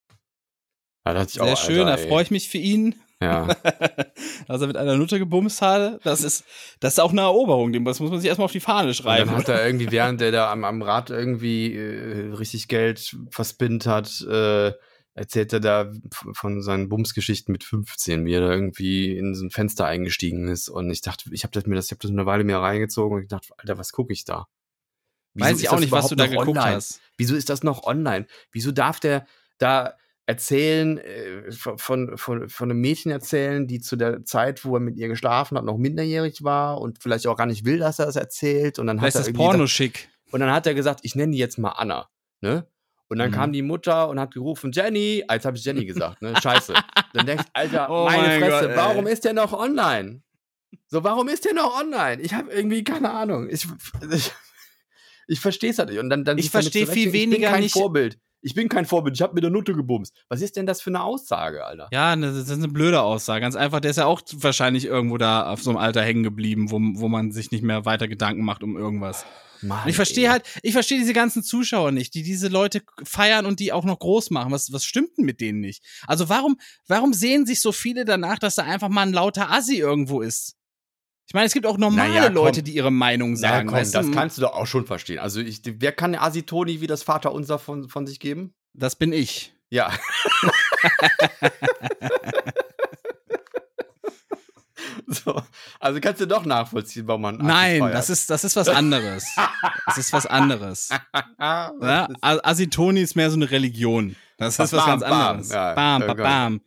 Ja, 1.14 1.44
Sehr 1.44 1.52
auch, 1.52 1.56
schön, 1.56 1.80
Alter, 1.86 2.02
da 2.02 2.09
freue 2.09 2.22
ich 2.22 2.30
mich 2.30 2.48
für 2.48 2.59
ihn, 2.59 2.94
Ja, 3.20 3.46
dass 4.46 4.61
er 4.61 4.66
mit 4.66 4.76
einer 4.76 4.96
Nutte 4.96 5.18
gebumst 5.18 5.61
hat. 5.62 6.00
Das 6.04 6.22
ist, 6.22 6.44
das 6.80 6.94
ist 6.94 6.98
auch 7.00 7.12
eine 7.12 7.22
Eroberung, 7.22 7.72
dem- 7.72 7.84
das 7.84 8.00
muss 8.00 8.11
man 8.11 8.20
sich 8.20 8.28
erstmal 8.28 8.46
auf 8.46 8.52
die 8.52 8.61
Fahne 8.61 8.88
und 8.88 8.94
schreiben. 8.94 9.28
dann 9.30 9.38
hat 9.38 9.48
er 9.48 9.64
irgendwie, 9.66 9.90
während 9.90 10.20
der 10.20 10.32
da 10.32 10.52
am, 10.52 10.64
am 10.64 10.82
Rad 10.82 11.11
irgendwie 11.11 11.74
äh, 11.74 12.32
richtig 12.34 12.68
Geld 12.68 13.16
verspinnt 13.30 13.86
hat, 13.86 14.20
äh, 14.30 14.72
erzählt 15.14 15.52
er 15.52 15.59
da 15.59 15.92
von 16.32 16.62
seinen 16.62 16.88
Bumsgeschichten 16.88 17.50
mit 17.50 17.64
15, 17.64 18.24
wie 18.24 18.34
er 18.34 18.40
da 18.40 18.50
irgendwie 18.52 19.16
in 19.16 19.34
so 19.34 19.44
ein 19.44 19.50
Fenster 19.50 19.84
eingestiegen 19.84 20.46
ist. 20.46 20.68
Und 20.68 20.90
ich 20.90 21.00
dachte, 21.00 21.30
ich 21.32 21.42
habe 21.42 21.50
das 21.52 21.66
mir 21.66 21.74
das, 21.74 21.86
ich 21.86 21.90
habe 21.90 21.98
das 22.02 22.12
eine 22.12 22.24
Weile 22.24 22.44
mir 22.44 22.59
reingezogen 22.59 23.16
und 23.16 23.22
ich 23.22 23.28
dachte, 23.28 23.48
Alter, 23.59 23.78
was 23.78 23.90
gucke 23.90 24.12
ich 24.12 24.24
da? 24.24 24.46
Wieso 25.34 25.50
Weiß 25.50 25.61
ich 25.61 25.68
auch 25.70 25.80
nicht, 25.80 25.90
was 25.90 26.09
du 26.09 26.14
da 26.14 26.26
geguckt 26.28 26.48
online? 26.56 26.76
hast. 26.76 27.00
Wieso 27.16 27.34
ist 27.34 27.48
das 27.50 27.64
noch 27.64 27.82
online? 27.82 28.26
Wieso 28.52 28.70
darf 28.70 29.00
der 29.00 29.26
da 29.59 29.94
erzählen, 30.29 30.99
äh, 30.99 31.51
von, 31.53 31.79
von, 32.18 32.49
von, 32.49 32.70
einem 32.70 32.81
Mädchen 32.83 33.11
erzählen, 33.11 33.66
die 33.66 33.81
zu 33.81 33.97
der 33.97 34.24
Zeit, 34.26 34.62
wo 34.66 34.76
er 34.76 34.81
mit 34.81 34.99
ihr 34.99 35.09
geschlafen 35.09 35.57
hat, 35.57 35.64
noch 35.64 35.79
minderjährig 35.79 36.45
war 36.45 36.81
und 36.83 37.03
vielleicht 37.03 37.26
auch 37.26 37.37
gar 37.37 37.47
nicht 37.47 37.64
will, 37.64 37.79
dass 37.79 37.99
er 37.99 38.05
das 38.07 38.16
erzählt. 38.16 38.79
Und 38.79 38.87
dann 38.89 38.99
Vielleicht 38.99 39.16
hat 39.16 39.26
er 39.26 39.33
das 39.33 39.37
Porno 39.37 39.66
schick. 39.66 40.11
und 40.31 40.41
dann 40.41 40.53
hat 40.53 40.66
er 40.66 40.74
gesagt, 40.74 41.01
ich 41.03 41.14
nenne 41.14 41.33
die 41.33 41.39
jetzt 41.39 41.57
mal 41.57 41.70
Anna. 41.70 42.09
Ne? 42.43 42.66
Und 43.09 43.18
dann 43.18 43.31
Mhm. 43.31 43.35
kam 43.35 43.53
die 43.55 43.62
Mutter 43.62 44.11
und 44.11 44.20
hat 44.20 44.35
gerufen, 44.35 44.70
Jenny. 44.70 45.24
Als 45.29 45.47
habe 45.47 45.57
ich 45.57 45.64
Jenny 45.64 45.87
gesagt, 45.87 46.20
ne? 46.20 46.35
Scheiße. 46.43 46.74
Dann 47.14 47.24
denkst 47.24 47.45
du, 47.47 47.51
Alter, 47.55 47.89
Oh 47.89 48.05
meine 48.05 48.29
mein 48.29 48.41
Fresse, 48.41 48.66
Gott, 48.68 48.76
warum 48.76 49.07
ist 49.07 49.24
der 49.24 49.33
noch 49.33 49.55
online? 49.55 50.20
So, 50.89 51.03
warum 51.05 51.29
ist 51.29 51.47
der 51.47 51.55
noch 51.55 51.81
online? 51.81 52.20
Ich 52.20 52.35
habe 52.35 52.53
irgendwie 52.53 52.85
keine 52.85 53.11
Ahnung. 53.12 53.49
Ich, 53.49 53.66
ich, 54.12 54.31
ich 55.26 55.41
verstehe 55.41 55.70
es 55.70 55.79
halt 55.79 55.89
nicht. 55.89 55.99
Und 56.01 56.11
dann, 56.11 56.24
dann 56.24 56.37
Ich 56.37 56.45
sich 56.45 56.53
damit 56.53 56.64
versteh 56.66 56.81
viel 56.81 56.87
zurechtfinden, 56.87 57.14
Ich 57.14 57.22
weniger 57.31 57.47
bin 57.49 57.53
kein 57.55 57.62
nicht- 57.62 57.72
Vorbild. 57.72 58.18
Ich 58.41 58.55
bin 58.55 58.68
kein 58.68 58.86
Vorbild. 58.86 59.16
Ich 59.16 59.22
habe 59.22 59.34
mit 59.34 59.43
der 59.43 59.51
Nutte 59.51 59.74
gebumst. 59.74 60.14
Was 60.28 60.41
ist 60.41 60.57
denn 60.57 60.66
das 60.66 60.80
für 60.80 60.91
eine 60.91 61.03
Aussage, 61.03 61.64
Alter? 61.64 61.89
Ja, 61.93 62.14
das 62.14 62.36
ist 62.36 62.51
eine 62.51 62.68
blöde 62.68 63.03
Aussage. 63.03 63.41
Ganz 63.41 63.57
einfach, 63.57 63.80
der 63.80 63.91
ist 63.91 63.97
ja 63.97 64.07
auch 64.07 64.22
wahrscheinlich 64.34 64.84
irgendwo 64.84 65.18
da 65.18 65.51
auf 65.51 65.62
so 65.62 65.70
einem 65.70 65.78
Alter 65.78 66.03
hängen 66.03 66.22
geblieben, 66.22 66.70
wo, 66.70 66.78
wo 66.78 67.09
man 67.09 67.32
sich 67.32 67.51
nicht 67.51 67.64
mehr 67.64 67.84
weiter 67.84 68.07
Gedanken 68.07 68.45
macht 68.45 68.62
um 68.62 68.76
irgendwas. 68.76 69.24
Mann, 69.62 69.89
ich 69.89 69.97
verstehe 69.97 70.30
halt, 70.30 70.45
ich 70.62 70.72
verstehe 70.72 70.99
diese 70.99 71.12
ganzen 71.12 71.43
Zuschauer 71.43 71.91
nicht, 71.91 72.14
die 72.14 72.22
diese 72.22 72.49
Leute 72.49 72.82
feiern 73.03 73.45
und 73.47 73.59
die 73.59 73.72
auch 73.72 73.84
noch 73.84 73.99
groß 73.99 74.30
machen. 74.30 74.53
Was, 74.53 74.72
was 74.72 74.84
stimmt 74.84 75.18
denn 75.18 75.24
mit 75.24 75.41
denen 75.41 75.61
nicht? 75.61 75.82
Also 76.07 76.28
warum, 76.28 76.59
warum 76.86 77.12
sehen 77.12 77.45
sich 77.45 77.61
so 77.61 77.72
viele 77.72 78.05
danach, 78.05 78.39
dass 78.39 78.55
da 78.55 78.62
einfach 78.62 78.89
mal 78.89 79.03
ein 79.03 79.12
lauter 79.12 79.51
Assi 79.51 79.78
irgendwo 79.78 80.20
ist? 80.20 80.57
Ich 81.29 81.35
meine, 81.35 81.45
es 81.45 81.53
gibt 81.53 81.66
auch 81.66 81.76
normale 81.76 82.09
Naja, 82.09 82.24
komm. 82.26 82.35
Leute, 82.37 82.62
die 82.62 82.72
ihre 82.74 82.91
Meinung 82.91 83.35
Naja, 83.35 83.57
sagen. 83.57 83.68
komm, 83.68 83.76
weißt 83.76 83.95
das 83.95 84.11
kannst 84.12 84.39
du 84.39 84.43
doch 84.43 84.55
auch 84.55 84.66
schon 84.66 84.87
verstehen. 84.87 85.18
Also, 85.18 85.41
ich, 85.41 85.61
wer 85.62 85.93
kann 85.93 86.14
Asitoni 86.14 86.81
wie 86.81 86.87
das 86.87 87.03
Vaterunser 87.03 87.59
von, 87.59 87.89
von 87.91 88.07
sich 88.07 88.18
geben? 88.18 88.55
das 88.72 88.97
bin 88.97 89.12
ich. 89.12 89.53
Ja. 89.70 89.93
so, 95.07 95.41
also 95.81 96.01
kannst 96.01 96.20
du 96.20 96.26
doch 96.26 96.45
nachvollziehen, 96.45 97.07
warum 97.07 97.22
man 97.22 97.37
Nein, 97.39 97.81
feiert. 97.81 97.95
das 97.95 98.11
ist, 98.11 98.29
das 98.31 98.45
ist 98.45 98.57
was 98.57 98.68
anderes. 98.68 99.24
das 99.87 99.99
ist 99.99 100.12
was 100.12 100.26
anderes. 100.26 100.91
Ja, 101.41 102.09
Asitoni 102.20 103.01
ist 103.01 103.16
mehr 103.16 103.31
so 103.31 103.37
eine 103.37 103.51
Religion. 103.51 104.16
Das 104.39 104.55
ist 104.55 104.59
was 104.61 104.70
Bam, 104.72 104.87
ganz 104.87 105.03
bam, 105.03 105.12
anderes. 105.12 105.49
bam, 105.49 106.01
bam, 106.01 106.16
geil. 106.16 106.16
bam. 106.16 106.61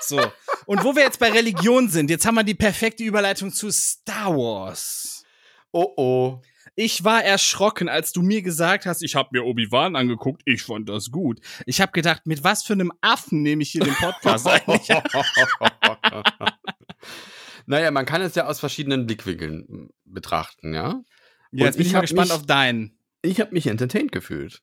So. 0.00 0.20
Und 0.66 0.84
wo 0.84 0.94
wir 0.94 1.02
jetzt 1.02 1.18
bei 1.18 1.30
Religion 1.30 1.88
sind, 1.88 2.10
jetzt 2.10 2.26
haben 2.26 2.34
wir 2.36 2.44
die 2.44 2.54
perfekte 2.54 3.02
Überleitung 3.04 3.52
zu 3.52 3.70
Star 3.70 4.34
Wars. 4.34 5.24
Oh 5.72 5.92
oh. 5.96 6.42
Ich 6.74 7.02
war 7.02 7.24
erschrocken, 7.24 7.88
als 7.88 8.12
du 8.12 8.22
mir 8.22 8.40
gesagt 8.42 8.86
hast, 8.86 9.02
ich 9.02 9.16
habe 9.16 9.30
mir 9.32 9.44
Obi-Wan 9.44 9.96
angeguckt, 9.96 10.42
ich 10.44 10.62
fand 10.62 10.88
das 10.88 11.10
gut. 11.10 11.40
Ich 11.66 11.80
habe 11.80 11.90
gedacht, 11.92 12.26
mit 12.26 12.44
was 12.44 12.62
für 12.62 12.74
einem 12.74 12.92
Affen 13.00 13.42
nehme 13.42 13.62
ich 13.64 13.70
hier 13.72 13.82
den 13.82 13.94
Podcast 13.94 14.46
eigentlich? 14.46 14.88
naja, 17.66 17.90
man 17.90 18.06
kann 18.06 18.22
es 18.22 18.34
ja 18.34 18.46
aus 18.46 18.60
verschiedenen 18.60 19.06
Blickwinkeln 19.06 19.90
betrachten, 20.04 20.72
ja. 20.74 21.02
Ja, 21.50 21.64
jetzt 21.66 21.78
bin 21.78 21.86
ich, 21.86 21.92
mal 21.92 22.00
gespannt 22.02 22.28
mich- 22.28 22.36
auf 22.36 22.46
deinen. 22.46 22.98
Ich 23.22 23.40
habe 23.40 23.52
mich 23.52 23.66
entertained 23.66 24.12
gefühlt. 24.12 24.62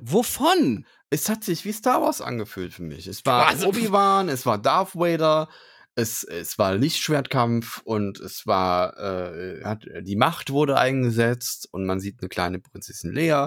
Wovon? 0.00 0.86
Es 1.10 1.28
hat 1.28 1.44
sich 1.44 1.64
wie 1.64 1.72
Star 1.72 2.02
Wars 2.02 2.20
angefühlt 2.20 2.72
für 2.72 2.82
mich. 2.82 3.06
Es 3.06 3.24
war 3.26 3.46
Also- 3.46 3.66
Obi-Wan, 3.68 4.28
es 4.28 4.44
war 4.46 4.58
Darth 4.58 4.94
Vader, 4.94 5.48
es, 5.94 6.24
es 6.24 6.58
war 6.58 6.74
Lichtschwertkampf 6.74 7.80
und 7.84 8.20
es 8.20 8.46
war, 8.46 8.96
äh, 8.98 9.64
hat, 9.64 9.86
die 10.02 10.16
Macht 10.16 10.50
wurde 10.50 10.78
eingesetzt 10.78 11.68
und 11.72 11.86
man 11.86 12.00
sieht 12.00 12.20
eine 12.20 12.28
kleine 12.28 12.58
Prinzessin 12.58 13.12
Lea. 13.12 13.46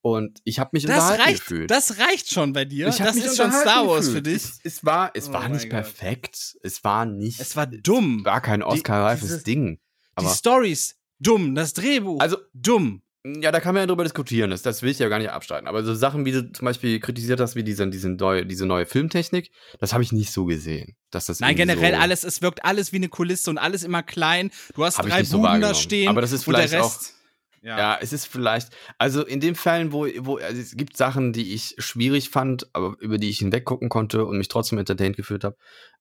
Und 0.00 0.38
ich 0.44 0.60
habe 0.60 0.70
mich 0.72 0.84
Das 0.86 0.94
unterhalten 1.02 1.22
reicht, 1.22 1.40
gefühlt. 1.40 1.70
das 1.70 1.98
reicht 1.98 2.30
schon 2.32 2.52
bei 2.52 2.64
dir. 2.64 2.86
ich 2.88 2.96
das 2.98 3.16
ist 3.16 3.36
schon 3.36 3.50
Star 3.50 3.86
Wars 3.88 4.06
gefühlt. 4.06 4.14
für 4.14 4.22
dich. 4.22 4.42
Es, 4.44 4.60
es 4.62 4.84
war, 4.84 5.10
es 5.14 5.28
Oh 5.28 5.32
war 5.32 5.48
nicht 5.48 5.64
Gott. 5.64 5.70
perfekt. 5.70 6.56
Es 6.62 6.84
war 6.84 7.04
nicht. 7.06 7.40
Es 7.40 7.56
war 7.56 7.66
dumm. 7.66 8.24
war 8.24 8.40
kein 8.40 8.62
Oscar-reifes 8.62 9.42
Ding. 9.42 9.76
Die 9.76 10.24
Aber, 10.24 10.28
Stories, 10.32 10.96
dumm. 11.18 11.56
Das 11.56 11.72
Drehbuch, 11.74 12.20
also, 12.20 12.38
dumm. 12.54 13.02
Ja, 13.40 13.50
da 13.50 13.60
kann 13.60 13.74
man 13.74 13.82
ja 13.82 13.86
drüber 13.86 14.04
diskutieren. 14.04 14.50
Das, 14.50 14.62
das 14.62 14.82
will 14.82 14.90
ich 14.90 14.98
ja 14.98 15.08
gar 15.08 15.18
nicht 15.18 15.30
abstreiten. 15.30 15.66
Aber 15.66 15.82
so 15.82 15.94
Sachen, 15.94 16.24
wie 16.24 16.32
du 16.32 16.52
zum 16.52 16.64
Beispiel 16.64 17.00
kritisiert 17.00 17.40
hast, 17.40 17.56
wie 17.56 17.64
diese, 17.64 17.88
diese, 17.88 18.10
neue, 18.10 18.46
diese 18.46 18.66
neue 18.66 18.86
Filmtechnik, 18.86 19.50
das 19.80 19.92
habe 19.92 20.04
ich 20.04 20.12
nicht 20.12 20.30
so 20.30 20.44
gesehen. 20.44 20.96
Dass 21.10 21.26
das 21.26 21.40
Nein, 21.40 21.56
generell 21.56 21.94
so, 21.94 22.00
alles, 22.00 22.24
es 22.24 22.42
wirkt 22.42 22.64
alles 22.64 22.92
wie 22.92 22.96
eine 22.96 23.08
Kulisse 23.08 23.50
und 23.50 23.58
alles 23.58 23.82
immer 23.82 24.02
klein. 24.02 24.50
Du 24.74 24.84
hast 24.84 24.98
drei 24.98 25.20
nicht 25.20 25.30
so 25.30 25.40
Buden 25.40 25.60
da 25.60 25.74
stehen. 25.74 26.08
Aber 26.08 26.20
das 26.20 26.32
ist 26.32 26.46
und 26.46 26.56
der 26.56 26.68
vielleicht 26.68 26.84
Rest, 26.84 27.14
Ja. 27.62 27.78
Ja, 27.78 27.98
es 28.00 28.12
ist 28.12 28.26
vielleicht, 28.26 28.68
also 28.98 29.24
in 29.24 29.40
den 29.40 29.56
Fällen, 29.56 29.92
wo, 29.92 30.06
wo 30.18 30.36
also 30.36 30.60
es 30.60 30.76
gibt 30.76 30.96
Sachen, 30.96 31.32
die 31.32 31.52
ich 31.52 31.74
schwierig 31.78 32.30
fand, 32.30 32.68
aber 32.74 32.94
über 33.00 33.18
die 33.18 33.28
ich 33.28 33.38
hinweggucken 33.38 33.88
konnte 33.88 34.24
und 34.24 34.38
mich 34.38 34.48
trotzdem 34.48 34.78
entertained 34.78 35.16
gefühlt 35.16 35.42
habe, 35.42 35.56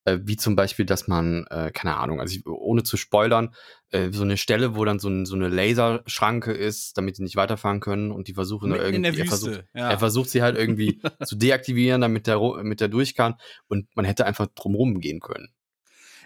äh, 0.06 0.20
wie 0.24 0.38
zum 0.38 0.56
Beispiel, 0.56 0.86
dass 0.86 1.08
man, 1.08 1.46
äh, 1.50 1.72
keine 1.74 1.98
Ahnung, 1.98 2.22
also 2.22 2.36
ich, 2.36 2.46
ohne 2.46 2.84
zu 2.84 2.96
spoilern, 2.96 3.54
äh, 3.90 4.12
so 4.12 4.24
eine 4.24 4.38
Stelle, 4.38 4.76
wo 4.76 4.86
dann 4.86 5.00
so, 5.00 5.10
ein, 5.10 5.26
so 5.26 5.36
eine 5.36 5.50
Laserschranke 5.50 6.54
ist, 6.54 6.98
damit 6.98 7.18
die 7.18 7.24
nicht 7.24 7.36
weiterfahren 7.36 7.80
können 7.82 8.12
und 8.12 8.28
die 8.28 8.34
versuchen 8.34 8.70
Mitten 8.70 8.86
in 8.86 9.04
irgendwie, 9.04 9.22
er 9.22 9.28
versucht, 9.28 9.66
ja. 9.74 9.90
er 9.90 10.00
versucht 10.00 10.30
sie 10.30 10.42
halt 10.42 10.58
irgendwie 10.58 11.02
zu 11.26 11.36
deaktivieren, 11.36 12.02
damit 12.02 12.28
der, 12.28 12.40
mit 12.64 12.80
der 12.80 12.88
durch 12.88 13.16
kann 13.16 13.36
und 13.68 13.88
man 13.96 14.06
hätte 14.06 14.26
einfach 14.26 14.48
drumrum 14.48 15.00
gehen 15.00 15.20
können. 15.20 15.50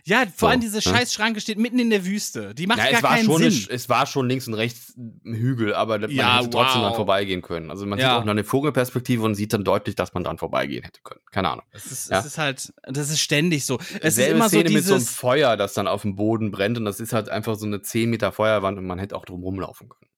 Ja, 0.05 0.19
vor 0.21 0.31
So, 0.37 0.47
allem 0.47 0.61
diese 0.61 0.77
ne? 0.77 0.81
scheiß 0.81 1.13
Schranke 1.13 1.41
steht 1.41 1.57
mitten 1.59 1.79
in 1.79 1.89
der 1.89 2.05
Wüste. 2.05 2.53
Die 2.55 2.67
macht 2.67 2.77
Ja, 2.79 2.85
gar 2.85 2.93
es 2.97 3.03
war, 3.03 3.15
keinen 3.15 3.25
schon 3.25 3.41
Sinn. 3.41 3.65
eine, 3.67 3.75
es 3.75 3.89
war 3.89 4.05
schon 4.05 4.27
links 4.27 4.47
und 4.47 4.53
rechts 4.53 4.93
ein 4.97 5.33
Hügel, 5.35 5.73
aber 5.73 5.99
man 5.99 6.09
Ja, 6.11 6.37
hätte 6.39 6.49
trotzdem 6.49 6.81
wow. 6.81 6.87
dran 6.87 6.95
vorbeigehen 6.95 7.41
können. 7.41 7.69
Also 7.71 7.85
man 7.85 7.99
Ja. 7.99 8.09
sieht 8.09 8.19
auch 8.21 8.25
noch 8.25 8.31
eine 8.31 8.43
Vogelperspektive 8.43 9.23
und 9.23 9.35
sieht 9.35 9.53
dann 9.53 9.63
deutlich, 9.63 9.95
dass 9.95 10.13
man 10.13 10.23
dran 10.23 10.37
vorbeigehen 10.37 10.83
hätte 10.83 11.01
können. 11.03 11.21
Keine 11.31 11.49
Ahnung. 11.49 11.65
Es 11.71 11.85
ist, 11.91 12.09
Ja. 12.09 12.19
es 12.19 12.25
ist 12.25 12.37
halt, 12.37 12.73
das 12.83 13.09
ist 13.09 13.19
ständig 13.19 13.65
so. 13.65 13.79
Es 14.01 14.15
Selbe 14.15 14.31
ist 14.31 14.35
immer 14.35 14.47
Szene 14.49 14.69
so 14.69 14.73
mit 14.75 14.83
so 14.83 14.93
einem 14.93 14.99
dieses, 15.01 15.15
Feuer, 15.15 15.57
das 15.57 15.73
dann 15.73 15.87
auf 15.87 16.01
dem 16.03 16.15
Boden 16.15 16.51
brennt 16.51 16.77
und 16.77 16.85
das 16.85 16.99
ist 16.99 17.13
halt 17.13 17.29
einfach 17.29 17.55
so 17.55 17.65
eine 17.65 17.81
10 17.81 18.09
Meter 18.09 18.31
Feuerwand 18.31 18.77
und 18.77 18.85
man 18.87 18.99
hätte 18.99 19.15
auch 19.15 19.25
drum 19.25 19.43
rumlaufen 19.43 19.89
können. 19.89 20.09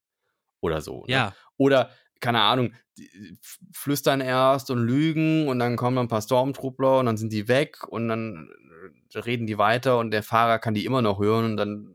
Oder 0.60 0.80
so. 0.80 1.00
Ne? 1.06 1.12
ja, 1.12 1.34
Oder, 1.56 1.90
keine 2.20 2.40
Ahnung, 2.40 2.72
flüstern 3.72 4.20
erst 4.20 4.70
und 4.70 4.78
lügen 4.78 5.48
und 5.48 5.58
dann 5.58 5.76
kommen 5.76 5.98
ein 5.98 6.08
paar 6.08 6.22
Stormtrooper 6.22 6.98
und 6.98 7.06
dann 7.06 7.16
sind 7.16 7.32
die 7.32 7.48
weg 7.48 7.86
und 7.88 8.08
dann 8.08 8.50
reden 9.14 9.46
die 9.46 9.58
weiter 9.58 9.98
und 9.98 10.10
der 10.10 10.22
Fahrer 10.22 10.58
kann 10.58 10.74
die 10.74 10.84
immer 10.84 11.02
noch 11.02 11.18
hören 11.20 11.44
und 11.52 11.56
dann 11.56 11.94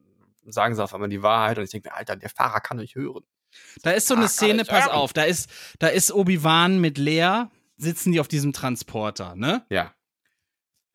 sagen 0.49 0.75
sie 0.75 0.83
auf 0.83 0.93
einmal 0.93 1.09
die 1.09 1.21
Wahrheit 1.23 1.57
und 1.57 1.63
ich 1.65 1.71
denke 1.71 1.89
mir, 1.89 1.95
Alter, 1.95 2.15
der 2.15 2.29
Fahrer 2.29 2.59
kann 2.61 2.79
euch 2.79 2.95
hören. 2.95 3.23
da 3.83 3.91
ist 3.91 4.07
so 4.07 4.15
eine 4.15 4.27
Szene, 4.27 4.61
ich 4.63 4.67
pass 4.67 4.87
auf, 4.87 5.13
da 5.13 5.23
ist, 5.23 5.49
da 5.79 5.87
ist 5.87 6.11
Obi-Wan 6.13 6.79
mit 6.79 6.97
Lea, 6.97 7.45
sitzen 7.77 8.11
die 8.11 8.19
auf 8.19 8.27
diesem 8.27 8.53
Transporter, 8.53 9.35
ne? 9.35 9.65
Ja. 9.69 9.93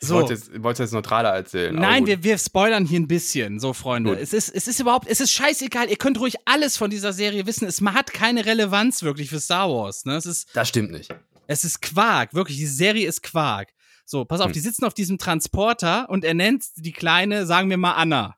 Ich 0.00 0.08
So. 0.08 0.14
wollte 0.16 0.32
jetzt, 0.34 0.62
wollte 0.62 0.82
jetzt 0.82 0.92
neutraler 0.92 1.28
erzählen. 1.30 1.74
Nein, 1.76 2.06
wir, 2.06 2.24
wir 2.24 2.36
spoilern 2.36 2.84
hier 2.84 2.98
ein 2.98 3.06
bisschen, 3.06 3.60
so 3.60 3.72
Freunde. 3.72 4.10
Gut. 4.10 4.18
Es 4.20 4.32
ist, 4.32 4.48
es 4.48 4.66
ist 4.66 4.80
überhaupt, 4.80 5.06
es 5.06 5.20
ist 5.20 5.30
scheißegal. 5.30 5.88
Ihr 5.90 5.96
könnt 5.96 6.18
ruhig 6.18 6.34
alles 6.44 6.76
von 6.76 6.90
dieser 6.90 7.12
Serie 7.12 7.46
wissen. 7.46 7.66
Es 7.68 7.80
hat 7.80 8.12
keine 8.12 8.44
Relevanz 8.44 9.04
wirklich 9.04 9.30
für 9.30 9.38
Star 9.38 9.70
Wars. 9.70 10.04
Ne? 10.04 10.16
Es 10.16 10.26
ist, 10.26 10.48
Das 10.56 10.68
stimmt 10.68 10.90
nicht. 10.90 11.14
es 11.46 11.62
ist 11.62 11.82
Quark, 11.82 12.34
wirklich. 12.34 12.56
Die 12.58 12.66
Serie 12.66 13.06
ist 13.06 13.22
Quark. 13.22 13.68
So, 14.12 14.26
pass 14.26 14.42
auf, 14.42 14.48
Hm. 14.48 14.52
die 14.52 14.60
sitzen 14.60 14.84
auf 14.84 14.92
diesem 14.92 15.16
Transporter 15.16 16.10
und 16.10 16.22
er 16.22 16.34
nennt 16.34 16.64
die 16.76 16.92
Kleine, 16.92 17.46
sagen 17.46 17.70
wir 17.70 17.78
mal 17.78 17.94
Anna. 17.94 18.36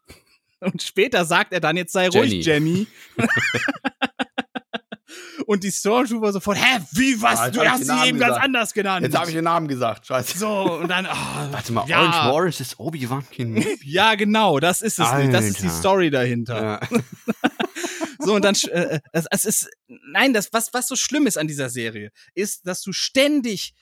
Und 0.61 0.85
später 0.85 1.25
sagt 1.25 1.53
er 1.53 1.59
dann, 1.59 1.77
jetzt 1.77 1.93
sei 1.93 2.09
ruhig, 2.09 2.47
Jenny. 2.47 2.87
und 5.47 5.65
die 5.65 5.73
Stormtrooper 5.73 6.33
sofort, 6.33 6.59
hä, 6.59 6.79
wie, 6.93 7.21
was? 7.21 7.47
Jetzt 7.47 7.57
du 7.57 7.69
hast 7.69 7.85
sie 7.87 8.09
eben 8.09 8.21
ganz 8.21 8.35
gesagt. 8.35 8.45
anders 8.45 8.73
genannt. 8.73 9.05
Jetzt 9.05 9.19
habe 9.19 9.31
ich 9.31 9.35
den 9.35 9.45
Namen 9.45 9.67
gesagt. 9.67 10.07
Scheiße. 10.07 10.39
so, 10.39 10.75
und 10.75 10.87
dann, 10.89 11.07
oh, 11.07 11.53
Warte 11.53 11.73
mal, 11.73 11.89
ja. 11.89 12.03
Orange 12.03 12.33
Orange 12.33 12.61
ist 12.61 12.79
Obi-Wan 12.79 13.29
Kenobi. 13.29 13.77
Ja, 13.85 14.15
genau, 14.15 14.61
das 14.61 14.81
ist 14.81 15.01
es 15.01 15.13
nicht. 15.15 15.35
Das 15.35 15.45
ist 15.45 15.59
die 15.59 15.65
Alter. 15.67 15.77
Story 15.77 16.11
dahinter. 16.11 16.63
ja. 16.63 16.81
So, 18.21 18.37
und 18.37 18.45
dann, 18.45 18.55
äh, 18.71 19.01
es, 19.13 19.27
es 19.31 19.45
ist, 19.45 19.71
nein, 19.87 20.33
das, 20.33 20.51
was, 20.53 20.73
was 20.73 20.89
so 20.89 20.97
schlimm 20.97 21.27
ist 21.27 21.37
an 21.37 21.47
dieser 21.47 21.69
Serie, 21.69 22.11
ist, 22.35 22.67
dass 22.67 22.81
du 22.81 22.93
ständig, 22.93 23.75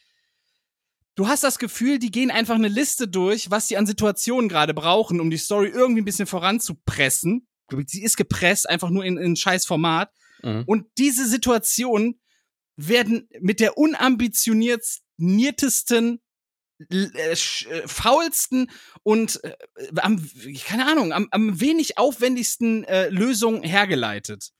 du 1.14 1.26
hast 1.28 1.44
das 1.44 1.58
Gefühl, 1.58 1.98
die 1.98 2.10
gehen 2.10 2.30
einfach 2.30 2.54
eine 2.54 2.68
Liste 2.68 3.08
durch, 3.08 3.50
was 3.50 3.68
sie 3.68 3.76
an 3.76 3.86
Situationen 3.86 4.48
gerade 4.48 4.74
brauchen, 4.74 5.20
um 5.20 5.30
die 5.30 5.36
Story 5.38 5.68
irgendwie 5.68 6.02
ein 6.02 6.06
bisschen 6.06 6.26
voranzupressen. 6.26 7.46
Sie 7.86 8.02
ist 8.02 8.16
gepresst, 8.16 8.68
einfach 8.68 8.90
nur 8.90 9.04
in, 9.04 9.16
in 9.16 9.32
ein 9.32 9.36
scheiß 9.36 9.64
Format. 9.66 10.10
Mhm. 10.42 10.64
Und 10.66 10.86
diese 10.98 11.26
Situationen 11.26 12.20
werden 12.76 13.28
mit 13.40 13.60
der 13.60 13.78
unambitioniertesten, 15.18 16.20
äh, 16.90 17.06
äh, 17.32 17.36
faulsten 17.86 18.70
und 19.02 19.42
äh, 19.44 19.54
am, 19.96 20.22
keine 20.66 20.86
Ahnung, 20.90 21.12
am, 21.12 21.28
am 21.30 21.60
wenig 21.60 21.98
aufwendigsten 21.98 22.84
äh, 22.84 23.08
Lösung 23.08 23.62
hergeleitet. 23.62 24.50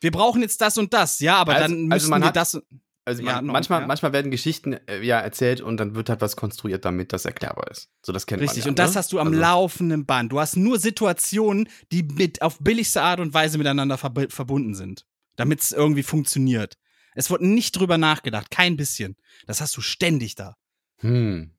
Wir 0.00 0.10
brauchen 0.10 0.42
jetzt 0.42 0.60
das 0.60 0.76
und 0.76 0.92
das, 0.92 1.18
ja, 1.20 1.36
aber 1.36 1.54
Also- 1.54 1.68
dann 1.68 1.82
müssen 1.82 1.92
also 1.92 2.10
man 2.10 2.22
wir 2.22 2.26
hat- 2.28 2.36
das. 2.36 2.60
Also 3.06 3.22
Ja, 3.22 3.34
man, 3.34 3.46
noch, 3.46 3.52
manchmal, 3.52 3.80
ja. 3.82 3.86
manchmal 3.86 4.12
werden 4.14 4.30
Geschichten 4.30 4.72
äh, 4.88 5.02
ja 5.02 5.20
erzählt 5.20 5.60
und 5.60 5.76
dann 5.76 5.94
wird 5.94 6.08
halt 6.08 6.20
was 6.22 6.36
konstruiert, 6.36 6.84
damit 6.86 7.12
das 7.12 7.26
erklärbar 7.26 7.70
ist. 7.70 7.90
So, 8.02 8.12
das 8.12 8.26
kennt 8.26 8.40
Richtig, 8.40 8.58
man 8.60 8.64
ja, 8.64 8.68
und 8.70 8.78
das 8.78 8.92
ne? 8.92 8.96
hast 8.98 9.12
du 9.12 9.18
am 9.18 9.28
Also- 9.28 9.40
laufenden 9.40 10.06
Band. 10.06 10.32
Du 10.32 10.40
hast 10.40 10.56
nur 10.56 10.78
Situationen, 10.78 11.68
die 11.92 12.02
mit 12.02 12.40
auf 12.40 12.58
billigste 12.60 13.02
Art 13.02 13.20
und 13.20 13.34
Weise 13.34 13.58
miteinander 13.58 14.02
verb 14.02 14.32
verbunden 14.32 14.74
sind, 14.74 15.04
damit 15.36 15.60
es 15.60 15.72
irgendwie 15.72 16.02
funktioniert. 16.02 16.78
Es 17.14 17.30
wurde 17.30 17.46
nicht 17.46 17.78
drüber 17.78 17.98
nachgedacht, 17.98 18.50
kein 18.50 18.76
bisschen. 18.76 19.16
Das 19.46 19.60
hast 19.60 19.76
du 19.76 19.80
ständig 19.82 20.34
da. 20.34 20.56
Hm. 20.98 21.50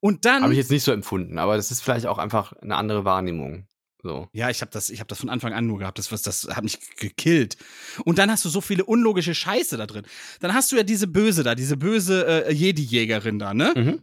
Und 0.00 0.24
dann 0.24 0.42
Habe 0.42 0.52
ich 0.52 0.58
jetzt 0.58 0.70
nicht 0.70 0.82
so 0.82 0.92
empfunden, 0.92 1.38
aber 1.38 1.56
das 1.56 1.70
ist 1.70 1.80
vielleicht 1.80 2.06
auch 2.06 2.18
einfach 2.18 2.52
eine 2.54 2.76
andere 2.76 3.04
Wahrnehmung. 3.04 3.68
So. 4.02 4.28
Ja, 4.32 4.48
ich 4.48 4.60
habe 4.60 4.70
das, 4.70 4.90
ich 4.90 5.00
habe 5.00 5.08
das 5.08 5.18
von 5.18 5.28
Anfang 5.28 5.52
an 5.52 5.66
nur 5.66 5.78
gehabt. 5.78 5.98
Das, 5.98 6.12
was, 6.12 6.22
das 6.22 6.44
hat 6.44 6.62
mich 6.62 6.78
gekillt. 6.96 7.56
Und 8.04 8.18
dann 8.18 8.30
hast 8.30 8.44
du 8.44 8.48
so 8.48 8.60
viele 8.60 8.84
unlogische 8.84 9.34
Scheiße 9.34 9.76
da 9.76 9.86
drin. 9.86 10.04
Dann 10.40 10.54
hast 10.54 10.70
du 10.70 10.76
ja 10.76 10.84
diese 10.84 11.08
Böse 11.08 11.42
da, 11.42 11.54
diese 11.54 11.76
böse 11.76 12.46
äh, 12.46 12.52
Jedi-Jägerin 12.52 13.38
da, 13.38 13.54
ne? 13.54 13.74
Mhm. 13.76 14.02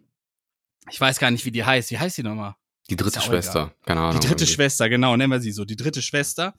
Ich 0.91 0.99
weiß 0.99 1.19
gar 1.19 1.31
nicht, 1.31 1.45
wie 1.45 1.51
die 1.51 1.63
heißt. 1.63 1.91
Wie 1.91 1.97
heißt 1.97 2.17
die 2.17 2.23
nochmal? 2.23 2.55
Die 2.89 2.95
dritte 2.95 3.19
ja 3.19 3.25
Schwester, 3.25 3.73
keine 3.85 4.01
Ahnung. 4.01 4.19
Die 4.19 4.27
dritte 4.27 4.43
irgendwie. 4.43 4.53
Schwester, 4.53 4.89
genau, 4.89 5.15
nennen 5.17 5.31
wir 5.31 5.39
sie 5.39 5.51
so, 5.51 5.65
die 5.65 5.75
dritte 5.75 6.01
Schwester. 6.01 6.53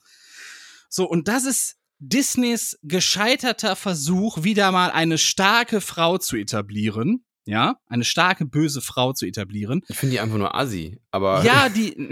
So, 0.89 1.07
und 1.07 1.27
das 1.27 1.45
ist 1.45 1.77
Disneys 1.99 2.77
gescheiterter 2.83 3.75
Versuch, 3.75 4.43
wieder 4.43 4.71
mal 4.71 4.91
eine 4.91 5.17
starke 5.17 5.79
Frau 5.79 6.17
zu 6.17 6.35
etablieren. 6.35 7.23
Ja, 7.45 7.77
eine 7.87 8.03
starke, 8.03 8.45
böse 8.45 8.81
Frau 8.81 9.13
zu 9.13 9.25
etablieren. 9.25 9.81
Ich 9.87 9.95
finde 9.95 10.15
die 10.15 10.19
einfach 10.19 10.37
nur 10.37 10.53
assi, 10.53 10.99
aber. 11.11 11.43
Ja, 11.45 11.69
die. 11.75 12.09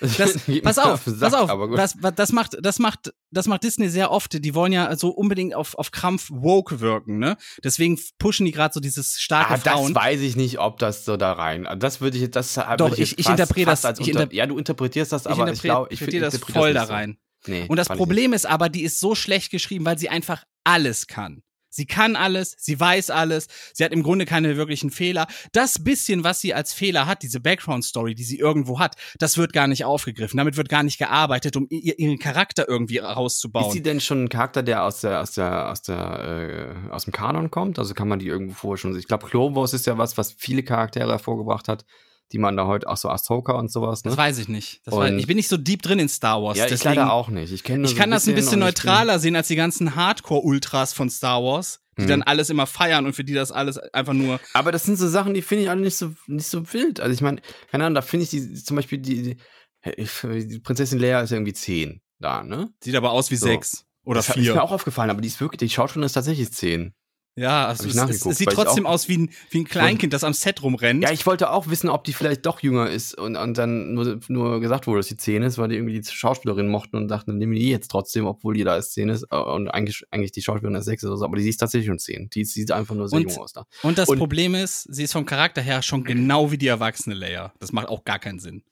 Das, 0.18 0.38
pass 0.62 0.78
auf, 0.78 1.04
pass 1.18 1.32
auf. 1.34 1.50
Das, 1.74 1.96
das, 2.14 2.32
macht, 2.32 2.56
das, 2.60 2.78
macht, 2.78 3.14
das 3.30 3.46
macht 3.46 3.64
Disney 3.64 3.88
sehr 3.88 4.10
oft. 4.10 4.44
Die 4.44 4.54
wollen 4.54 4.72
ja 4.72 4.94
so 4.96 5.08
unbedingt 5.08 5.54
auf, 5.54 5.74
auf 5.74 5.90
Krampf 5.90 6.28
woke 6.30 6.80
wirken, 6.80 7.18
ne? 7.18 7.36
Deswegen 7.64 7.98
pushen 8.18 8.44
die 8.46 8.52
gerade 8.52 8.74
so 8.74 8.80
dieses 8.80 9.18
starke 9.18 9.54
Ah, 9.54 9.56
das 9.56 9.72
Frauen. 9.72 9.94
weiß 9.94 10.20
ich 10.20 10.36
nicht, 10.36 10.58
ob 10.58 10.78
das 10.78 11.04
so 11.04 11.16
da 11.16 11.32
rein. 11.32 11.66
Also 11.66 11.78
Das 11.78 12.00
würde 12.00 12.18
ich, 12.18 12.30
das 12.30 12.54
Doch, 12.54 12.90
würde 12.90 13.02
ich- 13.02 13.18
ich 13.18 13.24
fast- 13.24 13.38
interpretiere 13.38 13.70
das- 13.70 13.84
Als 13.86 14.00
ich 14.00 14.08
unter, 14.14 14.32
ja, 14.34 14.46
du 14.46 14.58
interpretierst 14.58 15.12
das, 15.12 15.24
ich 15.24 15.30
aber 15.32 15.50
ich 15.50 15.62
glaube, 15.62 15.88
ich 15.90 16.00
interpretiere 16.00 16.30
das 16.30 16.38
voll 16.40 16.74
da 16.74 16.80
nicht 16.80 16.88
so. 16.88 16.94
rein. 16.94 17.16
Nee, 17.46 17.64
Und 17.68 17.76
das 17.76 17.88
ich 17.88 17.96
Problem 17.96 18.32
ist 18.32 18.44
aber, 18.44 18.68
die 18.68 18.82
ist 18.82 19.00
so 19.00 19.14
schlecht 19.14 19.50
geschrieben, 19.50 19.84
weil 19.84 19.98
sie 19.98 20.08
einfach 20.08 20.44
alles 20.64 21.06
kann. 21.06 21.42
Sie 21.76 21.86
kann 21.86 22.16
alles, 22.16 22.56
sie 22.58 22.78
weiß 22.78 23.10
alles, 23.10 23.48
sie 23.72 23.84
hat 23.84 23.92
im 23.92 24.02
Grunde 24.02 24.24
keine 24.24 24.56
wirklichen 24.56 24.90
Fehler. 24.90 25.26
Das 25.52 25.82
bisschen, 25.82 26.24
was 26.24 26.40
sie 26.40 26.54
als 26.54 26.72
Fehler 26.72 27.06
hat, 27.06 27.22
diese 27.22 27.40
Background-Story, 27.40 28.14
die 28.14 28.24
sie 28.24 28.38
irgendwo 28.38 28.78
hat, 28.78 28.96
das 29.18 29.36
wird 29.36 29.52
gar 29.52 29.68
nicht 29.68 29.84
aufgegriffen. 29.84 30.38
Damit 30.38 30.56
wird 30.56 30.68
gar 30.68 30.82
nicht 30.82 30.98
gearbeitet, 30.98 31.56
um 31.56 31.66
ihr, 31.70 31.98
ihren 31.98 32.18
Charakter 32.18 32.68
irgendwie 32.68 32.96
nicht. 33.00 33.10
Ist 33.10 33.16
rauszubauen. 33.16 33.72
sie 33.72 33.82
denn 33.82 34.00
schon 34.00 34.24
ein 34.24 34.28
Charakter, 34.28 34.62
der 34.62 34.84
aus 34.84 35.00
der, 35.00 35.20
aus 35.20 35.32
der, 35.32 35.70
aus 35.70 35.82
der, 35.82 36.74
äh, 36.88 36.90
aus 36.90 37.04
dem 37.04 37.12
Kanon 37.12 37.50
kommt? 37.50 37.78
Also 37.78 37.94
kann 37.94 38.08
man 38.08 38.18
die 38.18 38.26
irgendwo 38.26 38.54
vorher 38.54 38.78
schon. 38.78 38.98
Ich 38.98 39.06
glaube, 39.06 39.26
Clovos 39.26 39.74
ist 39.74 39.86
ja 39.86 39.98
was, 39.98 40.16
was 40.16 40.32
viele 40.32 40.62
Charaktere 40.62 41.10
hervorgebracht 41.10 41.68
hat, 41.68 41.84
die 42.32 42.38
man 42.38 42.56
da 42.56 42.66
heute 42.66 42.88
auch 42.88 42.96
so 42.96 43.08
Ahsoka 43.08 43.52
und 43.52 43.70
sowas. 43.70 44.04
Ne? 44.04 44.10
das 44.10 44.18
weiß 44.18 44.38
ich 44.38 44.48
nicht. 44.48 44.80
Und- 44.86 45.18
ich 45.18 45.26
bin 45.26 45.36
nicht 45.36 45.48
so 45.48 45.56
deep 45.56 45.82
drin 45.82 45.98
in 45.98 46.08
Star 46.08 46.42
Wars. 46.42 46.58
ja, 46.58 46.64
ich 46.64 46.70
deswegen, 46.70 46.96
leider 46.96 47.12
auch 47.12 47.28
nicht. 47.28 47.52
Ich 47.52 47.62
kenne 47.62 47.84
Ich 47.84 47.90
so 47.92 47.96
kann 47.96 48.10
das 48.10 48.26
ein 48.26 48.34
bisschen 48.34 48.58
neutraler 48.60 49.18
sehen 49.18 49.36
als 49.36 49.48
die 49.48 49.56
ganzen 49.56 49.94
Hardcore-Ultras 49.94 50.92
von 50.92 51.08
Star 51.08 51.42
Wars, 51.42 51.80
die 51.96 52.02
Hm. 52.02 52.08
dann 52.08 52.22
alles 52.24 52.50
immer 52.50 52.66
feiern 52.66 53.06
und 53.06 53.12
für 53.14 53.24
die 53.24 53.32
das 53.34 53.52
alles 53.52 53.78
einfach 53.78 54.12
nur. 54.12 54.40
Aber 54.54 54.72
das 54.72 54.84
sind 54.84 54.96
so 54.98 55.08
Sachen, 55.08 55.34
die 55.34 55.42
finde 55.42 55.64
ich 55.64 55.70
alle 55.70 55.80
nicht 55.80 55.96
so, 55.96 56.12
nicht 56.26 56.46
so 56.48 56.72
wild. 56.72 57.00
Also 57.00 57.12
ich 57.14 57.20
meine, 57.20 57.40
keine 57.70 57.84
Ahnung, 57.84 57.94
da 57.94 58.02
finde 58.02 58.24
ich 58.24 58.30
die, 58.30 58.54
zum 58.54 58.76
Beispiel 58.76 58.98
die, 58.98 59.36
die, 59.84 60.46
die 60.48 60.58
Prinzessin 60.60 60.98
Leia 60.98 61.20
ist 61.20 61.30
irgendwie 61.32 61.52
zehn 61.52 62.00
da, 62.18 62.42
ne? 62.42 62.70
Sieht 62.82 62.96
aber 62.96 63.12
aus 63.12 63.30
wie 63.30 63.36
So. 63.36 63.46
sechs 63.46 63.84
oder 64.04 64.18
das 64.18 64.30
ist 64.30 64.36
mir 64.36 64.42
vier. 64.42 64.62
auch 64.62 64.72
aufgefallen, 64.72 65.10
aber 65.10 65.20
die 65.20 65.28
ist 65.28 65.40
wirklich, 65.40 65.58
die 65.58 65.68
Schauspielerin 65.68 66.06
ist 66.06 66.12
tatsächlich 66.14 66.52
zehn. 66.52 66.92
Ja, 67.38 67.66
also 67.66 67.86
es, 67.86 67.94
es, 68.24 68.38
sieht 68.38 68.48
trotzdem 68.48 68.86
aus 68.86 69.08
wie 69.08 69.18
ein, 69.18 69.30
wie 69.50 69.58
ein 69.60 69.64
Kleinkind, 69.66 70.14
das 70.14 70.24
am 70.24 70.32
Set 70.32 70.62
rumrennt. 70.62 71.02
Ja, 71.02 71.12
ich 71.12 71.26
wollte 71.26 71.50
auch 71.50 71.68
wissen, 71.68 71.90
ob 71.90 72.02
die 72.04 72.14
vielleicht 72.14 72.46
doch 72.46 72.60
jünger 72.62 72.88
ist 72.88 73.12
und, 73.18 73.36
und 73.36 73.58
dann 73.58 73.92
nur, 73.92 74.18
nur 74.28 74.58
gesagt 74.60 74.86
wurde, 74.86 75.00
dass 75.00 75.08
die 75.08 75.18
zehn 75.18 75.42
ist, 75.42 75.58
weil 75.58 75.68
die 75.68 75.74
irgendwie 75.74 76.00
die 76.00 76.10
Schauspielerin 76.10 76.66
mochten 76.68 76.96
und 76.96 77.08
dachten, 77.08 77.32
dann 77.32 77.38
nehmen 77.38 77.52
wir 77.52 77.58
die 77.60 77.68
jetzt 77.68 77.90
trotzdem, 77.90 78.24
obwohl 78.24 78.54
die 78.54 78.64
da 78.64 78.72
als 78.72 78.92
zehn 78.92 79.10
ist 79.10 79.26
äh, 79.30 79.36
und 79.36 79.68
eigentlich, 79.68 80.02
eigentlich 80.10 80.32
die 80.32 80.40
Schauspielerin 80.40 80.76
als 80.76 80.86
sechs 80.86 81.02
ist 81.02 81.08
oder 81.10 81.18
so, 81.18 81.26
aber 81.26 81.36
die 81.36 81.46
ist 81.46 81.58
tatsächlich 81.58 81.88
schon 81.88 81.98
zehn. 81.98 82.30
Die 82.30 82.42
sieht 82.46 82.72
einfach 82.72 82.94
nur 82.94 83.06
sehr 83.06 83.18
Und- 83.18 83.30
jung 83.30 83.38
aus 83.42 83.52
da. 83.52 83.66
und 83.82 83.98
das 83.98 84.08
und- 84.08 84.16
Problem 84.16 84.54
ist, 84.54 84.84
sie 84.90 85.02
ist 85.04 85.12
vom 85.12 85.26
Charakter 85.26 85.60
her 85.60 85.82
schon 85.82 86.04
genau 86.04 86.50
wie 86.50 86.56
die 86.56 86.68
erwachsene 86.68 87.14
Leia. 87.14 87.52
Das 87.60 87.70
macht 87.70 87.88
auch 87.90 88.04
gar 88.04 88.18
keinen 88.18 88.38
Sinn. 88.38 88.62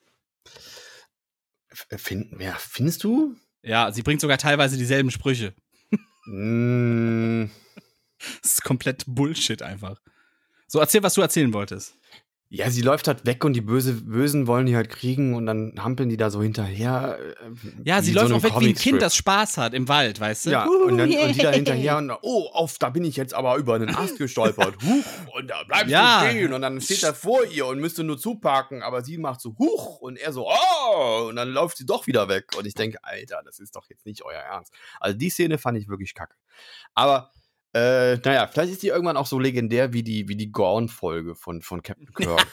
F- 1.68 1.86
Finden, 2.00 2.40
ja, 2.40 2.56
findest 2.58 3.04
du? 3.04 3.34
Ja, 3.62 3.92
sie 3.92 4.00
bringt 4.02 4.22
sogar 4.22 4.38
teilweise 4.38 4.78
dieselben 4.78 5.10
Sprüche. 5.10 5.52
Mm, 6.26 7.44
Das 8.42 8.52
ist 8.52 8.64
komplett 8.64 9.04
Bullshit 9.06 9.62
einfach. 9.62 10.00
So, 10.66 10.80
erzähl, 10.80 11.02
was 11.02 11.14
du 11.14 11.20
erzählen 11.22 11.52
wolltest. 11.52 11.96
Ja, 12.50 12.70
sie 12.70 12.82
läuft 12.82 13.08
halt 13.08 13.26
weg 13.26 13.42
und 13.44 13.54
die 13.54 13.60
Böse, 13.62 13.94
Bösen 13.94 14.46
wollen 14.46 14.66
die 14.66 14.76
halt 14.76 14.88
kriegen 14.88 15.34
und 15.34 15.44
dann 15.46 15.74
hampeln 15.78 16.08
die 16.08 16.16
da 16.16 16.30
so 16.30 16.40
hinterher. 16.40 17.18
äh, 17.18 17.58
Ja, 17.84 18.00
sie 18.00 18.12
läuft 18.12 18.28
so 18.28 18.36
auch 18.36 18.42
weg 18.44 18.52
wie 18.60 18.68
ein. 18.68 18.74
Kind, 18.76 19.02
das 19.02 19.16
Spaß 19.16 19.56
hat 19.58 19.74
im 19.74 19.88
Wald, 19.88 20.20
weißt 20.20 20.46
du? 20.46 20.50
Ja, 20.50 20.64
und, 20.66 20.96
dann, 20.98 21.10
und 21.10 21.34
die 21.34 21.38
da 21.38 21.50
hinterher 21.52 21.96
und 21.96 22.12
oh, 22.22 22.48
auf, 22.52 22.78
da 22.78 22.90
bin 22.90 23.02
ich 23.04 23.16
jetzt 23.16 23.34
aber 23.34 23.56
über 23.56 23.74
einen 23.74 23.92
Ast 23.96 24.18
gestolpert. 24.18 24.76
Huch, 24.84 25.34
und 25.36 25.48
da 25.48 25.64
bleibst 25.64 25.88
Ja. 25.90 26.22
du 26.22 26.30
stehen. 26.30 26.52
Und 26.52 26.62
dann 26.62 26.80
steht 26.80 27.02
er 27.02 27.14
vor 27.14 27.44
ihr 27.44 27.66
und 27.66 27.80
müsste 27.80 28.04
nur 28.04 28.18
zupacken, 28.18 28.82
aber 28.82 29.02
sie 29.02 29.18
macht 29.18 29.40
so 29.40 29.56
huch 29.58 29.98
und 29.98 30.16
er 30.16 30.32
so, 30.32 30.46
oh, 30.48 31.26
und 31.28 31.34
dann 31.36 31.48
läuft 31.48 31.78
sie 31.78 31.86
doch 31.86 32.06
wieder 32.06 32.28
weg. 32.28 32.52
Und 32.56 32.66
ich 32.66 32.74
denke, 32.74 32.98
Alter, 33.02 33.42
das 33.44 33.58
ist 33.58 33.74
doch 33.74 33.88
jetzt 33.88 34.06
nicht 34.06 34.22
euer 34.24 34.38
Ernst. 34.38 34.72
Also 35.00 35.18
die 35.18 35.30
Szene 35.30 35.58
fand 35.58 35.76
ich 35.78 35.88
wirklich 35.88 36.14
kacke. 36.14 36.36
Aber 36.94 37.32
äh, 37.74 38.16
naja, 38.24 38.46
vielleicht 38.46 38.72
ist 38.72 38.82
die 38.82 38.88
irgendwann 38.88 39.16
auch 39.16 39.26
so 39.26 39.38
legendär 39.38 39.92
wie 39.92 40.02
die, 40.02 40.28
wie 40.28 40.36
die 40.36 40.50
Gorn-Folge 40.52 41.34
von, 41.34 41.60
von 41.62 41.82
Captain 41.82 42.12
Kirk. 42.14 42.46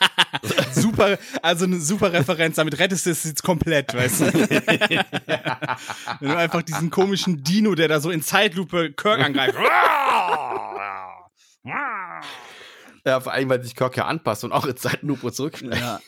super, 0.73 1.17
also 1.41 1.65
eine 1.65 1.79
super 1.79 2.11
Referenz, 2.11 2.55
damit 2.55 2.79
rettest 2.79 3.05
du 3.05 3.11
es 3.11 3.23
jetzt 3.23 3.43
komplett, 3.43 3.93
weißt 3.93 4.21
du? 4.21 4.25
Wenn 6.19 6.29
du 6.29 6.37
einfach 6.37 6.63
diesen 6.63 6.89
komischen 6.89 7.43
Dino, 7.43 7.75
der 7.75 7.87
da 7.87 7.99
so 7.99 8.09
in 8.11 8.21
Zeitlupe 8.21 8.91
Kirk 8.93 9.19
angreift. 9.23 9.57
ja, 13.05 13.19
vor 13.19 13.31
allem, 13.33 13.49
weil 13.49 13.63
sich 13.63 13.75
Kirk 13.75 13.97
ja 13.97 14.05
anpasst 14.05 14.43
und 14.43 14.51
auch 14.51 14.65
in 14.65 14.75
Zeitlupe 14.77 15.31
zurückschlägt. 15.31 15.77
ja. 15.79 15.99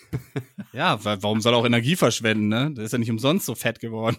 ja, 0.73 1.03
wa- 1.06 1.18
warum 1.22 1.41
soll 1.41 1.53
er 1.53 1.57
auch 1.57 1.65
Energie 1.65 1.95
verschwenden, 1.95 2.48
ne? 2.48 2.72
Der 2.73 2.85
ist 2.85 2.91
ja 2.91 2.98
nicht 2.98 3.11
umsonst 3.11 3.45
so 3.45 3.56
fett 3.56 3.80
geworden. 3.80 4.18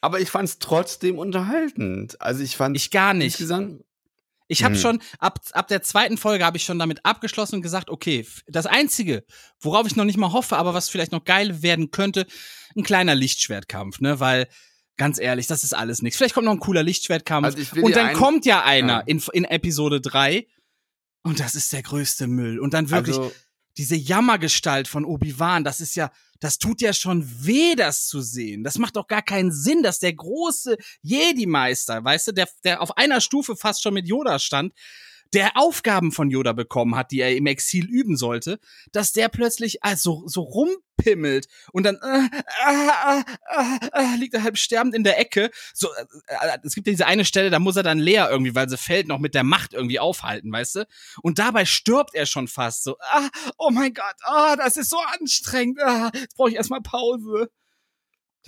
Aber 0.00 0.20
ich 0.20 0.30
fand 0.30 0.48
es 0.48 0.58
trotzdem 0.58 1.18
unterhaltend. 1.18 2.20
Also 2.20 2.42
ich 2.42 2.56
fand 2.56 2.76
Ich 2.76 2.90
gar 2.90 3.14
nicht. 3.14 3.26
insgesamt 3.34 3.82
Ich 4.50 4.64
habe 4.64 4.74
Hm. 4.74 4.80
schon, 4.80 5.02
ab, 5.18 5.40
ab 5.52 5.68
der 5.68 5.82
zweiten 5.82 6.16
Folge 6.16 6.44
habe 6.44 6.56
ich 6.56 6.64
schon 6.64 6.78
damit 6.78 7.04
abgeschlossen 7.04 7.56
und 7.56 7.62
gesagt, 7.62 7.90
okay, 7.90 8.26
das 8.46 8.64
Einzige, 8.66 9.24
worauf 9.60 9.86
ich 9.86 9.94
noch 9.96 10.04
nicht 10.06 10.16
mal 10.16 10.32
hoffe, 10.32 10.56
aber 10.56 10.72
was 10.72 10.88
vielleicht 10.88 11.12
noch 11.12 11.24
geil 11.24 11.60
werden 11.62 11.90
könnte, 11.90 12.26
ein 12.76 12.82
kleiner 12.82 13.14
Lichtschwertkampf, 13.14 14.00
ne? 14.00 14.20
Weil, 14.20 14.48
ganz 14.96 15.18
ehrlich, 15.18 15.48
das 15.48 15.64
ist 15.64 15.74
alles 15.74 16.00
nichts. 16.00 16.16
Vielleicht 16.16 16.34
kommt 16.34 16.46
noch 16.46 16.52
ein 16.52 16.60
cooler 16.60 16.82
Lichtschwertkampf. 16.82 17.44
Also 17.44 17.82
und 17.82 17.94
dann 17.94 18.14
kommt 18.14 18.46
ja 18.46 18.64
einer 18.64 18.94
Ja. 18.94 19.00
in, 19.00 19.22
in 19.34 19.44
Episode 19.44 20.00
3 20.00 20.46
und 21.24 21.40
das 21.40 21.54
ist 21.54 21.72
der 21.74 21.82
größte 21.82 22.26
Müll. 22.26 22.58
Und 22.58 22.72
dann 22.72 22.88
wirklich 22.88 23.16
Also, 23.18 23.34
diese 23.78 23.96
Jammergestalt 23.96 24.88
von 24.88 25.04
Obi-Wan, 25.04 25.64
das 25.64 25.80
ist 25.80 25.94
ja, 25.94 26.10
das 26.40 26.58
tut 26.58 26.80
ja 26.80 26.92
schon 26.92 27.24
weh, 27.46 27.74
das 27.76 28.06
zu 28.06 28.20
sehen. 28.20 28.64
Das 28.64 28.78
macht 28.78 28.96
doch 28.96 29.06
gar 29.06 29.22
keinen 29.22 29.52
Sinn, 29.52 29.82
dass 29.82 30.00
der 30.00 30.12
große 30.12 30.76
Jedi-Meister, 31.02 32.04
weißt 32.04 32.28
du, 32.28 32.32
der, 32.32 32.48
der 32.64 32.82
auf 32.82 32.96
einer 32.96 33.20
Stufe 33.20 33.56
fast 33.56 33.82
schon 33.82 33.94
mit 33.94 34.08
Yoda 34.08 34.38
stand, 34.38 34.74
der 35.34 35.56
Aufgaben 35.56 36.12
von 36.12 36.30
Yoda 36.30 36.52
bekommen 36.52 36.96
hat, 36.96 37.10
die 37.10 37.20
er 37.20 37.36
im 37.36 37.46
Exil 37.46 37.86
üben 37.86 38.16
sollte, 38.16 38.58
dass 38.92 39.12
der 39.12 39.28
plötzlich 39.28 39.84
also 39.84 40.24
so 40.26 40.42
rumpimmelt 40.42 41.48
und 41.72 41.84
dann 41.84 41.96
äh, 41.96 42.28
äh, 42.66 43.20
äh, 43.20 44.14
äh, 44.14 44.16
liegt 44.16 44.34
er 44.34 44.42
halb 44.42 44.56
sterbend 44.56 44.94
in 44.94 45.04
der 45.04 45.18
Ecke. 45.18 45.50
So, 45.74 45.88
äh, 45.94 46.04
äh, 46.28 46.58
es 46.62 46.74
gibt 46.74 46.86
diese 46.86 47.06
eine 47.06 47.24
Stelle, 47.24 47.50
da 47.50 47.58
muss 47.58 47.76
er 47.76 47.82
dann 47.82 47.98
Lea 47.98 48.26
irgendwie, 48.30 48.54
weil 48.54 48.68
sie 48.68 48.78
fällt, 48.78 49.08
noch 49.08 49.18
mit 49.18 49.34
der 49.34 49.44
Macht 49.44 49.74
irgendwie 49.74 50.00
aufhalten, 50.00 50.52
weißt 50.52 50.76
du? 50.76 50.86
Und 51.22 51.38
dabei 51.38 51.64
stirbt 51.64 52.14
er 52.14 52.26
schon 52.26 52.48
fast 52.48 52.84
so. 52.84 52.96
Ah, 53.00 53.28
oh 53.58 53.70
mein 53.70 53.92
Gott, 53.94 54.16
ah, 54.22 54.56
das 54.56 54.76
ist 54.76 54.90
so 54.90 54.98
anstrengend. 55.18 55.80
Ah, 55.82 56.10
jetzt 56.14 56.36
brauche 56.36 56.50
ich 56.50 56.56
erstmal 56.56 56.80
Pause. 56.80 57.50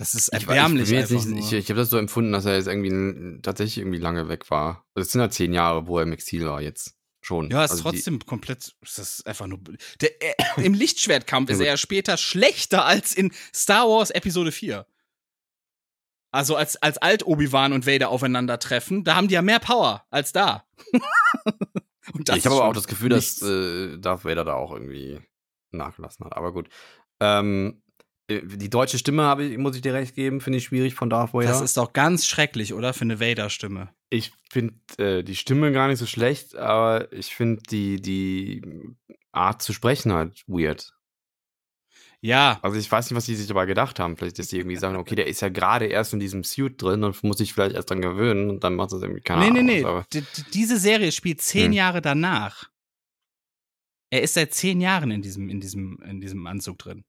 Das 0.01 0.15
ist 0.15 0.33
ich, 0.33 0.41
erbärmlich. 0.47 0.91
ich, 0.91 1.25
nur. 1.27 1.37
ich, 1.37 1.53
ich 1.53 1.69
habe 1.69 1.79
das 1.79 1.91
so 1.91 1.99
empfunden, 1.99 2.31
dass 2.31 2.45
er 2.45 2.55
jetzt 2.55 2.65
irgendwie 2.65 3.39
tatsächlich 3.43 3.77
irgendwie 3.77 3.99
lange 3.99 4.29
weg 4.29 4.49
war. 4.49 4.83
Also 4.95 5.05
es 5.05 5.11
sind 5.11 5.21
halt 5.21 5.31
zehn 5.31 5.53
Jahre, 5.53 5.85
wo 5.85 5.99
er 5.99 6.03
im 6.03 6.11
Exil 6.11 6.43
war 6.47 6.59
jetzt 6.59 6.95
schon. 7.21 7.51
Ja, 7.51 7.63
ist 7.63 7.69
also 7.69 7.83
die- 7.83 7.97
trotzdem 7.97 8.19
komplett, 8.25 8.75
ist 8.81 8.97
das 8.97 9.23
einfach 9.27 9.45
nur, 9.45 9.59
der, 10.01 10.09
äh, 10.23 10.33
im 10.65 10.73
Lichtschwertkampf 10.73 11.51
Ja, 11.51 11.55
ist 11.55 11.61
er 11.61 11.77
später 11.77 12.17
schlechter 12.17 12.83
als 12.83 13.13
in 13.13 13.31
Star 13.53 13.87
Wars 13.87 14.09
Episode 14.09 14.51
4. 14.51 14.87
Also 16.31 16.55
als, 16.55 16.77
als 16.77 16.97
Alt-Obi-Wan 16.97 17.71
und 17.71 17.85
Vader 17.85 18.09
aufeinandertreffen, 18.09 19.03
da 19.03 19.15
haben 19.15 19.27
die 19.27 19.35
ja 19.35 19.43
mehr 19.43 19.59
Power 19.59 20.07
als 20.09 20.31
da. 20.31 20.65
ich 22.33 22.45
habe 22.47 22.55
aber 22.55 22.65
auch 22.65 22.73
das 22.73 22.87
Gefühl, 22.87 23.09
nichts. 23.09 23.37
dass 23.37 23.47
äh, 23.47 23.99
Darth 23.99 24.25
Vader 24.25 24.45
da 24.45 24.55
auch 24.55 24.71
irgendwie 24.71 25.21
nachgelassen 25.69 26.25
hat. 26.25 26.35
Aber 26.35 26.53
gut. 26.53 26.69
Ähm, 27.19 27.83
äh, 27.90 27.90
die 28.29 28.69
deutsche 28.69 28.97
Stimme 28.97 29.23
habe 29.23 29.43
ich, 29.43 29.57
muss 29.57 29.75
ich 29.75 29.81
dir 29.81 29.93
recht 29.93 30.15
geben, 30.15 30.39
finde 30.41 30.57
ich 30.59 30.65
schwierig 30.65 30.93
von 30.95 31.09
Darth 31.09 31.33
Vader. 31.33 31.47
Das 31.47 31.61
ist 31.61 31.75
doch 31.77 31.91
ganz 31.93 32.25
schrecklich, 32.25 32.73
oder? 32.73 32.93
Für 32.93 33.01
eine 33.01 33.19
Vader-Stimme. 33.19 33.89
Ich 34.09 34.31
finde 34.49 34.73
äh, 34.97 35.23
die 35.23 35.35
Stimme 35.35 35.71
gar 35.71 35.87
nicht 35.87 35.99
so 35.99 36.05
schlecht, 36.05 36.55
aber 36.55 37.11
ich 37.11 37.35
finde 37.35 37.61
die, 37.69 38.01
die 38.01 38.61
Art 39.31 39.61
zu 39.61 39.73
sprechen 39.73 40.13
halt 40.13 40.43
weird. 40.47 40.93
Ja, 42.23 42.59
Also 42.61 42.77
ich 42.77 42.91
weiß 42.91 43.09
nicht, 43.09 43.17
was 43.17 43.25
die 43.25 43.35
sich 43.35 43.47
dabei 43.47 43.65
gedacht 43.65 43.99
haben. 43.99 44.15
Vielleicht, 44.15 44.37
dass 44.37 44.47
die 44.49 44.57
irgendwie 44.59 44.75
sagen, 44.75 44.95
okay, 44.95 45.15
der 45.15 45.25
ist 45.25 45.41
ja 45.41 45.49
gerade 45.49 45.87
erst 45.87 46.13
in 46.13 46.19
diesem 46.19 46.43
Suit 46.43 46.79
drin 46.79 47.03
und 47.03 47.23
muss 47.23 47.39
sich 47.39 47.51
vielleicht 47.53 47.75
erst 47.75 47.89
dran 47.89 47.99
gewöhnen 48.01 48.49
und 48.51 48.63
dann 48.63 48.75
macht 48.75 48.91
das 48.91 49.01
irgendwie 49.01 49.21
keine 49.21 49.41
nee, 49.41 49.47
Ahnung. 49.49 49.65
nee, 49.65 49.83
nee. 50.13 50.21
d- 50.21 50.43
diese 50.53 50.77
Serie 50.77 51.11
spielt 51.11 51.41
zehn 51.41 51.67
Hm. 51.67 51.73
Jahre 51.73 52.01
danach. 52.01 52.69
Er 54.11 54.21
ist 54.21 54.35
seit 54.35 54.53
zehn 54.53 54.81
Jahren 54.81 55.09
in 55.09 55.21
diesem, 55.23 55.49
in 55.49 55.61
diesem, 55.61 55.97
in 56.03 56.21
diesem 56.21 56.45
Anzug 56.45 56.77
drin. 56.77 57.03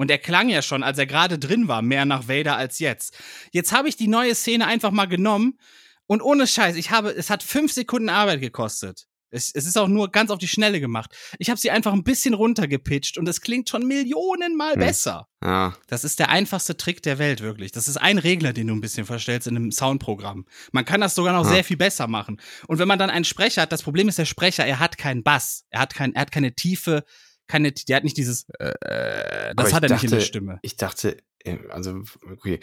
Und 0.00 0.10
er 0.10 0.16
klang 0.16 0.48
ja 0.48 0.62
schon, 0.62 0.82
als 0.82 0.96
er 0.96 1.04
gerade 1.04 1.38
drin 1.38 1.68
war, 1.68 1.82
mehr 1.82 2.06
nach 2.06 2.26
Vader 2.26 2.56
als 2.56 2.78
jetzt. 2.78 3.18
Jetzt 3.52 3.70
habe 3.72 3.86
ich 3.86 3.96
die 3.96 4.08
neue 4.08 4.34
Szene 4.34 4.66
einfach 4.66 4.92
mal 4.92 5.04
genommen 5.04 5.58
und 6.06 6.22
ohne 6.22 6.46
Scheiß, 6.46 6.76
ich 6.76 6.90
habe, 6.90 7.10
es 7.10 7.28
hat 7.28 7.42
fünf 7.42 7.70
Sekunden 7.70 8.08
Arbeit 8.08 8.40
gekostet. 8.40 9.04
Es, 9.30 9.52
es 9.54 9.66
ist 9.66 9.76
auch 9.76 9.88
nur 9.88 10.10
ganz 10.10 10.30
auf 10.30 10.38
die 10.38 10.48
Schnelle 10.48 10.80
gemacht. 10.80 11.14
Ich 11.38 11.50
habe 11.50 11.60
sie 11.60 11.70
einfach 11.70 11.92
ein 11.92 12.02
bisschen 12.02 12.32
runtergepitcht 12.32 13.18
und 13.18 13.28
es 13.28 13.42
klingt 13.42 13.68
schon 13.68 13.86
Millionenmal 13.86 14.72
Hm. 14.72 14.80
besser. 14.80 15.28
Ja, 15.44 15.76
Das 15.88 16.02
ist 16.02 16.18
der 16.18 16.30
einfachste 16.30 16.78
Trick 16.78 17.02
der 17.02 17.18
Welt, 17.18 17.42
wirklich. 17.42 17.70
Das 17.70 17.86
ist 17.86 17.98
ein 17.98 18.16
Regler, 18.16 18.54
den 18.54 18.68
du 18.68 18.74
ein 18.74 18.80
bisschen 18.80 19.04
verstellst 19.04 19.46
in 19.48 19.54
einem 19.56 19.70
Soundprogramm. 19.70 20.46
Man 20.72 20.86
kann 20.86 21.02
das 21.02 21.14
sogar 21.14 21.34
noch 21.34 21.44
Ah. 21.46 21.52
sehr 21.52 21.62
viel 21.62 21.76
besser 21.76 22.06
machen. 22.08 22.40
Und 22.68 22.78
wenn 22.78 22.88
man 22.88 22.98
dann 22.98 23.10
einen 23.10 23.26
Sprecher 23.26 23.60
hat, 23.62 23.70
das 23.70 23.82
Problem 23.82 24.08
ist 24.08 24.16
der 24.18 24.24
Sprecher, 24.24 24.64
er 24.64 24.78
hat 24.78 24.96
keinen 24.96 25.22
Bass. 25.22 25.64
Er 25.68 25.80
hat, 25.80 25.94
kein, 25.94 26.14
er 26.14 26.22
hat 26.22 26.32
keine 26.32 26.54
Tiefe, 26.54 27.04
keine, 27.50 27.72
der 27.72 27.96
hat 27.96 28.04
nicht 28.04 28.16
dieses, 28.16 28.46
äh, 28.58 28.68
äh, 28.80 29.54
das 29.56 29.72
hat 29.72 29.82
er 29.82 29.90
ich 29.90 29.92
nicht 29.94 30.04
in 30.04 30.10
der 30.10 30.18
dachte- 30.20 30.26
Stimme. 30.28 30.58
ich 30.62 30.76
dachte, 30.76 31.16
äh, 31.44 31.58
also, 31.70 32.02
okay. 32.32 32.60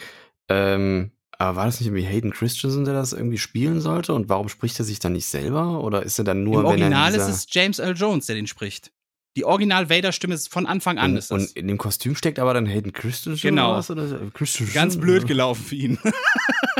Ähm, 0.48 1.12
aber 1.40 1.56
war 1.56 1.66
das 1.66 1.78
nicht 1.78 1.88
irgendwie 1.88 2.06
Hayden 2.06 2.32
Christensen, 2.32 2.84
der 2.84 2.94
das 2.94 3.12
irgendwie 3.12 3.38
spielen 3.38 3.80
sollte? 3.80 4.12
Und 4.14 4.28
warum 4.28 4.48
spricht 4.48 4.78
er 4.80 4.84
sich 4.84 4.98
dann 4.98 5.12
nicht 5.12 5.26
selber? 5.26 5.84
Oder 5.84 6.02
ist 6.02 6.18
er 6.18 6.24
dann 6.24 6.42
nur, 6.42 6.54
Im 6.54 6.60
wenn 6.60 6.66
Original 6.82 7.14
er 7.14 7.20
ist 7.20 7.28
es 7.28 7.46
James 7.50 7.78
Earl 7.78 7.96
Jones, 7.96 8.26
der 8.26 8.34
den 8.34 8.46
spricht. 8.48 8.90
Die 9.36 9.44
Original-Vader-Stimme 9.44 10.34
ist 10.34 10.48
von 10.48 10.66
Anfang 10.66 10.98
an. 10.98 11.12
und, 11.12 11.16
ist 11.18 11.30
und 11.30 11.52
in 11.52 11.68
dem 11.68 11.78
Kostüm 11.78 12.16
steckt 12.16 12.40
aber 12.40 12.54
dann 12.54 12.66
Hayden 12.66 12.92
Christensen 12.92 13.40
Genau. 13.40 13.68
oder 13.68 13.78
was? 13.78 13.90
Oder? 13.90 14.30
Christensen? 14.34 14.74
Ganz 14.74 14.96
blöd 14.96 15.28
gelaufen 15.28 15.62
für 15.64 15.76
ihn. 15.76 15.98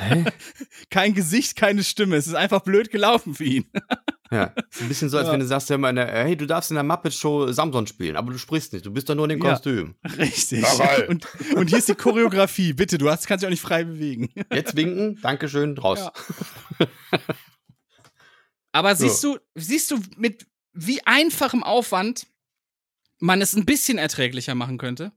Hä? 0.01 0.25
Kein 0.91 1.15
Gesicht, 1.15 1.55
keine 1.55 1.85
Stimme. 1.85 2.17
Es 2.17 2.27
ist 2.27 2.35
einfach 2.35 2.63
blöd 2.63 2.91
gelaufen 2.91 3.35
für 3.35 3.45
ihn. 3.45 3.67
Ja, 4.31 4.53
ist 4.71 4.83
ein 4.83 4.89
bisschen 4.89 5.09
so, 5.09 5.17
als 5.19 5.27
Ja. 5.29 5.33
wenn 5.33 5.41
du 5.41 5.47
sagst, 5.47 5.71
ja, 5.71 5.79
meine, 5.79 6.07
hey, 6.07 6.37
du 6.37 6.47
darfst 6.47 6.71
in 6.71 6.75
der 6.75 6.85
Muppet 6.85 7.15
Show 7.15 7.51
Samson 7.51 7.87
spielen, 7.87 8.17
aber 8.17 8.33
du 8.33 8.39
sprichst 8.39 8.73
nicht, 8.73 8.85
du 8.85 8.93
bist 8.93 9.09
doch 9.09 9.15
nur 9.15 9.25
in 9.25 9.31
dem 9.39 9.43
Ja. 9.43 9.53
Kostüm. 9.53 9.95
Richtig. 10.19 10.65
Und, 11.09 11.27
und 11.55 11.69
hier 11.69 11.79
ist 11.79 11.89
die 11.89 11.95
Choreografie. 11.95 12.73
Bitte, 12.75 12.99
du 12.99 13.09
hast, 13.11 13.27
kannst 13.27 13.43
dich 13.43 13.47
auch 13.47 13.51
nicht 13.51 13.63
frei 13.63 13.85
bewegen. 13.85 14.29
Jetzt 14.53 14.77
winken, 14.77 15.19
Dankeschön, 15.23 15.77
raus. 15.79 16.01
Ja. 16.01 16.87
Aber 18.73 18.95
siehst 18.95 19.25
du, 19.25 19.39
siehst 19.55 19.91
du, 19.91 19.99
mit 20.17 20.47
wie 20.73 21.05
einfachem 21.07 21.63
Aufwand 21.63 22.27
man 23.19 23.41
es 23.41 23.55
ein 23.57 23.65
bisschen 23.65 23.99
erträglicher 23.99 24.55
machen 24.55 24.79
könnte? 24.79 25.13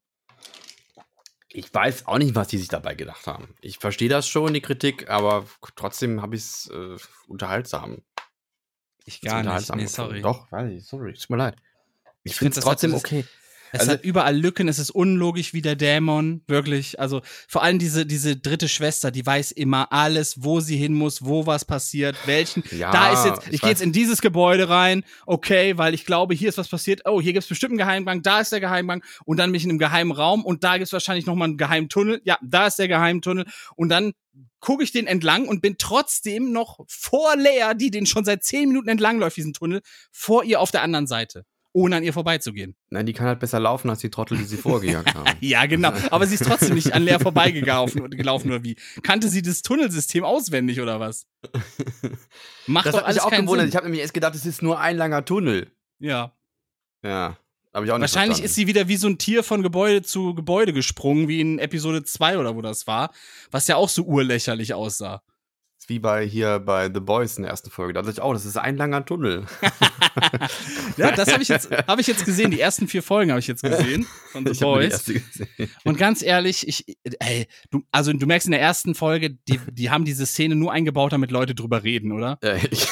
Ich 1.53 1.71
weiß 1.73 2.07
auch 2.07 2.17
nicht, 2.17 2.33
was 2.33 2.47
die 2.47 2.57
sich 2.57 2.69
dabei 2.69 2.95
gedacht 2.95 3.27
haben. 3.27 3.53
Ich 3.59 3.77
verstehe 3.77 4.07
das 4.07 4.25
schon, 4.27 4.53
die 4.53 4.61
Kritik, 4.61 5.09
aber 5.09 5.45
trotzdem 5.75 6.21
habe 6.21 6.35
ich 6.37 6.43
es 6.43 6.71
äh, 6.73 6.95
unterhaltsam. 7.27 7.97
Ich 9.05 9.21
als 9.23 9.39
unterhaltsam 9.39 9.77
Nee, 9.77 9.85
sorry. 9.87 10.21
Doch, 10.21 10.51
weiß 10.51 10.71
ich, 10.71 10.85
sorry, 10.85 11.13
tut 11.13 11.29
mir 11.29 11.37
leid. 11.37 11.55
Ich, 12.23 12.33
Ich 12.33 12.37
finde 12.37 12.53
find, 12.53 12.57
es 12.57 12.65
hat 12.65 12.71
trotzdem 12.73 12.93
okay. 12.93 13.25
Es 13.71 13.81
Also- 13.81 13.91
hat 13.93 14.03
überall 14.03 14.35
Lücken, 14.37 14.67
es 14.67 14.79
ist 14.79 14.89
unlogisch 14.91 15.53
wie 15.53 15.61
der 15.61 15.75
Dämon, 15.75 16.43
wirklich. 16.47 16.99
Also 16.99 17.21
vor 17.47 17.63
allem 17.63 17.79
diese, 17.79 18.05
diese 18.05 18.35
dritte 18.35 18.67
Schwester, 18.67 19.11
die 19.11 19.25
weiß 19.25 19.51
immer 19.51 19.91
alles, 19.91 20.43
wo 20.43 20.59
sie 20.59 20.77
hin 20.77 20.93
muss, 20.93 21.23
wo 21.23 21.45
was 21.45 21.65
passiert, 21.65 22.15
welchen. 22.25 22.63
Ja, 22.71 22.91
da 22.91 23.13
ist 23.13 23.25
jetzt, 23.25 23.47
ich 23.47 23.53
ich, 23.55 23.61
gehe 23.61 23.69
jetzt 23.69 23.81
in 23.81 23.93
dieses 23.93 24.21
Gebäude 24.21 24.69
rein, 24.69 25.03
okay, 25.25 25.77
weil 25.77 25.93
ich 25.93 26.05
glaube, 26.05 26.33
hier 26.33 26.49
ist 26.49 26.57
was 26.57 26.67
passiert. 26.67 27.01
Oh, 27.05 27.21
hier 27.21 27.33
gibt's 27.33 27.47
bestimmt 27.49 27.71
einen 27.71 27.77
Geheimgang, 27.79 28.21
da 28.21 28.41
ist 28.41 28.51
der 28.51 28.59
Geheimgang 28.59 29.03
und 29.25 29.37
dann 29.37 29.51
bin 29.51 29.55
ich 29.57 29.63
in 29.63 29.69
einem 29.69 29.79
geheimen 29.79 30.11
Raum 30.11 30.43
und 30.45 30.63
da 30.63 30.77
gibt's 30.77 30.93
wahrscheinlich 30.93 31.25
nochmal 31.25 31.47
einen 31.49 31.57
Geheimtunnel. 31.57 32.21
Ja, 32.25 32.37
da 32.41 32.67
ist 32.67 32.77
der 32.79 32.87
Geheimtunnel 32.87 33.45
und 33.75 33.89
dann 33.89 34.13
gucke 34.59 34.83
ich 34.83 34.91
den 34.91 35.07
entlang 35.07 35.47
und 35.47 35.61
bin 35.61 35.75
trotzdem 35.77 36.51
noch 36.51 36.79
vor 36.87 37.35
Lea, 37.35 37.73
die 37.75 37.89
den 37.91 38.05
schon 38.05 38.23
seit 38.25 38.43
zehn 38.43 38.69
Minuten 38.69 38.89
entlangläuft, 38.89 39.35
diesen 39.37 39.53
Tunnel, 39.53 39.81
vor 40.11 40.43
ihr 40.43 40.61
auf 40.61 40.71
der 40.71 40.83
anderen 40.83 41.07
Seite, 41.07 41.45
ohne 41.73 41.95
an 41.97 42.03
ihr 42.03 42.13
vorbeizugehen. 42.13 42.75
Nein, 42.89 43.05
die 43.05 43.13
kann 43.13 43.27
halt 43.27 43.39
besser 43.39 43.59
laufen 43.59 43.89
als 43.89 43.99
die 43.99 44.09
Trottel, 44.09 44.37
die 44.37 44.43
sie 44.43 44.57
vorgejagt 44.57 45.13
haben. 45.15 45.29
Ja, 45.39 45.65
genau. 45.65 45.93
Aber 46.09 46.25
sie 46.27 46.35
ist 46.35 46.45
trotzdem 46.45 46.75
nicht 46.75 46.93
an 46.93 47.03
Lea 47.03 47.17
vorbeigelaufen 47.19 48.09
gelaufen 48.11 48.49
oder 48.51 48.63
wie? 48.63 48.75
Kannte 49.03 49.29
sie 49.29 49.41
das 49.41 49.61
Tunnelsystem 49.61 50.23
auswendig 50.23 50.81
oder 50.81 50.99
was? 50.99 51.27
Macht 52.67 52.87
Das 52.87 52.95
doch 52.95 53.03
alles 53.05 53.19
auch 53.19 53.29
keinen 53.29 53.45
gewundert. 53.45 53.63
Sinn. 53.65 53.69
Ich 53.69 53.75
habe 53.75 53.85
nämlich 53.85 54.01
erst 54.01 54.13
gedacht, 54.13 54.35
es 54.35 54.45
ist 54.45 54.61
nur 54.61 54.79
ein 54.79 54.97
langer 54.97 55.25
Tunnel. 55.25 55.71
ja. 55.99 56.33
Ja, 57.03 57.37
ich 57.73 57.77
auch 57.77 57.81
nicht 57.97 58.01
Wahrscheinlich 58.01 58.39
verstanden. 58.39 58.43
ist 58.43 58.55
sie 58.55 58.67
wieder 58.67 58.87
wie 58.89 58.97
so 58.97 59.07
ein 59.07 59.17
Tier 59.17 59.43
von 59.43 59.63
Gebäude 59.63 60.01
zu 60.03 60.35
Gebäude 60.35 60.73
gesprungen, 60.73 61.27
wie 61.29 61.39
in 61.39 61.57
Episode 61.57 62.03
2 62.03 62.37
oder 62.37 62.55
wo 62.55 62.61
das 62.61 62.85
war, 62.85 63.11
was 63.49 63.67
ja 63.67 63.77
auch 63.77 63.87
so 63.89 64.03
urlächerlich 64.03 64.73
aussah. 64.73 65.23
Ist 65.81 65.89
wie 65.89 65.97
bei 65.97 66.27
hier 66.27 66.59
bei 66.59 66.91
The 66.93 66.99
Boys 66.99 67.37
in 67.37 67.41
der 67.41 67.49
ersten 67.49 67.71
Folge. 67.71 67.93
Da 67.93 68.03
dachte 68.03 68.13
ich, 68.13 68.21
oh, 68.21 68.33
das 68.33 68.45
ist 68.45 68.55
ein 68.55 68.77
langer 68.77 69.03
Tunnel. 69.03 69.47
Ja, 70.97 71.11
das 71.13 71.31
habe 71.31 71.41
ich 71.41 71.47
jetzt 71.47 71.71
hab 71.71 71.97
ich 71.99 72.05
jetzt 72.05 72.25
gesehen, 72.25 72.51
die 72.51 72.59
ersten 72.59 72.87
vier 72.87 73.01
Folgen 73.01 73.31
habe 73.31 73.39
ich 73.39 73.47
jetzt 73.47 73.63
gesehen 73.63 74.05
von 74.31 74.45
The 74.45 74.51
ich 74.51 74.59
Boys. 74.59 75.11
Und 75.85 75.97
ganz 75.97 76.21
ehrlich, 76.21 76.67
ich, 76.67 76.97
ey, 77.19 77.47
du, 77.71 77.81
also 77.91 78.11
du 78.11 78.25
merkst 78.25 78.45
in 78.45 78.51
der 78.51 78.59
ersten 78.59 78.93
Folge, 78.93 79.31
die, 79.31 79.59
die 79.71 79.89
haben 79.89 80.03
diese 80.03 80.25
Szene 80.25 80.55
nur 80.55 80.71
eingebaut, 80.73 81.13
damit 81.13 81.31
Leute 81.31 81.55
drüber 81.55 81.83
reden, 81.83 82.11
oder? 82.11 82.37
Ja, 82.43 82.55
ich, 82.55 82.87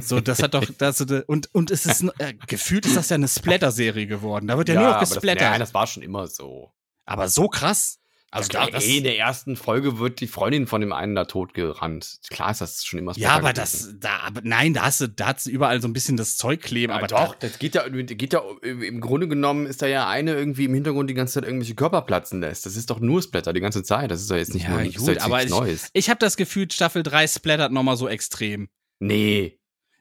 So, 0.00 0.20
das 0.20 0.42
hat 0.42 0.54
doch, 0.54 0.64
das, 0.78 1.02
und, 1.26 1.54
und 1.54 1.70
es 1.70 1.84
ist, 1.84 2.02
äh, 2.18 2.34
gefühlt 2.46 2.86
ist 2.86 2.96
das 2.96 3.10
ja 3.10 3.16
eine 3.16 3.28
Splatter-Serie 3.28 4.06
geworden. 4.06 4.46
Da 4.46 4.56
wird 4.56 4.70
ja, 4.70 4.76
nur 4.76 4.90
noch 4.90 5.00
das, 5.00 5.10
gesplattert. 5.10 5.50
nein, 5.50 5.60
das 5.60 5.74
war 5.74 5.86
schon 5.86 6.02
immer 6.02 6.26
so. 6.26 6.72
aber 7.04 7.28
so 7.28 7.48
krass. 7.48 8.00
Also, 8.32 8.52
ja, 8.52 8.66
da, 8.66 8.70
das, 8.72 8.84
ey, 8.84 8.98
in 8.98 9.04
der 9.04 9.16
ersten 9.18 9.56
Folge 9.56 9.98
wird 9.98 10.20
die 10.20 10.26
Freundin 10.26 10.66
von 10.66 10.80
dem 10.80 10.92
einen 10.92 11.14
da 11.14 11.24
totgerannt. 11.26 12.18
Klar 12.28 12.50
ist 12.50 12.60
das 12.60 12.84
schon 12.84 12.98
immer 12.98 13.12
ja, 13.12 13.30
Splatter 13.30 13.34
aber 13.36 13.52
gewesen. 13.54 13.98
das, 14.00 14.10
da, 14.10 14.18
aber 14.26 14.40
nein, 14.44 14.74
da 14.74 14.82
hast 14.82 15.00
du, 15.00 15.08
da 15.08 15.28
hat's 15.28 15.46
überall 15.46 15.80
so 15.80 15.88
ein 15.88 15.92
bisschen 15.92 16.16
das 16.16 16.36
Zeug 16.36 16.60
kleben, 16.60 16.92
aber 16.92 17.04
aber 17.04 17.26
doch, 17.28 17.34
das 17.36 17.58
geht 17.58 17.74
ja, 17.76 17.88
geht 17.88 18.32
ja, 18.32 18.42
im 18.62 19.00
Grunde 19.00 19.28
genommen 19.28 19.66
ist 19.66 19.80
da 19.80 19.86
ja 19.86 20.08
eine 20.08 20.34
irgendwie 20.34 20.64
im 20.64 20.74
Hintergrund 20.74 21.08
die 21.08 21.14
ganze 21.14 21.34
Zeit 21.34 21.44
irgendwelche 21.44 21.74
Körper 21.76 22.02
platzen 22.02 22.40
lässt. 22.40 22.66
Das 22.66 22.76
ist 22.76 22.90
doch 22.90 23.00
nur 23.00 23.22
Splatter 23.22 23.52
die 23.52 23.60
ganze 23.60 23.82
Zeit. 23.84 24.10
Das 24.10 24.20
ist 24.20 24.30
doch 24.30 24.36
jetzt 24.36 24.52
nicht 24.54 24.64
Ja, 24.64 24.70
nur 24.70 24.82
gut, 24.82 25.06
jetzt 25.08 25.22
aber 25.22 25.36
nichts 25.38 25.52
ich- 25.52 25.58
Neues. 25.58 25.90
ich 25.92 26.10
habe 26.10 26.18
das 26.18 26.36
Gefühl, 26.36 26.70
Staffel 26.70 27.02
3 27.04 27.26
splattert 27.28 27.72
nochmal 27.72 27.96
so 27.96 28.08
extrem. 28.08 28.68
Nee. 28.98 29.58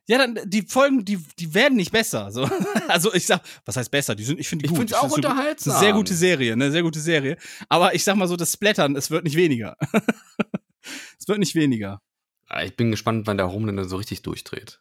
Ja, 0.07 0.19
dann, 0.19 0.39
die 0.45 0.61
Folgen, 0.61 1.03
die, 1.03 1.17
die 1.39 1.53
werden 1.53 1.75
nicht 1.77 1.91
besser. 1.91 2.31
So. 2.31 2.47
Also 2.87 3.13
ich 3.13 3.25
sag, 3.25 3.41
was 3.65 3.75
heißt 3.77 3.89
besser? 3.89 4.13
Die 4.15 4.23
sind, 4.23 4.39
ich 4.39 4.47
finde 4.47 4.63
die 4.63 4.67
Ich 4.67 4.69
gut. 4.71 4.77
find's 4.79 4.93
auch 4.93 5.03
so 5.09 5.15
gut. 5.15 5.25
unterhaltsam. 5.25 5.73
Eine 5.73 5.79
sehr 5.79 5.93
gute 5.93 6.13
Serie, 6.13 6.53
eine 6.53 6.71
sehr 6.71 6.83
gute 6.83 6.99
Serie. 6.99 7.37
Aber 7.69 7.95
ich 7.95 8.03
sag 8.03 8.15
mal 8.15 8.27
so, 8.27 8.35
das 8.35 8.51
Splattern, 8.53 8.95
es 8.95 9.09
wird 9.09 9.23
nicht 9.23 9.35
weniger. 9.35 9.75
es 11.19 11.27
wird 11.27 11.39
nicht 11.39 11.55
weniger. 11.55 12.01
Ah, 12.47 12.63
Ich 12.63 12.75
bin 12.75 12.91
gespannt, 12.91 13.25
wann 13.25 13.37
der 13.37 13.51
Homelander 13.51 13.85
so 13.85 13.95
richtig 13.97 14.21
durchdreht. 14.21 14.79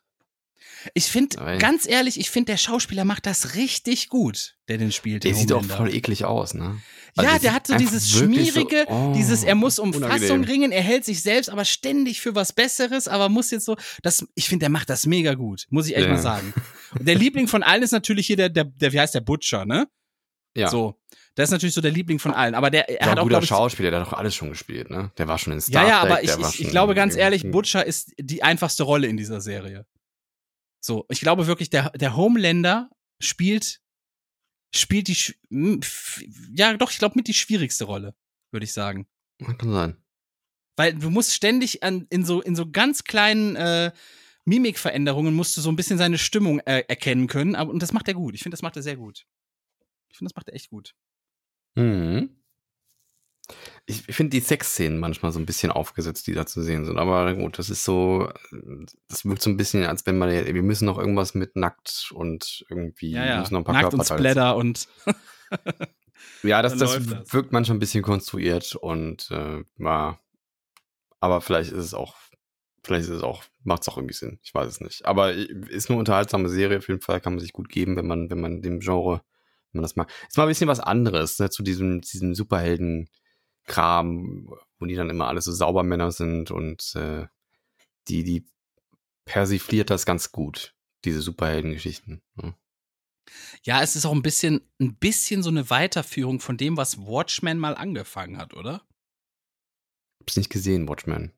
Ich 0.92 1.06
finde, 1.06 1.58
ganz 1.58 1.86
ehrlich, 1.88 2.20
ich 2.20 2.30
finde, 2.30 2.52
der 2.52 2.58
Schauspieler 2.58 3.04
macht 3.04 3.26
das 3.26 3.54
richtig 3.54 4.08
gut, 4.08 4.56
der 4.68 4.76
den 4.78 4.92
spielt. 4.92 5.24
Der 5.24 5.32
den 5.32 5.38
sieht 5.38 5.52
auch 5.52 5.64
voll 5.64 5.94
eklig 5.94 6.24
aus, 6.24 6.52
ne? 6.54 6.80
Also 7.16 7.30
Ja, 7.30 7.38
der 7.38 7.40
der 7.40 7.54
hat 7.54 7.66
so 7.66 7.76
dieses 7.76 8.10
schmierige, 8.10 8.84
so- 8.88 8.92
oh, 8.92 9.12
dieses, 9.16 9.44
er 9.44 9.54
muss 9.54 9.78
um 9.78 9.90
unangenehm. 9.94 10.20
Fassung 10.20 10.44
ringen, 10.44 10.72
er 10.72 10.82
hält 10.82 11.04
sich 11.04 11.22
selbst 11.22 11.48
aber 11.48 11.64
ständig 11.64 12.20
für 12.20 12.34
was 12.34 12.52
Besseres, 12.52 13.08
aber 13.08 13.28
muss 13.28 13.50
jetzt 13.50 13.64
so, 13.66 13.76
das, 14.02 14.26
ich 14.34 14.48
finde, 14.48 14.64
der 14.64 14.70
macht 14.70 14.90
das 14.90 15.06
mega 15.06 15.34
gut, 15.34 15.66
muss 15.70 15.86
ich 15.86 15.96
echt 15.96 16.06
Ja. 16.06 16.12
mal 16.12 16.20
sagen. 16.20 16.52
Und 16.98 17.06
der 17.08 17.14
Liebling 17.14 17.48
von 17.48 17.62
allen 17.62 17.82
ist 17.82 17.92
natürlich 17.92 18.26
hier 18.26 18.36
der, 18.36 18.48
der, 18.48 18.64
der, 18.64 18.92
wie 18.92 19.00
heißt 19.00 19.14
der, 19.14 19.20
Butcher, 19.20 19.64
ne? 19.64 19.86
Ja. 20.56 20.68
So. 20.68 21.00
Das 21.36 21.48
ist 21.48 21.52
natürlich 21.52 21.74
so 21.74 21.80
der 21.80 21.90
Liebling 21.90 22.18
von 22.20 22.32
allen, 22.32 22.54
aber 22.54 22.70
der, 22.70 22.88
er 22.88 23.00
Er 23.00 23.06
hat 23.06 23.12
ein 23.12 23.18
auch, 23.18 23.22
guter 23.24 23.42
ich, 23.42 23.48
Schauspieler, 23.48 23.90
der 23.90 24.00
hat 24.00 24.06
doch 24.06 24.12
alles 24.12 24.34
schon 24.36 24.50
gespielt, 24.50 24.90
ne? 24.90 25.10
Der 25.18 25.26
war 25.28 25.38
schon 25.38 25.52
in 25.52 25.60
Star 25.60 25.82
ja, 25.82 25.88
ja, 25.88 26.00
Trek, 26.02 26.10
aber 26.12 26.22
ich, 26.22 26.30
der 26.34 26.48
ich, 26.48 26.60
ich 26.60 26.68
glaube 26.70 26.94
ganz 26.94 27.16
ehrlich, 27.16 27.50
Butcher 27.50 27.84
ist 27.84 28.12
die 28.20 28.42
einfachste 28.44 28.84
Rolle 28.84 29.06
in 29.08 29.16
dieser 29.16 29.40
Serie. 29.40 29.84
So, 30.84 31.06
ich 31.08 31.20
glaube 31.20 31.46
wirklich, 31.46 31.70
der, 31.70 31.88
der 31.90 32.14
Homelander 32.14 32.90
spielt, 33.18 33.80
spielt 34.74 35.08
die, 35.08 35.16
ja 36.54 36.76
doch, 36.76 36.90
ich 36.90 36.98
glaube 36.98 37.14
mit 37.16 37.26
die 37.26 37.32
schwierigste 37.32 37.84
Rolle, 37.84 38.14
würde 38.50 38.64
ich 38.64 38.74
sagen. 38.74 39.06
Kann 39.42 39.72
sein. 39.72 39.96
Weil 40.76 40.92
du 40.92 41.08
musst 41.08 41.32
ständig 41.32 41.82
an, 41.82 42.06
in 42.10 42.26
so, 42.26 42.42
in 42.42 42.54
so 42.54 42.70
ganz 42.70 43.04
kleinen, 43.04 43.56
äh, 43.56 43.92
Mimikveränderungen 44.44 45.32
musst 45.32 45.56
du 45.56 45.62
so 45.62 45.70
ein 45.70 45.76
bisschen 45.76 45.96
seine 45.96 46.18
Stimmung 46.18 46.60
äh, 46.60 46.84
erkennen 46.86 47.28
können, 47.28 47.54
aber, 47.54 47.70
und 47.70 47.80
das 47.82 47.94
macht 47.94 48.08
er 48.08 48.14
gut. 48.14 48.34
Ich 48.34 48.42
finde, 48.42 48.54
das 48.54 48.60
macht 48.62 48.76
er 48.76 48.82
sehr 48.82 48.96
gut. 48.96 49.24
Ich 50.10 50.18
finde, 50.18 50.32
das 50.32 50.36
macht 50.36 50.48
er 50.48 50.54
echt 50.54 50.68
gut. 50.68 50.94
Mhm. 51.76 52.43
Ich 53.86 54.02
finde 54.02 54.30
die 54.30 54.40
Sexszenen 54.40 54.98
manchmal 54.98 55.32
so 55.32 55.38
ein 55.38 55.46
bisschen 55.46 55.70
aufgesetzt, 55.70 56.26
die 56.26 56.32
da 56.34 56.46
zu 56.46 56.62
sehen 56.62 56.84
sind. 56.84 56.98
Aber 56.98 57.34
gut, 57.34 57.58
das 57.58 57.68
ist 57.70 57.84
so, 57.84 58.30
das 59.08 59.24
wirkt 59.24 59.42
so 59.42 59.50
ein 59.50 59.56
bisschen, 59.56 59.84
als 59.84 60.06
wenn 60.06 60.16
man, 60.18 60.30
wir 60.30 60.62
müssen 60.62 60.86
noch 60.86 60.98
irgendwas 60.98 61.34
mit 61.34 61.54
nackt 61.56 62.10
und 62.14 62.64
irgendwie 62.70 63.10
Ja, 63.12 63.24
ja. 63.26 63.40
müssen 63.40 63.54
noch 63.54 63.60
ein 63.60 63.64
paar 63.64 63.74
Nackt 63.74 63.92
und 63.94 64.00
Körperteile 64.00 64.30
Splatter 64.30 64.56
und 64.56 64.88
Ja, 66.42 66.62
das, 66.62 66.76
das 66.76 66.94
das. 67.06 67.32
wirkt 67.32 67.52
manchmal 67.52 67.76
ein 67.76 67.80
bisschen 67.80 68.02
konstruiert 68.02 68.74
und 68.76 69.30
äh, 69.30 69.64
ja, 69.78 70.18
aber 71.20 71.40
vielleicht 71.40 71.72
ist 71.72 71.84
es 71.84 71.94
auch, 71.94 72.16
vielleicht 72.82 73.04
ist 73.04 73.16
es 73.16 73.22
auch, 73.22 73.44
macht 73.62 73.82
es 73.82 73.88
auch 73.88 73.96
irgendwie 73.96 74.14
Sinn. 74.14 74.38
Ich 74.42 74.54
weiß 74.54 74.68
es 74.70 74.80
nicht. 74.80 75.06
Aber 75.06 75.32
ist 75.32 75.88
eine 75.88 75.98
unterhaltsame 75.98 76.48
Serie, 76.50 76.78
auf 76.78 76.88
jeden 76.88 77.00
Fall 77.00 77.20
kann 77.20 77.32
man 77.34 77.40
sich 77.40 77.52
gut 77.54 77.68
geben, 77.70 77.96
wenn 77.96 78.06
man, 78.06 78.28
wenn 78.30 78.40
man 78.40 78.60
dem 78.60 78.80
Genre, 78.80 79.22
wenn 79.72 79.78
man 79.80 79.82
das 79.82 79.96
mag. 79.96 80.10
Ist 80.28 80.36
mal 80.36 80.44
ein 80.44 80.48
bisschen 80.50 80.68
was 80.68 80.80
anderes, 80.80 81.38
ne, 81.38 81.48
zu 81.48 81.62
diesem, 81.62 82.02
diesem 82.02 82.34
Superhelden-Kram, 83.66 84.54
wo 84.78 84.86
die 84.86 84.94
dann 84.94 85.10
immer 85.10 85.28
alle 85.28 85.40
so 85.40 85.52
Saubermänner 85.52 86.10
sind 86.12 86.50
und 86.50 86.94
äh, 86.96 87.26
die, 88.08 88.24
die 88.24 88.46
persifliert 89.24 89.90
das 89.90 90.06
ganz 90.06 90.32
gut, 90.32 90.74
diese 91.04 91.20
Superhelden-Geschichten. 91.22 92.22
Ne? 92.36 92.54
Ja, 93.62 93.82
es 93.82 93.96
ist 93.96 94.04
auch 94.04 94.12
ein 94.12 94.22
bisschen, 94.22 94.60
ein 94.80 94.96
bisschen 94.96 95.42
so 95.42 95.48
eine 95.50 95.70
Weiterführung 95.70 96.40
von 96.40 96.56
dem, 96.56 96.76
was 96.76 96.98
Watchmen 96.98 97.58
mal 97.58 97.74
angefangen 97.74 98.36
hat, 98.36 98.54
oder? 98.54 98.82
Hab's 100.20 100.36
nicht 100.36 100.50
gesehen, 100.50 100.88
Watchmen. 100.88 101.32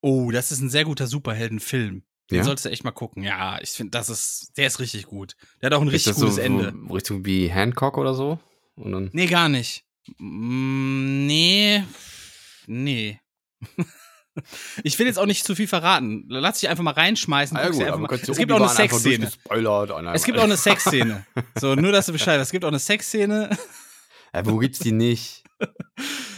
Oh, 0.00 0.30
das 0.30 0.52
ist 0.52 0.60
ein 0.60 0.70
sehr 0.70 0.84
guter 0.84 1.06
Superheldenfilm. 1.06 2.04
Den 2.30 2.38
Ja? 2.38 2.44
solltest 2.44 2.64
du 2.64 2.70
echt 2.70 2.84
mal 2.84 2.90
gucken. 2.90 3.22
Ja, 3.22 3.60
ich 3.60 3.70
finde, 3.70 3.90
das 3.92 4.08
ist, 4.08 4.52
der 4.56 4.66
ist 4.66 4.80
richtig 4.80 5.06
gut. 5.06 5.36
Der 5.60 5.66
hat 5.68 5.74
auch 5.74 5.80
ein 5.82 5.88
Ist 5.88 5.94
richtig 5.94 6.14
gutes 6.14 6.36
so, 6.36 6.40
Ende. 6.40 6.72
so 6.88 6.94
Richtung 6.94 7.24
wie 7.24 7.48
Hancock 7.48 7.98
oder 7.98 8.14
so? 8.14 8.38
Und 8.74 8.92
dann, 8.92 9.10
Nee, 9.12 9.26
gar 9.26 9.48
nicht. 9.48 9.84
Nee. 10.18 11.84
Nee. 12.66 13.20
ich 14.82 14.98
will 14.98 15.06
jetzt 15.06 15.18
auch 15.18 15.26
nicht 15.26 15.44
zu 15.44 15.54
viel 15.54 15.68
verraten. 15.68 16.24
Lass 16.28 16.60
dich 16.60 16.68
einfach 16.68 16.84
mal 16.84 16.92
reinschmeißen. 16.92 17.56
Ja, 17.56 17.68
gut, 17.68 18.00
mal. 18.00 18.12
Es 18.12 18.36
gibt 18.36 18.52
auch 18.52 18.56
eine 18.60 18.68
Sexszene. 18.68 19.30
und 19.94 20.06
Es 20.08 20.24
gibt 20.24 20.38
auch 20.38 20.44
eine 20.44 20.56
Sexszene. 20.56 21.26
So, 21.58 21.74
nur 21.74 21.92
dass 21.92 22.06
du 22.06 22.12
Bescheid 22.12 22.38
weißt. 22.38 22.48
Es 22.48 22.52
gibt 22.52 22.64
auch 22.64 22.68
eine 22.68 22.78
Sexszene. 22.78 23.50
Ja, 24.34 24.44
wo 24.46 24.58
gibt's 24.58 24.78
die 24.80 24.92
nicht? 24.92 25.44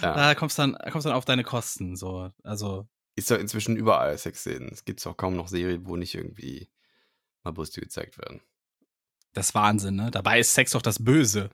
Ja. 0.00 0.14
Da 0.14 0.34
kommst 0.36 0.56
dann 0.60 0.76
kommst 0.92 1.06
dann 1.06 1.12
auf 1.12 1.24
deine 1.24 1.42
Kosten. 1.42 1.96
So, 1.96 2.30
also 2.44 2.86
Ist 3.16 3.32
doch 3.32 3.36
inzwischen 3.38 3.74
überall 3.74 4.16
Sexszenen. 4.16 4.68
Es 4.70 4.84
gibt 4.84 5.04
auch 5.08 5.16
kaum 5.16 5.34
noch 5.34 5.48
Serien, 5.48 5.88
wo 5.88 5.96
nicht 5.96 6.14
irgendwie 6.14 6.70
mal 7.42 7.50
Brüste 7.50 7.80
gezeigt 7.80 8.16
werden. 8.16 8.40
das 9.32 9.48
ist 9.48 9.54
Wahnsinn. 9.56 9.96
Ne? 9.96 10.12
Dabei 10.12 10.38
ist 10.38 10.54
Sex 10.54 10.70
doch 10.70 10.82
das 10.82 11.02
Böse. 11.02 11.50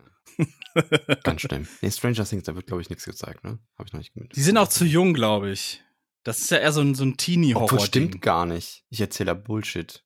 Ganz 1.22 1.40
schlimm. 1.42 1.68
Nee, 1.80 1.90
Stranger 1.90 2.24
Things, 2.24 2.44
da 2.44 2.54
wird, 2.54 2.66
glaube 2.66 2.82
ich, 2.82 2.90
nichts 2.90 3.04
gezeigt, 3.04 3.44
ne? 3.44 3.58
Habe 3.78 3.86
ich 3.88 3.92
noch 3.92 3.98
nicht 4.00 4.12
Die 4.36 4.42
sind 4.42 4.56
auch 4.58 4.68
zu 4.68 4.84
jung, 4.84 5.14
glaube 5.14 5.50
ich. 5.50 5.82
Das 6.24 6.40
ist 6.40 6.50
ja 6.50 6.58
eher 6.58 6.72
so 6.72 6.80
ein, 6.80 6.94
so 6.94 7.04
ein 7.04 7.10
Obwohl, 7.10 7.16
Teenie-Horror. 7.18 7.80
stimmt 7.80 8.22
gar 8.22 8.46
nicht. 8.46 8.84
Ich 8.90 9.00
erzähle 9.00 9.26
da 9.28 9.34
Bullshit. 9.34 10.04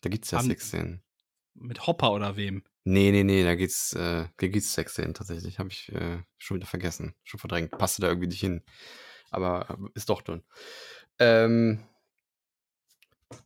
Da 0.00 0.08
gibt's 0.08 0.30
ja 0.30 0.38
Haben- 0.38 0.48
Sexszenen. 0.48 1.02
Mit 1.54 1.86
Hopper 1.86 2.12
oder 2.12 2.36
wem? 2.36 2.62
Nee, 2.84 3.10
nee, 3.12 3.24
nee, 3.24 3.44
da 3.44 3.54
geht's, 3.56 3.92
äh, 3.92 4.26
da 4.38 4.46
gibt's 4.46 4.72
Sexszenen 4.72 5.12
tatsächlich. 5.12 5.58
Habe 5.58 5.68
ich 5.68 5.90
äh, 5.92 6.22
schon 6.38 6.56
wieder 6.56 6.66
vergessen. 6.66 7.14
Schon 7.24 7.38
verdrängt. 7.40 7.72
Passte 7.72 8.00
da 8.00 8.08
irgendwie 8.08 8.28
nicht 8.28 8.40
hin. 8.40 8.62
Aber 9.30 9.78
ist 9.94 10.08
doch 10.08 10.22
drin. 10.22 10.42
Ähm, 11.18 11.84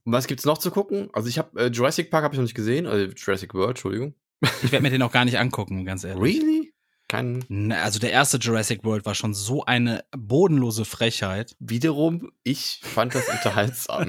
und 0.05 0.13
was 0.13 0.27
gibt's 0.29 0.45
noch 0.45 0.59
zu 0.59 0.71
gucken? 0.71 1.11
Also 1.13 1.29
ich 1.29 1.39
habe 1.39 1.61
äh, 1.61 1.67
Jurassic 1.71 2.11
Park 2.11 2.23
habe 2.25 2.35
ich 2.35 2.39
noch 2.39 2.45
nicht 2.45 2.55
gesehen, 2.55 2.87
also 2.87 3.13
Jurassic 3.13 3.53
World, 3.55 3.71
Entschuldigung. 3.71 4.15
Ich 4.63 4.73
werde 4.73 4.83
mir 4.83 4.91
den 4.91 5.03
auch 5.03 5.13
gar 5.13 5.25
nicht 5.25 5.39
angucken, 5.39 5.85
ganz 5.85 6.05
ehrlich. 6.05 6.23
Really? 6.23 6.73
Kein 7.09 7.45
Na, 7.49 7.83
Also 7.83 7.99
der 7.99 8.13
erste 8.13 8.39
Jurassic 8.39 8.83
World 8.85 9.05
war 9.05 9.15
schon 9.15 9.35
so 9.35 9.65
eine 9.65 10.05
bodenlose 10.17 10.85
Frechheit. 10.85 11.55
wiederum, 11.59 12.31
ich 12.43 12.81
fand 12.83 13.15
das 13.15 13.29
unterhaltsam. 13.29 14.09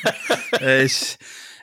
ich 0.60 1.18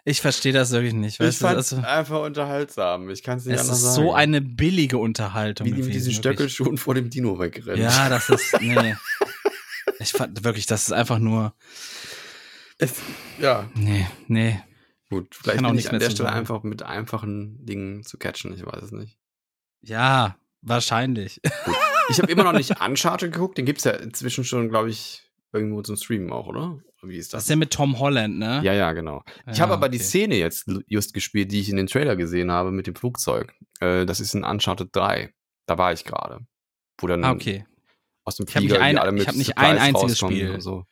ich 0.10 0.22
verstehe 0.22 0.53
das 0.53 0.72
wirklich 0.72 0.94
nicht. 0.94 1.15
ich 1.15 1.19
Weißt 1.19 1.41
du, 1.41 1.45
fand 1.45 1.57
also, 1.57 1.78
einfach 1.78 2.22
unterhaltsam. 2.22 3.10
Ich 3.10 3.24
kann 3.24 3.40
es 3.40 3.45
nicht 3.45 3.56
es 3.56 3.61
anders 3.61 3.80
ist 3.80 3.84
sagen. 3.95 3.95
so 4.07 4.14
eine 4.14 4.40
billige 4.40 4.98
Unterhaltung. 4.99 5.68
wie 5.68 5.74
die 5.74 5.82
mit 5.84 5.94
diesen. 5.94 6.14
Stöckelschuhen 6.14 6.78
vor 6.78 6.95
dem 6.95 7.10
Dino 7.10 7.40
wegrennen. 7.40 7.82
Ja, 7.82 8.07
das 8.07 8.30
ist. 8.30 8.56
Nee. 8.61 8.95
Ich 9.99 10.11
fand 10.11 10.44
wirklich, 10.45 10.65
das 10.65 10.84
ist 10.84 10.94
einfach 10.94 11.19
nur. 11.19 11.53
Es, 12.78 12.94
ja, 13.40 13.69
Nee, 13.74 14.07
nee. 14.28 14.61
Gut. 15.09 15.35
Vielleicht 15.35 15.61
bin 15.63 15.77
ich 15.77 15.89
an 15.91 15.99
der 15.99 16.09
Stelle 16.09 16.29
sagen. 16.29 16.39
einfach 16.39 16.63
mit 16.63 16.84
einfachen 16.84 17.65
Dingen 17.65 18.03
zu 18.03 18.17
catchen. 18.17 18.53
Ich 18.53 18.65
weiß 18.65 18.84
es 18.84 18.91
nicht. 18.91 19.17
Ja, 19.81 20.38
wahrscheinlich. 20.61 21.41
Ich 22.09 22.19
habe 22.21 22.31
immer 22.31 22.43
noch 22.43 22.53
nicht 22.53 22.79
Uncharted 22.81 23.31
geguckt. 23.34 23.57
Den 23.57 23.65
gibt's 23.65 23.84
ja 23.84 23.91
inzwischen 23.91 24.43
schon, 24.43 24.69
glaube 24.69 24.89
ich, 24.89 25.23
irgendwo 25.53 25.81
zum 25.81 25.95
Streamen 25.97 26.31
auch, 26.31 26.47
oder? 26.47 26.79
Wie 27.03 27.17
ist 27.17 27.34
Das 27.34 27.39
das? 27.39 27.43
ist 27.43 27.49
ja 27.51 27.55
mit 27.57 27.71
Tom 27.71 27.99
Holland, 27.99 28.38
ne? 28.39 28.61
ja, 28.63 28.73
ja, 28.73 28.91
genau. 28.93 29.23
Ich 29.45 29.57
Ja, 29.57 29.63
habe 29.63 29.73
aber 29.73 29.88
die 29.88 29.97
okay. 29.97 30.05
Szene 30.05 30.35
jetzt 30.35 30.67
just 30.88 31.13
gespielt, 31.13 31.51
die 31.51 31.59
ich 31.61 31.69
in 31.69 31.77
den 31.77 31.88
Trailer 31.88 32.15
gesehen 32.15 32.51
habe 32.51 32.71
mit 32.71 32.88
dem 32.88 32.95
Flugzeug. 32.95 33.53
Äh, 33.79 34.05
das 34.05 34.19
ist 34.19 34.34
in 34.34 34.43
Uncharted 34.43 34.89
3. 34.95 35.31
Da 35.67 35.77
war 35.77 35.93
ich 35.93 36.05
gerade. 36.05 36.39
Wo 36.99 37.07
dann 37.07 37.23
Ah, 37.23 37.31
okay. 37.31 37.65
aus 38.23 38.38
dem 38.38 38.45
Ich 38.47 38.55
nicht 38.55 38.63
Flieger 38.69 38.81
ein- 38.81 38.95
die 38.95 38.99
alle 39.01 39.11
ich 39.11 39.17
mit 39.19 39.27
hab 39.27 39.35
nicht 39.35 39.57
ein 39.57 39.77
einziges 39.77 40.17
Spiel 40.17 40.59
So. 40.59 40.85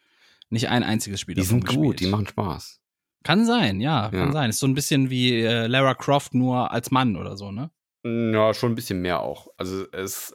Nicht 0.50 0.70
ein 0.70 0.84
einziges 0.84 1.20
Spiel 1.20 1.34
Die 1.36 1.42
sind 1.42 1.66
gut, 1.66 2.00
die 2.00 2.04
gespielt. 2.06 2.12
machen 2.12 2.28
Spaß. 2.28 2.80
Kann 3.26 3.46
sein, 3.46 3.82
ja, 3.82 4.10
kann 4.12 4.28
Ja. 4.28 4.32
sein. 4.32 4.50
Ist 4.52 4.60
so 4.60 4.68
ein 4.68 4.76
bisschen 4.76 5.10
wie 5.10 5.42
äh, 5.42 5.66
Lara 5.68 5.96
Croft 5.96 6.34
nur 6.36 6.72
als 6.72 6.92
Mann 6.92 7.16
oder 7.18 7.36
so, 7.36 7.52
ne? 7.52 7.72
Ja, 8.06 8.54
schon 8.54 8.72
ein 8.72 8.76
bisschen 8.76 9.02
mehr 9.02 9.20
auch. 9.22 9.48
Also 9.58 9.86
es. 9.92 10.34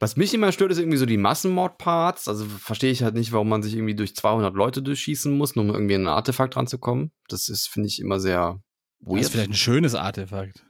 Was 0.00 0.16
mich 0.16 0.34
immer 0.34 0.50
stört, 0.50 0.72
ist 0.72 0.78
irgendwie 0.78 0.96
so 0.98 1.06
die 1.06 1.16
Massenmord-Parts. 1.16 2.26
Also 2.26 2.44
verstehe 2.46 2.90
ich 2.90 3.04
halt 3.04 3.14
nicht, 3.14 3.30
warum 3.32 3.48
man 3.48 3.62
sich 3.62 3.74
irgendwie 3.74 3.94
durch 3.94 4.16
200 4.16 4.52
Leute 4.54 4.82
durchschießen 4.82 5.32
muss, 5.38 5.54
nur 5.54 5.64
um 5.64 5.70
irgendwie 5.70 5.94
an 5.94 6.02
ein 6.02 6.08
Artefakt 6.08 6.56
ranzukommen. 6.56 7.12
Das 7.28 7.48
ist, 7.48 7.68
finde 7.68 7.86
ich, 7.88 8.00
immer 8.00 8.18
sehr 8.18 8.60
Das 8.98 9.08
weird. 9.08 9.20
ist 9.22 9.30
vielleicht 9.30 9.50
ein 9.50 9.54
schönes 9.54 9.94
Artefakt. 9.94 10.64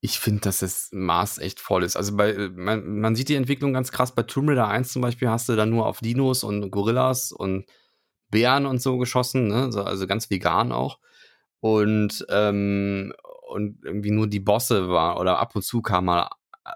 ich 0.00 0.18
finde, 0.18 0.40
dass 0.40 0.58
das 0.58 0.88
Maß 0.92 1.38
echt 1.38 1.60
voll 1.60 1.84
ist. 1.84 1.96
Also 1.96 2.16
bei, 2.16 2.50
man, 2.54 2.98
man 3.00 3.14
sieht 3.14 3.28
die 3.28 3.34
Entwicklung 3.36 3.72
ganz 3.72 3.92
krass. 3.92 4.14
Bei 4.14 4.24
Tomb 4.24 4.48
Raider 4.50 4.66
1 4.68 4.92
zum 4.92 5.00
Beispiel 5.02 5.28
hast 5.30 5.48
du 5.48 5.54
dann 5.56 5.70
nur 5.70 5.86
auf 5.86 6.00
Dinos 6.00 6.42
und 6.42 6.70
Gorillas 6.72 7.30
und 7.32 7.66
Bären 8.30 8.66
und 8.66 8.82
so 8.82 8.98
geschossen, 8.98 9.48
ne? 9.48 9.72
So, 9.72 9.82
also 9.82 10.06
ganz 10.06 10.30
vegan 10.30 10.72
auch. 10.72 10.98
Und, 11.60 12.26
ähm, 12.30 13.12
und 13.48 13.84
irgendwie 13.84 14.10
nur 14.10 14.26
die 14.28 14.40
Bosse 14.40 14.88
war, 14.88 15.18
oder 15.20 15.38
ab 15.38 15.56
und 15.56 15.62
zu 15.62 15.82
kam 15.82 16.06
mal 16.06 16.30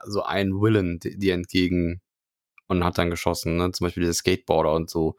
so 0.07 0.23
ein 0.23 0.51
di- 1.01 1.19
dir 1.19 1.35
entgegen 1.35 2.01
und 2.69 2.85
hat 2.85 2.99
dann 2.99 3.11
geschossen, 3.11 3.57
ne? 3.57 3.73
Zum 3.73 3.87
Beispiel 3.87 4.05
der 4.05 4.15
Skateboarder 4.15 4.73
und 4.73 4.91
so. 4.91 5.17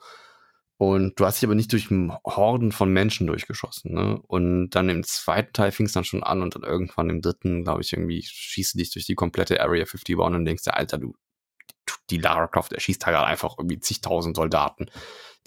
Und 0.77 1.19
du 1.19 1.25
hast 1.25 1.41
dich 1.41 1.47
aber 1.47 1.55
nicht 1.55 1.71
durch 1.71 1.89
Horden 2.25 2.71
von 2.71 2.91
Menschen 2.91 3.27
durchgeschossen, 3.27 3.93
ne? 3.93 4.19
Und 4.27 4.71
dann 4.71 4.89
im 4.89 5.03
zweiten 5.03 5.53
Teil 5.53 5.71
fing 5.71 5.85
es 5.85 5.93
dann 5.93 6.03
schon 6.03 6.23
an 6.23 6.41
und 6.41 6.55
dann 6.55 6.63
irgendwann 6.63 7.09
im 7.09 7.21
dritten, 7.21 7.63
glaube 7.63 7.81
ich, 7.81 7.93
irgendwie 7.93 8.23
schießt 8.23 8.73
du 8.73 8.79
dich 8.79 8.91
durch 8.91 9.05
die 9.05 9.15
komplette 9.15 9.61
Area 9.61 9.85
51 9.85 10.17
und 10.17 10.45
denkst 10.45 10.63
dir, 10.63 10.75
Alter, 10.75 10.97
du, 10.97 11.13
die 12.09 12.17
Lara 12.17 12.47
Croft 12.47 12.73
erschießt 12.73 13.03
da 13.05 13.11
gerade 13.11 13.27
einfach 13.27 13.55
irgendwie 13.57 13.79
zigtausend 13.79 14.35
Soldaten, 14.35 14.87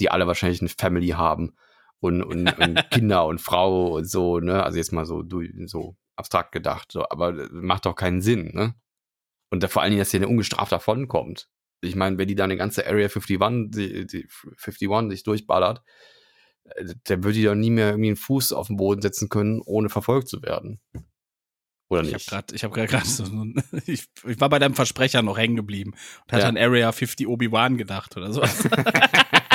die 0.01 0.10
alle 0.10 0.27
wahrscheinlich 0.27 0.60
eine 0.60 0.68
Family 0.68 1.09
haben 1.09 1.55
und, 2.01 2.23
und, 2.23 2.47
und 2.59 2.90
Kinder 2.90 3.27
und 3.27 3.40
Frau 3.40 3.94
und 3.97 4.09
so, 4.10 4.40
ne? 4.40 4.62
Also 4.62 4.78
jetzt 4.78 4.93
mal 4.93 5.06
so, 5.06 5.24
so 5.66 5.97
abstrakt 6.16 6.52
gedacht, 6.52 6.93
so, 6.93 7.09
aber 7.09 7.32
das 7.32 7.48
macht 7.52 7.86
doch 7.86 7.94
keinen 7.94 8.20
Sinn, 8.23 8.51
ne? 8.55 8.74
Und 9.51 9.62
da 9.62 9.68
vor 9.68 9.82
allen 9.82 9.90
Dingen, 9.93 10.01
dass 10.01 10.10
der 10.10 10.28
ungestraft 10.28 10.73
davonkommt. 10.73 11.48
Ich 11.82 11.94
meine, 11.94 12.18
wenn 12.18 12.27
die 12.27 12.35
da 12.35 12.44
eine 12.44 12.56
ganze 12.56 12.86
Area 12.86 13.06
51, 13.09 13.70
die, 13.70 14.06
die 14.06 14.28
51 14.56 15.10
sich 15.10 15.23
durchballert, 15.23 15.82
äh, 16.64 16.94
der 17.09 17.23
würde 17.23 17.35
die 17.39 17.44
doch 17.44 17.55
nie 17.55 17.70
mehr 17.70 17.90
irgendwie 17.90 18.09
einen 18.09 18.16
Fuß 18.16 18.52
auf 18.52 18.66
den 18.68 18.77
Boden 18.77 19.02
setzen 19.02 19.28
können, 19.28 19.60
ohne 19.64 19.89
verfolgt 19.89 20.28
zu 20.28 20.43
werden. 20.43 20.81
Oder 21.89 22.02
Ich 22.02 22.12
nicht? 22.14 22.28
gerade, 22.28 22.55
ich 22.55 22.64
habe 22.64 22.86
gerade 22.86 23.06
so, 23.06 23.24
ich, 23.86 24.06
ich 24.27 24.40
war 24.40 24.48
bei 24.48 24.59
deinem 24.59 24.74
Versprecher 24.74 25.23
noch 25.23 25.39
hängen 25.39 25.55
geblieben 25.55 25.93
und 26.24 26.32
hatte 26.32 26.43
Ja. 26.43 26.48
an 26.48 26.56
Area 26.59 26.90
50 26.90 27.28
Obi-Wan 27.28 27.77
gedacht 27.77 28.16
oder 28.16 28.32
so. 28.32 28.43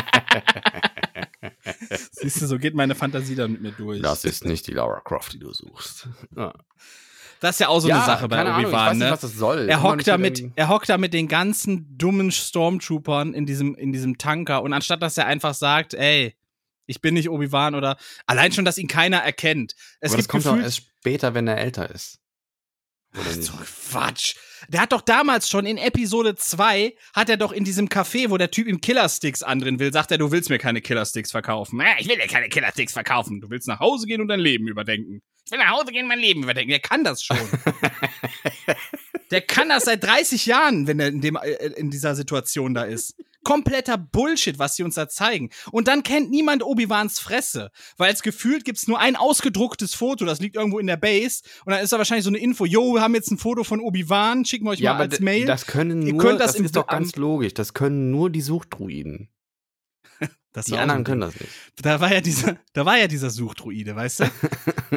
Siehst 2.12 2.42
du, 2.42 2.48
so 2.48 2.58
geht 2.58 2.74
meine 2.76 2.96
Fantasie 2.96 3.36
dann 3.36 3.52
mit 3.54 3.62
mir 3.62 3.72
durch. 3.72 4.02
das 4.02 4.24
ist 4.26 4.46
nicht 4.46 4.68
die 4.68 4.74
Lara 4.74 5.00
Croft, 5.02 5.34
die 5.34 5.40
du 5.40 5.52
suchst. 5.54 6.08
Ja, 6.36 6.54
Das 7.40 7.56
ist 7.56 7.60
ja 7.60 7.68
auch 7.70 7.80
so 7.80 7.90
eine 7.90 8.04
Sache 8.06 8.28
bei 8.28 8.42
Obi-Wan, 8.42 8.98
nicht, 8.98 9.06
ne? 9.06 9.12
was 9.12 9.22
das 9.22 9.34
soll. 9.34 9.68
Er 9.70 9.82
hockt 9.84 9.98
nicht 9.98 10.08
da 10.08 10.18
mit, 10.18 10.40
irgendwie- 10.40 10.54
er 10.56 10.70
hockt 10.70 10.90
da 10.90 10.98
mit 10.98 11.14
den 11.14 11.28
ganzen 11.28 11.98
dummen 11.98 12.32
Stormtroopern 12.32 13.34
in 13.34 13.46
diesem, 13.46 13.76
in 13.76 13.92
diesem 13.92 14.18
Tanker 14.18 14.62
und 14.64 14.74
anstatt 14.74 15.02
dass 15.02 15.18
er 15.18 15.26
einfach 15.26 15.54
sagt, 15.54 15.94
ey, 15.94 16.36
ich 16.86 17.00
bin 17.02 17.14
nicht 17.14 17.30
Obi-Wan 17.30 17.76
oder 17.76 17.98
allein 18.26 18.52
schon, 18.52 18.66
dass 18.66 18.78
ihn 18.78 18.88
keiner 18.88 19.18
erkennt. 19.18 19.76
Es 20.02 20.12
Aber 20.12 20.18
das 20.18 20.28
kommt 20.28 20.46
doch 20.46 20.58
erst 20.58 20.78
später, 20.78 21.34
wenn 21.34 21.48
er 21.48 21.58
älter 21.58 21.90
ist. 21.90 22.20
Oder 23.14 23.24
Ach, 23.30 23.36
nicht? 23.36 23.44
so 23.48 23.54
Quatsch. 23.92 24.36
Der 24.70 24.82
hat 24.82 24.92
doch 24.92 25.02
damals 25.02 25.50
schon 25.50 25.66
in 25.66 25.78
Episode 25.78 26.36
2, 26.36 26.96
hat 27.14 27.30
er 27.30 27.38
doch 27.38 27.52
in 27.52 27.64
diesem 27.64 27.88
Café, 27.88 28.30
wo 28.30 28.38
der 28.38 28.52
Typ 28.52 28.68
ihm 28.68 28.82
Killersticks 28.82 29.44
andrehen 29.44 29.80
will, 29.80 29.92
sagt 29.92 30.12
er, 30.12 30.18
du 30.18 30.32
willst 30.32 30.50
mir 30.50 30.60
keine 30.60 30.82
Killersticks 30.82 31.32
verkaufen. 31.32 31.80
Äh, 31.80 32.00
ich 32.00 32.08
will 32.08 32.18
dir 32.18 32.28
keine 32.28 32.50
Killersticks 32.50 32.94
verkaufen. 32.94 33.42
Du 33.42 33.50
willst 33.50 33.68
nach 33.68 33.80
Hause 33.80 34.08
gehen 34.08 34.22
und 34.22 34.28
dein 34.28 34.40
Leben 34.40 34.68
überdenken. 34.68 35.22
Ich 35.46 35.52
will 35.52 35.60
nach 35.60 35.72
Hause 35.72 35.92
gehen 35.92 36.04
und 36.04 36.10
mein 36.10 36.20
Leben 36.20 36.44
überdenken. 36.44 36.70
Der 36.70 36.80
kann 36.80 37.04
das 37.04 37.24
schon. 37.24 37.38
der 39.32 39.42
kann 39.42 39.70
das 39.70 39.86
seit 39.86 40.04
30 40.04 40.46
Jahren, 40.46 40.88
wenn 40.88 41.00
er 41.00 41.08
in, 41.08 41.22
dem, 41.22 41.36
äh, 41.38 41.68
in 41.78 41.90
dieser 41.90 42.16
Situation 42.16 42.74
da 42.74 42.84
ist. 42.84 43.16
Kompletter 43.44 43.98
Bullshit, 43.98 44.60
was 44.60 44.76
sie 44.76 44.84
uns 44.84 44.94
da 44.94 45.10
zeigen. 45.10 45.50
Und 45.72 45.88
dann 45.88 46.04
kennt 46.04 46.30
niemand 46.30 46.62
Obi-Wans 46.64 47.20
Fresse. 47.20 47.72
Weil 47.98 48.14
es 48.14 48.22
gefühlt 48.22 48.66
gibt's 48.66 48.88
nur 48.88 49.00
ein 49.00 49.16
ausgedrucktes 49.16 49.96
Foto, 49.96 50.26
das 50.26 50.40
liegt 50.40 50.56
irgendwo 50.56 50.78
in 50.78 50.86
der 50.86 50.98
Base. 50.98 51.42
Und 51.66 51.72
dann 51.74 51.84
ist 51.84 51.92
da 51.92 51.98
wahrscheinlich 51.98 52.24
so 52.26 52.30
eine 52.30 52.38
Info, 52.38 52.66
yo, 52.66 52.94
wir 52.94 53.02
haben 53.02 53.16
jetzt 53.16 53.32
ein 53.32 53.40
Foto 53.40 53.64
von 53.64 53.80
Obi-Wan, 53.80 54.46
schicken 54.46 54.66
wir 54.66 54.72
euch 54.72 54.80
Ja, 54.80 54.94
mal 54.94 55.02
als 55.02 55.20
Mail. 55.22 55.48
das 55.48 55.66
können 55.66 56.02
nur, 56.02 56.38
das 56.38 56.54
das, 56.54 56.62
ist 56.62 56.76
doch 56.76 56.86
ganz 56.86 57.16
logisch, 57.16 57.56
das 57.56 57.74
können 57.74 58.12
nur 58.12 58.30
die 58.30 58.42
Suchdruiden. 58.42 59.30
Das 60.54 60.66
Die 60.66 60.78
anderen 60.78 61.06
können 61.06 61.22
das 61.22 61.40
nicht. 61.40 61.52
Da 61.82 62.02
war 62.02 62.12
ja 62.14 62.20
dieser, 62.20 62.58
da 62.74 62.86
war 62.86 62.98
ja 62.98 63.08
dieser 63.08 63.30
Suchdruide, 63.30 63.96
weißt 63.96 64.20
du? 64.20 64.26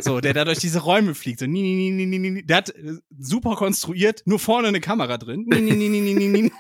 So, 0.01 0.21
der 0.21 0.35
da 0.35 0.45
durch 0.45 0.59
diese 0.59 0.81
Räume 0.81 1.15
fliegt. 1.15 1.39
So, 1.39 1.47
nie, 1.47 1.63
nie, 1.63 1.91
nie, 1.93 2.07
nie, 2.07 2.19
nie. 2.19 2.43
Der 2.43 2.57
hat 2.57 2.71
äh, 2.71 2.95
super 3.17 3.55
konstruiert, 3.55 4.23
nur 4.27 4.41
vorne 4.41 4.69
eine 4.69 4.81
Kamera 4.81 5.17
drin. 5.19 5.47
Nie, 5.47 5.61
nie, 5.61 5.73
nie, 5.73 5.89
nie, 5.89 6.15
nie, 6.15 6.29
nie. 6.29 6.53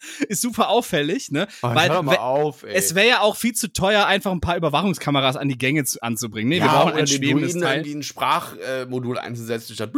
Ist 0.28 0.42
super 0.42 0.68
auffällig, 0.68 1.30
ne? 1.30 1.46
Oh, 1.62 1.68
Weil 1.74 1.90
hör 1.90 2.02
mal 2.02 2.16
auf, 2.16 2.62
ey. 2.62 2.74
es 2.74 2.94
wäre 2.94 3.08
ja 3.08 3.20
auch 3.20 3.36
viel 3.36 3.54
zu 3.54 3.72
teuer, 3.72 4.06
einfach 4.06 4.32
ein 4.32 4.40
paar 4.40 4.56
Überwachungskameras 4.56 5.36
an 5.36 5.48
die 5.48 5.58
Gänge 5.58 5.84
zu, 5.84 6.02
anzubringen. 6.02 6.48
Nee, 6.48 6.56
wir 6.60 6.66
ja, 6.66 6.72
brauchen 6.72 6.92
oder 6.92 7.00
ein 7.00 7.06
schwebendes 7.06 7.52
Druiden 7.52 7.62
Teil. 7.62 7.76
irgendwie 7.78 7.94
ein 7.98 8.02
Sprachmodul 8.02 9.18
einzusetzen, 9.18 9.74
statt 9.74 9.92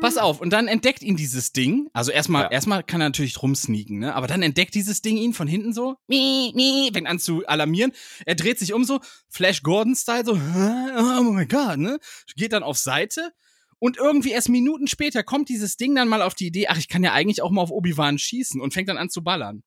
Pass 0.00 0.18
auf, 0.18 0.40
und 0.40 0.50
dann 0.52 0.68
entdeckt 0.68 1.02
ihn 1.02 1.16
dieses 1.16 1.52
Ding. 1.52 1.88
Also 1.94 2.12
erstmal, 2.12 2.44
Ja. 2.44 2.50
erstmal 2.50 2.82
kann 2.82 3.00
er 3.00 3.08
natürlich 3.08 3.40
rumsneaken, 3.42 3.98
ne? 3.98 4.14
Aber 4.14 4.26
dann 4.26 4.42
entdeckt 4.42 4.74
dieses 4.74 5.00
Ding 5.00 5.16
ihn 5.16 5.32
von 5.32 5.48
hinten 5.48 5.72
so, 5.72 5.96
mi, 6.06 6.52
mi, 6.54 6.90
fängt 6.92 7.08
an 7.08 7.18
zu 7.18 7.46
alarmieren. 7.46 7.92
Er 8.26 8.34
dreht 8.34 8.58
sich 8.58 8.74
um 8.74 8.84
so, 8.84 9.00
Flash 9.30 9.62
Gordon-Style, 9.62 10.24
so, 10.26 10.32
oh 10.34 11.22
mein 11.22 11.48
Gott, 11.48 11.78
ne? 11.78 11.98
Geht 12.36 12.52
dann 12.52 12.62
auf 12.62 12.76
Seite. 12.76 13.32
Und 13.78 13.98
irgendwie 13.98 14.30
erst 14.30 14.48
Minuten 14.48 14.86
später 14.86 15.22
kommt 15.22 15.48
dieses 15.48 15.76
Ding 15.76 15.94
dann 15.94 16.08
mal 16.08 16.22
auf 16.22 16.34
die 16.34 16.46
Idee, 16.46 16.68
ach, 16.68 16.78
ich 16.78 16.88
kann 16.88 17.04
ja 17.04 17.12
eigentlich 17.12 17.42
auch 17.42 17.50
mal 17.50 17.62
auf 17.62 17.70
Obi-Wan 17.70 18.18
schießen 18.18 18.60
und 18.60 18.72
fängt 18.72 18.88
dann 18.88 18.96
an 18.96 19.10
zu 19.10 19.22
ballern. 19.22 19.62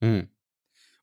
Hm. 0.00 0.28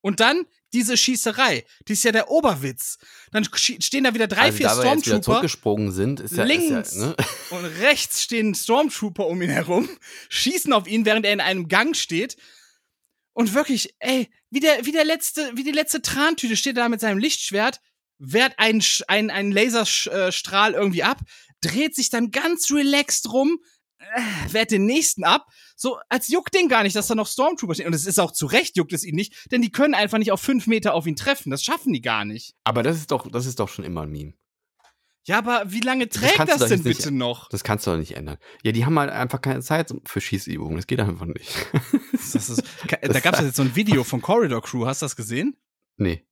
Und 0.01 0.19
dann 0.19 0.45
diese 0.73 0.97
Schießerei, 0.97 1.63
die 1.87 1.93
ist 1.93 2.03
ja 2.03 2.11
der 2.11 2.29
Oberwitz. 2.29 2.97
Dann 3.31 3.47
stehen 3.55 4.03
da 4.03 4.13
wieder 4.13 4.27
drei, 4.27 4.45
also, 4.45 4.57
vier 4.57 4.67
da 4.67 4.73
Stormtrooper. 4.73 5.21
zurückgesprungen 5.21 5.91
sind, 5.91 6.19
ist 6.19 6.35
ja, 6.35 6.43
links 6.43 6.91
Ist 6.91 6.97
ja, 6.97 7.07
ne? 7.07 7.15
und 7.51 7.65
rechts 7.65 8.23
stehen 8.23 8.53
Stormtrooper 8.53 9.25
um 9.27 9.41
ihn 9.41 9.49
herum, 9.49 9.87
schießen 10.29 10.73
auf 10.73 10.87
ihn, 10.87 11.05
während 11.05 11.25
er 11.25 11.33
in 11.33 11.41
einem 11.41 11.67
Gang 11.67 11.95
steht. 11.95 12.37
Und 13.33 13.53
wirklich, 13.53 13.95
ey, 13.99 14.29
wie 14.49 14.59
der, 14.59 14.85
wie 14.85 14.91
der 14.91 15.05
letzte, 15.05 15.51
wie 15.55 15.63
die 15.63 15.71
letzte 15.71 16.01
Trantüte 16.01 16.57
steht 16.57 16.77
er 16.77 16.83
da 16.83 16.89
mit 16.89 16.99
seinem 16.99 17.17
Lichtschwert, 17.17 17.79
wehrt 18.19 18.57
einen, 18.57 18.83
einen, 19.07 19.29
einen 19.29 19.51
Laserstrahl 19.51 20.73
irgendwie 20.73 21.03
ab, 21.03 21.19
dreht 21.63 21.95
sich 21.95 22.09
dann 22.09 22.31
ganz 22.31 22.69
relaxed 22.71 23.31
rum, 23.31 23.59
äh, 23.99 24.21
wehrt 24.53 24.71
den 24.71 24.85
nächsten 24.85 25.23
ab, 25.23 25.45
so 25.75 25.97
als 26.09 26.27
juckt 26.27 26.53
den 26.53 26.67
gar 26.69 26.83
nicht, 26.83 26.95
dass 26.95 27.07
da 27.07 27.15
noch 27.15 27.27
Stormtrooper 27.27 27.73
stehen. 27.73 27.87
Und 27.87 27.93
es 27.95 28.05
ist 28.05 28.19
auch 28.19 28.31
zu 28.31 28.45
Recht 28.45 28.75
juckt 28.77 28.93
es 28.93 29.03
ihn 29.03 29.15
nicht, 29.15 29.51
denn 29.51 29.61
die 29.61 29.71
können 29.71 29.93
einfach 29.93 30.17
nicht 30.17 30.31
auf 30.31 30.41
fünf 30.41 30.67
Meter 30.67 30.93
auf 30.93 31.07
ihn 31.07 31.15
treffen. 31.15 31.49
Das 31.51 31.63
schaffen 31.63 31.93
die 31.93 32.01
gar 32.01 32.25
nicht. 32.25 32.53
Aber 32.63 32.83
das 32.83 32.97
ist 32.97 33.11
doch, 33.11 33.29
das 33.31 33.45
ist 33.45 33.59
doch 33.59 33.69
schon 33.69 33.85
immer 33.85 34.01
ein 34.01 34.11
Meme. 34.11 34.33
Ja, 35.25 35.37
aber 35.37 35.71
wie 35.71 35.79
lange 35.79 36.09
trägt 36.09 36.37
das, 36.37 36.59
doch 36.59 36.67
denn 36.67 36.81
nicht- 36.81 36.97
bitte 36.97 37.11
noch? 37.11 37.47
Das 37.47 37.63
kannst 37.63 37.87
du 37.87 37.91
doch 37.91 37.97
nicht 37.97 38.17
ändern. 38.17 38.37
Ja, 38.61 38.73
die 38.73 38.85
haben 38.85 38.99
halt 38.99 39.09
einfach 39.09 39.39
keine 39.39 39.61
Zeit 39.61 39.93
für 40.05 40.19
Schießübungen. 40.19 40.75
Das 40.75 40.85
geht 40.85 40.99
einfach 40.99 41.25
nicht. 41.25 41.49
Das 42.11 42.35
ist, 42.49 42.61
da 43.01 43.19
gab 43.21 43.35
es 43.35 43.41
jetzt 43.41 43.55
so 43.55 43.61
ein 43.61 43.73
Video 43.73 44.03
von 44.03 44.21
Corridor 44.21 44.61
Crew, 44.61 44.85
hast 44.85 45.01
du 45.01 45.05
das 45.05 45.15
gesehen? 45.15 45.55
nee. 45.97 46.25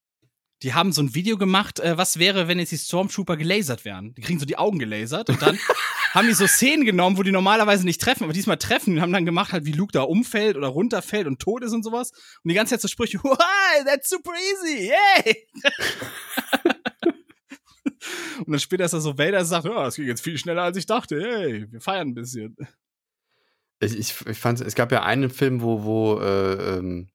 Die 0.64 0.74
haben 0.76 0.92
so 0.92 1.02
ein 1.02 1.16
Video 1.16 1.38
gemacht, 1.38 1.80
äh, 1.80 1.98
was 1.98 2.20
wäre, 2.20 2.48
wenn 2.48 2.60
jetzt 2.60 2.72
die 2.72 2.78
Stormtrooper 2.78 3.36
gelasert 3.36 3.84
wären. 3.84 4.14
Die 4.14 4.22
kriegen 4.22 4.40
so 4.40 4.46
die 4.46 4.58
Augen 4.58 4.78
gelasert 4.78 5.30
und 5.30 5.42
dann 5.42 5.58
haben 6.14 6.28
die 6.28 6.34
so 6.34 6.46
Szenen 6.46 6.86
genommen, 6.86 7.18
wo 7.18 7.24
die 7.24 7.32
normalerweise 7.32 7.84
nicht 7.84 8.00
treffen, 8.00 8.26
aber 8.26 8.34
diesmal 8.34 8.58
treffen 8.58 8.96
und 8.96 9.02
haben 9.02 9.14
dann 9.14 9.26
gemacht, 9.26 9.54
halt 9.54 9.66
wie 9.66 9.72
Luke 9.72 9.92
da 9.92 10.04
umfällt 10.04 10.58
oder 10.58 10.68
runterfällt 10.68 11.26
und 11.26 11.40
tot 11.40 11.64
ist 11.64 11.74
und 11.74 11.84
sowas. 11.84 12.12
Und 12.44 12.50
die 12.50 12.54
ganze 12.54 12.76
Zeit 12.76 12.82
so 12.82 12.88
Sprüche, 12.88 13.18
why, 13.24 13.86
that's 13.86 14.10
super 14.10 14.34
easy, 14.34 14.92
yay! 14.92 15.48
und 18.40 18.52
dann 18.52 18.60
später 18.60 18.86
ist 18.86 18.94
da 18.94 19.00
so 19.00 19.18
Vader 19.18 19.44
sagt, 19.46 19.66
ja, 19.66 19.88
es 19.88 19.96
ging 19.96 20.06
jetzt 20.06 20.24
viel 20.24 20.38
schneller 20.38 20.64
als 20.64 20.78
ich 20.78 20.86
dachte, 20.86 21.20
hey, 21.20 21.72
wir 21.72 21.82
feiern 21.82 22.10
ein 22.10 22.14
bisschen. 22.14 22.56
Ich, 23.80 23.98
ich, 23.98 24.28
ich 24.28 24.38
fand, 24.38 24.62
es 24.62 24.76
gab 24.76 24.92
ja 24.92 25.02
einen 25.02 25.32
Film, 25.32 25.62
wo, 25.62 25.84
wo 25.84 26.20
äh, 26.20 26.78
ähm, 26.78 27.10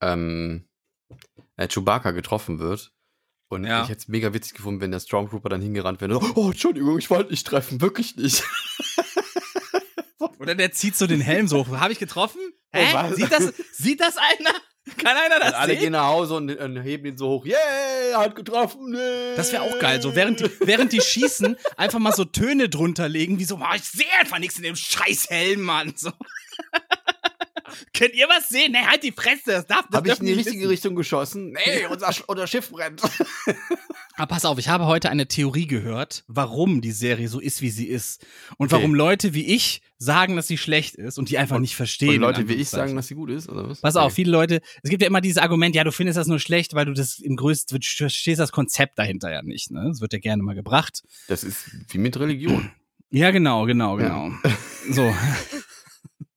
ähm, 0.00 0.68
äh, 1.56 1.68
Chewbacca 1.68 2.10
getroffen 2.12 2.58
wird. 2.58 2.92
Und 3.48 3.64
Ja. 3.64 3.82
ich 3.82 3.88
hätte 3.90 4.00
es 4.00 4.08
mega 4.08 4.32
witzig 4.32 4.54
gefunden, 4.54 4.80
wenn 4.80 4.90
der 4.92 5.00
Stormtrooper 5.00 5.48
dann 5.50 5.60
hingerannt 5.60 6.00
wäre. 6.00 6.18
und 6.18 6.24
so, 6.26 6.32
Oh, 6.36 6.50
Entschuldigung, 6.50 6.98
ich 6.98 7.10
wollte 7.10 7.30
nicht 7.30 7.46
treffen, 7.46 7.80
wirklich 7.80 8.16
nicht. 8.16 8.42
Oder 10.38 10.54
der 10.54 10.72
zieht 10.72 10.96
so 10.96 11.06
den 11.06 11.20
Helm 11.20 11.46
so 11.48 11.58
hoch. 11.66 11.76
Habe 11.78 11.92
ich 11.92 11.98
getroffen? 11.98 12.40
Oh, 12.74 12.78
Hä? 12.78 12.88
was? 12.94 13.16
Sieht 13.16 13.30
das, 13.32 13.52
sieht 13.72 14.00
das 14.00 14.16
einer? 14.16 14.50
Kann 14.96 15.16
einer 15.16 15.38
das 15.38 15.50
Und 15.50 15.54
alle 15.54 15.72
sehen? 15.74 15.80
gehen 15.80 15.92
nach 15.92 16.06
Hause 16.06 16.34
und, 16.34 16.50
und 16.58 16.76
heben 16.82 17.06
ihn 17.06 17.16
so 17.16 17.28
hoch. 17.28 17.46
Yeah, 17.46 18.18
hat 18.18 18.34
getroffen. 18.34 18.92
Yeah. 18.94 19.36
Das 19.36 19.52
wäre 19.52 19.62
auch 19.62 19.78
geil. 19.78 20.02
So 20.02 20.16
während 20.16 20.40
die, 20.40 20.50
während 20.60 20.92
die 20.92 21.00
schießen, 21.00 21.56
einfach 21.76 22.00
mal 22.00 22.12
so 22.12 22.24
Töne 22.24 22.68
drunter 22.68 23.08
legen, 23.08 23.38
wie 23.38 23.44
so, 23.44 23.56
"Ah, 23.58 23.76
ich 23.76 23.84
sehe 23.84 24.10
einfach 24.18 24.38
nichts 24.40 24.56
in 24.56 24.64
dem 24.64 24.74
scheiß 24.74 25.28
Helm, 25.30 25.60
Mann. 25.62 25.92
So. 25.96 26.10
Könnt 27.96 28.14
ihr 28.14 28.28
was 28.28 28.48
sehen? 28.48 28.72
Nee, 28.72 28.78
halt 28.86 29.02
die 29.02 29.12
Fresse. 29.12 29.40
Das 29.52 29.66
darf 29.66 29.86
das 29.90 29.96
Habe 29.98 30.08
ich 30.08 30.18
in 30.20 30.26
die 30.26 30.32
richtige 30.32 30.58
wissen. 30.60 30.68
Richtung 30.68 30.94
geschossen? 30.94 31.52
Nee, 31.52 31.86
unser, 31.90 32.08
Sch- 32.10 32.24
unser 32.26 32.46
Schiff 32.46 32.70
brennt. 32.70 33.02
Aber 34.16 34.26
pass 34.34 34.44
auf, 34.44 34.58
ich 34.58 34.68
habe 34.68 34.86
heute 34.86 35.10
eine 35.10 35.26
Theorie 35.28 35.66
gehört, 35.66 36.24
warum 36.28 36.80
die 36.80 36.92
Serie 36.92 37.28
so 37.28 37.40
ist, 37.40 37.62
wie 37.62 37.70
sie 37.70 37.86
ist. 37.86 38.24
Und 38.58 38.66
Okay. 38.72 38.76
warum 38.76 38.94
Leute 38.94 39.34
wie 39.34 39.46
ich 39.46 39.82
sagen, 39.98 40.34
dass 40.36 40.48
sie 40.48 40.58
schlecht 40.58 40.96
ist 40.96 41.18
und 41.18 41.28
die 41.30 41.38
einfach 41.38 41.58
nicht 41.60 41.76
verstehen. 41.76 42.14
Und 42.16 42.20
Leute 42.20 42.48
wie 42.48 42.54
ich 42.54 42.68
sagen, 42.68 42.96
dass 42.96 43.06
sie 43.06 43.14
gut 43.14 43.30
ist, 43.30 43.48
oder 43.48 43.68
was? 43.68 43.80
Pass 43.80 43.94
auf, 43.96 44.10
Nee. 44.12 44.14
viele 44.16 44.32
Leute, 44.32 44.60
es 44.82 44.90
gibt 44.90 45.00
ja 45.02 45.06
immer 45.08 45.20
dieses 45.20 45.38
Argument, 45.38 45.74
ja, 45.76 45.84
du 45.84 45.92
findest 45.92 46.18
das 46.18 46.26
nur 46.26 46.40
schlecht, 46.40 46.74
weil 46.74 46.86
du 46.86 46.92
das 46.92 47.18
im 47.20 47.36
größten, 47.36 47.78
du 47.78 47.86
verstehst 47.86 48.40
das 48.40 48.50
Konzept 48.52 48.98
dahinter 48.98 49.30
ja 49.32 49.42
nicht, 49.42 49.70
ne? 49.70 49.84
Das 49.88 50.00
wird 50.00 50.12
ja 50.12 50.18
gerne 50.18 50.42
mal 50.42 50.54
gebracht. 50.56 51.02
Das 51.28 51.44
ist 51.44 51.70
wie 51.90 51.98
mit 51.98 52.18
Religion. 52.18 52.70
Ja, 53.10 53.30
genau, 53.30 53.64
genau, 53.66 53.98
Ja. 54.00 54.08
genau. 54.08 54.36
So. 54.90 55.14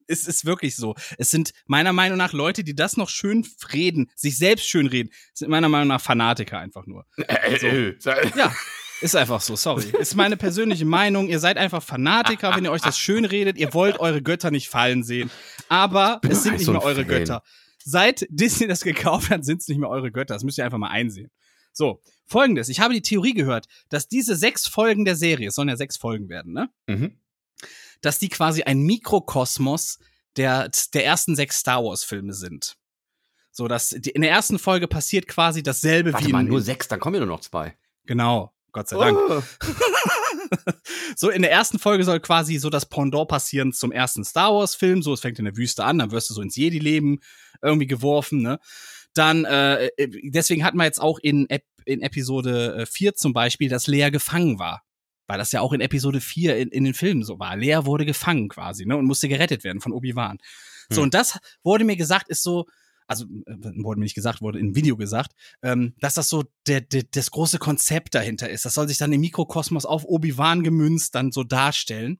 Es 0.08 0.28
ist 0.28 0.46
wirklich 0.46 0.76
so. 0.76 0.96
Es 1.18 1.32
sind 1.32 1.52
meiner 1.66 1.94
Meinung 1.94 2.18
nach 2.18 2.34
Leute, 2.34 2.64
die 2.64 2.76
das 2.76 2.98
noch 2.98 3.10
schön 3.10 3.46
reden, 3.74 4.10
sich 4.16 4.38
selbst 4.38 4.68
schön 4.68 4.88
reden, 4.88 5.10
sind 5.34 5.50
meiner 5.50 5.70
Meinung 5.70 5.88
nach 5.88 6.02
Fanatiker 6.02 6.60
einfach 6.60 6.86
nur. 6.86 7.06
Äh, 7.18 7.96
Ja, 8.36 8.54
ist 9.02 9.16
einfach 9.16 9.42
so, 9.42 9.56
sorry. 9.56 9.86
Ist 10.00 10.16
meine 10.16 10.38
persönliche 10.38 10.86
Meinung. 10.86 11.28
Ihr 11.28 11.40
seid 11.40 11.58
einfach 11.58 11.84
Fanatiker, 11.84 12.56
wenn 12.56 12.64
ihr 12.66 12.72
euch 12.72 12.82
das 12.82 12.98
schön 12.98 13.26
redet. 13.26 13.58
Ihr 13.58 13.74
wollt 13.74 14.00
eure 14.00 14.22
Götter 14.22 14.52
nicht 14.52 14.70
fallen 14.70 15.04
sehen. 15.04 15.30
Aber 15.70 16.22
es 16.30 16.44
sind 16.44 16.58
nicht 16.58 16.68
mehr 16.68 16.82
eure. 16.84 17.06
Götter. 17.06 17.44
Seit 17.84 18.26
Disney 18.30 18.68
das 18.68 18.82
gekauft 18.84 19.30
hat, 19.30 19.46
sind 19.46 19.62
es 19.62 19.68
nicht 19.68 19.78
mehr 19.80 19.90
eure 19.90 20.12
Götter. 20.12 20.34
Das 20.34 20.44
müsst 20.44 20.58
ihr 20.58 20.66
einfach 20.66 20.78
mal 20.78 20.90
einsehen. 20.90 21.30
So, 21.72 22.02
folgendes. 22.26 22.70
Ich 22.70 22.80
habe 22.80 22.94
die 22.94 23.02
Theorie 23.02 23.34
gehört, 23.34 23.68
dass 23.90 24.08
diese 24.08 24.36
sechs 24.36 24.66
Folgen 24.66 25.04
der 25.06 25.16
Serie, 25.16 25.50
es 25.50 25.56
sollen 25.56 25.68
ja 25.70 25.76
sechs 25.76 25.98
Folgen 25.98 26.30
werden, 26.30 26.54
ne? 26.54 26.70
Mhm. 26.88 27.20
Dass 28.02 28.20
die 28.20 28.30
quasi 28.30 28.64
ein 28.64 28.82
Mikrokosmos 28.82 30.00
der, 30.38 30.70
der 30.94 31.06
ersten 31.06 31.36
sechs 31.36 31.60
Star 31.60 31.84
Wars 31.84 32.04
Filme 32.04 32.34
sind. 32.34 32.76
So, 33.52 33.68
dass 33.68 33.90
die, 33.90 34.10
in 34.10 34.22
der 34.22 34.32
ersten 34.32 34.60
Folge 34.60 34.88
passiert 34.88 35.28
quasi 35.28 35.64
dasselbe 35.64 36.12
Warte 36.14 36.28
wie 36.28 36.32
mal, 36.34 36.44
nur 36.44 36.62
sechs, 36.62 36.88
dann 36.88 37.00
kommen 37.00 37.16
ja 37.16 37.22
nur 37.22 37.36
noch 37.36 37.40
zwei. 37.40 37.78
Genau, 38.06 38.54
Gott 38.72 38.90
sei 38.90 38.98
Dank. 38.98 39.18
Oh. 39.18 39.42
So, 41.16 41.30
in 41.30 41.42
der 41.42 41.52
ersten 41.52 41.80
Folge 41.80 42.04
soll 42.04 42.20
quasi 42.20 42.58
so 42.58 42.70
das 42.70 42.86
Pendant 42.86 43.28
passieren 43.28 43.74
zum 43.74 43.92
ersten 43.92 44.24
Star 44.24 44.54
Wars-Film. 44.54 45.02
So, 45.02 45.14
es 45.14 45.22
fängt 45.22 45.40
in 45.40 45.46
der 45.46 45.58
Wüste 45.58 45.84
an, 45.84 45.98
dann 45.98 46.12
wirst 46.12 46.30
du 46.30 46.34
so 46.34 46.42
ins 46.42 46.56
Jedi-Leben 46.56 47.20
irgendwie 47.62 47.88
geworfen, 47.88 48.42
ne? 48.42 48.60
Dann, 49.14 49.46
äh, 49.46 49.90
deswegen 50.24 50.64
hat 50.66 50.76
man 50.76 50.86
jetzt 50.86 51.02
auch 51.02 51.20
in, 51.20 51.50
Ep 51.50 51.64
in 51.86 52.02
Episode 52.02 52.76
äh, 52.82 52.86
4 52.86 53.16
zum 53.16 53.32
Beispiel, 53.32 53.70
dass 53.70 53.88
Lea 53.88 54.10
gefangen 54.10 54.60
war. 54.60 54.84
Weil 55.28 55.38
das 55.38 55.52
ja 55.52 55.62
auch 55.62 55.74
in 55.74 55.82
Episode 55.82 56.22
4 56.22 56.58
in, 56.58 56.70
in 56.70 56.84
den 56.84 56.94
Filmen 56.94 57.24
so 57.24 57.40
war. 57.40 57.56
Lea 57.56 57.80
wurde 57.84 58.06
gefangen 58.06 58.50
quasi, 58.50 58.86
ne? 58.86 58.96
Und 58.98 59.06
musste 59.06 59.28
gerettet 59.28 59.64
werden 59.64 59.82
von 59.82 59.94
Obi-Wan. 59.94 60.38
So, 60.90 60.98
Hm. 60.98 61.04
und 61.06 61.14
das 61.14 61.40
wurde 61.64 61.84
mir 61.84 61.96
gesagt, 61.96 62.30
ist 62.30 62.44
so, 62.44 62.66
also 63.08 63.26
äh, 63.46 63.56
wurde 63.84 64.00
mir 64.00 64.06
nicht 64.06 64.16
gesagt, 64.16 64.42
wurde 64.42 64.60
im 64.60 64.76
Video 64.76 64.98
gesagt, 64.98 65.32
ähm, 65.62 65.94
dass 66.00 66.16
das 66.16 66.30
so 66.30 66.44
der, 66.68 66.82
der, 66.82 67.04
das 67.12 67.32
große 67.32 67.60
Konzept 67.60 68.16
dahinter 68.16 68.50
ist. 68.50 68.66
Das 68.66 68.74
soll 68.74 68.88
sich 68.88 68.98
dann 68.98 69.14
im 69.14 69.22
Mikrokosmos 69.22 69.86
auf 69.86 70.06
Obi-Wan 70.06 70.64
gemünzt 70.64 71.16
dann 71.16 71.32
so 71.32 71.44
darstellen. 71.44 72.20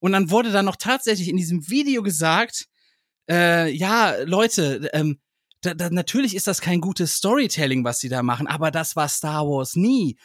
Und 0.00 0.12
dann 0.12 0.30
wurde 0.30 0.52
dann 0.52 0.66
noch 0.66 0.76
tatsächlich 0.76 1.28
in 1.28 1.36
diesem 1.36 1.68
Video 1.68 2.02
gesagt, 2.02 2.66
äh, 3.30 3.70
ja, 3.70 4.14
Leute, 4.24 4.90
ähm, 4.92 5.18
da, 5.62 5.74
da, 5.74 5.90
natürlich 5.90 6.36
ist 6.36 6.46
das 6.46 6.60
kein 6.60 6.80
gutes 6.80 7.16
Storytelling, 7.16 7.82
was 7.84 7.98
sie 7.98 8.08
da 8.08 8.22
machen, 8.22 8.46
aber 8.46 8.70
das 8.70 8.94
war 8.94 9.08
Star 9.08 9.46
Wars 9.46 9.74
nie. 9.74 10.16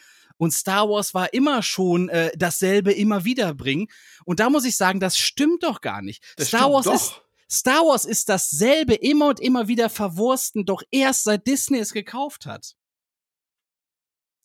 Und 0.41 0.51
Star 0.55 0.89
Wars 0.89 1.13
war 1.13 1.31
immer 1.35 1.61
schon 1.61 2.09
äh, 2.09 2.31
dasselbe 2.35 2.91
immer 2.93 3.25
wieder 3.25 3.53
bringen. 3.53 3.87
Und 4.25 4.39
da 4.39 4.49
muss 4.49 4.65
ich 4.65 4.75
sagen, 4.75 4.99
das 4.99 5.15
stimmt 5.15 5.61
doch 5.61 5.81
gar 5.81 6.01
nicht. 6.01 6.23
Das 6.37 6.47
Star 6.47 6.71
Wars 6.73 6.85
doch. 6.85 6.95
ist 6.95 7.21
Star 7.47 7.85
Wars 7.85 8.05
ist 8.05 8.27
dasselbe 8.29 8.95
immer 8.95 9.27
und 9.27 9.39
immer 9.39 9.67
wieder 9.67 9.87
verwursten, 9.89 10.65
doch 10.65 10.81
erst 10.89 11.25
seit 11.25 11.45
Disney 11.45 11.77
es 11.77 11.93
gekauft 11.93 12.47
hat. 12.47 12.75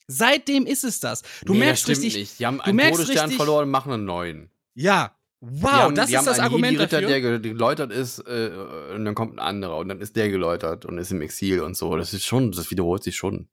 Seitdem 0.09 0.67
ist 0.67 0.85
es 0.85 1.01
das. 1.01 1.23
Du 1.45 1.53
Nee, 1.55 1.61
merkst 1.61 1.85
das 1.85 1.99
richtig, 1.99 2.15
nicht. 2.15 2.39
Die 2.41 2.47
haben 2.47 2.59
du 2.59 2.65
einen 2.65 2.79
Todesstern 2.93 3.31
verloren 3.31 3.65
und 3.65 3.71
machen 3.71 3.93
einen 3.93 4.05
neuen. 4.05 4.51
ja, 4.75 5.17
wow, 5.41 5.71
haben, 5.71 5.95
das 5.95 6.11
ist 6.11 6.17
haben 6.17 6.27
das 6.27 6.39
einen 6.39 6.45
Argument 6.45 6.73
Jedi-Ritter, 6.73 7.01
dafür. 7.01 7.21
der 7.21 7.41
ge- 7.41 7.53
geläutert 7.53 7.93
ist 7.93 8.19
äh, 8.21 8.51
und 8.95 9.05
dann 9.05 9.15
kommt 9.15 9.35
ein 9.35 9.39
anderer 9.39 9.79
und 9.79 9.89
dann 9.89 10.01
ist 10.01 10.15
der 10.17 10.29
geläutert 10.29 10.85
und 10.85 10.99
ist 10.99 11.11
im 11.11 11.23
Exil 11.23 11.61
und 11.61 11.75
so. 11.77 11.97
Das 11.97 12.13
ist 12.13 12.25
schon, 12.25 12.53
das 12.53 12.71
wiederholt 12.71 13.03
sich 13.03 13.17
schon. 13.17 13.49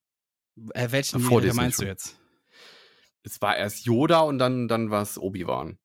äh, 0.74 0.88
welchen 0.92 1.20
Vor 1.22 1.42
Disney 1.42 1.56
meinst 1.56 1.80
du 1.80 1.84
schon. 1.84 1.88
jetzt? 1.90 2.18
Es 3.24 3.42
war 3.42 3.58
erst 3.58 3.86
Yoda 3.86 4.20
und 4.20 4.38
dann, 4.38 4.68
dann 4.68 4.92
war 4.92 5.02
es 5.02 5.18
Obi-Wan. 5.18 5.78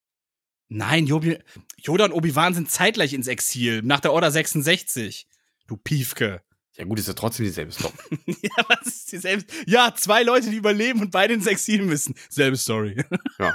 Nein, 0.67 1.07
Jobi, 1.07 1.39
Yoda 1.77 2.05
und 2.05 2.11
Obi-Wan 2.11 2.53
sind 2.53 2.69
zeitgleich 2.69 3.13
ins 3.13 3.27
Exil, 3.27 3.81
nach 3.81 4.01
der 4.01 4.13
Order 4.13 4.29
66. 4.29 5.27
Du 5.67 5.77
Piefke. 5.77 6.41
Ja 6.79 6.85
gut, 6.85 6.99
ist 6.99 7.07
ja 7.07 7.13
trotzdem 7.13 7.45
dieselbe 7.45 7.71
Story. 7.71 7.93
ja, 8.25 8.65
was 8.69 8.87
ist 8.87 9.11
dieselbe? 9.11 9.43
Ja, 9.65 9.93
zwei 9.95 10.23
Leute, 10.23 10.49
die 10.49 10.55
überleben 10.55 11.01
und 11.01 11.11
beide 11.11 11.33
ins 11.33 11.47
Exil 11.47 11.81
müssen. 11.83 12.15
Selbe 12.29 12.55
Story. 12.55 13.03
Ja. 13.37 13.53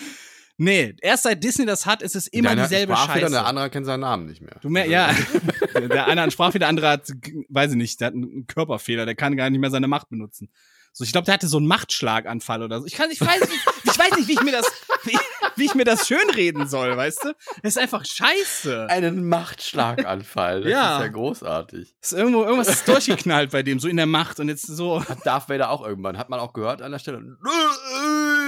nee, 0.56 0.94
erst 1.00 1.24
seit 1.24 1.44
Disney 1.44 1.66
das 1.66 1.86
hat, 1.86 2.02
ist 2.02 2.16
es 2.16 2.26
immer 2.26 2.50
einen 2.50 2.62
dieselbe 2.62 2.96
Scheiße. 2.96 3.30
Der 3.30 3.46
andere 3.46 3.70
kennt 3.70 3.86
seinen 3.86 4.00
Namen 4.00 4.26
nicht 4.26 4.40
mehr. 4.40 4.56
Du 4.62 4.68
mer 4.68 4.86
ja, 4.86 5.14
der 5.74 6.06
eine 6.06 6.22
hat 6.22 6.32
Sprachfehler, 6.32 6.60
der 6.60 6.68
andere 6.68 6.88
hat, 6.88 7.12
weiß 7.48 7.70
ich 7.72 7.76
nicht, 7.76 8.00
der 8.00 8.08
hat 8.08 8.14
einen 8.14 8.46
Körperfehler, 8.46 9.06
der 9.06 9.14
kann 9.14 9.36
gar 9.36 9.48
nicht 9.48 9.60
mehr 9.60 9.70
seine 9.70 9.88
Macht 9.88 10.08
benutzen. 10.08 10.50
So, 10.98 11.04
ich 11.04 11.12
glaube, 11.12 11.26
der 11.26 11.34
hatte 11.34 11.46
so 11.46 11.58
einen 11.58 11.66
Machtschlaganfall 11.66 12.62
oder 12.62 12.80
so. 12.80 12.86
Ich 12.86 12.94
kann, 12.94 13.10
ich 13.10 13.20
weiß 13.20 13.40
nicht, 13.40 13.60
ich 13.84 13.98
weiß 13.98 14.16
nicht, 14.16 14.28
wie 14.28 14.32
ich 14.32 14.42
mir 14.42 14.52
das, 14.52 14.64
wie, 15.04 15.14
wie 15.56 15.64
ich 15.66 15.74
mir 15.74 15.84
das 15.84 16.08
schönreden 16.08 16.66
soll, 16.68 16.96
weißt 16.96 17.22
du? 17.24 17.34
Das 17.62 17.74
ist 17.74 17.78
einfach 17.78 18.02
scheiße. 18.06 18.86
Einen 18.88 19.28
Machtschlaganfall. 19.28 20.62
Das 20.62 20.70
Ja. 20.72 20.96
ist 20.96 21.02
ja 21.02 21.08
großartig. 21.08 21.94
ist 22.00 22.12
irgendwo, 22.14 22.44
irgendwas 22.44 22.68
ist 22.68 22.88
durchgeknallt 22.88 23.50
bei 23.50 23.62
dem, 23.62 23.78
so 23.78 23.88
in 23.88 23.98
der 23.98 24.06
Macht 24.06 24.40
und 24.40 24.48
jetzt 24.48 24.66
so. 24.66 25.02
Darth 25.24 25.50
Vader 25.50 25.68
auch 25.68 25.86
irgendwann. 25.86 26.16
Hat 26.16 26.30
man 26.30 26.40
auch 26.40 26.54
gehört 26.54 26.80
an 26.80 26.92
der 26.92 26.98
Stelle. 26.98 27.36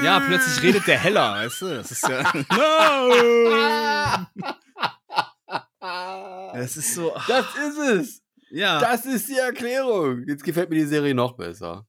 Ja, 0.02 0.18
plötzlich 0.20 0.62
redet 0.62 0.86
der 0.86 0.98
heller, 0.98 1.32
weißt 1.34 1.60
du? 1.60 1.66
Das 1.76 1.90
ist 1.90 2.08
ja. 2.08 2.22
No! 2.48 4.24
Das 6.54 6.76
ist 6.78 6.94
so. 6.94 7.12
Das 7.28 7.44
ist 7.56 7.78
es. 7.78 8.22
Ja. 8.50 8.80
Das 8.80 9.04
ist 9.04 9.28
die 9.28 9.36
Erklärung. 9.36 10.24
Jetzt 10.26 10.44
gefällt 10.44 10.70
mir 10.70 10.76
die 10.76 10.86
Serie 10.86 11.14
noch 11.14 11.36
besser. 11.36 11.86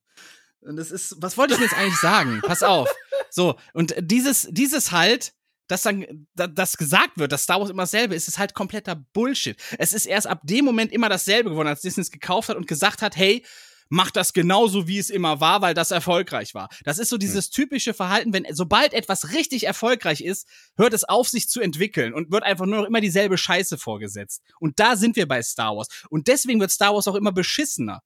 Und 0.62 0.76
das 0.76 0.92
ist, 0.92 1.16
was 1.20 1.38
wollte 1.38 1.54
ich 1.54 1.60
jetzt 1.60 1.74
eigentlich 1.74 2.00
sagen? 2.00 2.42
Pass 2.44 2.64
auf. 2.64 2.90
So, 3.30 3.56
und 3.74 3.96
dieses, 4.00 4.48
dieses 4.52 4.92
halt, 4.92 5.34
dass 5.68 5.84
dann, 5.84 6.28
da- 6.34 6.48
das 6.48 6.78
gesagt 6.78 7.18
wird, 7.18 7.32
dass 7.32 7.44
Star 7.44 7.60
Wars 7.60 7.70
immer 7.70 7.84
dasselbe 7.84 8.16
ist, 8.16 8.28
ist 8.28 8.40
halt 8.40 8.54
kompletter 8.54 8.96
Bullshit. 8.96 9.56
Es 9.78 9.94
ist 9.94 10.06
erst 10.06 10.28
ab 10.28 10.42
dem 10.44 10.66
Moment 10.66 10.92
immer 10.92 11.10
dasselbe 11.10 11.52
geworden, 11.52 11.68
als 11.68 11.82
Disney 11.82 12.02
es 12.02 12.12
gekauft 12.12 12.50
hat 12.50 12.58
und 12.58 12.68
gesagt 12.68 13.02
hat, 13.02 13.16
hey, 13.16 13.46
mach 13.88 14.12
das 14.12 14.34
genauso, 14.34 14.88
wie 14.88 14.98
es 15.00 15.10
immer 15.10 15.40
war, 15.42 15.62
weil 15.62 15.74
das 15.74 15.92
erfolgreich 15.92 16.54
war. 16.54 16.70
Das 16.84 17.00
ist 17.00 17.10
so 17.10 17.18
dieses 17.18 17.50
typische 17.50 17.94
Verhalten, 17.94 18.34
wenn, 18.34 18.46
sobald 18.52 18.94
etwas 18.94 19.32
richtig 19.32 19.66
erfolgreich 19.66 20.22
ist, 20.22 20.48
hört 20.78 20.94
es 20.94 21.04
auf, 21.04 21.30
sich 21.30 21.50
zu 21.50 21.62
entwickeln 21.62 22.14
und 22.14 22.32
wird 22.32 22.44
einfach 22.44 22.66
nur 22.66 22.82
noch 22.82 22.88
immer 22.88 23.02
dieselbe 23.02 23.38
Scheiße 23.38 23.78
vorgesetzt. 23.78 24.44
Und 24.60 24.80
da 24.80 24.96
sind 24.96 25.16
wir 25.16 25.28
bei 25.28 25.42
Star 25.42 25.76
Wars. 25.76 25.88
Und 26.10 26.28
deswegen 26.28 26.60
wird 26.60 26.72
Star 26.72 26.94
Wars 26.94 27.08
auch 27.08 27.16
immer 27.16 27.32
beschissener. 27.32 28.02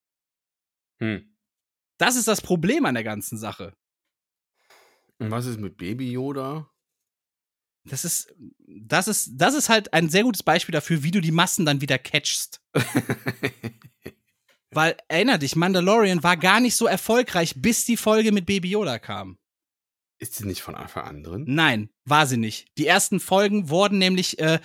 Hm. 1.00 1.33
Das 1.98 2.15
ist 2.15 2.28
das 2.28 2.41
Problem 2.41 2.86
an 2.86 2.95
der 2.95 3.03
ganzen 3.03 3.38
Sache. 3.38 3.76
Und 5.20 5.32
was 5.32 5.45
ist 5.45 5.60
mit 5.60 5.78
Baby 5.78 6.11
Yoda? 6.11 6.70
Das 7.86 8.06
ist, 8.06 8.34
das 8.60 9.07
ist, 9.07 9.32
das 9.34 9.53
ist 9.53 9.70
halt 9.70 9.94
ein 9.94 10.10
sehr 10.10 10.24
gutes 10.24 10.44
Beispiel 10.44 10.72
dafür, 10.74 11.03
wie 11.03 11.11
du 11.11 11.20
die 11.20 11.32
Massen 11.32 11.65
dann 11.65 11.82
wieder 11.82 11.98
catchst. 11.98 12.61
Weil, 14.72 14.98
erinner 15.07 15.38
dich, 15.38 15.56
Mandalorian 15.56 16.24
war 16.24 16.38
gar 16.38 16.60
nicht 16.60 16.76
so 16.76 16.88
erfolgreich, 16.88 17.53
bis 17.57 17.86
die 17.86 17.98
Folge 17.98 18.32
mit 18.32 18.45
Baby 18.45 18.72
Yoda 18.72 18.98
kam. 18.99 19.38
ist 20.18 20.36
sie 20.36 20.45
nicht 20.45 20.61
von 20.61 20.76
Anfang 20.76 21.03
an 21.03 21.24
drin? 21.24 21.44
Nein, 21.48 21.90
war 22.06 22.26
sie 22.26 22.38
nicht. 22.38 22.68
Die 22.78 22.88
ersten 22.88 23.20
Folgen 23.20 23.70
wurden 23.70 23.98
nämlich, 23.99 24.40
äh, 24.40 24.60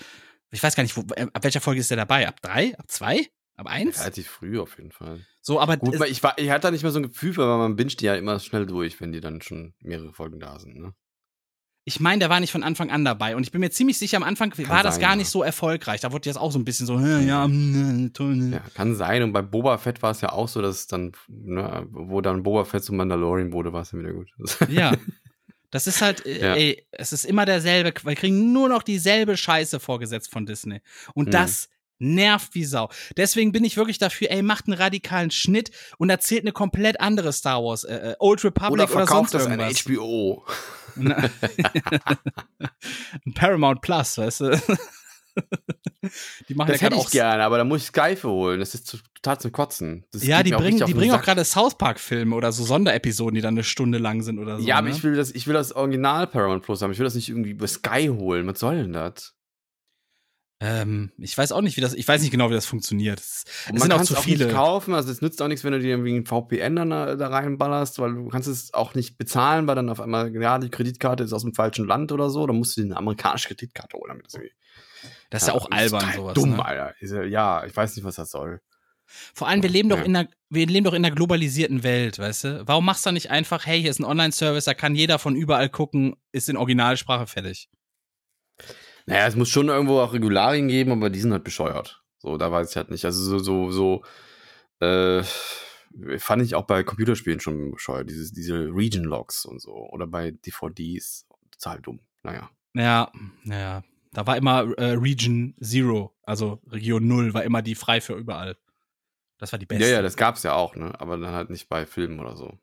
ich 0.51 0.63
weiß 0.63 0.77
gar 0.77 0.83
nicht, 0.85 0.97
wo, 0.97 1.03
äh, 1.15 1.27
ab 1.33 1.45
welcher 1.45 1.61
Folge 1.61 1.81
ist 1.81 1.91
der 1.91 1.97
dabei? 1.99 2.27
Ab 2.27 2.41
drei? 2.41 2.79
Ab 2.79 2.91
zwei? 2.91 3.29
Ab 3.57 3.67
eins? 3.67 3.99
Relativ 4.01 4.29
früh 4.29 4.59
auf 4.61 4.79
jeden 4.79 4.93
Fall. 4.93 5.27
So, 5.49 5.59
aber 5.61 5.79
Gut, 5.79 5.95
ich, 6.09 6.23
war, 6.23 6.37
ich 6.37 6.51
hatte 6.51 6.65
da 6.67 6.71
nicht 6.71 6.83
mehr 6.83 6.93
so 6.93 6.99
ein 6.99 7.05
Gefühl, 7.05 7.35
weil 7.39 7.47
man 7.47 7.75
binscht 7.75 8.03
die 8.03 8.05
ja 8.05 8.15
immer 8.15 8.39
schnell 8.39 8.67
durch, 8.67 9.01
wenn 9.01 9.13
die 9.13 9.21
dann 9.21 9.41
schon 9.41 9.73
mehrere 9.81 10.13
Folgen 10.13 10.39
da 10.41 10.59
sind. 10.59 10.79
Ne? 10.79 10.93
ich 11.85 12.01
meine, 12.01 12.19
der 12.19 12.29
war 12.29 12.39
nicht 12.39 12.53
von 12.53 12.63
Anfang 12.63 12.91
an 12.91 13.03
dabei. 13.03 13.35
Und 13.35 13.45
ich 13.45 13.51
bin 13.51 13.61
mir 13.63 13.71
ziemlich 13.71 13.97
sicher, 13.97 14.19
am 14.19 14.23
Anfang 14.23 14.53
war 14.69 14.83
das 14.83 14.97
sein, 14.97 15.01
gar 15.01 15.11
ja. 15.13 15.17
nicht 15.17 15.31
so 15.31 15.43
erfolgreich. 15.43 16.03
Da 16.03 16.13
wurde 16.13 16.29
jetzt 16.29 16.37
auch 16.37 16.53
so 16.53 16.59
ein 16.59 16.65
bisschen 16.67 16.85
so, 16.87 17.01
"Hä, 17.01 17.27
ja, 17.27 17.45
hm, 17.47 18.11
toll. 18.13 18.37
ne." 18.37 18.57
Ja, 18.57 18.63
kann 18.75 18.95
sein. 18.95 19.23
Und 19.23 19.33
bei 19.33 19.41
Boba 19.41 19.79
Fett 19.79 20.03
war 20.03 20.11
es 20.11 20.21
ja 20.21 20.33
auch 20.33 20.49
so, 20.49 20.61
dass 20.61 20.81
es 20.81 20.87
dann, 20.87 21.13
ne, 21.29 21.87
wo 21.93 22.21
dann 22.21 22.43
Boba 22.43 22.67
Fett 22.67 22.85
zum 22.85 22.99
Mandalorian 22.99 23.55
wurde, 23.55 23.73
war 23.73 23.81
es 23.83 23.91
dann 23.93 24.01
wieder 24.01 24.13
gut. 24.13 24.29
Ja. 24.69 24.93
Das 25.71 25.87
ist 25.87 26.03
halt, 26.03 26.27
äh, 26.27 26.41
Ja. 26.41 26.55
ey, 26.57 26.87
es 26.93 27.15
ist 27.15 27.25
immer 27.25 27.47
derselbe, 27.47 27.95
wir 28.05 28.15
kriegen 28.17 28.53
nur 28.53 28.69
noch 28.69 28.83
dieselbe 28.83 29.39
Scheiße 29.39 29.81
vorgesetzt 29.81 30.31
von 30.31 30.45
Disney. 30.45 30.83
Und 31.15 31.29
Mhm. 31.29 31.31
das 31.31 31.71
nervt 31.99 32.55
wie 32.55 32.65
Sau. 32.65 32.89
Deswegen 33.17 33.53
bin 33.53 33.65
ich 33.65 33.77
wirklich 33.77 33.99
dafür, 33.99 34.31
ey, 34.31 34.43
macht 34.43 34.67
einen 34.67 34.77
radikalen 34.79 35.31
Schnitt 35.31 35.71
und 35.99 36.11
erzählt 36.11 36.43
eine 36.43 36.53
komplett 36.53 37.01
andere 37.01 37.33
Star 37.33 37.63
Wars, 37.63 37.85
äh, 37.85 38.11
äh, 38.13 38.15
Old 38.19 38.45
Republic 38.45 38.73
Oder 38.73 38.85
oder, 38.85 38.93
verkauft 38.93 39.31
sonst 39.31 39.35
das 39.35 39.47
an 39.47 39.59
irgendwas. 39.61 39.85
HBO. 39.85 40.45
Na- 40.97 41.31
Ein 43.27 43.33
Paramount 43.35 43.81
Plus, 43.83 44.19
weißt 44.19 44.41
du? 44.41 44.61
die 46.49 46.55
machen 46.55 46.69
Das 46.73 46.81
ja 46.81 46.87
hätte 46.87 46.97
ich 46.97 47.07
auch. 47.07 47.11
gerne, 47.11 47.45
aber 47.45 47.59
da 47.59 47.65
muss 47.65 47.83
ich 47.83 47.87
Sky 47.89 48.17
für 48.17 48.29
holen. 48.31 48.59
Das 48.61 48.75
ist 48.75 48.99
total 49.23 49.39
zum 49.39 49.53
Kotzen. 49.53 50.05
Das 50.11 50.25
Ja, 50.25 50.43
die 50.43 50.51
bringen, 50.51 50.85
die 50.85 50.95
bringen 50.95 51.15
auch 51.15 51.23
gerade 51.23 51.45
South 51.45 51.79
Park-Filme 51.79 52.35
oder 52.35 52.51
so 52.51 52.65
Sonderepisoden, 52.65 53.35
die 53.35 53.41
dann 53.41 53.55
eine 53.55 53.63
Stunde 53.65 53.99
lang 53.99 54.23
sind 54.23 54.39
oder 54.41 54.59
so. 54.59 54.67
Ja, 54.67 54.79
aber 54.79 54.89
ne? 54.89 54.95
ich 54.97 55.03
will 55.05 55.15
das, 55.15 55.31
ich 55.31 55.47
will 55.47 55.55
das 55.55 55.73
Original 55.73 56.27
Paramount 56.27 56.65
Plus 56.65 56.83
haben. 56.83 56.91
Ich 56.93 56.99
will 56.99 57.05
das 57.05 57.15
nicht 57.15 57.29
irgendwie 57.29 57.51
über 57.51 57.69
Sky 57.69 58.09
holen. 58.13 58.47
Was 58.49 58.59
soll 58.59 58.77
denn 58.83 58.93
das? 58.93 59.35
Ähm, 60.61 61.13
ich 61.19 61.39
weiß 61.39 61.53
auch 61.53 61.61
nicht, 61.61 61.77
wie 61.77 61.81
das, 61.81 61.95
ich 61.95 62.07
weiß 62.09 62.21
nicht 62.21 62.31
genau, 62.33 62.51
wie 62.51 62.55
das 62.55 62.67
funktioniert. 62.67 63.21
Es, 63.21 63.45
es 63.73 63.81
sind 63.83 63.93
auch 63.93 64.03
zu 64.03 64.17
viele. 64.17 64.47
nicht 64.47 64.55
kaufen. 64.57 64.93
Also 64.95 65.13
es 65.13 65.21
nützt 65.21 65.41
auch 65.41 65.47
nichts, 65.49 65.63
wenn 65.65 65.73
du 65.73 65.79
dir 65.79 65.91
irgendwie 65.91 66.17
ein 66.17 66.27
VPN 66.27 66.75
dann 66.77 66.91
da, 66.91 67.15
da 67.15 67.29
reinballerst, 67.29 67.99
weil 68.01 68.15
du 68.15 68.29
kannst 68.29 68.49
es 68.49 68.75
auch 68.75 68.95
nicht 68.95 69.19
bezahlen, 69.19 69.67
weil 69.69 69.77
dann 69.77 69.89
auf 69.89 70.01
einmal, 70.01 70.35
ja, 70.35 70.59
die 70.59 70.69
Kreditkarte 70.71 71.23
ist 71.23 71.33
aus 71.33 71.43
dem 71.43 71.55
falschen 71.55 71.87
Land 71.87 72.11
oder 72.11 72.29
so. 72.31 72.47
Dann 72.47 72.57
musst 72.57 72.77
du 72.77 72.81
dir 72.81 72.87
eine 72.89 72.97
amerikanische 72.97 73.49
Kreditkarte 73.49 73.97
holen, 73.97 74.09
damit 74.09 74.27
das 74.27 74.35
irgendwie. 74.35 74.53
Das 75.31 75.43
ist 75.43 75.49
ja, 75.49 75.55
auch 75.55 75.69
das 75.71 75.79
albern, 75.79 76.01
total 76.01 76.17
sowas. 76.17 76.35
Dumm, 76.35 76.51
ne? 76.51 76.65
Alter. 76.65 76.95
Ist 77.01 77.13
ja- 77.13 77.23
Ja, 77.23 77.65
ich 77.65 77.77
weiß 77.77 77.95
nicht, 77.95 78.05
was 78.05 78.17
das 78.17 78.31
soll. 78.31 78.61
Vor 79.35 79.47
allem, 79.49 79.63
wir 79.63 79.71
leben 79.71 79.89
doch 79.89 79.99
Ja. 79.99 80.05
in 80.05 80.17
einer, 80.17 80.29
wir 80.51 80.67
leben 80.67 80.85
doch 80.85 80.93
in 80.93 81.05
einer 81.05 81.15
globalisierten 81.15 81.83
Welt, 81.85 82.19
weißt 82.19 82.45
du? 82.45 82.63
Warum 82.67 82.85
machst 82.85 83.07
du 83.07 83.13
nicht 83.13 83.31
einfach, 83.31 83.65
hey, 83.65 83.81
hier 83.81 83.91
ist 83.91 84.01
ein 84.01 84.05
Online-Service, 84.05 84.65
da 84.65 84.75
kann 84.75 84.95
jeder 84.95 85.19
von 85.19 85.35
überall 85.37 85.69
gucken, 85.71 86.17
ist 86.33 86.49
in 86.49 86.57
Originalsprache 86.57 87.27
fertig. 87.27 87.69
Naja, 89.09 89.27
es 89.27 89.37
muss 89.37 89.49
schon 89.49 89.69
irgendwo 89.69 90.01
auch 90.01 90.13
Regularien 90.13 90.69
geben, 90.69 90.93
aber 90.93 91.09
die 91.09 91.21
sind 91.21 91.33
halt 91.33 91.43
bescheuert. 91.43 92.03
So, 92.19 92.37
da 92.37 92.53
weiß 92.53 92.71
ich 92.71 92.77
halt 92.77 92.91
nicht. 92.91 93.07
Also 93.07 93.23
so, 93.23 93.39
so, 93.39 93.71
so, 93.71 94.05
äh, 94.81 95.23
fand 96.19 96.43
ich 96.43 96.55
auch 96.55 96.67
bei 96.67 96.83
Computerspielen 96.83 97.41
schon 97.41 97.71
bescheuert. 97.73 98.11
Dieses, 98.11 98.33
diese 98.33 98.69
Region-Logs 98.71 99.47
und 99.47 99.63
so. 99.63 99.73
Oder 99.73 100.07
bei 100.07 100.33
DVDs. 100.33 101.27
Total 101.51 101.81
dumm. 101.81 102.01
Naja. 102.23 102.51
Ja, 102.75 103.11
ja. 103.45 103.83
Da 104.13 104.27
war 104.27 104.37
immer 104.37 104.77
äh, 104.77 104.93
Region 104.93 105.55
Zero, 105.61 106.15
also 106.25 106.61
Region 106.71 107.07
Null, 107.07 107.33
war 107.33 107.45
immer 107.45 107.63
die 107.63 107.75
frei 107.75 108.01
für 108.01 108.15
überall. 108.15 108.57
Das 109.39 109.53
war 109.53 109.59
die 109.59 109.67
beste. 109.67 109.85
Ja, 109.85 109.91
ja, 109.91 110.03
das 110.03 110.17
gab's 110.17 110.43
ja 110.43 110.53
auch, 110.53 110.77
ne? 110.77 110.93
Aber 111.01 111.17
dann 111.17 111.33
halt 111.33 111.49
nicht 111.49 111.69
bei 111.69 111.87
Filmen 111.87 112.21
oder 112.21 112.37
so. 112.37 112.59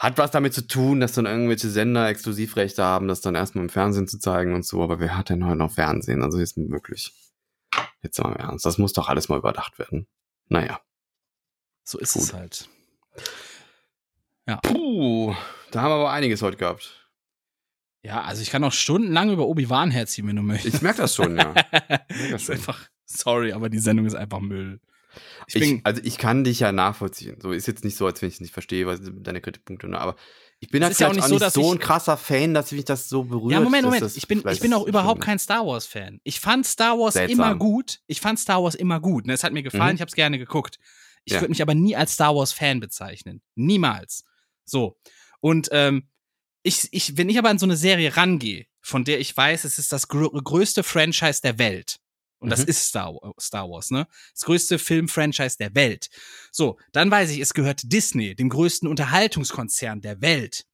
Hat 0.00 0.16
was 0.16 0.30
damit 0.30 0.54
zu 0.54 0.66
tun, 0.66 0.98
dass 0.98 1.12
dann 1.12 1.26
irgendwelche 1.26 1.68
Sender 1.68 2.08
Exklusivrechte 2.08 2.82
haben, 2.82 3.06
das 3.06 3.20
dann 3.20 3.34
erstmal 3.34 3.64
im 3.64 3.68
Fernsehen 3.68 4.08
zu 4.08 4.18
zeigen 4.18 4.54
und 4.54 4.64
so. 4.64 4.82
Aber 4.82 4.98
wer 4.98 5.14
hat 5.14 5.28
denn 5.28 5.44
heute 5.44 5.58
noch 5.58 5.72
Fernsehen? 5.72 6.22
Also 6.22 6.38
mal 6.38 6.70
wirklich. 6.70 7.12
Jetzt 8.00 8.18
mal 8.18 8.32
im 8.32 8.36
Ernst. 8.36 8.64
Das 8.64 8.78
muss 8.78 8.94
doch 8.94 9.10
alles 9.10 9.28
mal 9.28 9.36
überdacht 9.36 9.78
werden. 9.78 10.06
Naja. 10.48 10.80
so 11.84 11.98
ist 11.98 12.14
Gut. 12.14 12.22
es 12.22 12.32
halt. 12.32 12.68
Puh, 14.62 15.34
da 15.70 15.82
haben 15.82 15.90
wir 15.90 15.96
aber 15.96 16.10
einiges 16.12 16.40
heute 16.40 16.56
gehabt. 16.56 17.10
Ja, 18.02 18.22
also 18.22 18.40
ich 18.40 18.50
kann 18.50 18.62
noch 18.62 18.72
stundenlang 18.72 19.30
über 19.30 19.46
Obi-Wan 19.46 19.90
herziehen, 19.90 20.26
wenn 20.26 20.36
du 20.36 20.42
möchtest. 20.42 20.76
Ich 20.76 20.82
merke 20.82 21.02
das 21.02 21.14
schon, 21.14 21.36
ja. 21.36 21.52
das 22.30 22.42
ist 22.42 22.50
einfach, 22.50 22.88
sorry, 23.04 23.52
aber 23.52 23.68
die 23.68 23.78
Sendung 23.78 24.06
ist 24.06 24.14
einfach 24.14 24.40
Müll. 24.40 24.80
Ich 25.46 25.56
Ich 25.56 25.60
bin, 25.60 25.80
also 25.84 26.00
ich 26.04 26.18
kann 26.18 26.44
dich 26.44 26.60
ja 26.60 26.72
nachvollziehen. 26.72 27.38
So 27.40 27.52
ist 27.52 27.66
jetzt 27.66 27.84
nicht 27.84 27.96
so, 27.96 28.06
als 28.06 28.20
wenn 28.22 28.28
ich 28.28 28.36
es 28.36 28.40
nicht 28.40 28.52
verstehe, 28.52 28.86
was 28.86 29.00
deine 29.02 29.40
Kritikpunkte, 29.40 29.88
ne? 29.88 29.98
aber 30.00 30.16
ich 30.62 30.68
bin 30.68 30.84
halt 30.84 30.98
ja 30.98 31.06
auch 31.08 31.12
vielleicht 31.12 31.28
nicht 31.28 31.38
so, 31.38 31.38
dass 31.38 31.54
so 31.54 31.72
ein 31.72 31.78
krasser 31.78 32.16
Fan, 32.18 32.52
dass 32.52 32.70
mich 32.72 32.84
das 32.84 33.08
so 33.08 33.24
berührt. 33.24 33.52
Ja, 33.52 33.60
Moment, 33.60 33.84
Moment. 33.84 34.14
Ich 34.14 34.28
bin, 34.28 34.42
ich 34.46 34.60
bin 34.60 34.74
auch 34.74 34.86
überhaupt 34.86 35.22
kein 35.22 35.38
Star 35.38 35.66
Wars-Fan. 35.66 36.20
Ich 36.22 36.38
fand 36.38 36.66
Star 36.66 36.98
Wars 36.98 37.14
Seltsam. 37.14 37.38
immer 37.38 37.54
gut. 37.54 38.00
Ich 38.06 38.20
fand 38.20 38.38
Star 38.38 38.62
Wars 38.62 38.74
immer 38.74 39.00
gut. 39.00 39.26
Ne, 39.26 39.32
Es 39.32 39.42
hat 39.42 39.54
mir 39.54 39.62
gefallen, 39.62 39.92
Mhm. 39.92 39.94
ich 39.94 40.00
habe 40.02 40.10
es 40.10 40.14
gerne 40.14 40.38
geguckt. 40.38 40.78
Ich 41.24 41.32
Ja. 41.32 41.40
würde 41.40 41.50
mich 41.50 41.62
aber 41.62 41.74
nie 41.74 41.96
als 41.96 42.12
Star 42.12 42.34
Wars-Fan 42.36 42.78
bezeichnen. 42.80 43.40
Niemals. 43.54 44.24
So. 44.66 44.98
Und 45.40 45.68
ähm, 45.72 46.08
ich, 46.62 46.88
ich, 46.92 47.16
wenn 47.16 47.30
ich 47.30 47.38
aber 47.38 47.48
an 47.48 47.58
so 47.58 47.64
eine 47.64 47.76
Serie 47.76 48.14
rangehe, 48.18 48.66
von 48.82 49.04
der 49.04 49.18
ich 49.18 49.34
weiß, 49.34 49.64
es 49.64 49.78
ist 49.78 49.92
das 49.92 50.08
grö 50.08 50.28
größte 50.28 50.82
Franchise 50.82 51.40
der 51.42 51.58
Welt. 51.58 51.99
Und 52.40 52.50
das 52.50 52.60
Mhm. 52.60 52.68
ist 52.68 52.86
Star, 52.88 53.14
Star 53.38 53.70
Wars, 53.70 53.90
ne? 53.90 54.06
Das 54.32 54.42
größte 54.44 54.78
Film-Franchise 54.78 55.56
der 55.58 55.74
Welt. 55.74 56.08
So, 56.50 56.78
dann 56.92 57.10
weiß 57.10 57.30
ich, 57.30 57.38
es 57.38 57.54
gehört 57.54 57.92
Disney, 57.92 58.34
dem 58.34 58.48
größten 58.48 58.88
Unterhaltungskonzern 58.88 60.00
der 60.00 60.20
Welt. 60.20 60.66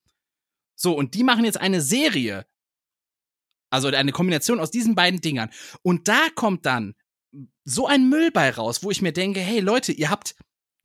So, 0.76 0.97
und 0.97 1.14
die 1.14 1.24
machen 1.24 1.44
jetzt 1.44 1.60
eine 1.60 1.80
Serie. 1.80 2.47
Also 3.70 3.88
eine 3.88 4.12
Kombination 4.12 4.60
aus 4.60 4.70
diesen 4.70 4.94
beiden 4.94 5.20
Dingern. 5.20 5.51
Und 5.82 6.09
da 6.09 6.28
kommt 6.34 6.66
dann 6.66 6.94
so 7.64 7.86
ein 7.86 8.09
Müll 8.09 8.30
bei 8.30 8.51
raus, 8.51 8.82
wo 8.82 8.90
ich 8.90 9.02
mir 9.02 9.12
denke, 9.12 9.40
hey 9.40 9.60
Leute, 9.60 9.93
ihr 9.93 10.09
habt, 10.09 10.36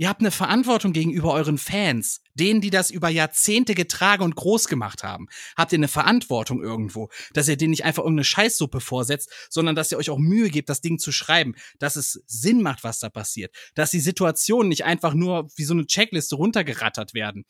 ihr 0.02 0.10
habt 0.10 0.22
eine 0.22 0.32
Verantwortung 0.32 0.94
gegenüber 0.94 1.32
euren 1.32 1.60
Fans, 1.60 2.24
denen, 2.34 2.60
die 2.60 2.72
das 2.72 2.90
über 2.90 3.10
Jahrzehnte 3.10 3.76
getragen 3.76 4.24
und 4.24 4.36
groß 4.36 4.68
gemacht 4.68 5.04
haben. 5.04 5.28
Habt 5.56 5.74
ihr 5.74 5.78
eine 5.78 5.88
Verantwortung 5.88 6.64
irgendwo, 6.64 7.10
dass 7.34 7.48
ihr 7.48 7.56
denen 7.56 7.70
nicht 7.70 7.86
einfach 7.86 8.02
irgendeine 8.02 8.24
Scheißsuppe 8.24 8.80
vorsetzt, 8.80 9.32
sondern 9.52 9.76
dass 9.76 9.92
ihr 9.92 10.00
euch 10.00 10.10
auch 10.10 10.18
Mühe 10.18 10.50
gebt, 10.50 10.70
das 10.70 10.82
Ding 10.82 10.98
zu 10.98 11.12
schreiben, 11.12 11.54
dass 11.78 11.98
es 11.98 12.24
Sinn 12.26 12.64
macht, 12.64 12.84
was 12.84 12.98
da 12.98 13.10
passiert, 13.10 13.56
dass 13.76 13.92
die 13.92 14.00
Situationen 14.00 14.70
nicht 14.70 14.86
einfach 14.86 15.14
nur 15.14 15.48
wie 15.56 15.66
so 15.66 15.76
eine 15.76 15.86
Checkliste 15.86 16.36
runtergerattert 16.36 17.14
werden. 17.14 17.46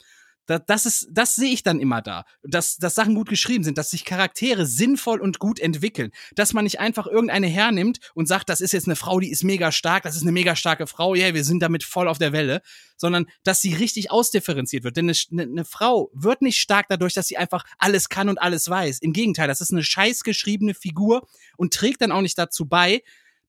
Das, 0.52 0.62
das 0.68 0.86
ist, 0.86 1.08
das 1.12 1.36
sehe 1.36 1.52
ich 1.52 1.64
dann 1.64 1.80
immer 1.80 2.02
da. 2.02 2.26
Dass, 2.44 2.78
dass 2.78 2.96
Sachen 2.96 3.16
gut 3.16 3.30
geschrieben 3.30 3.64
sind, 3.64 3.78
dass 3.78 3.92
sich 3.92 4.06
Charaktere 4.06 4.66
sinnvoll 4.66 5.22
und 5.22 5.40
gut 5.40 5.60
entwickeln. 5.60 6.12
Dass 6.36 6.54
man 6.54 6.66
nicht 6.66 6.80
einfach 6.80 7.08
irgendeine 7.08 7.48
hernimmt 7.48 8.00
und 8.14 8.28
sagt, 8.28 8.50
das 8.50 8.62
ist 8.62 8.74
jetzt 8.74 8.88
eine 8.88 8.96
Frau, 8.96 9.20
die 9.20 9.32
ist 9.32 9.44
mega 9.44 9.72
stark, 9.72 10.04
das 10.04 10.16
ist 10.16 10.24
eine 10.24 10.32
mega 10.32 10.56
starke 10.56 10.88
Frau, 10.88 11.16
ja, 11.16 11.34
wir 11.34 11.44
sind 11.44 11.62
damit 11.62 11.84
voll 11.84 12.08
auf 12.08 12.18
der 12.18 12.34
Welle, 12.34 12.62
sondern 12.98 13.26
dass 13.44 13.62
sie 13.62 13.74
richtig 13.74 14.12
ausdifferenziert 14.12 14.84
wird. 14.84 14.98
Denn 14.98 15.10
eine, 15.10 15.44
eine 15.44 15.66
Frau 15.66 16.12
wird 16.14 16.42
nicht 16.42 16.58
stark 16.58 16.88
dadurch, 16.90 17.14
dass 17.14 17.28
sie 17.28 17.38
einfach 17.38 17.66
alles 17.78 18.10
kann 18.10 18.30
und 18.30 18.38
alles 18.38 18.70
weiß. 18.70 19.00
Im 19.00 19.14
Gegenteil, 19.14 19.48
das 19.48 19.62
ist 19.62 19.72
eine 19.72 19.84
scheiß 19.84 20.24
geschriebene 20.24 20.74
Figur 20.74 21.28
und 21.58 21.74
trägt 21.74 22.02
dann 22.02 22.12
auch 22.12 22.22
nicht 22.22 22.38
dazu 22.38 22.66
bei, 22.66 23.02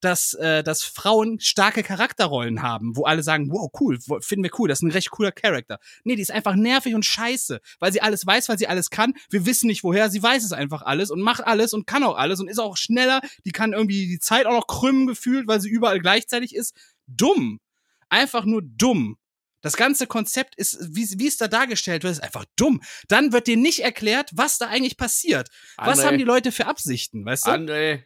dass, 0.02 0.34
äh, 0.34 0.62
dass 0.62 0.82
Frauen 0.82 1.40
starke 1.40 1.82
Charakterrollen 1.82 2.60
haben, 2.60 2.96
wo 2.96 3.04
alle 3.04 3.22
sagen, 3.22 3.50
wow, 3.50 3.70
cool, 3.80 3.98
finden 4.20 4.42
wir 4.42 4.50
cool, 4.58 4.68
das 4.68 4.80
ist 4.80 4.82
ein 4.82 4.90
recht 4.90 5.10
cooler 5.10 5.32
Charakter. 5.32 5.78
Nee, 6.04 6.16
die 6.16 6.22
ist 6.22 6.32
einfach 6.32 6.54
nervig 6.54 6.94
und 6.94 7.06
scheiße, 7.06 7.60
weil 7.78 7.92
sie 7.92 8.02
alles 8.02 8.26
weiß, 8.26 8.48
weil 8.48 8.58
sie 8.58 8.66
alles 8.66 8.90
kann. 8.90 9.14
Wir 9.30 9.46
wissen 9.46 9.68
nicht 9.68 9.84
woher, 9.84 10.10
sie 10.10 10.22
weiß 10.22 10.44
es 10.44 10.52
einfach 10.52 10.82
alles 10.82 11.10
und 11.10 11.20
macht 11.20 11.46
alles 11.46 11.72
und 11.72 11.86
kann 11.86 12.02
auch 12.02 12.16
alles 12.16 12.40
und 12.40 12.48
ist 12.48 12.58
auch 12.58 12.76
schneller. 12.76 13.20
Die 13.44 13.52
kann 13.52 13.72
irgendwie 13.72 14.08
die 14.08 14.18
Zeit 14.18 14.46
auch 14.46 14.52
noch 14.52 14.66
krümmen 14.66 15.06
gefühlt, 15.06 15.46
weil 15.46 15.60
sie 15.60 15.70
überall 15.70 16.00
gleichzeitig 16.00 16.54
ist. 16.54 16.74
Dumm. 17.06 17.60
Einfach 18.08 18.44
nur 18.44 18.60
dumm. 18.62 19.16
Das 19.60 19.76
ganze 19.76 20.08
Konzept 20.08 20.56
ist, 20.56 20.78
wie, 20.90 21.08
wie 21.18 21.28
es 21.28 21.36
da 21.36 21.46
dargestellt 21.46 22.02
wird, 22.02 22.12
ist 22.12 22.22
einfach 22.22 22.44
dumm. 22.56 22.82
Dann 23.06 23.32
wird 23.32 23.46
dir 23.46 23.56
nicht 23.56 23.80
erklärt, 23.80 24.30
was 24.34 24.58
da 24.58 24.66
eigentlich 24.66 24.96
passiert. 24.96 25.48
Was 25.76 26.00
André. 26.00 26.06
haben 26.06 26.18
die 26.18 26.24
Leute 26.24 26.50
für 26.50 26.66
Absichten, 26.66 27.24
weißt 27.24 27.46
du? 27.46 27.50
André, 27.52 28.02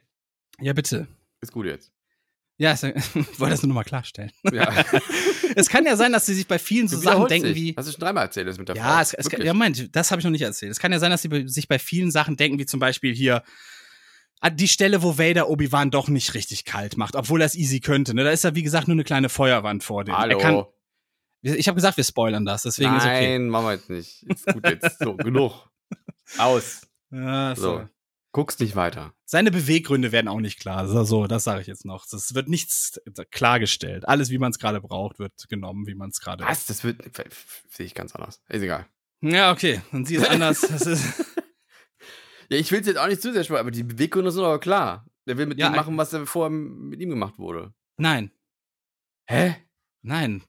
ja, 0.60 0.74
bitte. 0.74 1.08
Ist 1.48 1.52
gut 1.52 1.66
jetzt. 1.66 1.92
Ja, 2.58 2.72
ich 2.82 2.84
wollte 3.38 3.50
das 3.50 3.62
nur 3.62 3.74
mal 3.74 3.84
klarstellen. 3.84 4.32
Ja. 4.50 4.72
es 5.56 5.68
kann 5.68 5.84
ja 5.84 5.96
sein, 5.96 6.12
dass 6.12 6.24
sie 6.26 6.34
sich 6.34 6.46
bei 6.46 6.58
vielen 6.58 6.88
so 6.88 6.96
Sachen 6.96 7.26
denken 7.26 7.48
dich. 7.48 7.56
wie. 7.56 7.74
Hast 7.76 7.88
du 7.88 7.92
schon 7.92 8.00
dreimal 8.00 8.24
erzählt, 8.24 8.48
das 8.48 8.58
mit 8.58 8.68
der 8.68 8.76
Frau? 8.76 8.82
Ja, 8.82 9.02
es, 9.02 9.12
es 9.12 9.26
kann, 9.26 9.32
Wirklich. 9.32 9.46
ja, 9.46 9.52
Moment, 9.52 9.94
das 9.94 10.10
habe 10.10 10.20
ich 10.20 10.24
noch 10.24 10.30
nicht 10.30 10.42
erzählt. 10.42 10.72
Es 10.72 10.78
kann 10.78 10.90
ja 10.92 10.98
sein, 10.98 11.10
dass 11.10 11.22
sie 11.22 11.48
sich 11.48 11.68
bei 11.68 11.78
vielen 11.78 12.10
Sachen 12.10 12.36
denken, 12.36 12.58
wie 12.58 12.66
zum 12.66 12.80
Beispiel 12.80 13.14
hier 13.14 13.42
an 14.40 14.56
die 14.56 14.68
Stelle, 14.68 15.02
wo 15.02 15.18
Vader 15.18 15.48
Obi-Wan 15.48 15.90
doch 15.90 16.08
nicht 16.08 16.34
richtig 16.34 16.64
kalt 16.64 16.96
macht, 16.96 17.14
obwohl 17.14 17.42
er 17.42 17.46
es 17.46 17.54
easy 17.54 17.80
könnte. 17.80 18.14
Ne? 18.14 18.24
Da 18.24 18.30
ist 18.30 18.44
ja, 18.44 18.54
wie 18.54 18.62
gesagt, 18.62 18.88
nur 18.88 18.94
eine 18.94 19.04
kleine 19.04 19.28
Feuerwand 19.28 19.84
vor 19.84 20.04
dem. 20.04 20.16
Hallo. 20.16 20.38
Kann, 20.38 20.64
ich 21.42 21.68
habe 21.68 21.76
gesagt, 21.76 21.96
wir 21.96 22.04
spoilern 22.04 22.44
das, 22.44 22.62
deswegen 22.62 22.90
Nein, 22.90 22.98
ist 22.98 23.04
okay. 23.04 23.38
machen 23.38 23.66
wir 23.66 23.72
jetzt 23.72 23.90
nicht. 23.90 24.22
Ist 24.22 24.46
gut 24.46 24.66
jetzt. 24.66 24.98
So, 24.98 25.14
genug. 25.16 25.68
Aus. 26.38 26.86
Ja, 27.10 27.54
so. 27.54 27.62
So. 27.62 27.88
Guck's 28.32 28.58
nicht 28.58 28.76
weiter. 28.76 29.14
Seine 29.28 29.50
Beweggründe 29.50 30.12
werden 30.12 30.28
auch 30.28 30.38
nicht 30.40 30.60
klar. 30.60 30.86
So, 31.04 31.26
das 31.26 31.42
sage 31.44 31.60
ich 31.60 31.66
jetzt 31.66 31.84
noch. 31.84 32.06
Es 32.12 32.34
wird 32.34 32.48
nichts 32.48 33.00
klargestellt. 33.32 34.06
Alles, 34.08 34.30
wie 34.30 34.38
man 34.38 34.52
es 34.52 34.58
gerade 34.60 34.80
braucht, 34.80 35.18
wird 35.18 35.32
genommen, 35.48 35.86
wie 35.88 35.96
man 35.96 36.10
es 36.10 36.20
gerade. 36.20 36.44
Was? 36.44 36.66
Das 36.66 36.84
wird. 36.84 37.02
Sehe 37.68 37.86
ich 37.86 37.94
ganz 37.94 38.14
anders. 38.14 38.40
Ist 38.48 38.62
egal. 38.62 38.86
Ja, 39.22 39.50
okay. 39.50 39.80
Und 39.92 40.06
sie 40.06 40.14
ist 40.16 40.28
anders. 40.30 40.60
Das 40.70 40.86
ist, 40.86 41.24
Ja, 42.48 42.58
ich 42.58 42.70
will 42.70 42.80
es 42.80 42.86
jetzt 42.86 42.98
auch 42.98 43.08
nicht 43.08 43.20
zu 43.20 43.32
sehr 43.32 43.42
spoilern, 43.42 43.62
aber 43.66 43.72
die 43.72 43.82
Beweggründe 43.82 44.30
sind 44.30 44.44
aber 44.44 44.60
klar. 44.60 45.04
Der 45.26 45.36
will 45.36 45.46
mit 45.46 45.58
Ja, 45.58 45.70
dem 45.70 45.74
machen, 45.76 45.96
was 45.98 46.12
er 46.12 46.24
vorher 46.26 46.50
mit 46.50 47.00
ihm 47.00 47.10
gemacht 47.10 47.36
wurde. 47.38 47.74
nein, 47.96 48.30
Hä? 49.28 49.56
nein. 50.02 50.44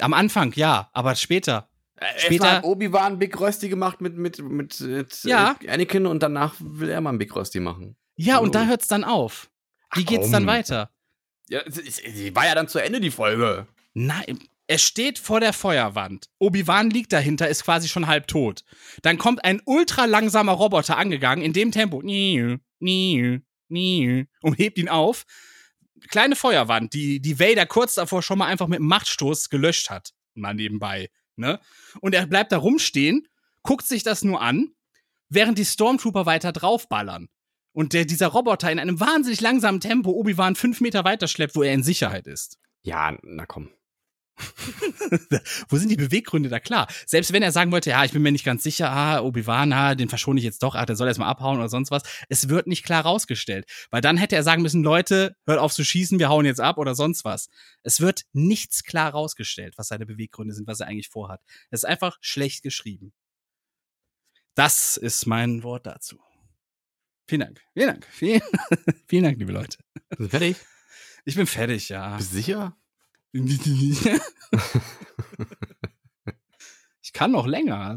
Am 0.00 0.12
Anfang, 0.14 0.52
ja, 0.56 0.90
aber 0.92 1.14
später. 1.14 1.70
Später 1.98 2.18
Später- 2.20 2.50
hat 2.56 2.64
Obi-Wan 2.64 3.18
Big 3.20 3.38
Rösti 3.38 3.68
gemacht 3.68 4.00
mit, 4.00 4.16
mit, 4.16 4.42
mit, 4.42 4.80
mit 4.80 5.22
Ja. 5.24 5.56
äh, 5.62 5.70
Anakin 5.70 6.06
und 6.06 6.22
danach 6.24 6.56
will 6.58 6.88
er 6.90 7.00
mal 7.00 7.10
einen 7.10 7.18
Big 7.18 7.34
Rösti 7.36 7.60
machen. 7.60 7.96
Ja, 8.16 8.38
und 8.38 8.54
da 8.54 8.60
Hallo. 8.60 8.70
hört's 8.70 8.88
dann 8.88 9.04
auf. 9.04 9.50
Wie 9.94 10.02
Ach, 10.02 10.06
geht's 10.06 10.30
dann 10.30 10.46
weiter? 10.46 10.90
Ja, 11.48 11.60
es 11.60 11.96
die 11.96 12.34
war 12.34 12.46
ja 12.46 12.54
dann 12.54 12.68
zu 12.68 12.78
Ende, 12.78 13.00
die 13.00 13.10
Folge. 13.10 13.66
Nein, 13.94 14.40
er 14.66 14.78
steht 14.78 15.18
vor 15.18 15.38
der 15.38 15.52
Feuerwand. 15.52 16.28
Obi-Wan 16.38 16.90
liegt 16.90 17.12
dahinter, 17.12 17.48
ist 17.48 17.64
quasi 17.64 17.88
schon 17.88 18.08
halb 18.08 18.26
tot. 18.26 18.64
Dann 19.02 19.16
kommt 19.16 19.44
ein 19.44 19.62
ultra 19.64 20.06
langsamer 20.06 20.52
Roboter 20.52 20.96
angegangen, 20.96 21.44
in 21.44 21.52
dem 21.52 21.70
Tempo. 21.70 22.02
Nie, 22.02 22.56
nie, 22.80 23.40
nie. 23.68 24.26
Und 24.42 24.58
hebt 24.58 24.78
ihn 24.78 24.88
auf. 24.88 25.24
Kleine 26.08 26.36
Feuerwand, 26.36 26.94
die, 26.94 27.20
die 27.20 27.38
Vader 27.38 27.66
kurz 27.66 27.94
davor 27.94 28.22
schon 28.22 28.38
mal 28.38 28.46
einfach 28.46 28.66
mit 28.66 28.80
einem 28.80 28.88
Machtstoß 28.88 29.50
gelöscht 29.50 29.88
hat. 29.90 30.12
Mal 30.34 30.54
nebenbei. 30.54 31.10
Ne? 31.36 31.60
Und 32.00 32.14
er 32.14 32.26
bleibt 32.26 32.50
da 32.52 32.58
rumstehen, 32.58 33.28
guckt 33.62 33.86
sich 33.86 34.02
das 34.02 34.22
nur 34.22 34.40
an, 34.40 34.72
während 35.28 35.58
die 35.58 35.64
Stormtrooper 35.64 36.26
weiter 36.26 36.52
draufballern. 36.52 37.28
Und 37.76 37.92
der, 37.92 38.06
dieser 38.06 38.28
Roboter 38.28 38.72
in 38.72 38.78
einem 38.78 39.00
wahnsinnig 39.00 39.42
langsamen 39.42 39.80
Tempo 39.80 40.10
Obi-Wan 40.10 40.56
fünf 40.56 40.80
Meter 40.80 41.04
weiter 41.04 41.28
schleppt, 41.28 41.56
wo 41.56 41.62
er 41.62 41.74
in 41.74 41.82
Sicherheit 41.82 42.26
ist. 42.26 42.58
Ja, 42.80 43.18
na 43.22 43.44
komm. 43.44 43.68
Wo 45.68 45.76
sind 45.76 45.90
die 45.90 45.96
Beweggründe 45.96 46.48
da 46.48 46.58
klar? 46.58 46.88
Selbst 47.04 47.34
wenn 47.34 47.42
er 47.42 47.52
sagen 47.52 47.72
wollte, 47.72 47.90
ja, 47.90 48.02
ich 48.04 48.12
bin 48.12 48.22
mir 48.22 48.32
nicht 48.32 48.46
ganz 48.46 48.62
sicher, 48.62 48.90
ah, 48.90 49.20
Obi-Wan, 49.20 49.74
ah, 49.74 49.94
den 49.94 50.08
verschone 50.08 50.38
ich 50.38 50.44
jetzt 50.44 50.62
doch, 50.62 50.74
ah, 50.74 50.86
der 50.86 50.96
soll 50.96 51.08
erst 51.08 51.20
mal 51.20 51.28
abhauen 51.28 51.58
oder 51.58 51.68
sonst 51.68 51.90
was. 51.90 52.02
Es 52.30 52.48
wird 52.48 52.66
nicht 52.66 52.82
klar 52.82 53.02
rausgestellt. 53.02 53.66
Weil 53.90 54.00
dann 54.00 54.16
hätte 54.16 54.36
er 54.36 54.42
sagen 54.42 54.62
müssen, 54.62 54.82
Leute, 54.82 55.36
hört 55.44 55.58
auf 55.58 55.74
zu 55.74 55.84
schießen, 55.84 56.18
wir 56.18 56.30
hauen 56.30 56.46
jetzt 56.46 56.60
ab 56.60 56.78
oder 56.78 56.94
sonst 56.94 57.26
was. 57.26 57.50
Es 57.82 58.00
wird 58.00 58.22
nichts 58.32 58.84
klar 58.84 59.10
rausgestellt, 59.10 59.74
was 59.76 59.88
seine 59.88 60.06
Beweggründe 60.06 60.54
sind, 60.54 60.66
was 60.66 60.80
er 60.80 60.86
eigentlich 60.86 61.10
vorhat. 61.10 61.42
Es 61.70 61.80
ist 61.80 61.84
einfach 61.84 62.16
schlecht 62.22 62.62
geschrieben. 62.62 63.12
Das 64.54 64.96
ist 64.96 65.26
mein 65.26 65.62
Wort 65.62 65.86
dazu. 65.86 66.18
Vielen 67.26 67.40
Dank. 67.40 67.60
Vielen 67.74 67.86
Dank. 67.88 68.06
Vielen, 68.10 68.40
vielen 69.08 69.24
Dank, 69.24 69.38
liebe 69.38 69.52
Leute. 69.52 69.78
Sind 70.10 70.20
wir 70.20 70.28
fertig? 70.30 70.56
Ich 71.24 71.34
bin 71.34 71.46
fertig, 71.46 71.88
ja. 71.88 72.16
Bist 72.16 72.32
du 72.32 72.36
sicher? 72.36 72.76
Ich 77.02 77.12
kann 77.12 77.30
noch 77.30 77.46
länger. 77.46 77.96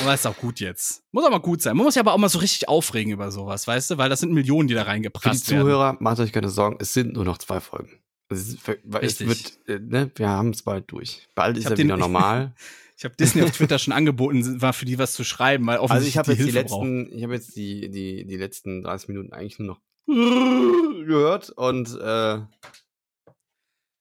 aber 0.00 0.14
ist 0.14 0.26
auch 0.26 0.36
gut 0.36 0.58
jetzt. 0.60 1.04
Muss 1.12 1.24
aber 1.24 1.40
gut 1.40 1.62
sein. 1.62 1.76
Man 1.76 1.84
muss 1.84 1.94
ja 1.94 2.02
aber 2.02 2.12
auch 2.14 2.18
mal 2.18 2.28
so 2.28 2.40
richtig 2.40 2.68
aufregen 2.68 3.12
über 3.12 3.30
sowas, 3.30 3.66
weißt 3.66 3.90
du? 3.92 3.98
Weil 3.98 4.08
das 4.10 4.20
sind 4.20 4.32
Millionen, 4.32 4.66
die 4.68 4.74
da 4.74 4.80
Für 4.80 4.86
die 4.86 4.90
reingeprasst 4.90 5.48
werden. 5.50 5.62
Zuhörer, 5.62 5.96
macht 6.00 6.18
euch 6.18 6.32
keine 6.32 6.48
Sorgen, 6.48 6.78
es 6.80 6.92
sind 6.92 7.12
nur 7.14 7.24
noch 7.24 7.38
zwei 7.38 7.60
Folgen. 7.60 8.00
Es, 8.28 8.48
ist, 8.48 8.58
es 9.00 9.20
wird, 9.20 9.68
äh, 9.68 9.78
ne, 9.78 10.10
wir 10.16 10.28
haben 10.28 10.50
es 10.50 10.62
bald 10.62 10.90
durch. 10.90 11.28
Bald 11.36 11.56
ist 11.58 11.66
hab 11.66 11.72
er 11.72 11.76
den- 11.76 11.86
wieder 11.86 11.96
normal. 11.96 12.54
Ich 12.98 13.04
habe 13.04 13.14
Disney 13.16 13.42
auf 13.42 13.50
Twitter 13.50 13.78
schon 13.78 13.92
angeboten, 13.92 14.62
war 14.62 14.72
für 14.72 14.86
die 14.86 14.98
was 14.98 15.12
zu 15.12 15.22
schreiben, 15.22 15.66
weil 15.66 15.74
Also 15.76 15.84
offensichtlich 15.84 16.14
ich 16.14 16.18
habe 16.18 16.30
jetzt 16.32 16.38
die 16.40 16.50
Hilfe 16.50 16.68
brauchen. 16.68 17.00
letzten, 17.04 17.16
ich 17.18 17.22
habe 17.24 17.34
jetzt 17.34 17.56
die, 17.56 17.90
die, 17.90 18.24
die 18.26 18.36
letzten 18.36 18.82
30 18.82 19.08
Minuten 19.08 19.32
eigentlich 19.34 19.58
nur 19.58 19.68
noch 19.68 19.80
gehört 21.06 21.50
und 21.50 21.88
äh, 22.00 22.00
Ja, 22.04 22.46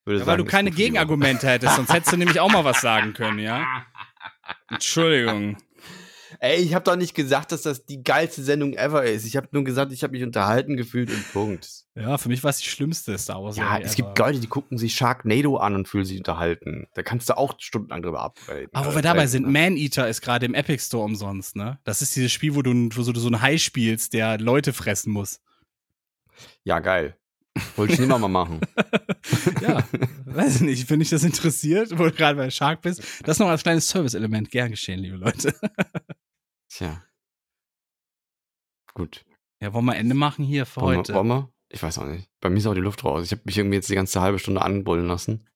sagen, 0.05 0.27
weil 0.27 0.37
du 0.37 0.45
keine 0.45 0.69
die. 0.71 0.77
Gegenargumente 0.77 1.47
hättest, 1.47 1.75
sonst 1.75 1.91
hättest 1.93 2.13
du 2.13 2.17
nämlich 2.17 2.39
auch 2.39 2.49
mal 2.51 2.63
was 2.63 2.79
sagen 2.81 3.13
können, 3.13 3.39
ja? 3.39 3.85
Entschuldigung. 4.69 5.57
Ey, 6.39 6.57
ich 6.61 6.73
habe 6.73 6.83
doch 6.83 6.95
nicht 6.95 7.13
gesagt, 7.15 7.51
dass 7.51 7.61
das 7.63 7.85
die 7.85 8.03
geilste 8.03 8.43
Sendung 8.43 8.73
ever 8.73 9.03
ist. 9.03 9.25
Ich 9.25 9.35
habe 9.37 9.47
nur 9.51 9.63
gesagt, 9.63 9.91
ich 9.91 10.03
habe 10.03 10.11
mich 10.13 10.23
unterhalten 10.23 10.77
gefühlt 10.77 11.09
und 11.09 11.33
Punkt. 11.33 11.69
Ja, 11.95 12.17
für 12.17 12.29
mich 12.29 12.43
war 12.43 12.49
es 12.49 12.57
die 12.57 12.67
schlimmste 12.69 13.17
Star 13.17 13.41
Wars. 13.43 13.55
Ja, 13.57 13.77
es 13.79 13.93
ever. 13.93 13.95
gibt 14.07 14.19
Leute, 14.19 14.39
die 14.39 14.47
gucken 14.47 14.77
sich 14.77 14.95
Sharknado 14.95 15.57
an 15.57 15.75
und 15.75 15.87
fühlen 15.87 16.05
sich 16.05 16.17
unterhalten. 16.17 16.87
Da 16.93 17.03
kannst 17.03 17.29
du 17.29 17.37
auch 17.37 17.55
stundenlang 17.59 18.01
drüber 18.01 18.21
abreden. 18.21 18.69
Aber 18.73 18.87
wo 18.87 18.91
Äh, 18.91 18.95
wir 18.95 19.01
dabei 19.01 19.19
reden, 19.21 19.29
sind, 19.31 19.43
ne? 19.47 19.51
Man-Eater 19.51 20.07
ist 20.09 20.21
gerade 20.21 20.45
im 20.45 20.53
Epic 20.53 20.83
Store 20.83 21.03
umsonst, 21.05 21.55
ne? 21.55 21.79
Das 21.83 22.01
ist 22.01 22.15
dieses 22.15 22.31
Spiel, 22.31 22.55
wo 22.55 22.61
du, 22.61 22.71
wo 22.73 23.11
du 23.11 23.19
so 23.19 23.29
ein 23.29 23.41
Hai 23.41 23.57
spielst, 23.57 24.13
der 24.13 24.37
Leute 24.39 24.73
fressen 24.73 25.13
muss. 25.13 25.39
Ja, 26.63 26.79
geil. 26.79 27.15
Wollte 27.77 27.93
ich 27.93 27.99
nimmer 27.99 28.19
mal 28.19 28.27
machen. 28.27 28.59
Ja, 29.61 29.83
weiß 30.25 30.57
ich 30.57 30.61
nicht, 30.61 30.89
wenn 30.89 30.99
dich 30.99 31.09
das 31.09 31.23
interessiert, 31.23 31.97
wo 31.97 32.03
du 32.03 32.11
gerade 32.11 32.35
bei 32.37 32.49
Shark 32.51 32.81
bist. 32.83 33.01
Das 33.23 33.39
noch 33.39 33.47
als 33.47 33.63
kleines 33.63 33.87
Service-Element. 33.87 34.51
Gern 34.51 34.69
geschehen, 34.71 34.99
liebe 34.99 35.17
Leute. 35.17 35.53
Tja. 36.75 37.01
Gut. 38.93 39.23
Ja, 39.61 39.71
wollen 39.71 39.85
wir 39.85 39.95
Ende 39.95 40.13
machen 40.13 40.43
hier 40.43 40.65
für 40.65 40.81
Wollen 40.81 40.95
wir, 40.95 40.99
heute? 40.99 41.13
wollen 41.13 41.27
wir? 41.27 41.53
Ich 41.69 41.81
weiß 41.81 41.99
auch 41.99 42.05
nicht. 42.05 42.29
Bei 42.41 42.49
mir 42.49 42.57
ist 42.57 42.67
auch 42.67 42.73
die 42.73 42.81
Luft 42.81 43.05
raus. 43.05 43.23
Ich 43.23 43.31
habe 43.31 43.41
mich 43.45 43.57
irgendwie 43.57 43.77
jetzt 43.77 43.89
die 43.89 43.95
ganze 43.95 44.19
halbe 44.19 44.39
Stunde 44.39 44.61
anbrüllen 44.61 45.07
lassen. 45.07 45.47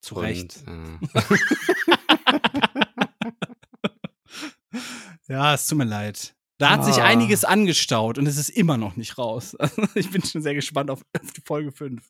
Zu 0.00 0.14
Recht. 0.16 0.62
Und, 0.68 1.00
äh, 1.14 1.18
Ja, 5.28 5.54
es 5.54 5.66
tut 5.66 5.78
mir 5.78 5.84
leid. 5.84 6.36
Da 6.58 6.70
hat 6.70 6.84
sich 6.84 7.02
Ah. 7.02 7.06
einiges 7.06 7.44
angestaut 7.44 8.18
und 8.18 8.26
es 8.28 8.36
ist 8.36 8.50
immer 8.50 8.76
noch 8.76 8.94
nicht 8.94 9.18
raus. 9.18 9.56
ich 9.96 10.10
bin 10.10 10.22
schon 10.22 10.42
sehr 10.42 10.54
gespannt 10.54 10.90
auf, 10.90 11.02
auf 11.20 11.32
die 11.32 11.40
Folge 11.44 11.72
5. 11.72 12.08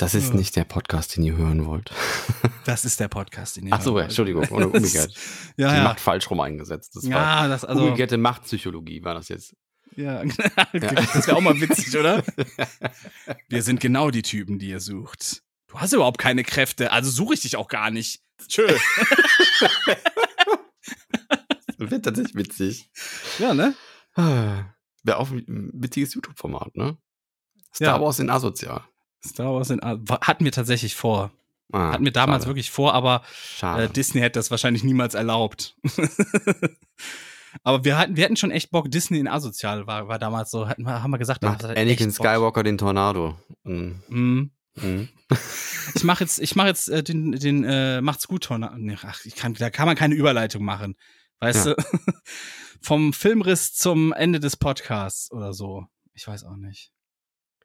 das 0.00 0.14
ist 0.14 0.28
Ja. 0.30 0.34
nicht 0.34 0.56
der 0.56 0.64
Podcast, 0.64 1.16
den 1.16 1.24
ihr 1.24 1.36
hören 1.36 1.66
wollt. 1.66 1.90
Das 2.66 2.84
ist 2.84 3.00
der 3.00 3.08
Podcast, 3.08 3.56
den 3.56 3.66
ihr 3.66 3.72
Ach 3.72 3.80
so, 3.80 3.86
hören 3.90 3.94
wollt. 3.94 4.04
Entschuldigung. 4.06 4.48
Oder 4.50 4.66
umgekehrt. 4.66 5.12
Ja, 5.56 5.70
Die 5.70 5.76
ja. 5.78 5.82
Macht 5.84 5.98
falsch 5.98 6.30
rum 6.30 6.40
eingesetzt. 6.40 6.94
Das 6.94 7.04
war 7.04 7.10
Ja, 7.10 7.48
das 7.48 7.64
also. 7.64 7.82
umgekehrte 7.84 8.16
Machtpsychologie 8.18 9.02
war 9.02 9.14
das 9.14 9.28
jetzt. 9.28 9.56
Ja, 9.96 10.22
das 10.72 11.26
wäre 11.26 11.36
auch 11.36 11.40
mal 11.40 11.60
witzig, 11.60 11.96
oder? 11.98 12.22
Wir 13.48 13.62
sind 13.62 13.80
genau 13.80 14.10
die 14.10 14.22
Typen, 14.22 14.58
die 14.60 14.68
ihr 14.68 14.78
sucht. 14.80 15.42
Du 15.68 15.80
hast 15.80 15.92
überhaupt 15.92 16.18
keine 16.18 16.44
Kräfte, 16.44 16.92
also 16.92 17.10
suche 17.10 17.34
ich 17.34 17.40
dich 17.40 17.56
auch 17.56 17.66
gar 17.68 17.90
nicht. 17.90 18.20
Tschö. 18.46 18.66
Das 21.78 21.90
wird 21.90 22.04
tatsächlich 22.04 22.34
witzig. 22.36 22.90
Ja, 23.38 23.54
ne? 23.54 23.74
Wäre 24.14 25.16
auch 25.16 25.30
ein 25.30 25.70
witziges 25.74 26.14
YouTube-Format, 26.14 26.76
ne? 26.76 26.98
Star 27.74 27.96
Ja. 27.96 28.00
Wars 28.02 28.18
in 28.18 28.30
asozial. 28.30 28.84
Star 29.24 29.52
Wars 29.54 29.70
in, 29.70 29.80
hatten 29.82 30.44
wir 30.44 30.52
tatsächlich 30.52 30.94
vor. 30.96 31.30
Ah, 31.72 31.92
Hatten 31.92 32.04
wir 32.04 32.10
damals 32.12 32.42
schade. 32.42 32.50
wirklich 32.50 32.70
vor, 32.70 32.94
aber 32.94 33.22
äh, 33.62 33.88
Disney 33.88 34.20
hätte 34.20 34.38
das 34.40 34.50
wahrscheinlich 34.50 34.82
niemals 34.82 35.14
erlaubt. 35.14 35.76
aber 37.62 37.84
wir 37.84 37.98
hatten, 37.98 38.16
wir 38.16 38.24
hatten 38.24 38.36
schon 38.36 38.50
echt 38.50 38.70
Bock. 38.70 38.90
Disney 38.90 39.18
in 39.18 39.28
asozial 39.28 39.86
war, 39.86 40.08
war 40.08 40.18
damals 40.18 40.50
so, 40.50 40.68
hatten 40.68 40.82
wir, 40.82 41.02
haben 41.02 41.10
wir 41.10 41.18
gesagt, 41.18 41.42
Macht 41.42 41.64
Anakin. 41.64 42.10
Skywalker 42.10 42.62
den 42.62 42.78
Tornado. 42.78 43.36
Mhm. 43.64 44.02
Mhm. 44.08 44.50
Mhm. 44.76 45.08
Ich 45.96 46.04
mache 46.04 46.22
jetzt, 46.22 46.38
ich 46.38 46.54
mache 46.54 46.68
jetzt 46.68 46.88
äh, 46.88 47.02
den, 47.02 47.32
den 47.32 47.64
äh, 47.64 48.00
macht's 48.00 48.28
gut 48.28 48.44
Tornado. 48.44 48.76
Ach, 49.04 49.24
ich 49.24 49.34
kann, 49.34 49.54
da 49.54 49.70
kann 49.70 49.86
man 49.86 49.96
keine 49.96 50.14
Überleitung 50.14 50.62
machen, 50.64 50.94
weißt 51.40 51.66
Ja. 51.66 51.74
du? 51.74 51.82
Vom 52.82 53.12
Filmriss 53.12 53.74
zum 53.74 54.12
Ende 54.12 54.38
des 54.40 54.56
Podcasts 54.56 55.32
oder 55.32 55.52
so. 55.52 55.86
Ich 56.14 56.26
weiß 56.28 56.44
auch 56.44 56.56
nicht. 56.56 56.92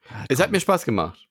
Ah, 0.10 0.26
Es 0.28 0.40
hat 0.42 0.52
mir 0.52 0.60
Spaß 0.60 0.86
gemacht. 0.86 1.28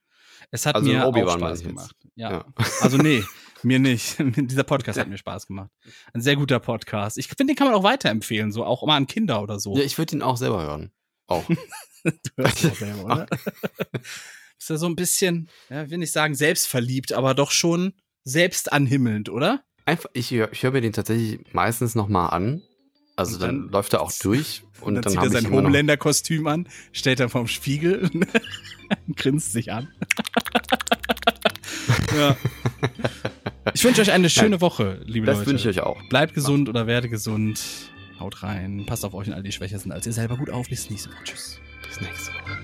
Es 0.51 0.67
hat 0.67 0.75
also 0.77 0.89
mir 0.89 1.07
auch 1.07 1.15
Spaß 1.37 1.63
gemacht. 1.63 1.97
Ja. 2.17 2.31
Ja. 2.31 2.45
Also 2.81 2.97
nee, 2.97 3.23
mir 3.63 3.79
nicht. 3.79 4.17
Dieser 4.37 4.65
Podcast 4.65 4.99
hat 4.99 5.09
mir 5.09 5.19
Spaß 5.19 5.47
gemacht. 5.47 5.71
Ein 6.13 6.21
sehr 6.21 6.37
guter 6.37 6.61
Podcast. 6.61 7.19
Ich 7.19 7.29
finde, 7.29 7.53
den 7.53 7.57
kann 7.57 7.67
man 7.67 7.77
auch 7.77 7.83
weiterempfehlen, 7.83 8.53
so 8.53 8.65
auch 8.65 8.87
mal 8.87 8.97
an 8.97 9.07
Kinder 9.07 9.43
oder 9.43 9.59
so. 9.59 9.77
Ja, 9.77 9.83
ich 9.83 9.99
würde 9.99 10.17
ihn 10.17 10.23
auch 10.23 10.37
selber 10.37 10.63
hören. 10.63 10.93
Auch. 11.27 11.45
Du 12.05 12.13
hörst 12.37 12.63
ihn 12.63 12.71
auch 12.71 12.75
selber, 12.75 13.05
oder? 13.07 13.27
Ist 14.59 14.69
ja 14.69 14.77
so 14.77 14.85
ein 14.85 14.95
bisschen, 14.95 15.49
ja, 15.71 15.89
will 15.89 15.97
nicht 15.97 16.13
sagen 16.13 16.35
selbstverliebt, 16.35 17.15
aber 17.15 17.33
doch 17.33 17.51
schon 17.51 17.95
selbstanhimmelnd, 18.25 19.31
oder? 19.31 19.65
Einfach, 19.87 20.11
ich 20.13 20.31
höre 20.31 20.53
ich 20.53 20.63
hör 20.63 20.73
mir 20.73 20.83
den 20.83 20.93
tatsächlich 20.93 21.41
meistens 21.55 21.95
nochmal 21.95 22.29
an. 22.29 22.63
Also 23.17 23.39
dann, 23.39 23.63
dann- 23.63 23.71
läuft 23.71 23.95
er 23.95 24.03
auch 24.03 24.13
durch. 24.21 24.65
Und, 24.81 24.97
dann, 24.97 25.03
dann, 25.03 25.13
zieht 25.13 25.19
habe 25.19 25.29
er 25.29 25.33
sein 25.33 25.45
immer 25.45 25.63
noch, 25.63 25.69
Homelander-Kostüm 25.69 26.47
an, 26.47 26.69
stellt 26.93 27.21
er 27.21 27.31
vorm 27.31 27.47
Spiegel 27.47 28.11
grinst 29.17 29.53
sich 29.53 29.73
an. 29.73 29.89
ja. 32.17 32.37
Ich 33.73 33.85
wünsche 33.85 34.01
euch 34.03 34.13
eine 34.13 34.31
schöne 34.31 34.61
Woche, 34.61 35.01
liebe 35.05 35.27
Das 35.27 35.39
Leute. 35.39 35.51
wünsche 35.51 35.71
ich 35.71 35.79
euch 35.79 35.85
auch. 35.85 36.01
Bleibt 36.09 36.35
gesund 36.35 36.69
oder 36.69 36.87
werde 36.87 37.09
gesund. 37.09 37.61
Haut 38.21 38.43
rein. 38.43 38.85
Passt 38.87 39.05
auf 39.05 39.15
euch 39.15 39.29
und 39.29 39.35
all 39.35 39.43
die 39.43 39.53
schwächer 39.53 39.79
sind 39.79 39.93
als 39.93 40.07
ihr 40.07 40.13
selber. 40.13 40.37
Gut 40.37 40.51
auf. 40.51 40.69
Bis 40.69 40.89
nächste 40.91 41.11
Woche. 41.11 41.25
Tschüss. 41.25 41.61
Bis 41.89 42.01
nächste 42.01 42.33
Woche. 42.33 42.59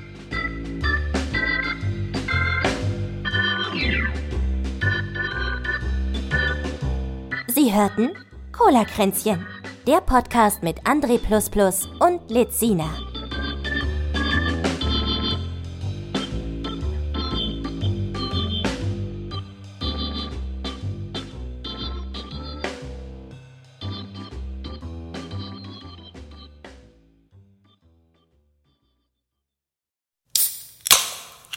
Sie 7.48 7.74
hörten 7.74 8.10
Cola-Kränzchen, 8.52 9.46
der 9.86 10.00
Podcast 10.00 10.62
mit 10.62 10.80
André 10.82 11.18
und 12.00 12.30
Lizina. 12.30 12.88